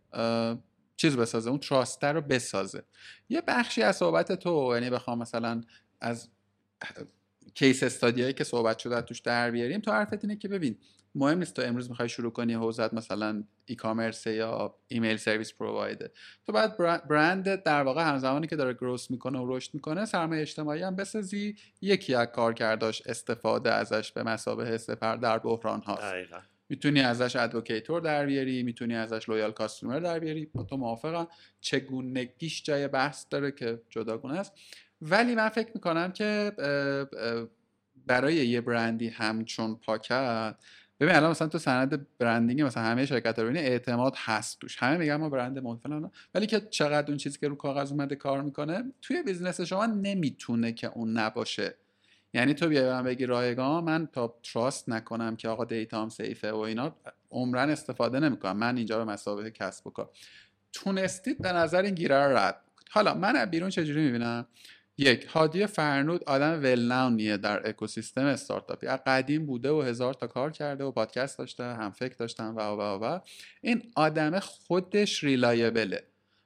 چیز 0.97 1.17
بسازه 1.17 1.49
اون 1.49 1.59
trust 1.59 2.13
رو 2.13 2.21
بسازه 2.21 2.83
یه 3.29 3.41
بخشی 3.41 3.81
از 3.81 3.95
صحبت 3.95 4.31
تو 4.31 4.71
یعنی 4.73 4.89
بخوام 4.89 5.19
مثلا 5.19 5.61
از 6.01 6.29
case 7.53 7.83
study 7.83 8.14
هایی 8.14 8.33
که 8.33 8.43
صحبت 8.43 8.79
شده 8.79 9.01
توش 9.01 9.19
در 9.19 9.51
بیاریم. 9.51 9.81
تو 9.81 9.91
حرفت 9.91 10.23
اینه 10.23 10.35
که 10.35 10.47
ببین 10.47 10.77
مهم 11.15 11.37
نیست 11.37 11.53
تو 11.53 11.61
امروز 11.61 11.89
می‌خوای 11.89 12.09
شروع 12.09 12.31
کنی 12.31 12.53
حوزت 12.53 12.93
مثلا 12.93 13.43
e-commerce 13.65 14.27
یا 14.27 14.75
email 14.87 15.17
service 15.17 15.53
provider 15.53 16.09
تو 16.45 16.51
باید 16.51 16.77
برند 16.77 17.63
در 17.63 17.83
واقع 17.83 18.03
همزمانی 18.03 18.47
که 18.47 18.55
داره 18.55 18.73
growth 18.73 19.11
می‌کنه 19.11 19.39
و 19.39 19.57
رشد 19.57 19.73
می‌کنه 19.73 20.05
سرمایه 20.05 20.41
اجتماعی 20.41 20.81
هم 20.81 20.95
بسازی 20.95 21.55
یکی 21.81 22.15
از 22.15 22.27
کارکرداش 22.27 23.01
استفاده 23.05 23.71
ازش 23.73 24.11
به 24.11 24.23
مثابه 24.23 24.77
سپر 24.77 25.15
در 25.15 25.39
بحران 25.39 25.81
هاست. 25.81 26.13
می‌تونی 26.69 27.01
ازش 27.01 27.35
advocator 27.35 28.01
در 28.01 28.25
بیاری 28.25 28.63
می‌تونی 28.63 28.95
ازش 28.95 29.29
loyal 29.29 29.51
customer 29.51 29.99
در 29.99 30.19
بیاری. 30.19 30.45
با 30.45 30.63
تو 30.63 30.77
موافقم. 30.77 31.27
چگونگیش 31.61 32.63
جای 32.63 32.87
بحث 32.87 33.25
داره 33.29 33.51
که 33.51 33.81
جداگونه 33.89 34.39
است. 34.39 34.53
ولی 35.01 35.35
من 35.35 35.49
فکر 35.49 35.69
می‌کنم 35.75 36.11
که 36.11 36.51
برای 38.07 38.35
یه 38.35 38.61
برندی 38.61 39.07
همچون 39.07 39.75
پاکت 39.75 40.55
ببین 40.99 41.15
الان 41.15 41.31
مثلا 41.31 41.47
تو 41.47 41.57
سند 41.57 42.07
branding 42.17 42.61
مثلا 42.61 42.83
همه 42.83 43.05
شرکت 43.05 43.39
رو 43.39 43.55
اعتماد 43.55 44.13
هست 44.17 44.59
توش. 44.59 44.77
همه 44.77 44.97
میگن 44.97 45.15
ما 45.15 45.29
برند 45.29 45.59
مد 45.59 46.11
ولی 46.35 46.47
که 46.47 46.59
چقدر 46.59 47.07
اون 47.07 47.17
چیزی 47.17 47.39
که 47.39 47.47
رو 47.47 47.55
کاغذ 47.55 47.91
اومده 47.91 48.15
کار 48.15 48.41
می‌کنه 48.41 48.83
توی 49.01 49.23
business 49.23 49.61
شما 49.61 49.85
نمی‌تونه 49.85 50.71
که 50.71 50.87
اون 50.87 51.17
نباشه. 51.17 51.75
یعنی 52.33 52.53
تو 52.53 52.67
بیای 52.67 52.89
من 52.89 53.03
بگی 53.03 53.25
رایگان 53.25 53.83
من 53.83 54.07
تا 54.07 54.35
trust 54.43 54.89
نکنم 54.89 55.35
که 55.35 55.49
آقا 55.49 55.65
دیتام 55.65 56.09
safe 56.09 56.43
ه 56.43 56.51
و 56.51 56.57
اینا 56.57 56.95
عمرا 57.31 57.69
استفاده 57.69 58.19
نمی‌کنم. 58.19 58.57
من 58.57 58.77
اینجا 58.77 59.05
به 59.05 59.11
مثابه 59.11 59.51
کسب 59.51 59.87
و 59.87 59.89
کار. 59.89 60.09
تونستید 60.73 61.41
به 61.41 61.51
نظر 61.51 61.81
این 61.81 61.95
گیره 61.95 62.27
رو 62.27 62.37
رد 62.37 62.61
حالا 62.89 63.13
من 63.13 63.45
بیرون 63.45 63.69
چجوری 63.69 64.05
می‌بینم؟ 64.05 64.45
یک 64.97 65.25
هادی 65.25 65.65
فرنود 65.65 66.23
آدم 66.23 66.63
well-known 66.63 67.25
یه 67.25 67.37
در 67.37 67.69
اکوسیستم 67.69 68.25
استارتاپی. 68.25 68.87
از 68.87 68.99
قدیم 69.05 69.45
بوده 69.45 69.71
و 69.71 69.81
هزار 69.81 70.13
تا 70.13 70.27
کار 70.27 70.51
کرده 70.51 70.83
و 70.83 70.91
پادکست 70.91 71.37
داشته 71.37 71.63
هم 71.63 71.91
فکر 71.91 72.15
داشتن 72.15 72.47
و 72.47 72.59
و 72.59 72.81
و 72.81 73.19
این 73.61 73.91
آدم 73.95 74.39
خودش 74.39 75.23
reliable 75.23 75.94
ه 75.94 76.03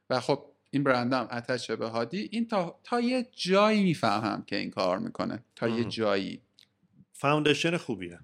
و 0.09 0.19
خب 0.19 0.45
این 0.71 0.83
برندم 0.83 1.27
attach 1.31 1.69
ه 1.69 1.75
به 1.75 1.87
هادی. 1.87 2.29
این 2.31 2.47
تا, 2.47 2.79
تا 2.83 3.01
یه 3.01 3.27
جایی 3.31 3.83
می‌فهمم 3.83 4.43
که 4.47 4.55
این 4.55 4.71
کار 4.71 4.99
می‌کنه. 4.99 5.43
تا 5.55 5.67
یه 5.67 5.83
جایی. 5.83 6.41
foundation 7.13 7.77
خوبیه. 7.77 8.19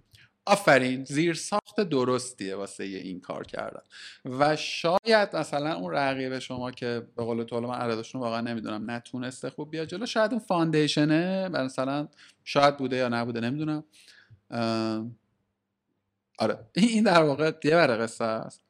آفرین 0.46 1.04
زیر 1.04 1.34
ساخت 1.34 1.82
درستیه 1.82 2.56
واسه 2.56 2.84
این 2.84 3.22
کار 3.22 3.44
کردن. 3.44 3.82
و 4.26 4.56
شاید 4.56 5.36
مثلا 5.36 5.76
اون 5.76 5.94
رقیب 5.94 6.40
شما 6.40 6.72
که 6.72 7.08
به 7.16 7.24
قول 7.24 7.44
تو 7.44 7.60
من 7.62 7.76
عددشون 7.76 8.22
واقعا 8.22 8.42
نمی‌دونم 8.42 8.92
نتونسته 8.92 9.50
خوب 9.50 9.72
بیا 9.72 9.86
جلو 9.86 10.06
شاید 10.06 10.32
اون 10.32 10.40
foundation 10.40 11.38
ه 11.38 11.48
مثلا 11.48 12.08
شاید 12.44 12.78
بوده 12.78 12.96
یا 12.96 13.10
نبوده 13.10 13.40
نمی‌دونم. 13.40 13.84
آره 16.40 16.60
این 16.74 17.04
در 17.04 17.24
واقع 17.24 17.52
یه 17.64 17.72
ور 17.72 17.98
قصه 17.98 18.24
است. 18.24 18.62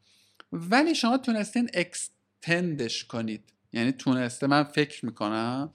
ولی 0.51 0.95
شما 0.95 1.17
تونستین 1.17 1.69
extend 1.73 2.72
ش 2.72 3.05
کنید. 3.05 3.53
یعنی 3.73 3.91
تونسته 3.91 4.47
من 4.47 4.63
فکر 4.63 5.05
می‌کنم 5.05 5.73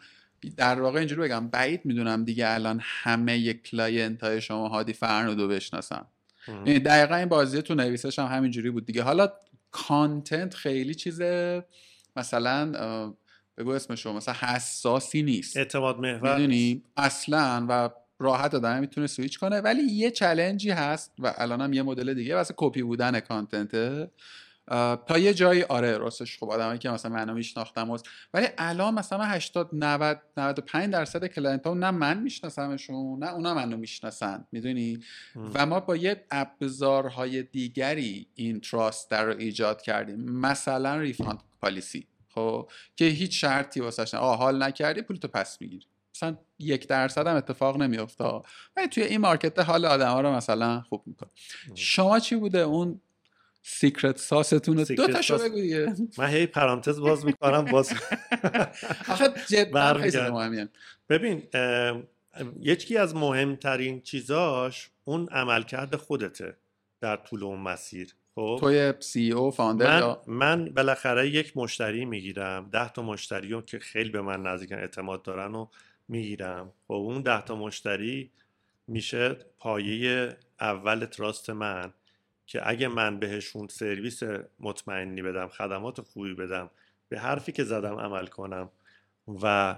در 0.51 0.81
واقع 0.81 0.99
اینجوری 0.99 1.21
بگم 1.21 1.49
بعید 1.49 1.81
می‌دونم 1.85 2.25
دیگه 2.25 2.49
الان 2.49 2.81
همه 2.83 3.53
client 3.53 4.23
های 4.25 4.41
شما 4.41 4.69
هادی 4.69 4.93
فرنودو 4.93 5.49
بشناسن. 5.49 6.05
یعنی 6.49 6.79
دقیقا 6.79 7.15
این 7.15 7.29
بازی 7.29 7.63
تو 7.63 7.75
نویسش 7.75 8.19
هم 8.19 8.27
همینجوری 8.27 8.71
بود 8.71 8.87
دیگه. 8.87 9.03
حالا 9.03 9.33
content 9.71 10.55
خیلی 10.55 10.95
چیز 10.95 11.23
مثلا 12.17 12.73
بگو 13.59 13.71
اسم 13.71 13.95
شما 13.95 14.13
مثلا 14.13 14.35
حساسی 14.35 15.23
نیست. 15.23 15.57
اعتماد 15.57 15.99
محور 15.99 16.77
اصلا 16.97 17.67
و 17.69 17.91
راحت 18.19 18.55
آدم 18.55 18.81
می‌تونه 18.81 19.07
سویچ 19.07 19.39
کنه. 19.39 19.61
ولی 19.61 19.83
یه 19.83 20.11
challenge 20.11 20.65
ی 20.65 20.71
هست 20.71 21.13
و 21.19 21.35
الان 21.37 21.61
هم 21.61 21.73
یه 21.73 21.83
مدل 21.83 22.15
دیگه 22.15 22.35
واسه 22.35 22.55
کپی 22.57 22.83
بودن 22.83 23.21
content 23.21 24.00
ه 24.00 24.11
تا 25.07 25.19
یه 25.19 25.35
جایی 25.35 25.63
آره 25.63 25.99
راستش 25.99 26.39
خب 26.39 26.51
آدمایی 26.51 26.79
که 26.79 26.91
مثلا 26.91 27.13
منو 27.13 27.35
میشناختم 27.35 27.97
ولی 28.35 28.47
الان 28.59 28.95
مثلا 28.95 29.25
80 29.25 29.71
90 29.73 30.23
95 30.37 30.93
درصد 30.93 31.27
client 31.27 31.67
ها 31.67 31.75
نه 31.75 31.91
من 31.91 32.19
میشناسمشون 32.19 33.19
نه 33.19 33.35
اونا 33.35 33.55
منو 33.55 33.77
می‌شناسن 33.77 34.47
می‌دونی؟ 34.53 34.99
و 35.55 35.67
ما 35.67 35.81
با 35.81 35.97
یه 35.97 36.25
ابزارهای 36.31 37.43
دیگری 37.43 38.27
این 38.35 38.61
trust 38.61 39.11
در 39.11 39.25
رو 39.25 39.39
ایجاد 39.39 39.83
کردیم. 39.83 40.21
مثلا 40.21 40.97
refund 40.97 41.43
policy 41.61 42.07
خب؟ 42.29 42.71
که 42.97 43.05
هیچ 43.05 43.41
شرطی 43.41 43.81
واسش 43.81 44.15
نه. 44.15 44.21
حال 44.21 44.63
نکردی 44.63 45.03
پولتو 45.03 45.29
پس 45.29 45.61
می‌گیری. 45.61 45.87
مثلا 46.15 46.37
یک 46.59 46.89
درصد 46.89 47.27
هم 47.27 47.37
اتفاق 47.37 47.77
نمیافته. 47.77 48.25
ولی 48.77 48.89
توی 48.89 49.03
این 49.03 49.21
market 49.21 49.59
حال 49.59 49.85
آدم 49.85 50.09
ها 50.09 50.21
رو 50.21 50.33
مثلا 50.33 50.81
خوب 50.81 51.03
می‌کنه. 51.07 51.31
شما 51.75 52.19
چی 52.19 52.37
بوده؟ 52.37 52.59
اون 52.59 53.01
secret 53.69 54.19
sauce 54.19 54.55
تون 54.55 54.77
دو 54.77 55.07
تا 55.07 55.39
بگو 55.39 55.61
دیگه. 55.61 55.95
من 56.19 56.27
هی 56.27 56.47
پرانتز 56.47 57.01
باز 57.01 57.25
می‌کنم 57.25 57.65
باز 57.65 57.93
آخه 59.09 59.29
جدا 59.49 60.69
ببین 61.09 61.43
یکی 62.61 62.97
از 62.97 63.15
مهمترین 63.15 64.01
چیزاش 64.01 64.91
اون 65.05 65.29
عملکرد 65.29 65.97
خودته 65.97 66.57
در 67.01 67.17
طول 67.17 67.45
اون 67.45 67.61
مسیر. 67.61 68.15
خب؟ 68.35 68.59
توی 68.61 68.93
CEO 69.01 69.33
founder 69.33 70.03
من, 70.03 70.17
من 70.27 70.65
بالاخره 70.65 71.29
یک 71.29 71.57
مشتری 71.57 72.05
می‌گیرم 72.05 72.69
ده 72.73 72.89
تا 72.89 73.03
مشتری 73.03 73.63
که 73.63 73.79
خیلی 73.79 74.11
به 74.11 74.21
من 74.21 74.43
نزدیکن 74.43 74.75
اعتماد 74.75 75.23
دارن 75.23 75.55
و 75.55 75.67
می‌گیرم. 76.09 76.73
خب 76.89 76.95
اون 76.95 77.23
ده 77.23 77.43
تا 77.43 77.57
مشتری 77.57 78.31
میشه 78.89 79.37
پایه 79.59 80.37
اول 80.61 81.05
تراست 81.05 81.51
من. 81.51 81.93
که 82.47 82.69
اگه 82.69 82.89
من 82.89 83.19
بهشون 83.19 83.69
سرویس 83.69 84.23
مطمئنی 84.61 85.23
بدم 85.23 85.49
خدمات 85.49 86.01
خوبی 86.01 86.35
بدم 86.35 86.71
به 87.09 87.19
حرفی 87.19 87.53
که 87.53 87.65
زدم 87.65 87.95
عمل 87.95 88.27
کنم 88.27 88.71
و 89.43 89.77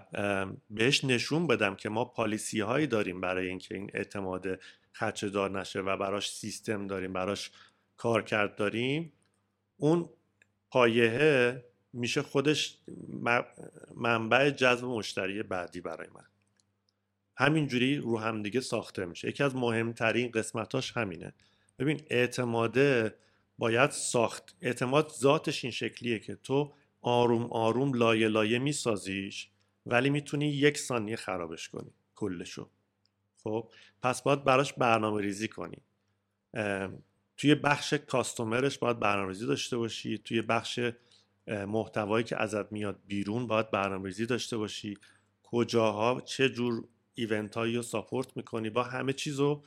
بهش 0.71 1.05
نشون 1.05 1.47
بدم 1.47 1.75
که 1.75 1.89
ما 1.89 2.05
پالیسی 2.05 2.61
هایی 2.61 2.87
داریم 2.87 3.21
برای 3.21 3.49
اینکه 3.49 3.75
این 3.75 3.91
اعتماد 3.95 4.61
خدشه 4.95 5.29
دار 5.29 5.61
نشه 5.61 5.81
و 5.81 5.97
براش 5.97 6.31
سیستم 6.31 6.87
داریم 6.87 7.13
براش 7.13 7.51
کارکرد 7.97 8.57
داریم 8.57 9.13
اون 9.77 10.09
پایه 10.71 11.65
میشه 11.93 12.23
خودش 12.23 12.79
منبع 13.95 14.51
جذب 14.51 14.85
مشتری 14.85 15.43
بعدی 15.43 15.81
برای 15.81 16.09
من. 16.15 16.25
همینجوری 17.37 17.97
رو 17.97 18.19
همدیگه 18.19 18.61
ساخته 18.61 19.05
میشه. 19.05 19.29
یکی 19.29 19.43
از 19.43 19.57
مهمترین 19.57 20.31
قسمتاش 20.31 20.97
همینه. 20.97 21.33
ببین 21.79 22.01
اعتماده 22.11 23.15
باید 23.59 23.91
ساخت. 23.91 24.57
اعتماد 24.61 25.09
ذاتش 25.09 25.65
این 25.65 25.71
شکلیه 25.71 26.19
که 26.19 26.35
تو 26.35 26.73
آروم 27.01 27.45
آروم 27.53 27.95
لایه 27.95 28.29
لایه 28.29 28.59
میسازیش 28.59 29.49
ولی 29.87 30.11
می‌تونی 30.11 30.49
یک 30.49 30.79
ثانیه 30.79 31.17
خرابش 31.17 31.69
کنی 31.69 31.91
کلشو. 32.15 32.69
خب 33.45 33.71
پس 34.03 34.23
باید 34.23 34.45
براش 34.45 34.73
برنامه 34.73 35.23
ریزی 35.23 35.49
کنی 35.49 35.79
توی 37.37 37.55
بخش 37.55 37.95
کاستومرش 37.95 38.79
باید 38.79 38.99
برنامه 38.99 39.29
ریزی 39.29 39.47
داشته 39.47 39.77
باشی. 39.77 40.19
توی 40.19 40.43
بخش 40.43 40.81
محتوایی 41.47 42.25
که 42.25 42.43
ازت 42.43 42.73
میاد 42.73 42.99
بیرون 43.07 43.47
باید 43.47 43.71
برنامه 43.71 44.07
ریزی 44.07 44.27
داشته 44.27 44.57
باشی. 44.57 44.99
کجاها 45.43 46.21
چه 46.21 46.49
جور 46.49 46.85
event 47.15 47.57
هایی 47.57 47.77
رو 47.77 47.83
support 47.83 48.37
می‌کنی 48.37 48.71
باید 48.71 48.83
همه 48.83 49.13
چیز 49.13 49.41
رو 49.41 49.65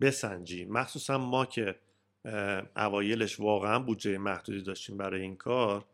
بسنجی 0.00 0.64
مخصوصا 0.64 1.18
ما 1.18 1.46
که 1.46 1.74
اوایلش 2.76 3.40
واقعا 3.40 3.78
بودجه 3.78 4.18
محدودی 4.18 4.62
داشتیم 4.62 4.96
برای 4.96 5.22
این 5.22 5.36
کار 5.36 5.84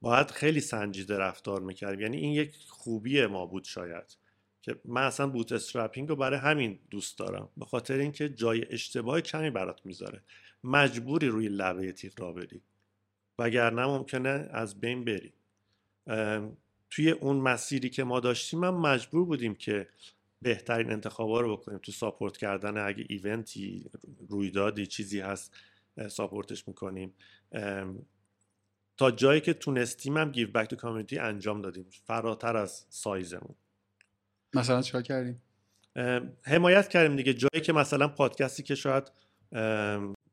باید 0.00 0.30
خیلی 0.30 0.60
سنجیده 0.60 1.18
رفتار 1.18 1.60
می‌کردیم. 1.60 2.00
یعنی 2.00 2.16
این 2.16 2.32
یک 2.32 2.54
خوبی 2.68 3.26
ما 3.26 3.46
بود 3.46 3.64
شاید 3.64 4.16
که 4.62 4.80
من 4.84 5.02
اصلا 5.02 5.26
bootstrapping 5.26 6.08
رو 6.08 6.16
برای 6.16 6.38
همین 6.38 6.78
دوست 6.90 7.18
دارم. 7.18 7.48
به 7.56 7.64
خاطر 7.64 7.94
اینکه 7.94 8.28
جای 8.28 8.64
اشتباه 8.70 9.20
کمی 9.20 9.50
برات 9.50 9.86
می‌ذاره. 9.86 10.22
مجبوری 10.64 11.28
روی 11.28 11.48
لبه 11.48 11.92
تیغ 11.92 12.20
راه 12.20 12.32
بری. 12.32 12.60
وگرنه 13.38 13.86
ممکنه 13.86 14.48
از 14.50 14.80
بین 14.80 15.04
بری. 15.04 15.32
توی 16.90 17.10
اون 17.10 17.36
مسیری 17.36 17.90
که 17.90 18.04
ما 18.04 18.20
داشتیم 18.20 18.60
من 18.60 18.70
مجبور 18.70 19.24
بودیم 19.24 19.54
که 19.54 19.88
بهترین 20.42 20.92
انتخابا 20.92 21.40
رو 21.40 21.56
بکنیم. 21.56 21.78
تو 21.78 21.92
support 21.92 22.36
کردن 22.36 22.78
اگه 22.78 23.04
event 23.08 23.76
ی 23.76 23.90
رویدادی 24.28 24.86
چیزی 24.86 25.20
هست 25.20 25.56
support 26.08 26.55
ش 26.55 26.68
می‌کنیم. 26.68 27.14
تا 28.96 29.10
جایی 29.10 29.40
که 29.40 29.54
تونستیم 29.54 30.16
هم 30.16 30.30
give 30.30 30.50
back 30.52 30.68
to 30.68 30.76
community 30.76 31.18
انجام 31.18 31.62
دادیم. 31.62 31.86
فراتر 32.04 32.56
از 32.56 32.86
سایزمون. 32.88 33.54
مثلا 34.54 34.82
چیکار 34.82 35.02
کردیم؟ 35.02 35.42
حمایت 36.42 36.88
کردیم 36.88 37.16
دیگه. 37.16 37.34
جایی 37.34 37.64
که 37.64 37.72
مثلا 37.72 38.08
پادکستی 38.08 38.62
که 38.62 38.74
شاید 38.74 39.12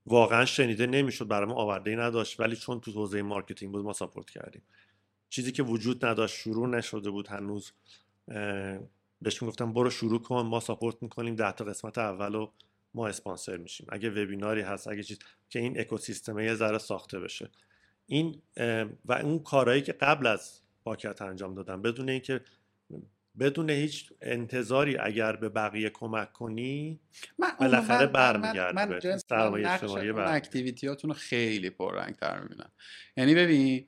واقعا 0.06 0.46
شنیده 0.46 0.88
نمی‌شد 0.88 1.28
برای 1.28 1.50
ما 1.50 1.56
آورده 1.56 1.96
نداشت 1.96 2.40
ولی 2.40 2.56
چون 2.56 2.80
تو 2.80 2.92
حوزه 2.92 3.22
marketing 3.22 3.72
بود 3.72 3.84
ما 3.84 3.94
support 3.94 4.30
کردیم. 4.30 4.62
چیزی 5.30 5.52
که 5.52 5.64
وجود 5.64 6.06
نداشت 6.06 6.36
شروع 6.36 6.68
نشده 6.68 7.10
بود 7.10 7.28
هنوز 7.28 7.72
بهش 9.22 9.42
می‌گفتم 9.42 9.74
برو 9.74 9.90
شروع 9.90 10.22
کن 10.22 10.42
ما 10.42 10.60
ساپورت 10.60 10.96
می‌کنیم 11.02 11.36
ده 11.36 11.52
تا 11.52 11.66
قسمت 11.66 11.98
اول 11.98 12.48
ما 12.94 13.08
اسپانسر 13.08 13.58
میشیم. 13.58 13.88
اگه 13.90 14.10
وبیناری 14.10 14.62
هست 14.62 14.88
اگه 14.88 15.04
چیز 15.04 15.20
که 15.50 15.60
این 15.60 15.80
اکوسیستم 15.80 16.40
یه 16.40 16.56
ذره 16.56 16.78
ساخته 16.78 17.20
بشه. 17.20 17.50
این 18.06 18.42
و 19.06 19.14
اون 19.14 19.40
کارهایی 19.40 19.82
که 19.82 19.94
قبل 19.94 20.28
از 20.28 20.62
پاکت 20.84 21.22
انجام 21.22 21.56
دادم 21.56 21.82
بدون 21.82 22.10
اینکه 22.10 22.42
بدون 23.40 23.70
هیچ 23.70 24.14
انتظاری 24.22 24.98
اگر 24.98 25.36
به 25.36 25.50
بقیه 25.50 25.90
کمک 25.90 26.34
کنی 26.34 27.00
بالاخره 27.60 28.08
برمیگرده 28.08 28.86
به 28.86 29.18
سرمایه 29.18 29.72
اجتماعی 29.72 30.10
اکتیویتیاتون 30.10 31.10
رو 31.10 31.16
خیلی 31.16 31.70
پررنگتر 31.70 32.42
می‌بینم. 32.42 32.72
یعنی 33.18 33.36
ببین 33.36 33.88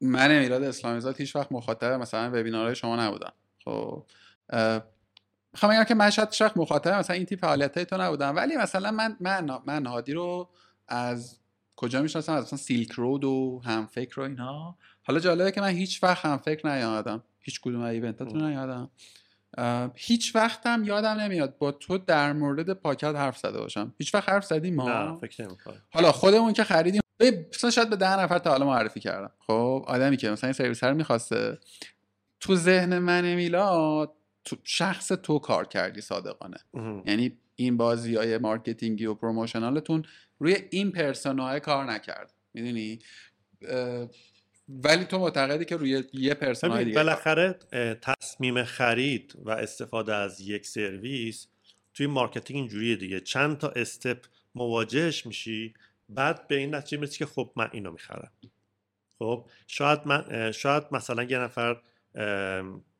من 0.00 0.36
امیراد 0.36 0.62
اسلامی 0.62 1.00
زاد 1.00 1.16
هیچ 1.16 1.36
وقت 1.36 1.52
مخاطب 1.52 1.92
مثلا 1.92 2.30
وبینارهای 2.34 2.74
شما 2.74 2.96
نبودم. 2.96 3.32
خب 3.64 4.06
می‌خوام 5.52 5.72
بگم 5.72 5.84
که 5.84 5.94
من 5.94 6.10
شاید 6.10 6.32
شخص 6.32 6.56
مخاطب 6.56 6.92
مثلا 6.94 7.16
این 7.16 7.26
تیپ 7.26 7.40
فعالیت 7.40 7.78
تو 7.78 7.96
نبودم 7.96 8.36
ولی 8.36 8.56
مثلا 8.56 8.90
من 8.90 9.16
من 9.20 9.58
من 9.66 9.86
هادی 9.86 10.12
رو 10.12 10.48
از 10.88 11.38
کجا 11.76 12.02
می‌شناسم؟ 12.02 12.32
از 12.32 12.44
مثلا 12.44 12.58
سیلک 12.58 12.92
رود 12.92 13.24
و 13.24 13.60
هم 13.64 13.86
فکر 13.86 14.20
و 14.20 14.22
اینها 14.22 14.78
حالا 15.02 15.20
جالبه 15.20 15.52
که 15.52 15.60
من 15.60 15.68
هیچ 15.68 16.02
وقت 16.02 16.24
هم 16.24 16.38
فکر 16.38 16.74
نیادم. 16.74 17.22
هیچ 17.40 17.60
کدوم 17.60 17.80
ایونتاتون 17.80 18.42
نیادم. 18.44 18.90
هیچ 19.94 20.36
وقتم 20.36 20.84
یادم 20.84 21.08
نمیاد 21.08 21.58
با 21.58 21.72
تو 21.72 21.98
در 21.98 22.32
مورد 22.32 22.72
پاکت 22.72 23.14
حرف 23.14 23.38
زده 23.38 23.58
باشم. 23.58 23.94
هیچ 23.98 24.14
وقت 24.14 24.28
حرف 24.28 24.44
زدیم 24.44 24.74
ما؟ 24.74 24.88
نه 24.88 25.18
فکر 25.18 25.48
حالا 25.90 26.12
خودمون 26.12 26.52
که 26.52 26.64
خریدیم 26.64 27.00
مثلا 27.54 27.70
شاید 27.70 27.90
به 27.90 27.96
ده 27.96 28.20
نفر 28.20 28.38
تا 28.38 28.50
حالا 28.50 28.66
معرفی 28.66 29.00
کردم. 29.00 29.32
خب 29.46 29.84
آدمی 29.86 30.16
که 30.16 30.30
مثلا 30.30 30.48
این 30.48 30.52
سرویس 30.52 30.84
رو 30.84 30.94
می‌خواسته 30.94 31.58
تو 32.40 32.56
ذهن 32.56 32.98
من 32.98 33.34
میلاد 33.34 34.12
تو 34.44 34.56
شخص 34.64 35.08
تو 35.08 35.38
کار 35.38 35.66
کردی 35.66 36.00
صادقانه. 36.00 36.58
یعنی 37.06 37.38
این 37.56 37.76
بازی 37.76 38.14
های 38.14 38.38
marketing 38.38 38.99
ی 38.99 39.06
و 39.06 39.14
promotional 39.14 39.85
تون 39.85 40.04
روی 40.38 40.56
این 40.70 40.92
persona 40.92 41.52
ی 41.52 41.60
کار 41.60 41.84
نکرد. 41.84 42.32
می‌دونی؟ 42.54 42.98
ولی 44.68 45.04
تو 45.04 45.18
معتقدی 45.18 45.64
که 45.64 45.76
روی 45.76 46.04
یه 46.12 46.34
persona 46.34 46.78
ی 46.78 46.84
دیگه 46.84 46.96
بالاخره 46.96 47.58
تصمیم 48.02 48.64
خرید 48.64 49.34
و 49.44 49.50
استفاده 49.50 50.14
از 50.14 50.40
یک 50.40 50.66
سرویس 50.66 51.46
توی 51.94 52.06
marketing 52.06 52.58
اینجوریه 52.58 52.96
دیگه. 52.96 53.20
چند 53.20 53.58
تا 53.58 53.68
step 53.68 54.24
مواجهش 54.54 55.26
میشی 55.26 55.74
بعد 56.14 56.48
به 56.48 56.56
این 56.56 56.74
نتیجه 56.74 56.98
می‌رسی 56.98 57.18
که 57.18 57.26
خب 57.26 57.52
من 57.56 57.68
اینو 57.72 57.92
می‌خرم. 57.92 58.32
خب 59.18 59.48
شاید 59.66 60.00
من 60.06 60.52
شاید 60.52 60.84
مثلا 60.92 61.22
یه 61.22 61.38
نفر 61.38 61.80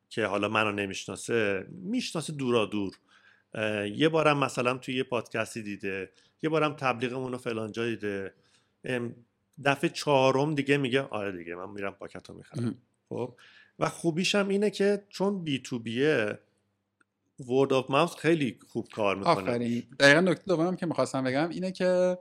که 0.09 0.27
حالا 0.27 0.49
منو 0.49 0.73
نمی‌شناسه 0.73 1.67
می‌شناسه 1.71 2.33
دورا 2.33 2.67
دور 2.67 2.97
یه 3.97 4.09
بارم 4.09 4.39
مثلا 4.39 4.79
توی 4.79 4.95
یه 4.95 5.03
پادکستی 5.03 5.63
دیده 5.63 6.11
یه 6.43 6.51
بارم 6.51 6.75
تبلیغمون 6.75 7.33
رو 7.33 7.39
فلان 7.39 7.73
جا 7.73 7.87
دیده. 7.87 8.35
دفعه 9.65 9.91
چهارم 9.91 10.55
دیگه 10.55 10.77
میگه 10.77 11.03
آره 11.03 11.33
دیگه 11.33 11.55
من 11.55 11.71
میرم 11.71 11.93
پاکت 11.93 12.31
رو 12.31 12.37
می‌خرم 12.37 12.79
خب 13.09 13.35
و 13.79 13.89
خوبیش 13.89 14.35
هم 14.35 14.49
اینه 14.49 14.71
که 14.71 15.05
چون 15.09 15.45
B2B 15.45 15.59
ه 15.59 16.39
word 17.49 17.73
of 17.73 17.91
mouth 17.91 18.17
خیلی 18.17 18.59
خوب 18.69 18.89
کار 18.89 19.17
می‌کنه 19.17 19.33
آفرین. 19.33 19.83
دقیقا 20.01 20.21
نکته 20.21 20.45
دومم 20.47 20.77
که 20.77 20.87
می‌خواستم 20.87 21.25
بگم 21.25 21.49
اینه 21.49 21.73
که 21.73 22.19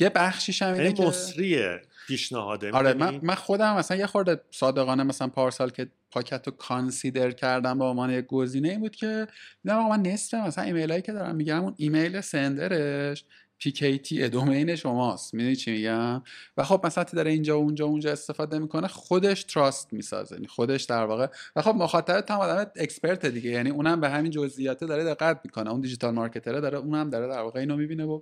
یه 0.00 0.08
بخشیش 0.08 0.62
هم 0.62 0.74
اینه 0.74 0.92
که 0.92 1.02
مسریه 1.02 1.82
پیشنهاده 2.06 2.70
آره 2.70 2.94
من, 2.94 3.20
من 3.22 3.34
خودم 3.34 3.76
مثلا 3.76 3.96
یه 3.96 4.06
خورده 4.06 4.40
صادقانه 4.50 5.02
مثلا 5.02 5.28
پارسال 5.28 5.70
که 5.70 5.88
پاکت 6.10 6.46
رو 6.46 6.52
consider 6.52 7.30
کردم 7.30 7.78
به 7.78 7.84
عنوان 7.84 8.10
یک 8.10 8.26
گزینه 8.26 8.68
این 8.68 8.80
بود 8.80 8.96
که 8.96 9.26
دیدم 9.62 9.88
من 9.88 10.02
نصف 10.02 10.34
مثلا 10.34 10.64
ایمیل 10.64 10.90
هایی 10.90 11.02
که 11.02 11.12
دارم 11.12 11.36
میگم 11.36 11.64
اون 11.64 11.74
email 11.76 12.20
sender 12.20 12.98
ش 12.98 13.24
PKT 13.60 14.12
domain 14.12 14.76
شماست. 14.76 15.34
می‌دونی 15.34 15.56
چی 15.56 15.70
میگم؟ 15.70 16.22
و 16.56 16.64
خب 16.64 16.86
مثلا 16.86 17.04
داره 17.04 17.30
اینجا 17.30 17.60
و 17.60 17.62
اونجا 17.62 17.86
و 17.86 17.90
اونجا 17.90 18.12
استفاده 18.12 18.58
می‌کنه 18.58 18.88
خودش 18.88 19.44
trust 19.44 19.92
می‌سازه 19.92 20.34
یعنی 20.34 20.46
خودش 20.46 20.82
در 20.82 21.04
واقع 21.04 21.26
و 21.56 21.62
خب 21.62 21.74
مخاطب 21.74 22.30
هم 22.30 22.38
آدم 22.38 22.70
expert 22.76 23.26
دیگه 23.26 23.50
یعنی 23.50 23.70
اونم 23.70 24.00
به 24.00 24.08
همین 24.08 24.30
جزئیات 24.30 24.84
داره 24.84 25.04
دقت 25.04 25.40
می‌کنه. 25.44 25.70
اون 25.70 25.80
digital 25.80 26.14
marketer 26.14 26.55
ه 26.55 26.60
داره 26.60 26.78
اونم 26.78 27.10
داره 27.10 27.28
در 27.28 27.40
واقع 27.40 27.60
اینو 27.60 27.76
می‌بینه 27.76 28.04
و 28.04 28.20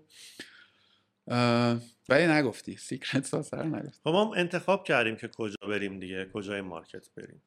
ولی 2.09 2.27
نگفتی. 2.27 2.77
secret 2.77 3.43
sauce 3.43 3.63
نگفتی. 3.63 4.01
خب 4.05 4.11
ما 4.11 4.35
انتخاب 4.35 4.85
کردیم 4.85 5.17
که 5.17 5.29
کجا 5.29 5.69
بریم 5.69 6.01
دیگه 6.01 6.31
کجای 6.33 6.61
market 6.61 7.11
بریم. 7.15 7.43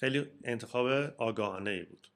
خیلی 0.00 0.26
انتخاب 0.44 0.86
آگاهانه 1.18 1.70
ای 1.70 1.82
بود 1.82 2.08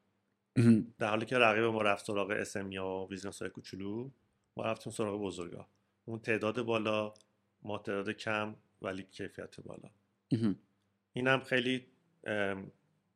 در 0.99 1.09
حالی 1.09 1.27
که 1.27 1.39
رقیب 1.39 1.65
ما 1.65 1.83
رفت 1.83 2.07
سراغ 2.07 2.31
SME 2.31 2.73
یا 2.73 3.05
business 3.05 3.43
های 3.43 3.51
کوچولو 3.51 4.11
ما 4.57 4.65
رفتیم 4.65 4.93
سراغ 4.93 5.23
بزرگا. 5.23 5.69
اون 6.05 6.19
تعداد 6.19 6.63
بالا 6.63 7.15
ما 7.63 7.79
تعداد 7.79 8.11
کم 8.11 8.57
ولی 8.83 9.03
کیفیت 9.03 9.61
بالا. 9.61 9.91
اینم 11.13 11.41
خیلی 11.41 11.87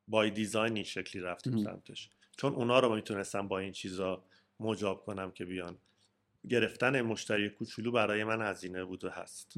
بای 0.08 0.30
دیزاین 0.30 0.74
این 0.74 0.84
شکلی 0.84 1.22
رفتیم 1.22 1.64
سمتش. 1.64 2.10
چون 2.36 2.54
اونا 2.54 2.78
رو 2.78 2.94
می‌تونستم 2.94 3.48
با 3.48 3.58
این 3.58 3.72
چیزا 3.72 4.24
مجاب 4.60 5.04
کنم 5.04 5.30
که 5.30 5.44
بیان. 5.44 5.78
گرفتن 6.48 7.02
مشتری 7.02 7.50
کوچولو 7.50 7.92
برای 7.92 8.24
من 8.24 8.50
هزینه 8.50 8.84
بود 8.84 9.04
و 9.04 9.10
هست. 9.10 9.54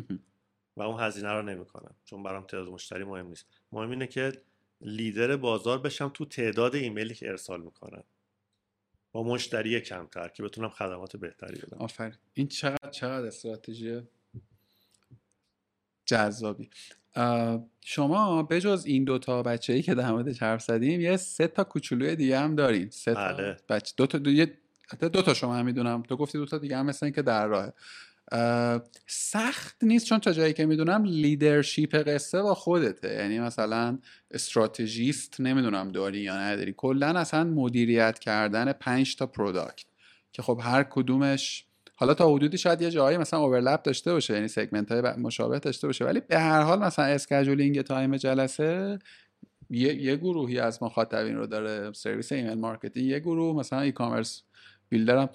و 0.76 0.82
اون 0.82 1.00
هزینه 1.00 1.32
رو 1.32 1.42
نمی‌کنم 1.42 1.94
چون 2.04 2.22
برام 2.22 2.44
تعداد 2.44 2.68
مشتری 2.68 3.04
مهم 3.04 3.26
نیست. 3.26 3.46
مهم 3.72 3.90
اینه 3.90 4.06
که 4.06 4.32
لیدر 4.80 5.36
بازار 5.36 5.78
بشم 5.78 6.08
تو 6.08 6.24
تعداد 6.24 6.74
ایمیلی 6.74 7.14
که 7.14 7.28
ارسال 7.28 7.60
می‌کنم 7.62 8.04
با 9.12 9.22
مشتری 9.22 9.80
کمتر 9.80 10.28
که 10.28 10.42
بتونم 10.42 10.68
خدمات 10.68 11.16
بهتری 11.16 11.60
بدم. 11.60 11.78
آفرین. 11.78 12.14
این 12.34 12.48
چقدر 12.48 12.90
چقدر 12.90 13.26
استراتژی 13.26 14.02
جذابی. 16.04 16.70
شما 17.80 18.42
بجز 18.42 18.84
این 18.86 19.04
دوتا 19.04 19.42
بچه 19.42 19.72
ای 19.72 19.82
که 19.82 19.94
در 19.94 20.12
مورد 20.12 20.36
حرف 20.36 20.62
زدیم 20.62 21.00
یه 21.00 21.16
سه 21.16 21.48
تا 21.48 21.64
کوچولوی 21.64 22.16
دیگه 22.16 22.38
هم 22.38 22.54
دارین. 22.54 22.90
سه 22.90 23.14
تا 23.14 23.32
بله. 23.32 23.56
بچه 23.68 23.94
دو 23.96 24.06
تا 24.06 24.18
دو, 24.18 24.46
دو 25.00 25.22
تا 25.22 25.34
شما 25.34 25.56
هم 25.56 25.64
می‌دونم. 25.64 26.02
تو 26.02 26.16
گفتی 26.16 26.38
دو 26.38 26.46
تا 26.46 26.58
دیگه 26.58 26.76
هم 26.76 26.86
مثل 26.86 27.10
که 27.10 27.22
در 27.22 27.46
راهه. 27.46 27.72
سخت 29.06 29.84
نیست 29.84 30.06
چون 30.06 30.18
تا 30.18 30.32
جایی 30.32 30.52
که 30.52 30.66
می‌دونم 30.66 31.04
leadership 31.04 31.94
قصه 31.94 32.42
با 32.42 32.54
خودته. 32.54 33.14
یعنی 33.14 33.40
مثلا 33.40 33.98
استراتژیست 34.30 35.40
نمی‌دونم 35.40 35.92
داری 35.92 36.20
یا 36.20 36.36
نداری. 36.36 36.74
کلا 36.76 37.06
اصلا 37.06 37.44
مدیریت 37.44 38.18
کردن 38.18 38.72
پنج 38.72 39.16
تا 39.16 39.26
product 39.26 39.86
که 40.32 40.42
خب 40.42 40.60
هر 40.62 40.82
کدومش 40.82 41.66
حالا 41.98 42.14
تا 42.14 42.34
حدودی 42.34 42.58
شاید 42.58 42.82
یه 42.82 42.90
جایی 42.90 43.18
مثلا 43.18 43.40
overlap 43.40 43.82
داشته 43.82 44.12
باشه 44.12 44.34
یعنی 44.34 44.48
segment 44.48 44.92
های 44.92 45.00
مشابه 45.00 45.58
داشته 45.58 45.86
باشه. 45.86 46.04
ولی 46.04 46.20
به 46.20 46.38
هر 46.38 46.62
حال 46.62 46.78
مثلا 46.78 47.04
scheduling 47.04 47.82
time 47.82 48.16
جلسه 48.16 48.98
یه, 49.70 49.94
یه 49.94 50.16
گروهی 50.16 50.58
از 50.58 50.82
مخاطبین 50.82 51.36
رو 51.36 51.46
داره 51.46 51.92
سرویس 51.92 52.32
email 52.32 52.58
marketing 52.58 53.06
یه 53.06 53.18
گروه 53.18 53.56
مثلا 53.56 53.80
e-commerce 53.80 53.92
builder 53.92 54.42
م 54.88 55.30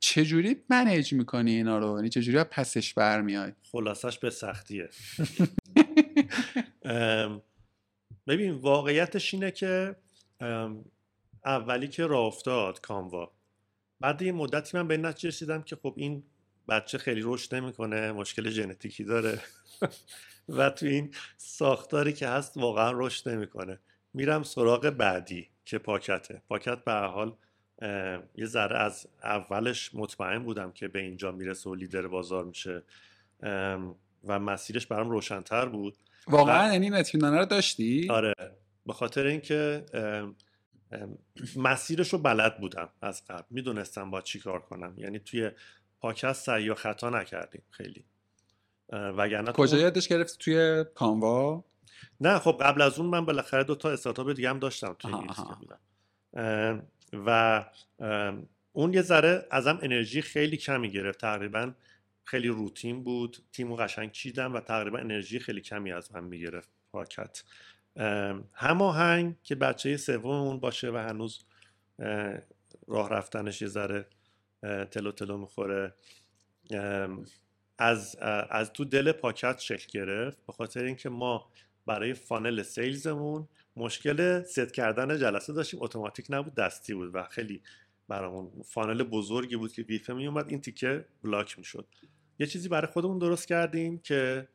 چجوری 0.00 0.56
manage 0.70 1.12
می‌کنی 1.12 1.50
اینا 1.50 1.78
رو؟ 1.78 1.96
یعنی 1.96 2.08
چجوری 2.08 2.44
پسش 2.44 2.94
برمیای؟ 2.94 3.52
خلاصش 3.72 4.18
به 4.18 4.30
سختیه. 4.30 4.88
ببین 8.26 8.50
واقعیتش 8.50 9.34
اینه 9.34 9.50
که 9.50 9.96
اولی 11.44 11.88
که 11.88 12.06
راه 12.06 12.26
افتاد 12.26 12.80
کاموا. 12.80 13.32
بعد 14.00 14.22
یه 14.22 14.32
مدتی 14.32 14.76
من 14.76 14.88
به 14.88 14.96
نتیجه 14.96 15.28
رسیدم 15.28 15.62
که 15.62 15.76
خب 15.76 15.94
این 15.96 16.22
بچه 16.68 16.98
خیلی 16.98 17.20
رشد 17.24 17.54
نمی‌کنه 17.54 18.12
مشکل 18.12 18.50
ژنتیکی 18.50 19.04
داره. 19.04 19.40
و 20.48 20.70
تو 20.70 20.86
این 20.86 21.14
ساختاری 21.36 22.12
که 22.12 22.28
هست 22.28 22.56
واقعا 22.56 22.92
رشد 22.94 23.28
نمی‌کنه. 23.28 23.78
میرم 24.14 24.42
سراغ 24.42 24.90
بعدی 24.90 25.48
که 25.64 25.78
پاکته. 25.78 26.42
پاکت 26.48 26.84
به 26.84 26.92
حال 26.92 27.36
یه 28.34 28.46
ذره 28.46 28.78
از 28.78 29.08
اولش 29.22 29.94
مطمئن 29.94 30.38
بودم 30.38 30.72
که 30.72 30.88
به 30.88 30.98
اینجا 30.98 31.32
می‌رسه 31.32 31.70
و 31.70 31.74
لیدر 31.74 32.06
بازار 32.06 32.44
میشه 32.44 32.82
و 34.24 34.38
مسیرش 34.38 34.86
برام 34.86 35.10
روشنتر 35.10 35.66
بود. 35.66 35.96
واقعا؟ 36.26 36.72
یعنی 36.72 36.90
اطمینان 36.90 37.34
رو 37.34 37.44
داشتی؟ 37.44 38.08
آره. 38.10 38.34
به 38.86 38.92
خاطر 38.92 39.26
اینکه 39.26 39.84
مسیرش 41.56 42.12
رو 42.12 42.18
بلد 42.18 42.60
بودم 42.60 42.88
از 43.02 43.24
قبل. 43.24 43.42
می‌دونستم 43.50 44.10
با 44.10 44.20
چی 44.20 44.38
کار 44.38 44.60
کنم. 44.60 44.94
یعنی 44.96 45.18
توی 45.18 45.50
پاکست 46.00 46.44
سعی 46.44 46.70
و 46.70 46.74
خطا 46.74 47.10
نکردیم 47.10 47.62
خیلی. 47.70 48.04
وگرنه 48.92 49.52
کجا 49.52 49.78
یادش 49.78 50.08
گرفتی؟ 50.08 50.36
توی 50.38 50.84
کانوا؟ 50.94 51.64
نه 52.20 52.38
خب 52.38 52.58
قبل 52.60 52.82
از 52.82 52.98
اون 52.98 53.08
من 53.08 53.24
بالاخره 53.24 53.64
دو 53.64 53.74
تا 53.74 53.90
استارتاپ 53.90 54.32
دیگه 54.32 54.50
هم 54.50 54.58
داشتم 54.58 54.96
توی 54.98 55.12
بودم. 55.58 55.78
و 57.12 57.64
اون 58.72 58.94
یه 58.94 59.02
ذره 59.02 59.46
ازم 59.50 59.78
انرژی 59.82 60.22
خیلی 60.22 60.56
کمی 60.56 60.90
گرفت. 60.90 61.20
تقریبا 61.20 61.72
خیلی 62.24 62.48
روتین 62.48 63.04
بود. 63.04 63.36
تیمو 63.52 63.76
قشنگ 63.76 64.12
چیدم 64.12 64.54
و 64.54 64.60
تقریبا 64.60 64.98
انرژی 64.98 65.38
خیلی 65.38 65.60
کمی 65.60 65.92
از 65.92 66.14
من 66.14 66.24
می‌گرفت. 66.24 66.68
پاکت. 66.92 67.42
هماهنگ 68.52 69.34
که 69.42 69.54
بچه 69.54 69.96
سوممون 69.96 70.60
باشه 70.60 70.90
و 70.90 70.96
هنوز 70.96 71.44
راه 72.86 73.10
رفتنش 73.10 73.62
یه 73.62 73.68
ذره 73.68 74.06
تلو 74.90 75.12
تلو 75.12 75.36
می‌خوره. 75.36 75.94
از 77.78 78.16
از 78.50 78.72
تو 78.72 78.84
دل 78.84 79.12
پاکت 79.12 79.58
شکل 79.58 79.86
گرفت. 80.00 80.46
به 80.46 80.52
خاطر 80.52 80.84
اینکه 80.84 81.08
ما 81.08 81.50
برای 81.86 82.14
funnel 82.14 82.62
sales 82.62 83.16
مون 83.16 83.48
مشکل 83.78 84.42
ست 84.42 84.72
کردن 84.72 85.18
جلسه 85.18 85.52
داشتیم. 85.52 85.82
اتوماتیک 85.82 86.26
نبود 86.30 86.54
دستی 86.54 86.94
بود 86.94 87.10
و 87.14 87.22
خیلی 87.22 87.62
برامون 88.08 88.50
funnel 88.64 89.02
بزرگی 89.02 89.56
بود 89.56 89.72
که 89.72 89.82
ویفه 89.82 90.12
می 90.12 90.26
اومد 90.26 90.48
این 90.48 90.60
تیکه 90.60 91.04
block 91.24 91.58
می‌شد. 91.58 91.86
یه 92.38 92.46
چیزی 92.46 92.68
برای 92.68 92.86
خودمون 92.86 93.18
درست 93.18 93.48
کردیم 93.48 93.98
که 93.98 94.48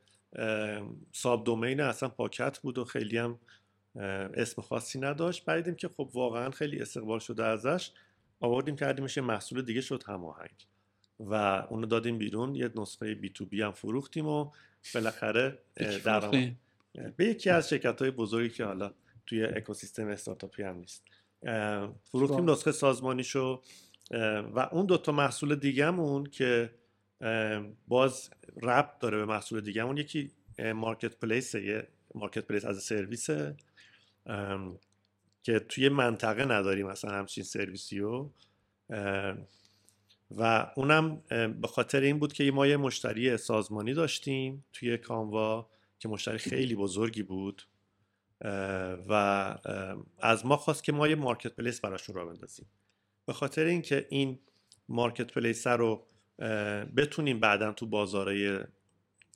ساب 1.12 1.44
دومین 1.44 1.82
اصلا 1.82 2.10
پاکت 2.10 2.60
بود 2.60 2.78
و 2.78 2.86
خیلی 2.86 3.18
هم 3.18 3.40
اسم 3.96 4.62
خاصی 4.62 5.00
نداشت. 5.00 5.46
بعدیم 5.46 5.76
که 5.76 5.88
خب 5.88 6.10
واقعا 6.14 6.52
خیلی 6.52 6.80
استقبال 6.80 7.20
شده 7.20 7.46
ازش 7.46 7.92
آوردیم 8.40 8.76
کردیمش 8.76 9.18
یه 9.18 9.24
محصول 9.24 9.62
دیگه 9.62 9.82
شد 9.82 10.04
هماهنگ. 10.04 10.68
و 11.20 11.34
اونو 11.70 11.86
دادیم 11.86 12.18
بیرون 12.18 12.56
یه 12.56 12.70
نسخه 12.76 13.16
بی 13.16 13.30
تو 13.30 13.46
بی 13.46 13.62
هم 13.62 13.72
فروختیم 13.72 14.28
و 14.28 14.52
بالاخره 14.94 15.60
در 16.06 16.54
به 17.18 17.26
یکی 17.26 17.50
از 17.50 17.70
شرکت 17.70 18.02
های 18.02 18.12
بزرگی 18.12 18.50
که 18.50 18.66
حالا 18.66 18.92
توی 19.26 19.44
اکوسیستم 19.44 20.08
استارتاپی 20.08 20.64
هم 20.64 20.78
نیست. 20.78 21.04
فروختیم 22.04 22.50
نسخه 22.50 22.72
سازمانیشو 22.72 23.62
و 24.56 24.70
اون 24.72 24.86
دوتا 24.86 25.12
محصول 25.12 25.56
دیگهمون 25.56 26.24
که 26.26 26.70
باز 27.88 28.30
ربط 28.62 29.00
داره 29.00 29.18
به 29.18 29.26
محصول 29.26 29.62
دیگهمون 29.62 29.98
یکی 29.98 30.32
marketplace 30.76 31.56
یه 31.56 31.88
marketplace 32.16 32.66
از 32.66 32.84
سرویس 32.84 33.30
که 35.44 35.60
توی 35.60 35.90
منطقه 35.90 36.46
نداریم 36.46 36.88
مثلا 36.88 37.12
همچین 37.12 37.44
سرویسی 37.44 38.00
و 38.00 38.30
و 40.38 40.72
اونم 40.76 41.22
به 41.62 41.68
خاطر 41.68 42.02
این 42.02 42.20
بود 42.20 42.34
که 42.34 42.52
ما 42.52 42.68
یه 42.68 42.78
مشتری 42.78 43.38
سازمانی 43.38 43.94
داشتیم 43.94 44.66
توی 44.74 44.98
کاموا 44.98 45.70
که 46.00 46.10
مشتری 46.10 46.38
خیلی 46.38 46.76
بزرگی 46.76 47.24
بود. 47.24 47.64
و 49.10 49.14
از 50.20 50.46
ما 50.46 50.58
خواست 50.58 50.84
که 50.84 50.92
ما 50.92 51.08
یه 51.08 51.16
marketplace 51.16 51.82
براشون 51.82 52.16
راه 52.16 52.26
بندازیم. 52.26 52.66
به 53.26 53.34
خاطر 53.34 53.66
اینکه 53.66 54.08
این 54.10 54.40
marketplace 54.90 55.68
رو 55.68 56.06
بتونیم 56.98 57.40
بعدا 57.40 57.72
تو 57.72 57.86
بازارهای 57.86 58.60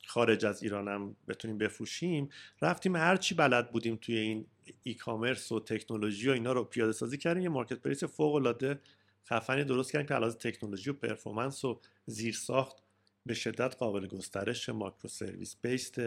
خارج 0.08 0.46
از 0.46 0.64
ایرانم 0.64 1.16
بتونیم 1.28 1.58
بفروشیم 1.58 2.30
رفتیم 2.62 2.96
هر 2.96 3.16
چی 3.18 3.36
بلد 3.36 3.72
بودیم 3.72 3.96
توی 3.96 4.18
این 4.18 4.46
e-commerce 4.84 5.52
و 5.52 5.60
تکنولوژی 5.60 6.30
و 6.30 6.32
اینا 6.32 6.52
رو 6.52 6.64
پیاده 6.64 6.92
سازی 6.92 7.18
کردیم. 7.18 7.44
یه 7.44 7.50
marketplace 7.50 8.04
فوق 8.04 8.36
العاده 8.36 8.80
خفنی 9.26 9.64
درست 9.64 9.92
کردیم 9.92 10.08
که 10.08 10.14
از 10.14 10.19
لحاظ 10.19 10.34
تکنولوژی 10.34 10.90
و 10.90 10.94
performance 10.94 11.66
و 11.66 11.82
زیرساخت 12.06 12.78
به 13.26 13.34
شدت 13.34 13.76
قابل 13.76 14.08
گسترش 14.08 14.70
microservice 14.70 15.56
based 15.62 16.00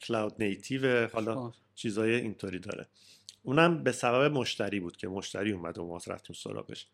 cloud 0.00 0.42
native 0.42 1.06
حالا. 1.06 1.52
چیزای 1.74 2.14
اینطوری 2.14 2.58
داره. 2.58 2.86
اونم 3.42 3.82
به 3.82 3.92
سبب 3.92 4.32
مشتری 4.32 4.80
بود 4.80 4.96
که 4.96 5.08
مشتری 5.08 5.52
اومد 5.52 5.78
و 5.78 5.86
ما 5.86 5.98
رفتیم 6.06 6.36
سراغش. 6.36 6.86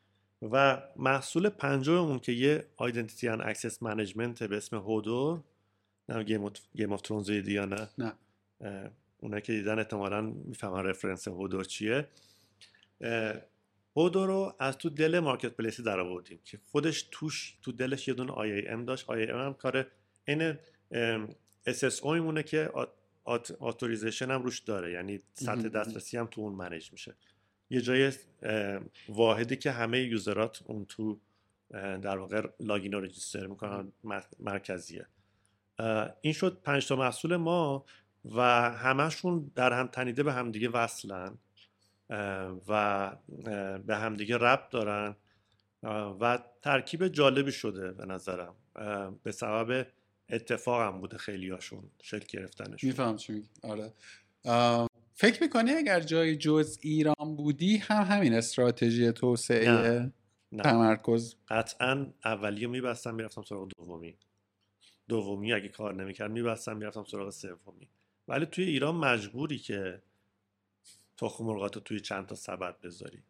و 0.42 0.82
محصول 0.96 1.48
پنجممون 1.48 2.18
که 2.18 2.32
یه 2.32 2.66
identity 2.76 3.28
and 3.28 3.40
access 3.40 3.82
management 3.82 4.42
به 4.42 4.56
اسم 4.56 4.76
هودور 4.76 5.40
نه 6.08 6.22
Game 6.74 6.92
of 6.92 7.02
Thrones 7.02 7.28
یا 7.28 7.64
نه؟ 7.64 7.88
نه. 7.98 8.12
اونا 9.20 9.40
که 9.40 9.52
دیدن 9.52 9.78
احتمالا 9.78 10.20
می‌فهمن 10.20 10.84
reference 10.84 11.28
هودور 11.28 11.64
چیه. 11.64 12.08
هودور 13.96 14.26
رو 14.26 14.54
از 14.58 14.78
تو 14.78 14.90
دل 14.90 15.18
marketplace 15.18 15.52
ی 15.52 15.82
در 15.82 16.00
آوردیم 16.00 16.40
که 16.44 16.58
خودش 16.72 17.08
توش 17.10 17.58
تو 17.62 17.72
دلش 17.72 18.08
یه 18.08 18.14
دونه 18.14 18.32
IAM 18.32 18.84
داشت. 18.84 19.10
IAM 19.10 19.38
هم 19.40 19.54
کار 19.54 19.86
این 20.24 20.58
SSO 21.72 22.06
میمونه 22.06 22.42
که 22.42 22.70
authorization 23.60 24.30
هم 24.30 24.42
روش 24.42 24.58
داره. 24.58 24.92
یعنی 24.92 25.20
سطح 25.34 25.68
دسترسی 25.68 26.16
هم 26.16 26.26
تو 26.26 26.40
اون 26.40 26.52
manage 26.52 26.92
میشه. 26.92 27.14
یه 27.70 27.80
جای 27.80 28.12
واحدی 29.08 29.56
که 29.56 29.70
همه 29.70 30.00
user 30.00 30.50
ات 30.50 30.62
اون 30.64 30.84
تو 30.84 31.20
در 31.72 32.18
واقع 32.18 32.48
login 32.60 32.92
و 32.92 33.00
register 33.00 33.46
می‌کنن 33.46 33.92
مرکزیه. 34.38 35.06
این 36.20 36.32
شد 36.32 36.60
پنج 36.62 36.88
تا 36.88 36.96
محصول 36.96 37.36
ما 37.36 37.84
و 38.34 38.40
همشون 38.70 39.50
در 39.54 39.72
هم 39.72 39.86
تنیده 39.86 40.22
به 40.22 40.32
همدیگه 40.32 40.68
وصلن 40.68 41.38
و 42.68 43.10
به 43.86 43.96
همدیگه 43.96 44.36
ربط 44.36 44.70
دارن 44.70 45.16
و 46.20 46.38
ترکیب 46.62 47.08
جالبی 47.08 47.52
شده 47.52 47.92
به 47.92 48.06
نظرم. 48.06 48.54
به 49.22 49.32
سبب 49.32 49.86
اتفاقم 50.30 51.00
بوده 51.00 51.18
خیلی 51.18 51.50
هاشون 51.50 51.90
شکل 52.02 52.38
گرفتنش 52.38 52.84
میفهم 52.84 53.16
چی 53.16 53.32
میگی. 53.32 53.48
آره. 53.62 53.92
فکر 55.14 55.42
می‌کنی 55.42 55.70
اگر 55.70 56.00
جای 56.00 56.36
جز 56.36 56.78
ایران 56.82 57.36
بودی 57.36 57.76
هم 57.76 58.02
همین 58.02 58.34
استراتژی 58.34 59.12
توسعه 59.12 59.70
نه. 59.70 60.12
نه. 60.52 60.62
تمرکز؟ 60.62 61.34
قطعا 61.48 62.06
اولی 62.24 62.64
رو 62.64 62.70
میبستم 62.70 63.14
می‌رفتم 63.14 63.42
سراغ 63.42 63.68
دومی. 63.78 64.16
دومی 65.08 65.52
اگه 65.52 65.68
کار 65.68 65.94
نمی‌کرد 65.94 66.30
میبستم 66.30 66.76
می‌رفتم 66.76 67.04
سراغ 67.04 67.30
سومی. 67.30 67.88
ولی 68.28 68.46
توی 68.46 68.64
ایران 68.64 68.94
مجبوری 68.94 69.58
که 69.58 70.02
تخم 71.16 71.44
مرغات 71.44 71.78
توی 71.78 72.00
چند 72.00 72.26
تا 72.26 72.34
سبد 72.34 72.80
بذاری. 72.80 73.22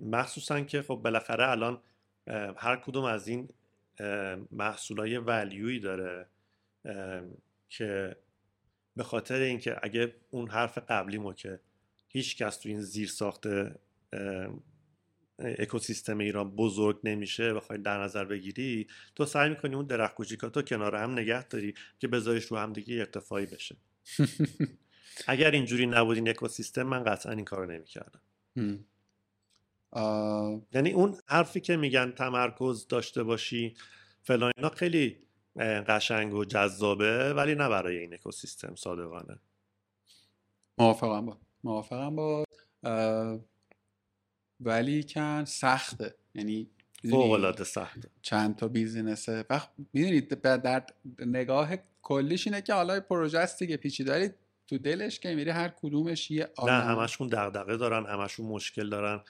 مخصوصا 0.00 0.60
که 0.60 0.82
خب 0.82 0.94
بالاخره 0.94 1.50
الان 1.50 1.80
هر 2.56 2.76
کدوم 2.76 3.04
از 3.04 3.28
این 3.28 3.48
محصولای 4.50 5.18
ولیوی 5.18 5.78
داره 5.78 6.26
که 7.68 8.16
به 8.96 9.04
خاطر 9.04 9.40
اینکه 9.40 9.76
اگه 9.82 10.14
اون 10.30 10.50
حرف 10.50 10.78
قبلی 10.78 11.18
ما 11.18 11.34
که 11.34 11.60
هیچ 12.08 12.36
کس 12.36 12.56
تو 12.56 12.68
این 12.68 12.80
زیر 12.80 13.08
ساخته 13.08 13.74
اکوسیستم 15.38 16.18
ایران 16.18 16.50
بزرگ 16.50 17.00
نمیشه 17.04 17.54
بخوای 17.54 17.78
در 17.78 18.02
نظر 18.02 18.24
بگیری 18.24 18.86
تو 19.14 19.24
سعی 19.24 19.50
می‌کنی 19.50 19.74
اون 19.74 19.86
درخت 19.86 20.14
کوچیکاتو 20.14 20.62
کنار 20.62 20.96
هم 20.96 21.12
نگه 21.12 21.48
داری 21.48 21.74
که 21.98 22.08
بذاریش 22.08 22.44
رو 22.44 22.56
هم 22.56 22.72
دیگه 22.72 22.94
ارتفاعی 22.94 23.46
بشه. 23.46 23.76
اگر 25.26 25.50
اینجوری 25.50 25.86
نبود 25.86 26.16
این 26.16 26.28
اکوسیستم 26.28 26.82
من 26.82 27.04
قطعا 27.04 27.32
این 27.32 27.44
کارو 27.44 27.66
نمی‌کردم. 27.66 28.20
یعنی 30.72 30.92
اون 30.92 31.16
حرفی 31.26 31.60
که 31.60 31.76
میگن 31.76 32.10
تمرکز 32.10 32.86
داشته 32.86 33.22
باشی 33.22 33.74
فلان 34.22 34.52
اینا 34.56 34.68
خیلی 34.68 35.18
قشنگ 35.88 36.34
و 36.34 36.44
جذابه 36.44 37.34
ولی 37.34 37.54
نه 37.54 37.68
برای 37.68 37.98
این 37.98 38.14
اکوسیستم 38.14 38.74
صادقانه. 38.74 39.38
موافقم 40.78 41.26
با 41.26 41.38
موافقم 41.64 42.16
با. 42.16 42.44
ولی 44.60 45.04
کن 45.04 45.44
سخته. 45.44 46.14
یعنی 46.34 46.70
فوق 47.10 47.62
سخته. 47.62 48.08
چند 48.22 48.56
تا 48.56 48.68
بیزینسه. 48.68 49.44
وقت 49.50 49.70
می‌دونید 49.92 50.28
در 50.42 50.86
نگاه 51.18 51.76
کلیش 52.02 52.46
اینه 52.46 52.62
که 52.62 52.74
حالا 52.74 53.00
پروژه 53.00 53.38
است 53.38 53.58
دیگه 53.58 53.76
پیچیده 53.76 54.34
تو 54.66 54.78
دلش 54.78 55.20
که 55.20 55.34
میری 55.34 55.50
هر 55.50 55.68
کدومش 55.68 56.30
یه 56.30 56.48
نه 56.64 56.72
همشون 56.72 57.28
دغدغه 57.28 57.76
دارن 57.76 58.06
همشون 58.06 58.46
مشکل 58.46 58.88
دارن. 58.88 59.20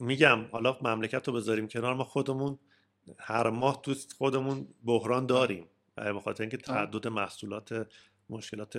میگم 0.00 0.44
حالا 0.52 0.78
مملکت 0.82 1.28
رو 1.28 1.34
بذاریم 1.34 1.68
کنار 1.68 1.94
ما 1.94 2.04
خودمون 2.04 2.58
هر 3.18 3.50
ماه 3.50 3.82
تو 3.82 3.94
خودمون 4.18 4.66
بحران 4.84 5.26
داریم. 5.26 5.66
به 5.94 6.20
خاطر 6.20 6.42
اینکه 6.42 6.56
تعدد 6.56 7.08
محصولات 7.08 7.88
مشکلات 8.30 8.78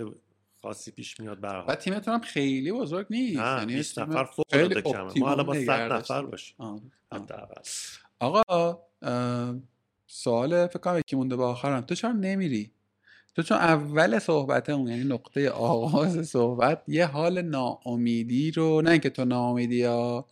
خاصی 0.62 0.92
پیش 0.92 1.20
میاد 1.20 1.40
برای 1.40 1.64
و 1.68 1.76
تیمتون 1.76 2.14
هم 2.14 2.22
خیلی 2.22 2.72
بزرگ 2.72 3.08
نیست. 3.10 3.40
یعنی 3.40 3.76
20 3.76 4.00
نفر 4.00 4.24
فوق 4.24 4.46
العاده 4.52 4.82
کمه. 4.82 5.20
ما 5.20 5.32
الان 5.32 5.46
با 5.46 5.54
100 5.54 5.92
نفر 5.92 6.22
باشیم. 6.22 6.56
آقا 8.20 8.80
سوال 10.08 10.68
فکر 10.68 10.80
کنم 10.80 10.98
یکی 10.98 11.16
مونده 11.16 11.36
با 11.36 11.52
آخرم. 11.52 11.82
تو 11.82 11.96
چرا 11.96 12.12
نمیری؟ 12.12 12.72
تو 13.40 13.44
چون 13.44 13.58
اول 13.58 14.20
صحبت 14.20 14.70
اون 14.70 14.88
یعنی 14.88 15.04
نقطه 15.04 15.50
آغاز 15.50 16.28
صحبت 16.30 16.82
یه 16.88 17.06
حال 17.06 17.42
ناامیدی 17.42 18.52
رو 18.52 18.82
نه 18.82 18.92
اینکه 18.92 19.10
تو 19.10 19.26
ناامیدی 19.26 19.76
یا 19.76 20.26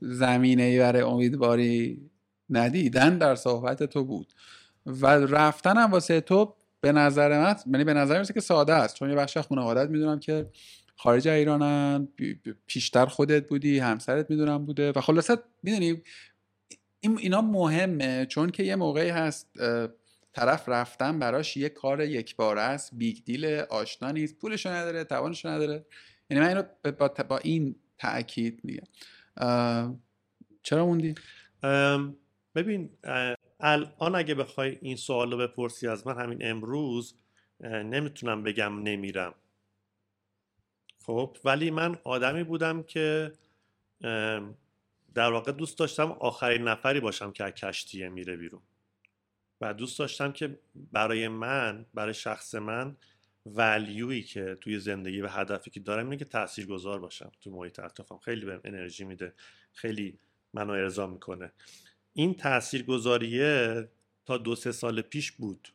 زمینه 0.00 0.62
ای 0.62 0.78
برای 0.78 1.02
امیدواری 1.02 2.00
ندیدن 2.50 3.18
در 3.18 3.34
صحبت 3.34 3.82
تو 3.82 4.04
بود. 4.04 4.32
و 4.86 5.06
رفتن 5.06 5.76
هم 5.76 5.90
واسه 5.90 6.20
تو 6.20 6.54
به 6.80 6.92
نظر 6.92 7.40
من 7.40 7.56
یعنی 7.66 7.84
به 7.84 7.94
نظر 7.94 8.18
میسه 8.18 8.34
که 8.34 8.40
ساده 8.40 8.72
است. 8.72 8.96
چون 8.96 9.10
یه 9.10 9.16
بخش 9.16 9.38
خانوادت 9.38 9.90
می‌دونم 9.90 10.18
که 10.18 10.46
خارج 10.96 11.28
ایرانن 11.28 12.08
پیشتر 12.66 13.06
خودت 13.06 13.48
بودی 13.48 13.78
همسرت 13.78 14.30
می‌دونم 14.30 14.66
بوده. 14.66 14.92
و 14.96 15.00
خلاصت 15.00 15.38
می‌دونی 15.62 16.02
اینا 17.00 17.40
مهمه. 17.40 18.26
چون 18.26 18.50
که 18.50 18.62
یه 18.62 18.76
موقعی 18.76 19.10
هست 19.10 19.48
طرف 20.32 20.68
رفتن 20.68 21.18
براش 21.18 21.56
یه 21.56 21.68
کار 21.68 22.00
یک 22.00 22.36
بار 22.36 22.58
است. 22.58 22.94
بیگ 22.94 23.24
دیل 23.24 23.46
آشنا 23.46 24.10
نیست. 24.10 24.38
پولشو 24.38 24.68
نداره 24.68 25.04
توانشو 25.04 25.48
نداره. 25.48 25.84
یعنی 26.30 26.42
من 26.42 26.48
اینو 26.48 26.62
با, 26.92 27.08
با 27.08 27.38
این 27.38 27.76
تاکید 27.98 28.60
میگم. 28.64 28.86
چرا 30.62 30.86
موندی؟ 30.86 31.14
ببین 32.54 32.90
الان 33.60 34.14
اگه 34.14 34.34
بخوای 34.34 34.78
این 34.80 34.96
سوال 34.96 35.30
رو 35.32 35.38
بپرسی 35.38 35.88
از 35.88 36.06
من 36.06 36.18
همین 36.18 36.38
امروز 36.40 37.14
نمی‌تونم 37.60 38.42
بگم 38.42 38.82
نمیرم. 38.82 39.34
خب 41.06 41.36
ولی 41.44 41.70
من 41.70 41.98
آدمی 42.04 42.44
بودم 42.44 42.82
که 42.82 43.32
در 45.14 45.32
واقع 45.32 45.52
دوست 45.52 45.78
داشتم 45.78 46.12
آخرین 46.12 46.62
نفری 46.62 47.00
باشم 47.00 47.32
که 47.32 47.44
از 47.44 47.52
کشتیه 47.52 48.08
میره 48.08 48.36
بیرون. 48.36 48.62
و 49.62 49.74
دوست 49.74 49.98
داشتم 49.98 50.32
که 50.32 50.58
برای 50.92 51.28
من 51.28 51.86
برای 51.94 52.14
شخص 52.14 52.54
من 52.54 52.96
ولیویی 53.46 54.22
که 54.22 54.58
توی 54.60 54.78
زندگی 54.78 55.20
و 55.20 55.28
هدفی 55.28 55.70
که 55.70 55.80
دارم 55.80 56.04
اینه 56.04 56.16
که 56.16 56.24
تاثیرگذار 56.24 57.00
باشم 57.00 57.32
تو 57.40 57.50
محیط 57.50 57.78
اطرافم. 57.78 58.18
خیلی 58.18 58.46
بهم 58.46 58.60
انرژی 58.64 59.04
میده. 59.04 59.34
خیلی 59.72 60.18
منو 60.54 60.72
ارضا 60.72 61.06
می‌کنه. 61.06 61.52
این 62.12 62.34
تاثیرگذاریه 62.34 63.88
تا 64.26 64.38
دو 64.38 64.54
سه 64.54 64.72
سال 64.72 65.00
پیش 65.00 65.32
بود. 65.32 65.68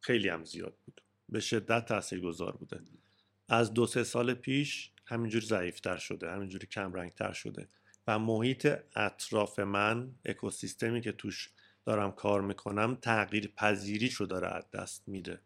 خیلی 0.00 0.28
هم 0.28 0.44
زیاد 0.44 0.74
بود. 0.84 1.02
به 1.28 1.40
شدت 1.40 1.86
تاثیرگذار 1.86 2.56
بوده. 2.56 2.80
از 3.48 3.74
دو 3.74 3.86
سه 3.86 4.04
سال 4.04 4.34
پیش 4.34 4.90
همینجوری 5.06 5.46
ضعیفتر 5.46 5.96
شده 5.96 6.30
همینجوری 6.30 6.66
کمرنگتر 6.66 7.32
شده. 7.32 7.68
و 8.06 8.18
محیط 8.18 8.68
اطراف 8.96 9.58
من 9.58 10.14
اکوسیستمی 10.24 11.00
که 11.00 11.12
توش 11.12 11.50
دارم 11.84 12.12
کار 12.12 12.40
می‌کنم 12.40 12.94
تغییر 12.94 13.52
پذیری 13.56 14.10
رو 14.18 14.26
داره 14.26 14.48
از 14.48 14.70
دست 14.70 15.08
میده. 15.08 15.40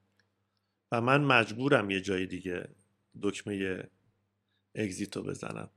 و 0.93 1.01
من 1.01 1.25
مجبورم 1.25 1.91
یه 1.91 2.01
جای 2.01 2.27
دیگه 2.27 2.69
دکمه 3.23 3.85
اگزیتو 4.75 5.23
بزنم. 5.23 5.71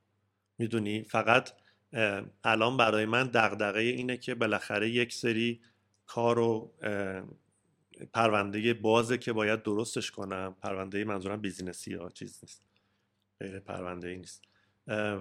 می‌دونی؟ 0.57 1.03
فقط 1.03 1.51
الان 2.43 2.77
برای 2.77 3.05
من 3.05 3.27
دغدغه 3.27 3.79
اینه 3.79 4.17
که 4.17 4.35
بالاخره 4.35 4.89
یک 4.89 5.13
سری 5.13 5.61
کار 6.05 6.39
و 6.39 6.73
پرونده 8.13 8.73
بازه 8.73 9.17
که 9.17 9.33
باید 9.33 9.63
درستش 9.63 10.11
کنم. 10.11 10.55
پرونده 10.61 11.03
منظورم 11.03 11.41
بیزینسی 11.41 11.93
ها 11.93 12.09
چیز 12.09 12.39
نیست. 12.43 12.63
غیر 13.39 13.59
پرونده 13.59 14.07
ای 14.07 14.17
نیست 14.17 14.41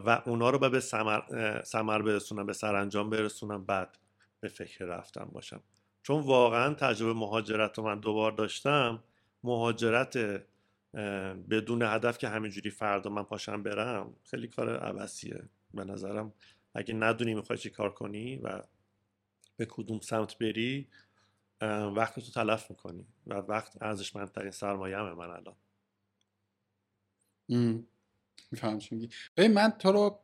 و 0.06 0.22
اونا 0.26 0.50
رو 0.50 0.58
به 0.58 0.80
سمر, 0.80 1.20
سمر 1.62 2.02
برسونم 2.02 2.46
به 2.46 2.52
سرانجام 2.52 3.10
برسونم. 3.10 3.64
بعد 3.64 3.98
به 4.40 4.48
فکر 4.48 4.84
رفتم 4.84 5.24
باشم. 5.24 5.62
چون 6.02 6.20
واقعا 6.20 6.74
تجربه 6.74 7.12
مهاجرت 7.12 7.78
رو 7.78 7.84
من 7.84 8.00
دوبار 8.00 8.32
داشتم 8.32 9.04
مهاجرت 9.42 10.44
بدون 11.50 11.82
هدف 11.82 12.18
که 12.18 12.28
همینجوری 12.28 12.70
فردا 12.70 13.10
من 13.10 13.22
پاشم 13.22 13.62
برم 13.62 14.16
خیلی 14.24 14.48
کار 14.48 14.76
عبسیه 14.76 15.48
به 15.74 15.84
نظرم 15.84 16.32
اگه 16.74 16.94
ندونی 16.94 17.34
می‌خوای 17.34 17.58
چی 17.58 17.70
کار 17.70 17.94
کنی 17.94 18.36
و 18.36 18.62
به 19.56 19.66
کدوم 19.66 20.00
سمت 20.00 20.38
بری 20.38 20.88
وقت 21.96 22.20
تو 22.20 22.30
تلف 22.32 22.70
می‌کنی 22.70 23.06
و 23.26 23.34
وقت 23.34 23.82
ارزشمندترین 23.82 24.50
سرمایه 24.50 24.98
همه 24.98 25.14
من 25.14 25.30
الان. 25.30 25.56
میفهم 28.50 28.78
چی 28.78 29.10
ببین 29.36 29.52
من 29.52 29.70
تو 29.70 29.92
رو 29.92 30.20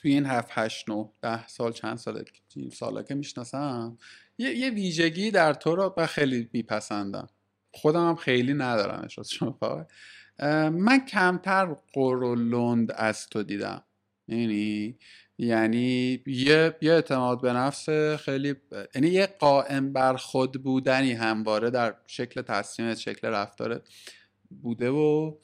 توی 0.00 0.12
این 0.12 0.26
هفت 0.26 0.48
هشت 0.50 0.88
نو 0.88 1.12
ده 1.22 1.46
سال 1.48 1.72
چند 1.72 1.96
ساله 1.96 2.24
این 2.56 2.70
ساله 2.70 3.02
که 3.02 3.14
می‌شناسم 3.14 3.98
یه, 4.38 4.50
یه 4.50 4.70
ویژگی 4.70 5.30
در 5.30 5.54
تو 5.54 5.76
رو 5.76 5.94
من 5.96 6.06
خیلی 6.06 6.48
میپسندم. 6.52 7.28
خودم 7.74 8.08
هم 8.08 8.16
خیلی 8.16 8.54
ندارم 8.54 9.08
شما 9.08 9.86
من 10.70 11.06
کمتر 11.08 11.76
قرولند 11.92 12.92
از 12.92 13.26
تو 13.26 13.42
دیدم. 13.42 13.82
یعنی 14.28 14.98
یعنی 15.38 16.22
یه 16.26 16.76
یه 16.82 16.92
اعتماد 16.92 17.40
به 17.40 17.52
نفس 17.52 17.88
خیلی 18.16 18.54
یعنی 18.94 19.08
یه 19.08 19.26
قائم 19.26 19.92
بر 19.92 20.16
خود 20.16 20.62
بودنی 20.62 21.12
همواره 21.12 21.70
در 21.70 21.94
شکل 22.06 22.42
تصمیمت 22.42 22.98
شکل 22.98 23.28
رفتارت 23.28 23.82
بوده 24.62 24.90
و 24.90 25.34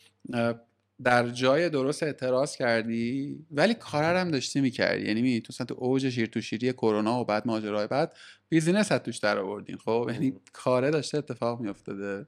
در 1.05 1.29
جای 1.29 1.69
درست 1.69 2.03
اعتراض 2.03 2.57
کردی؟ 2.57 3.39
ولی 3.51 3.75
کار 3.75 4.17
هم 4.17 4.31
داشتی 4.31 4.61
می‌کردی. 4.61 5.07
یعنی 5.07 5.23
می 5.23 5.41
تو 5.41 5.65
تو 5.65 5.75
اوج 5.79 6.11
شیر 6.11 6.27
تو 6.27 6.41
شیری 6.41 6.73
کرونا 6.73 7.21
و 7.21 7.25
بعد 7.25 7.47
ماجرای 7.47 7.87
بعد 7.87 8.17
business 8.49 8.89
توش 8.89 9.19
در 9.19 9.39
آوردین. 9.39 9.77
خب 9.77 10.09
یعنی 10.13 10.35
کاره 10.53 10.91
داشته 10.91 11.19
اتفاق 11.19 11.61
میافتاده. 11.61 12.27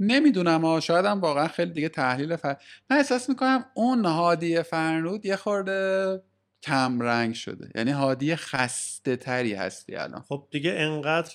نمی‌دونم 0.00 0.64
ها 0.64 0.80
شاید 0.80 1.04
هم 1.04 1.20
واقعا 1.20 1.48
خیلی 1.48 1.72
دیگه 1.72 1.88
تحلیل 1.88 2.36
فر... 2.36 2.56
من 2.90 2.96
احساس 2.96 3.28
می‌کنم 3.28 3.64
اون 3.74 4.04
هادی 4.04 4.62
فرنود 4.62 5.26
یه 5.26 5.36
خورده 5.36 6.22
کم 6.62 7.00
رنگ 7.00 7.34
شده. 7.34 7.70
یعنی 7.74 7.90
هادی 7.90 8.36
خسته 8.36 9.16
تری 9.16 9.54
هستی 9.54 9.96
الان. 9.96 10.20
خب 10.20 10.48
دیگه 10.50 10.74
انقدر 10.76 11.32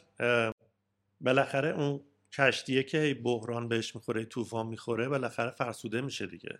بالاخره 1.21 1.69
اون 1.69 2.01
کشتیه 2.33 2.83
که 2.83 3.19
بحران 3.23 3.67
بهش 3.67 3.95
می‌خوره 3.95 4.25
طوفان 4.25 4.67
می‌خوره 4.67 5.09
بالاخره 5.09 5.51
فرسوده 5.51 6.01
میشه 6.01 6.27
دیگه. 6.27 6.59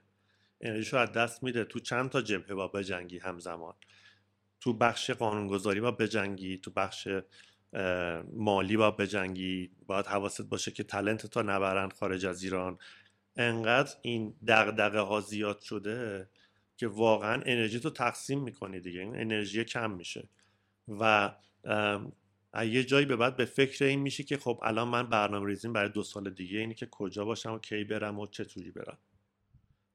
انرژیشو 0.61 0.97
از 0.97 1.11
دست 1.11 1.43
میده 1.43 1.63
تو 1.63 1.79
چند 1.79 2.09
تا 2.09 2.21
جبهه 2.21 2.53
با 2.53 2.67
بجنگی 2.67 3.17
همزمان. 3.17 3.73
تو 4.59 4.73
بخش 4.73 5.11
قانونگذاری 5.11 5.81
با 5.81 5.91
بجنگی 5.91 6.57
تو 6.57 6.71
بخش 6.71 7.07
مالی 8.33 8.77
با 8.77 8.91
بجنگی. 8.91 9.71
باید 9.87 10.05
حواست 10.05 10.41
باشه 10.41 10.71
که 10.71 10.83
تلنت 10.83 11.25
تا 11.25 11.41
نبرند 11.41 11.93
خارج 11.93 12.25
از 12.25 12.43
ایران. 12.43 12.77
انقدر 13.35 13.95
این 14.01 14.35
دغدغه 14.47 14.99
ها 14.99 15.21
زیاد 15.21 15.59
شده 15.59 16.29
که 16.77 16.87
واقعا 16.87 17.41
انرژی 17.45 17.79
تو 17.79 17.89
تقسیم 17.89 18.43
می‌کنی 18.43 18.79
دیگه. 18.79 18.99
این 18.99 19.15
انرژی 19.15 19.65
کم 19.65 19.91
میشه. 19.91 20.29
و 20.87 21.31
یه 22.53 22.83
جایی 22.83 23.05
به 23.05 23.15
بعد 23.15 23.35
به 23.35 23.45
فکر 23.45 23.85
این 23.85 23.99
میشه 23.99 24.23
که 24.23 24.37
خب 24.37 24.59
الان 24.63 24.87
من 24.87 25.09
برنامه 25.09 25.47
ریزیم 25.47 25.73
برای 25.73 25.89
دو 25.89 26.03
سال 26.03 26.29
دیگه 26.29 26.59
اینی 26.59 26.73
که 26.73 26.85
کجا 26.85 27.25
باشم 27.25 27.53
و 27.53 27.59
کی 27.59 27.83
برم 27.83 28.19
و 28.19 28.27
چطوری 28.27 28.71
برم. 28.71 28.97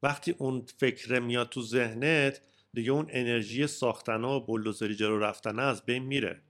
وقتی 0.03 0.35
اون 0.39 0.67
فکر 0.79 1.19
میاد 1.19 1.49
تو 1.49 1.63
ذهنت 1.63 2.41
دیگه 2.75 2.93
اون 2.93 3.07
انرژی 3.09 3.67
ساختن 3.67 4.25
و 4.25 4.41
بلدوزری 4.41 4.95
جلو 4.95 5.19
رفتن 5.19 5.59
از 5.59 5.85
بین 5.85 6.03
میره. 6.03 6.43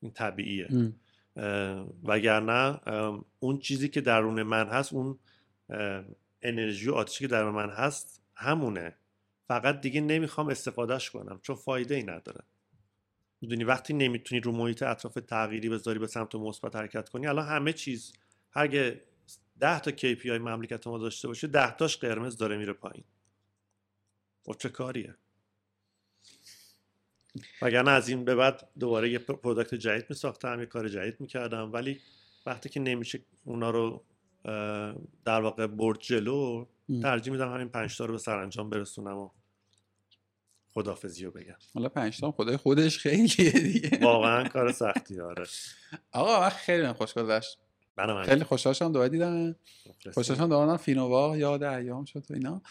این 0.00 0.12
طبیعیه. 0.12 0.68
ام. 0.70 0.94
وگرنه 2.04 2.80
اون 3.38 3.58
چیزی 3.58 3.88
که 3.88 4.00
درون 4.00 4.42
من 4.42 4.66
هست 4.66 4.92
اون 4.92 5.18
انرژی 6.42 6.88
و 6.88 6.94
آتشی 6.94 7.24
که 7.24 7.28
درون 7.28 7.54
من 7.54 7.70
هست 7.70 8.22
همونه. 8.34 8.96
فقط 9.48 9.80
دیگه 9.80 10.00
نمی‌خوام 10.00 10.48
استفادهش 10.48 11.10
کنم 11.10 11.40
چون 11.42 11.56
فایده 11.56 11.94
ای 11.94 12.02
نداره. 12.02 12.40
می‌دونی 13.44 13.64
وقتی 13.64 13.92
نمی‌تونی 13.94 14.40
رو 14.40 14.52
محیط 14.52 14.82
اطراف 14.82 15.14
تغییری 15.14 15.68
بذاری 15.68 15.98
به 15.98 16.06
سمت 16.06 16.34
مثبت 16.34 16.76
حرکت 16.76 17.08
کنی 17.08 17.26
الان 17.26 17.46
همه 17.46 17.72
چیز 17.72 18.12
هرگه 18.50 19.00
ده 19.60 19.80
تا 19.80 19.90
KPI 19.90 20.26
مملکت 20.26 20.86
ما 20.86 20.98
داشته 20.98 21.28
باشه 21.28 21.46
ده 21.46 21.70
تاش 21.70 21.96
قرمز 21.96 22.36
داره 22.36 22.56
میره 22.56 22.72
پایین 22.72 23.04
خب 24.44 24.56
چه 24.58 24.68
کاریه 24.68 25.14
وگرنه 27.62 27.90
از 27.90 28.08
این 28.08 28.24
به 28.24 28.34
بعد 28.34 28.68
دوباره 28.80 29.10
یه 29.10 29.18
پروداکت 29.18 29.74
جدید 29.74 30.06
میساختم 30.08 30.60
یه 30.60 30.66
کار 30.66 30.88
جدید 30.88 31.20
می‌کردم 31.20 31.72
ولی 31.72 32.00
وقتی 32.46 32.68
که 32.68 32.80
نمیشه 32.80 33.20
اونا 33.44 33.70
رو 33.70 34.04
در 35.24 35.40
واقع 35.40 35.66
برد 35.66 35.98
جلو. 35.98 36.66
ترجیح 37.02 37.32
میدم 37.32 37.54
همین 37.54 37.68
پنج 37.68 37.98
تا 37.98 38.04
رو 38.04 38.12
به 38.12 38.18
سرانجام 38.18 38.70
برسونم 38.70 39.16
و 39.16 39.30
خدافزی 40.74 41.24
رو 41.24 41.30
بگم. 41.30 41.56
حالا 41.74 41.88
پنج 41.88 42.20
تا 42.20 42.26
هم 42.26 42.32
خدای 42.32 42.56
خودش 42.56 42.98
خیلیه 42.98 43.50
دیگه. 43.50 43.98
واقعا 44.02 44.48
کار 44.48 44.72
سختی 44.72 45.20
آره. 45.20 45.44
آقا 46.12 46.40
من 46.40 46.48
خیلی 46.48 46.82
بهم 46.82 46.92
خوش 46.92 47.14
گذشت. 47.14 47.58
خیلی 48.24 48.44
خوشحال 48.44 48.74
شدم 48.74 48.92
دوباره 48.92 49.08
دیدم. 49.08 49.56
خوشحال 50.14 50.36
شدم 50.36 50.48
دوباره 50.48 50.76
فینووا 50.76 51.36
یاد 51.36 51.62
ایام 51.62 52.04
شد 52.04 52.24
و 52.30 52.34
اینا. 52.34 52.62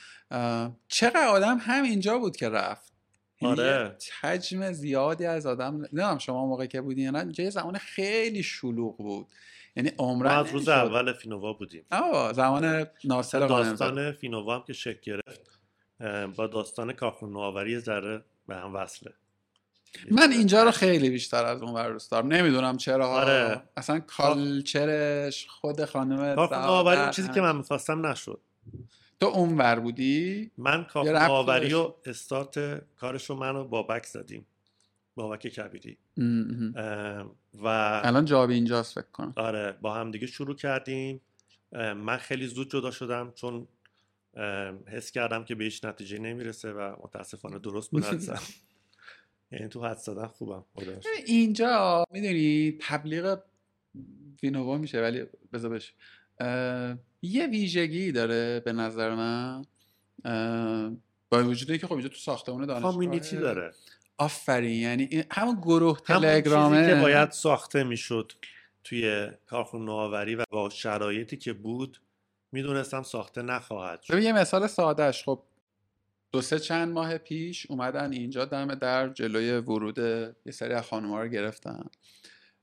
چقدر 0.88 1.28
آدم 1.28 1.58
هم 1.58 1.84
اینجا 1.84 2.18
بود 2.18 2.36
که 2.36 2.50
رفت. 2.50 2.94
یعنی 3.42 3.54
آره. 3.54 3.98
حجم 4.22 4.72
زیادی 4.72 5.26
از 5.26 5.46
آدم 5.46 5.76
نمی‌دونم 5.76 6.18
شما 6.18 6.46
موقع 6.46 6.66
که 6.66 6.82
بودین 6.82 7.04
یا 7.04 7.12
نه 7.12 7.20
اینجا 7.20 7.44
یه 7.44 7.50
زمان 7.50 7.78
خیلی 7.78 8.44
شلوغ 8.44 8.98
بود. 8.98 9.28
یعنی 9.76 9.92
ما 10.00 10.06
عمرن 10.06 10.32
از 10.32 10.50
روز. 10.50 10.70
اول 10.70 11.14
فینووا 11.14 11.54
بودیم. 11.54 11.86
آه 11.92 12.34
زمان 12.34 12.88
ناصر 13.04 13.48
قانمزاده 13.48 13.96
داستان 13.96 14.12
فینووا 14.12 14.56
هم 14.56 14.64
که 14.68 14.74
شکل 14.74 15.00
گرفت. 15.04 15.60
با 16.36 16.48
داستان 16.48 16.94
کارخونه 16.94 17.34
نوآوری 17.34 17.80
ذره 17.80 18.24
به 18.48 18.56
هم 18.56 18.76
وصله. 18.76 19.14
من 20.12 20.32
اینجا 20.32 20.64
رو 20.64 20.72
خیلی 20.72 21.10
بیشتر 21.10 21.46
از 21.46 21.62
اون 21.62 21.92
دوست 21.92 22.12
دارم. 22.12 22.28
نمی‌دونم 22.28 22.78
چرا. 22.78 23.08
آره. 23.08 23.64
اصلا 23.78 24.00
کالچرش 24.00 25.48
خود 25.48 25.86
خانم 25.86 26.36
کارخونه 26.36 26.66
نوآوری 26.66 27.00
اون 27.00 27.12
چیزی 27.12 27.30
که 27.30 27.42
من 27.42 27.56
می‌خواستم 27.56 28.06
نشد. 28.06 28.40
تو 29.20 29.26
اون 29.26 29.58
ور 29.58 29.80
بودی؟ 29.80 30.52
من 30.58 30.86
ربطی 30.96 31.10
نوآوری. 31.10 31.74
و 31.74 31.94
استارت 32.06 32.84
کارش 32.96 33.30
رو 33.30 33.36
من 33.36 33.56
و 33.56 33.64
بابک 33.64 34.06
زدیم. 34.06 34.46
بابک 35.16 35.48
کبیری. 35.48 35.98
و 37.64 37.68
الان 38.04 38.26
جابی 38.26 38.54
اینجاست 38.54 38.96
فکر 38.96 39.12
کنم. 39.12 39.34
آره 39.36 39.78
با 39.82 39.94
هم 39.94 40.12
دیگه 40.12 40.28
شروع 40.28 40.56
کردیم. 40.56 41.22
من 41.96 42.18
خیلی 42.18 42.48
زود 42.48 42.72
جدا 42.72 42.92
شدم 42.92 43.32
چون 43.36 43.68
حس 44.88 45.12
کردم 45.12 45.44
که 45.44 45.56
به 45.56 45.64
هیچ 45.64 45.86
نتیجه 45.86 46.18
نمی‌رسه 46.18 46.72
و 46.72 46.96
متاسفانه 47.04 47.60
درست 47.60 47.92
بود 47.92 48.06
حدسم. 48.14 48.42
یعنی 49.52 49.68
تو 49.68 49.86
حد 49.86 49.98
زدن 49.98 50.28
خوبم 50.28 50.66
اینجا 51.26 52.06
می‌دونی 52.12 52.78
تبلیغ 52.82 53.40
وینووا 54.44 54.78
میشه 54.78 55.02
ولی 55.02 55.24
بذار 55.54 55.72
بش 55.72 55.94
یه 57.22 57.48
ویژگی 57.48 58.12
داره 58.12 58.60
به 58.60 58.74
نظر 58.74 59.16
من. 59.16 59.66
با 61.30 61.44
وجودی 61.44 61.78
که 61.78 61.88
خب 61.88 61.94
اینجا 61.94 62.10
تو 62.10 62.16
ساختمون 62.16 62.66
دانشگاه 62.66 62.92
کامیونیتی 62.92 63.38
داره. 63.38 63.72
آفرین 64.18 64.82
یعنی 64.82 65.24
همون 65.32 65.56
گروه 65.56 66.00
تلگرامه 66.00 66.88
که 66.88 66.96
باید 66.96 67.32
ساخته 67.32 67.84
می‌شد 67.84 68.32
توی 68.84 69.28
کارخونه 69.46 69.86
نوآوری 69.86 70.36
و 70.36 70.44
با 70.50 70.70
شرایطی 70.70 71.38
که 71.38 71.54
بود 71.54 72.02
می‌دونستم 72.54 73.04
ساخته 73.04 73.42
نخواهد 73.42 74.02
شد. 74.02 74.14
ببین 74.14 74.26
یه 74.26 74.34
مثال 74.34 74.68
سادهش 74.68 75.24
خب 75.24 75.44
دو 76.32 76.42
سه 76.42 76.60
چند 76.60 76.94
ماه 76.94 77.18
پیش 77.18 77.66
اومدن 77.72 78.14
اینجا 78.14 78.46
دم 78.46 78.76
در 78.76 79.10
جلوی 79.10 79.52
ورود 79.52 79.98
یه 80.46 80.52
سری 80.52 80.74
از 80.74 80.86
خانوما 80.86 81.22
رو 81.22 81.28
گرفتن. 81.28 81.86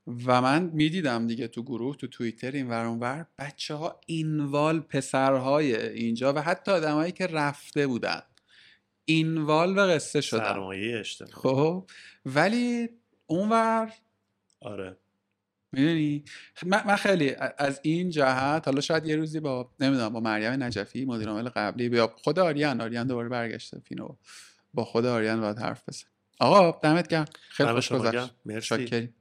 و 0.07 0.41
من 0.41 0.63
می‌دیدم 0.73 1.27
دیگه 1.27 1.47
تو 1.47 1.63
گروه 1.63 1.95
تو 1.95 2.07
توییتر 2.07 2.51
این 2.51 2.69
ور 2.69 2.85
ور 2.85 3.25
بچه 3.39 3.73
ها 3.75 3.99
اینوال 4.05 4.79
پسرهای 4.79 5.75
اینجا 5.87 6.33
و 6.33 6.41
حتی 6.41 6.71
آدمایی 6.71 7.11
که 7.11 7.27
رفته 7.27 7.87
بودن. 7.87 8.21
اینوال 9.05 9.77
و 9.77 9.81
قصه 9.81 10.21
شدن. 10.21 10.39
سرمایه 10.39 10.99
اجتماعی. 10.99 11.33
خب 11.33 11.89
ولی 12.25 12.89
اونور 13.27 13.93
آره. 14.61 14.97
می‌دونی؟ 15.71 16.23
من 16.65 16.95
خیلی 16.95 17.35
از 17.57 17.79
این 17.83 18.09
جهت 18.09 18.61
حالا 18.65 18.81
شاید 18.81 19.05
یه 19.05 19.15
روزی 19.15 19.39
با 19.39 19.71
نمی‌دونم 19.79 20.09
با 20.09 20.19
مریم 20.19 20.63
نجفی 20.63 21.05
مدیر 21.05 21.29
عامل 21.29 21.49
قبلی 21.49 21.97
یا 21.97 22.15
خود 22.23 22.39
آریان 22.39 22.81
آریان 22.81 23.07
دوباره 23.07 23.29
برگشته 23.29 23.79
فینو. 23.79 24.15
با 24.73 24.85
خود 24.85 25.05
آریان 25.05 25.41
باید 25.41 25.59
حرف 25.59 25.89
بزن. 25.89 26.07
آقا 26.39 26.79
دمت 26.83 27.07
گرم. 27.07 27.25
خیلی 27.49 27.69
دم 27.69 27.75
خوش 27.75 27.91
گذشت. 27.91 28.33
مرسی. 28.45 29.13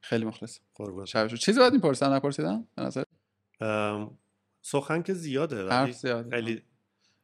خیلی 0.00 0.24
مخلص 0.24 0.58
قربون 0.74 1.04
چیزی 1.26 1.60
باید 1.60 1.72
می‌پرسن 1.72 2.12
نپرسیدم 2.12 2.66
به 2.74 2.82
نظر؟ 2.82 3.04
سخن 4.62 5.02
که 5.02 5.14
زیاده 5.14 5.64
ولی 5.64 5.70
حرف 5.70 5.92
زیاده. 5.92 6.30
خیلی 6.30 6.62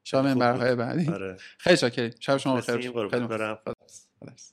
شام 0.04 0.32
خوب 0.32 0.42
منبرهای 0.42 0.74
بود. 0.74 0.78
بعدی. 0.78 1.08
آره. 1.08 1.36
خیلی 1.58 1.76
شاکریم 1.76 2.12
شب 2.20 2.36
شما 2.36 2.56
بخیر. 2.56 3.08
خیلی 3.08 3.24
مخلص. 3.24 4.52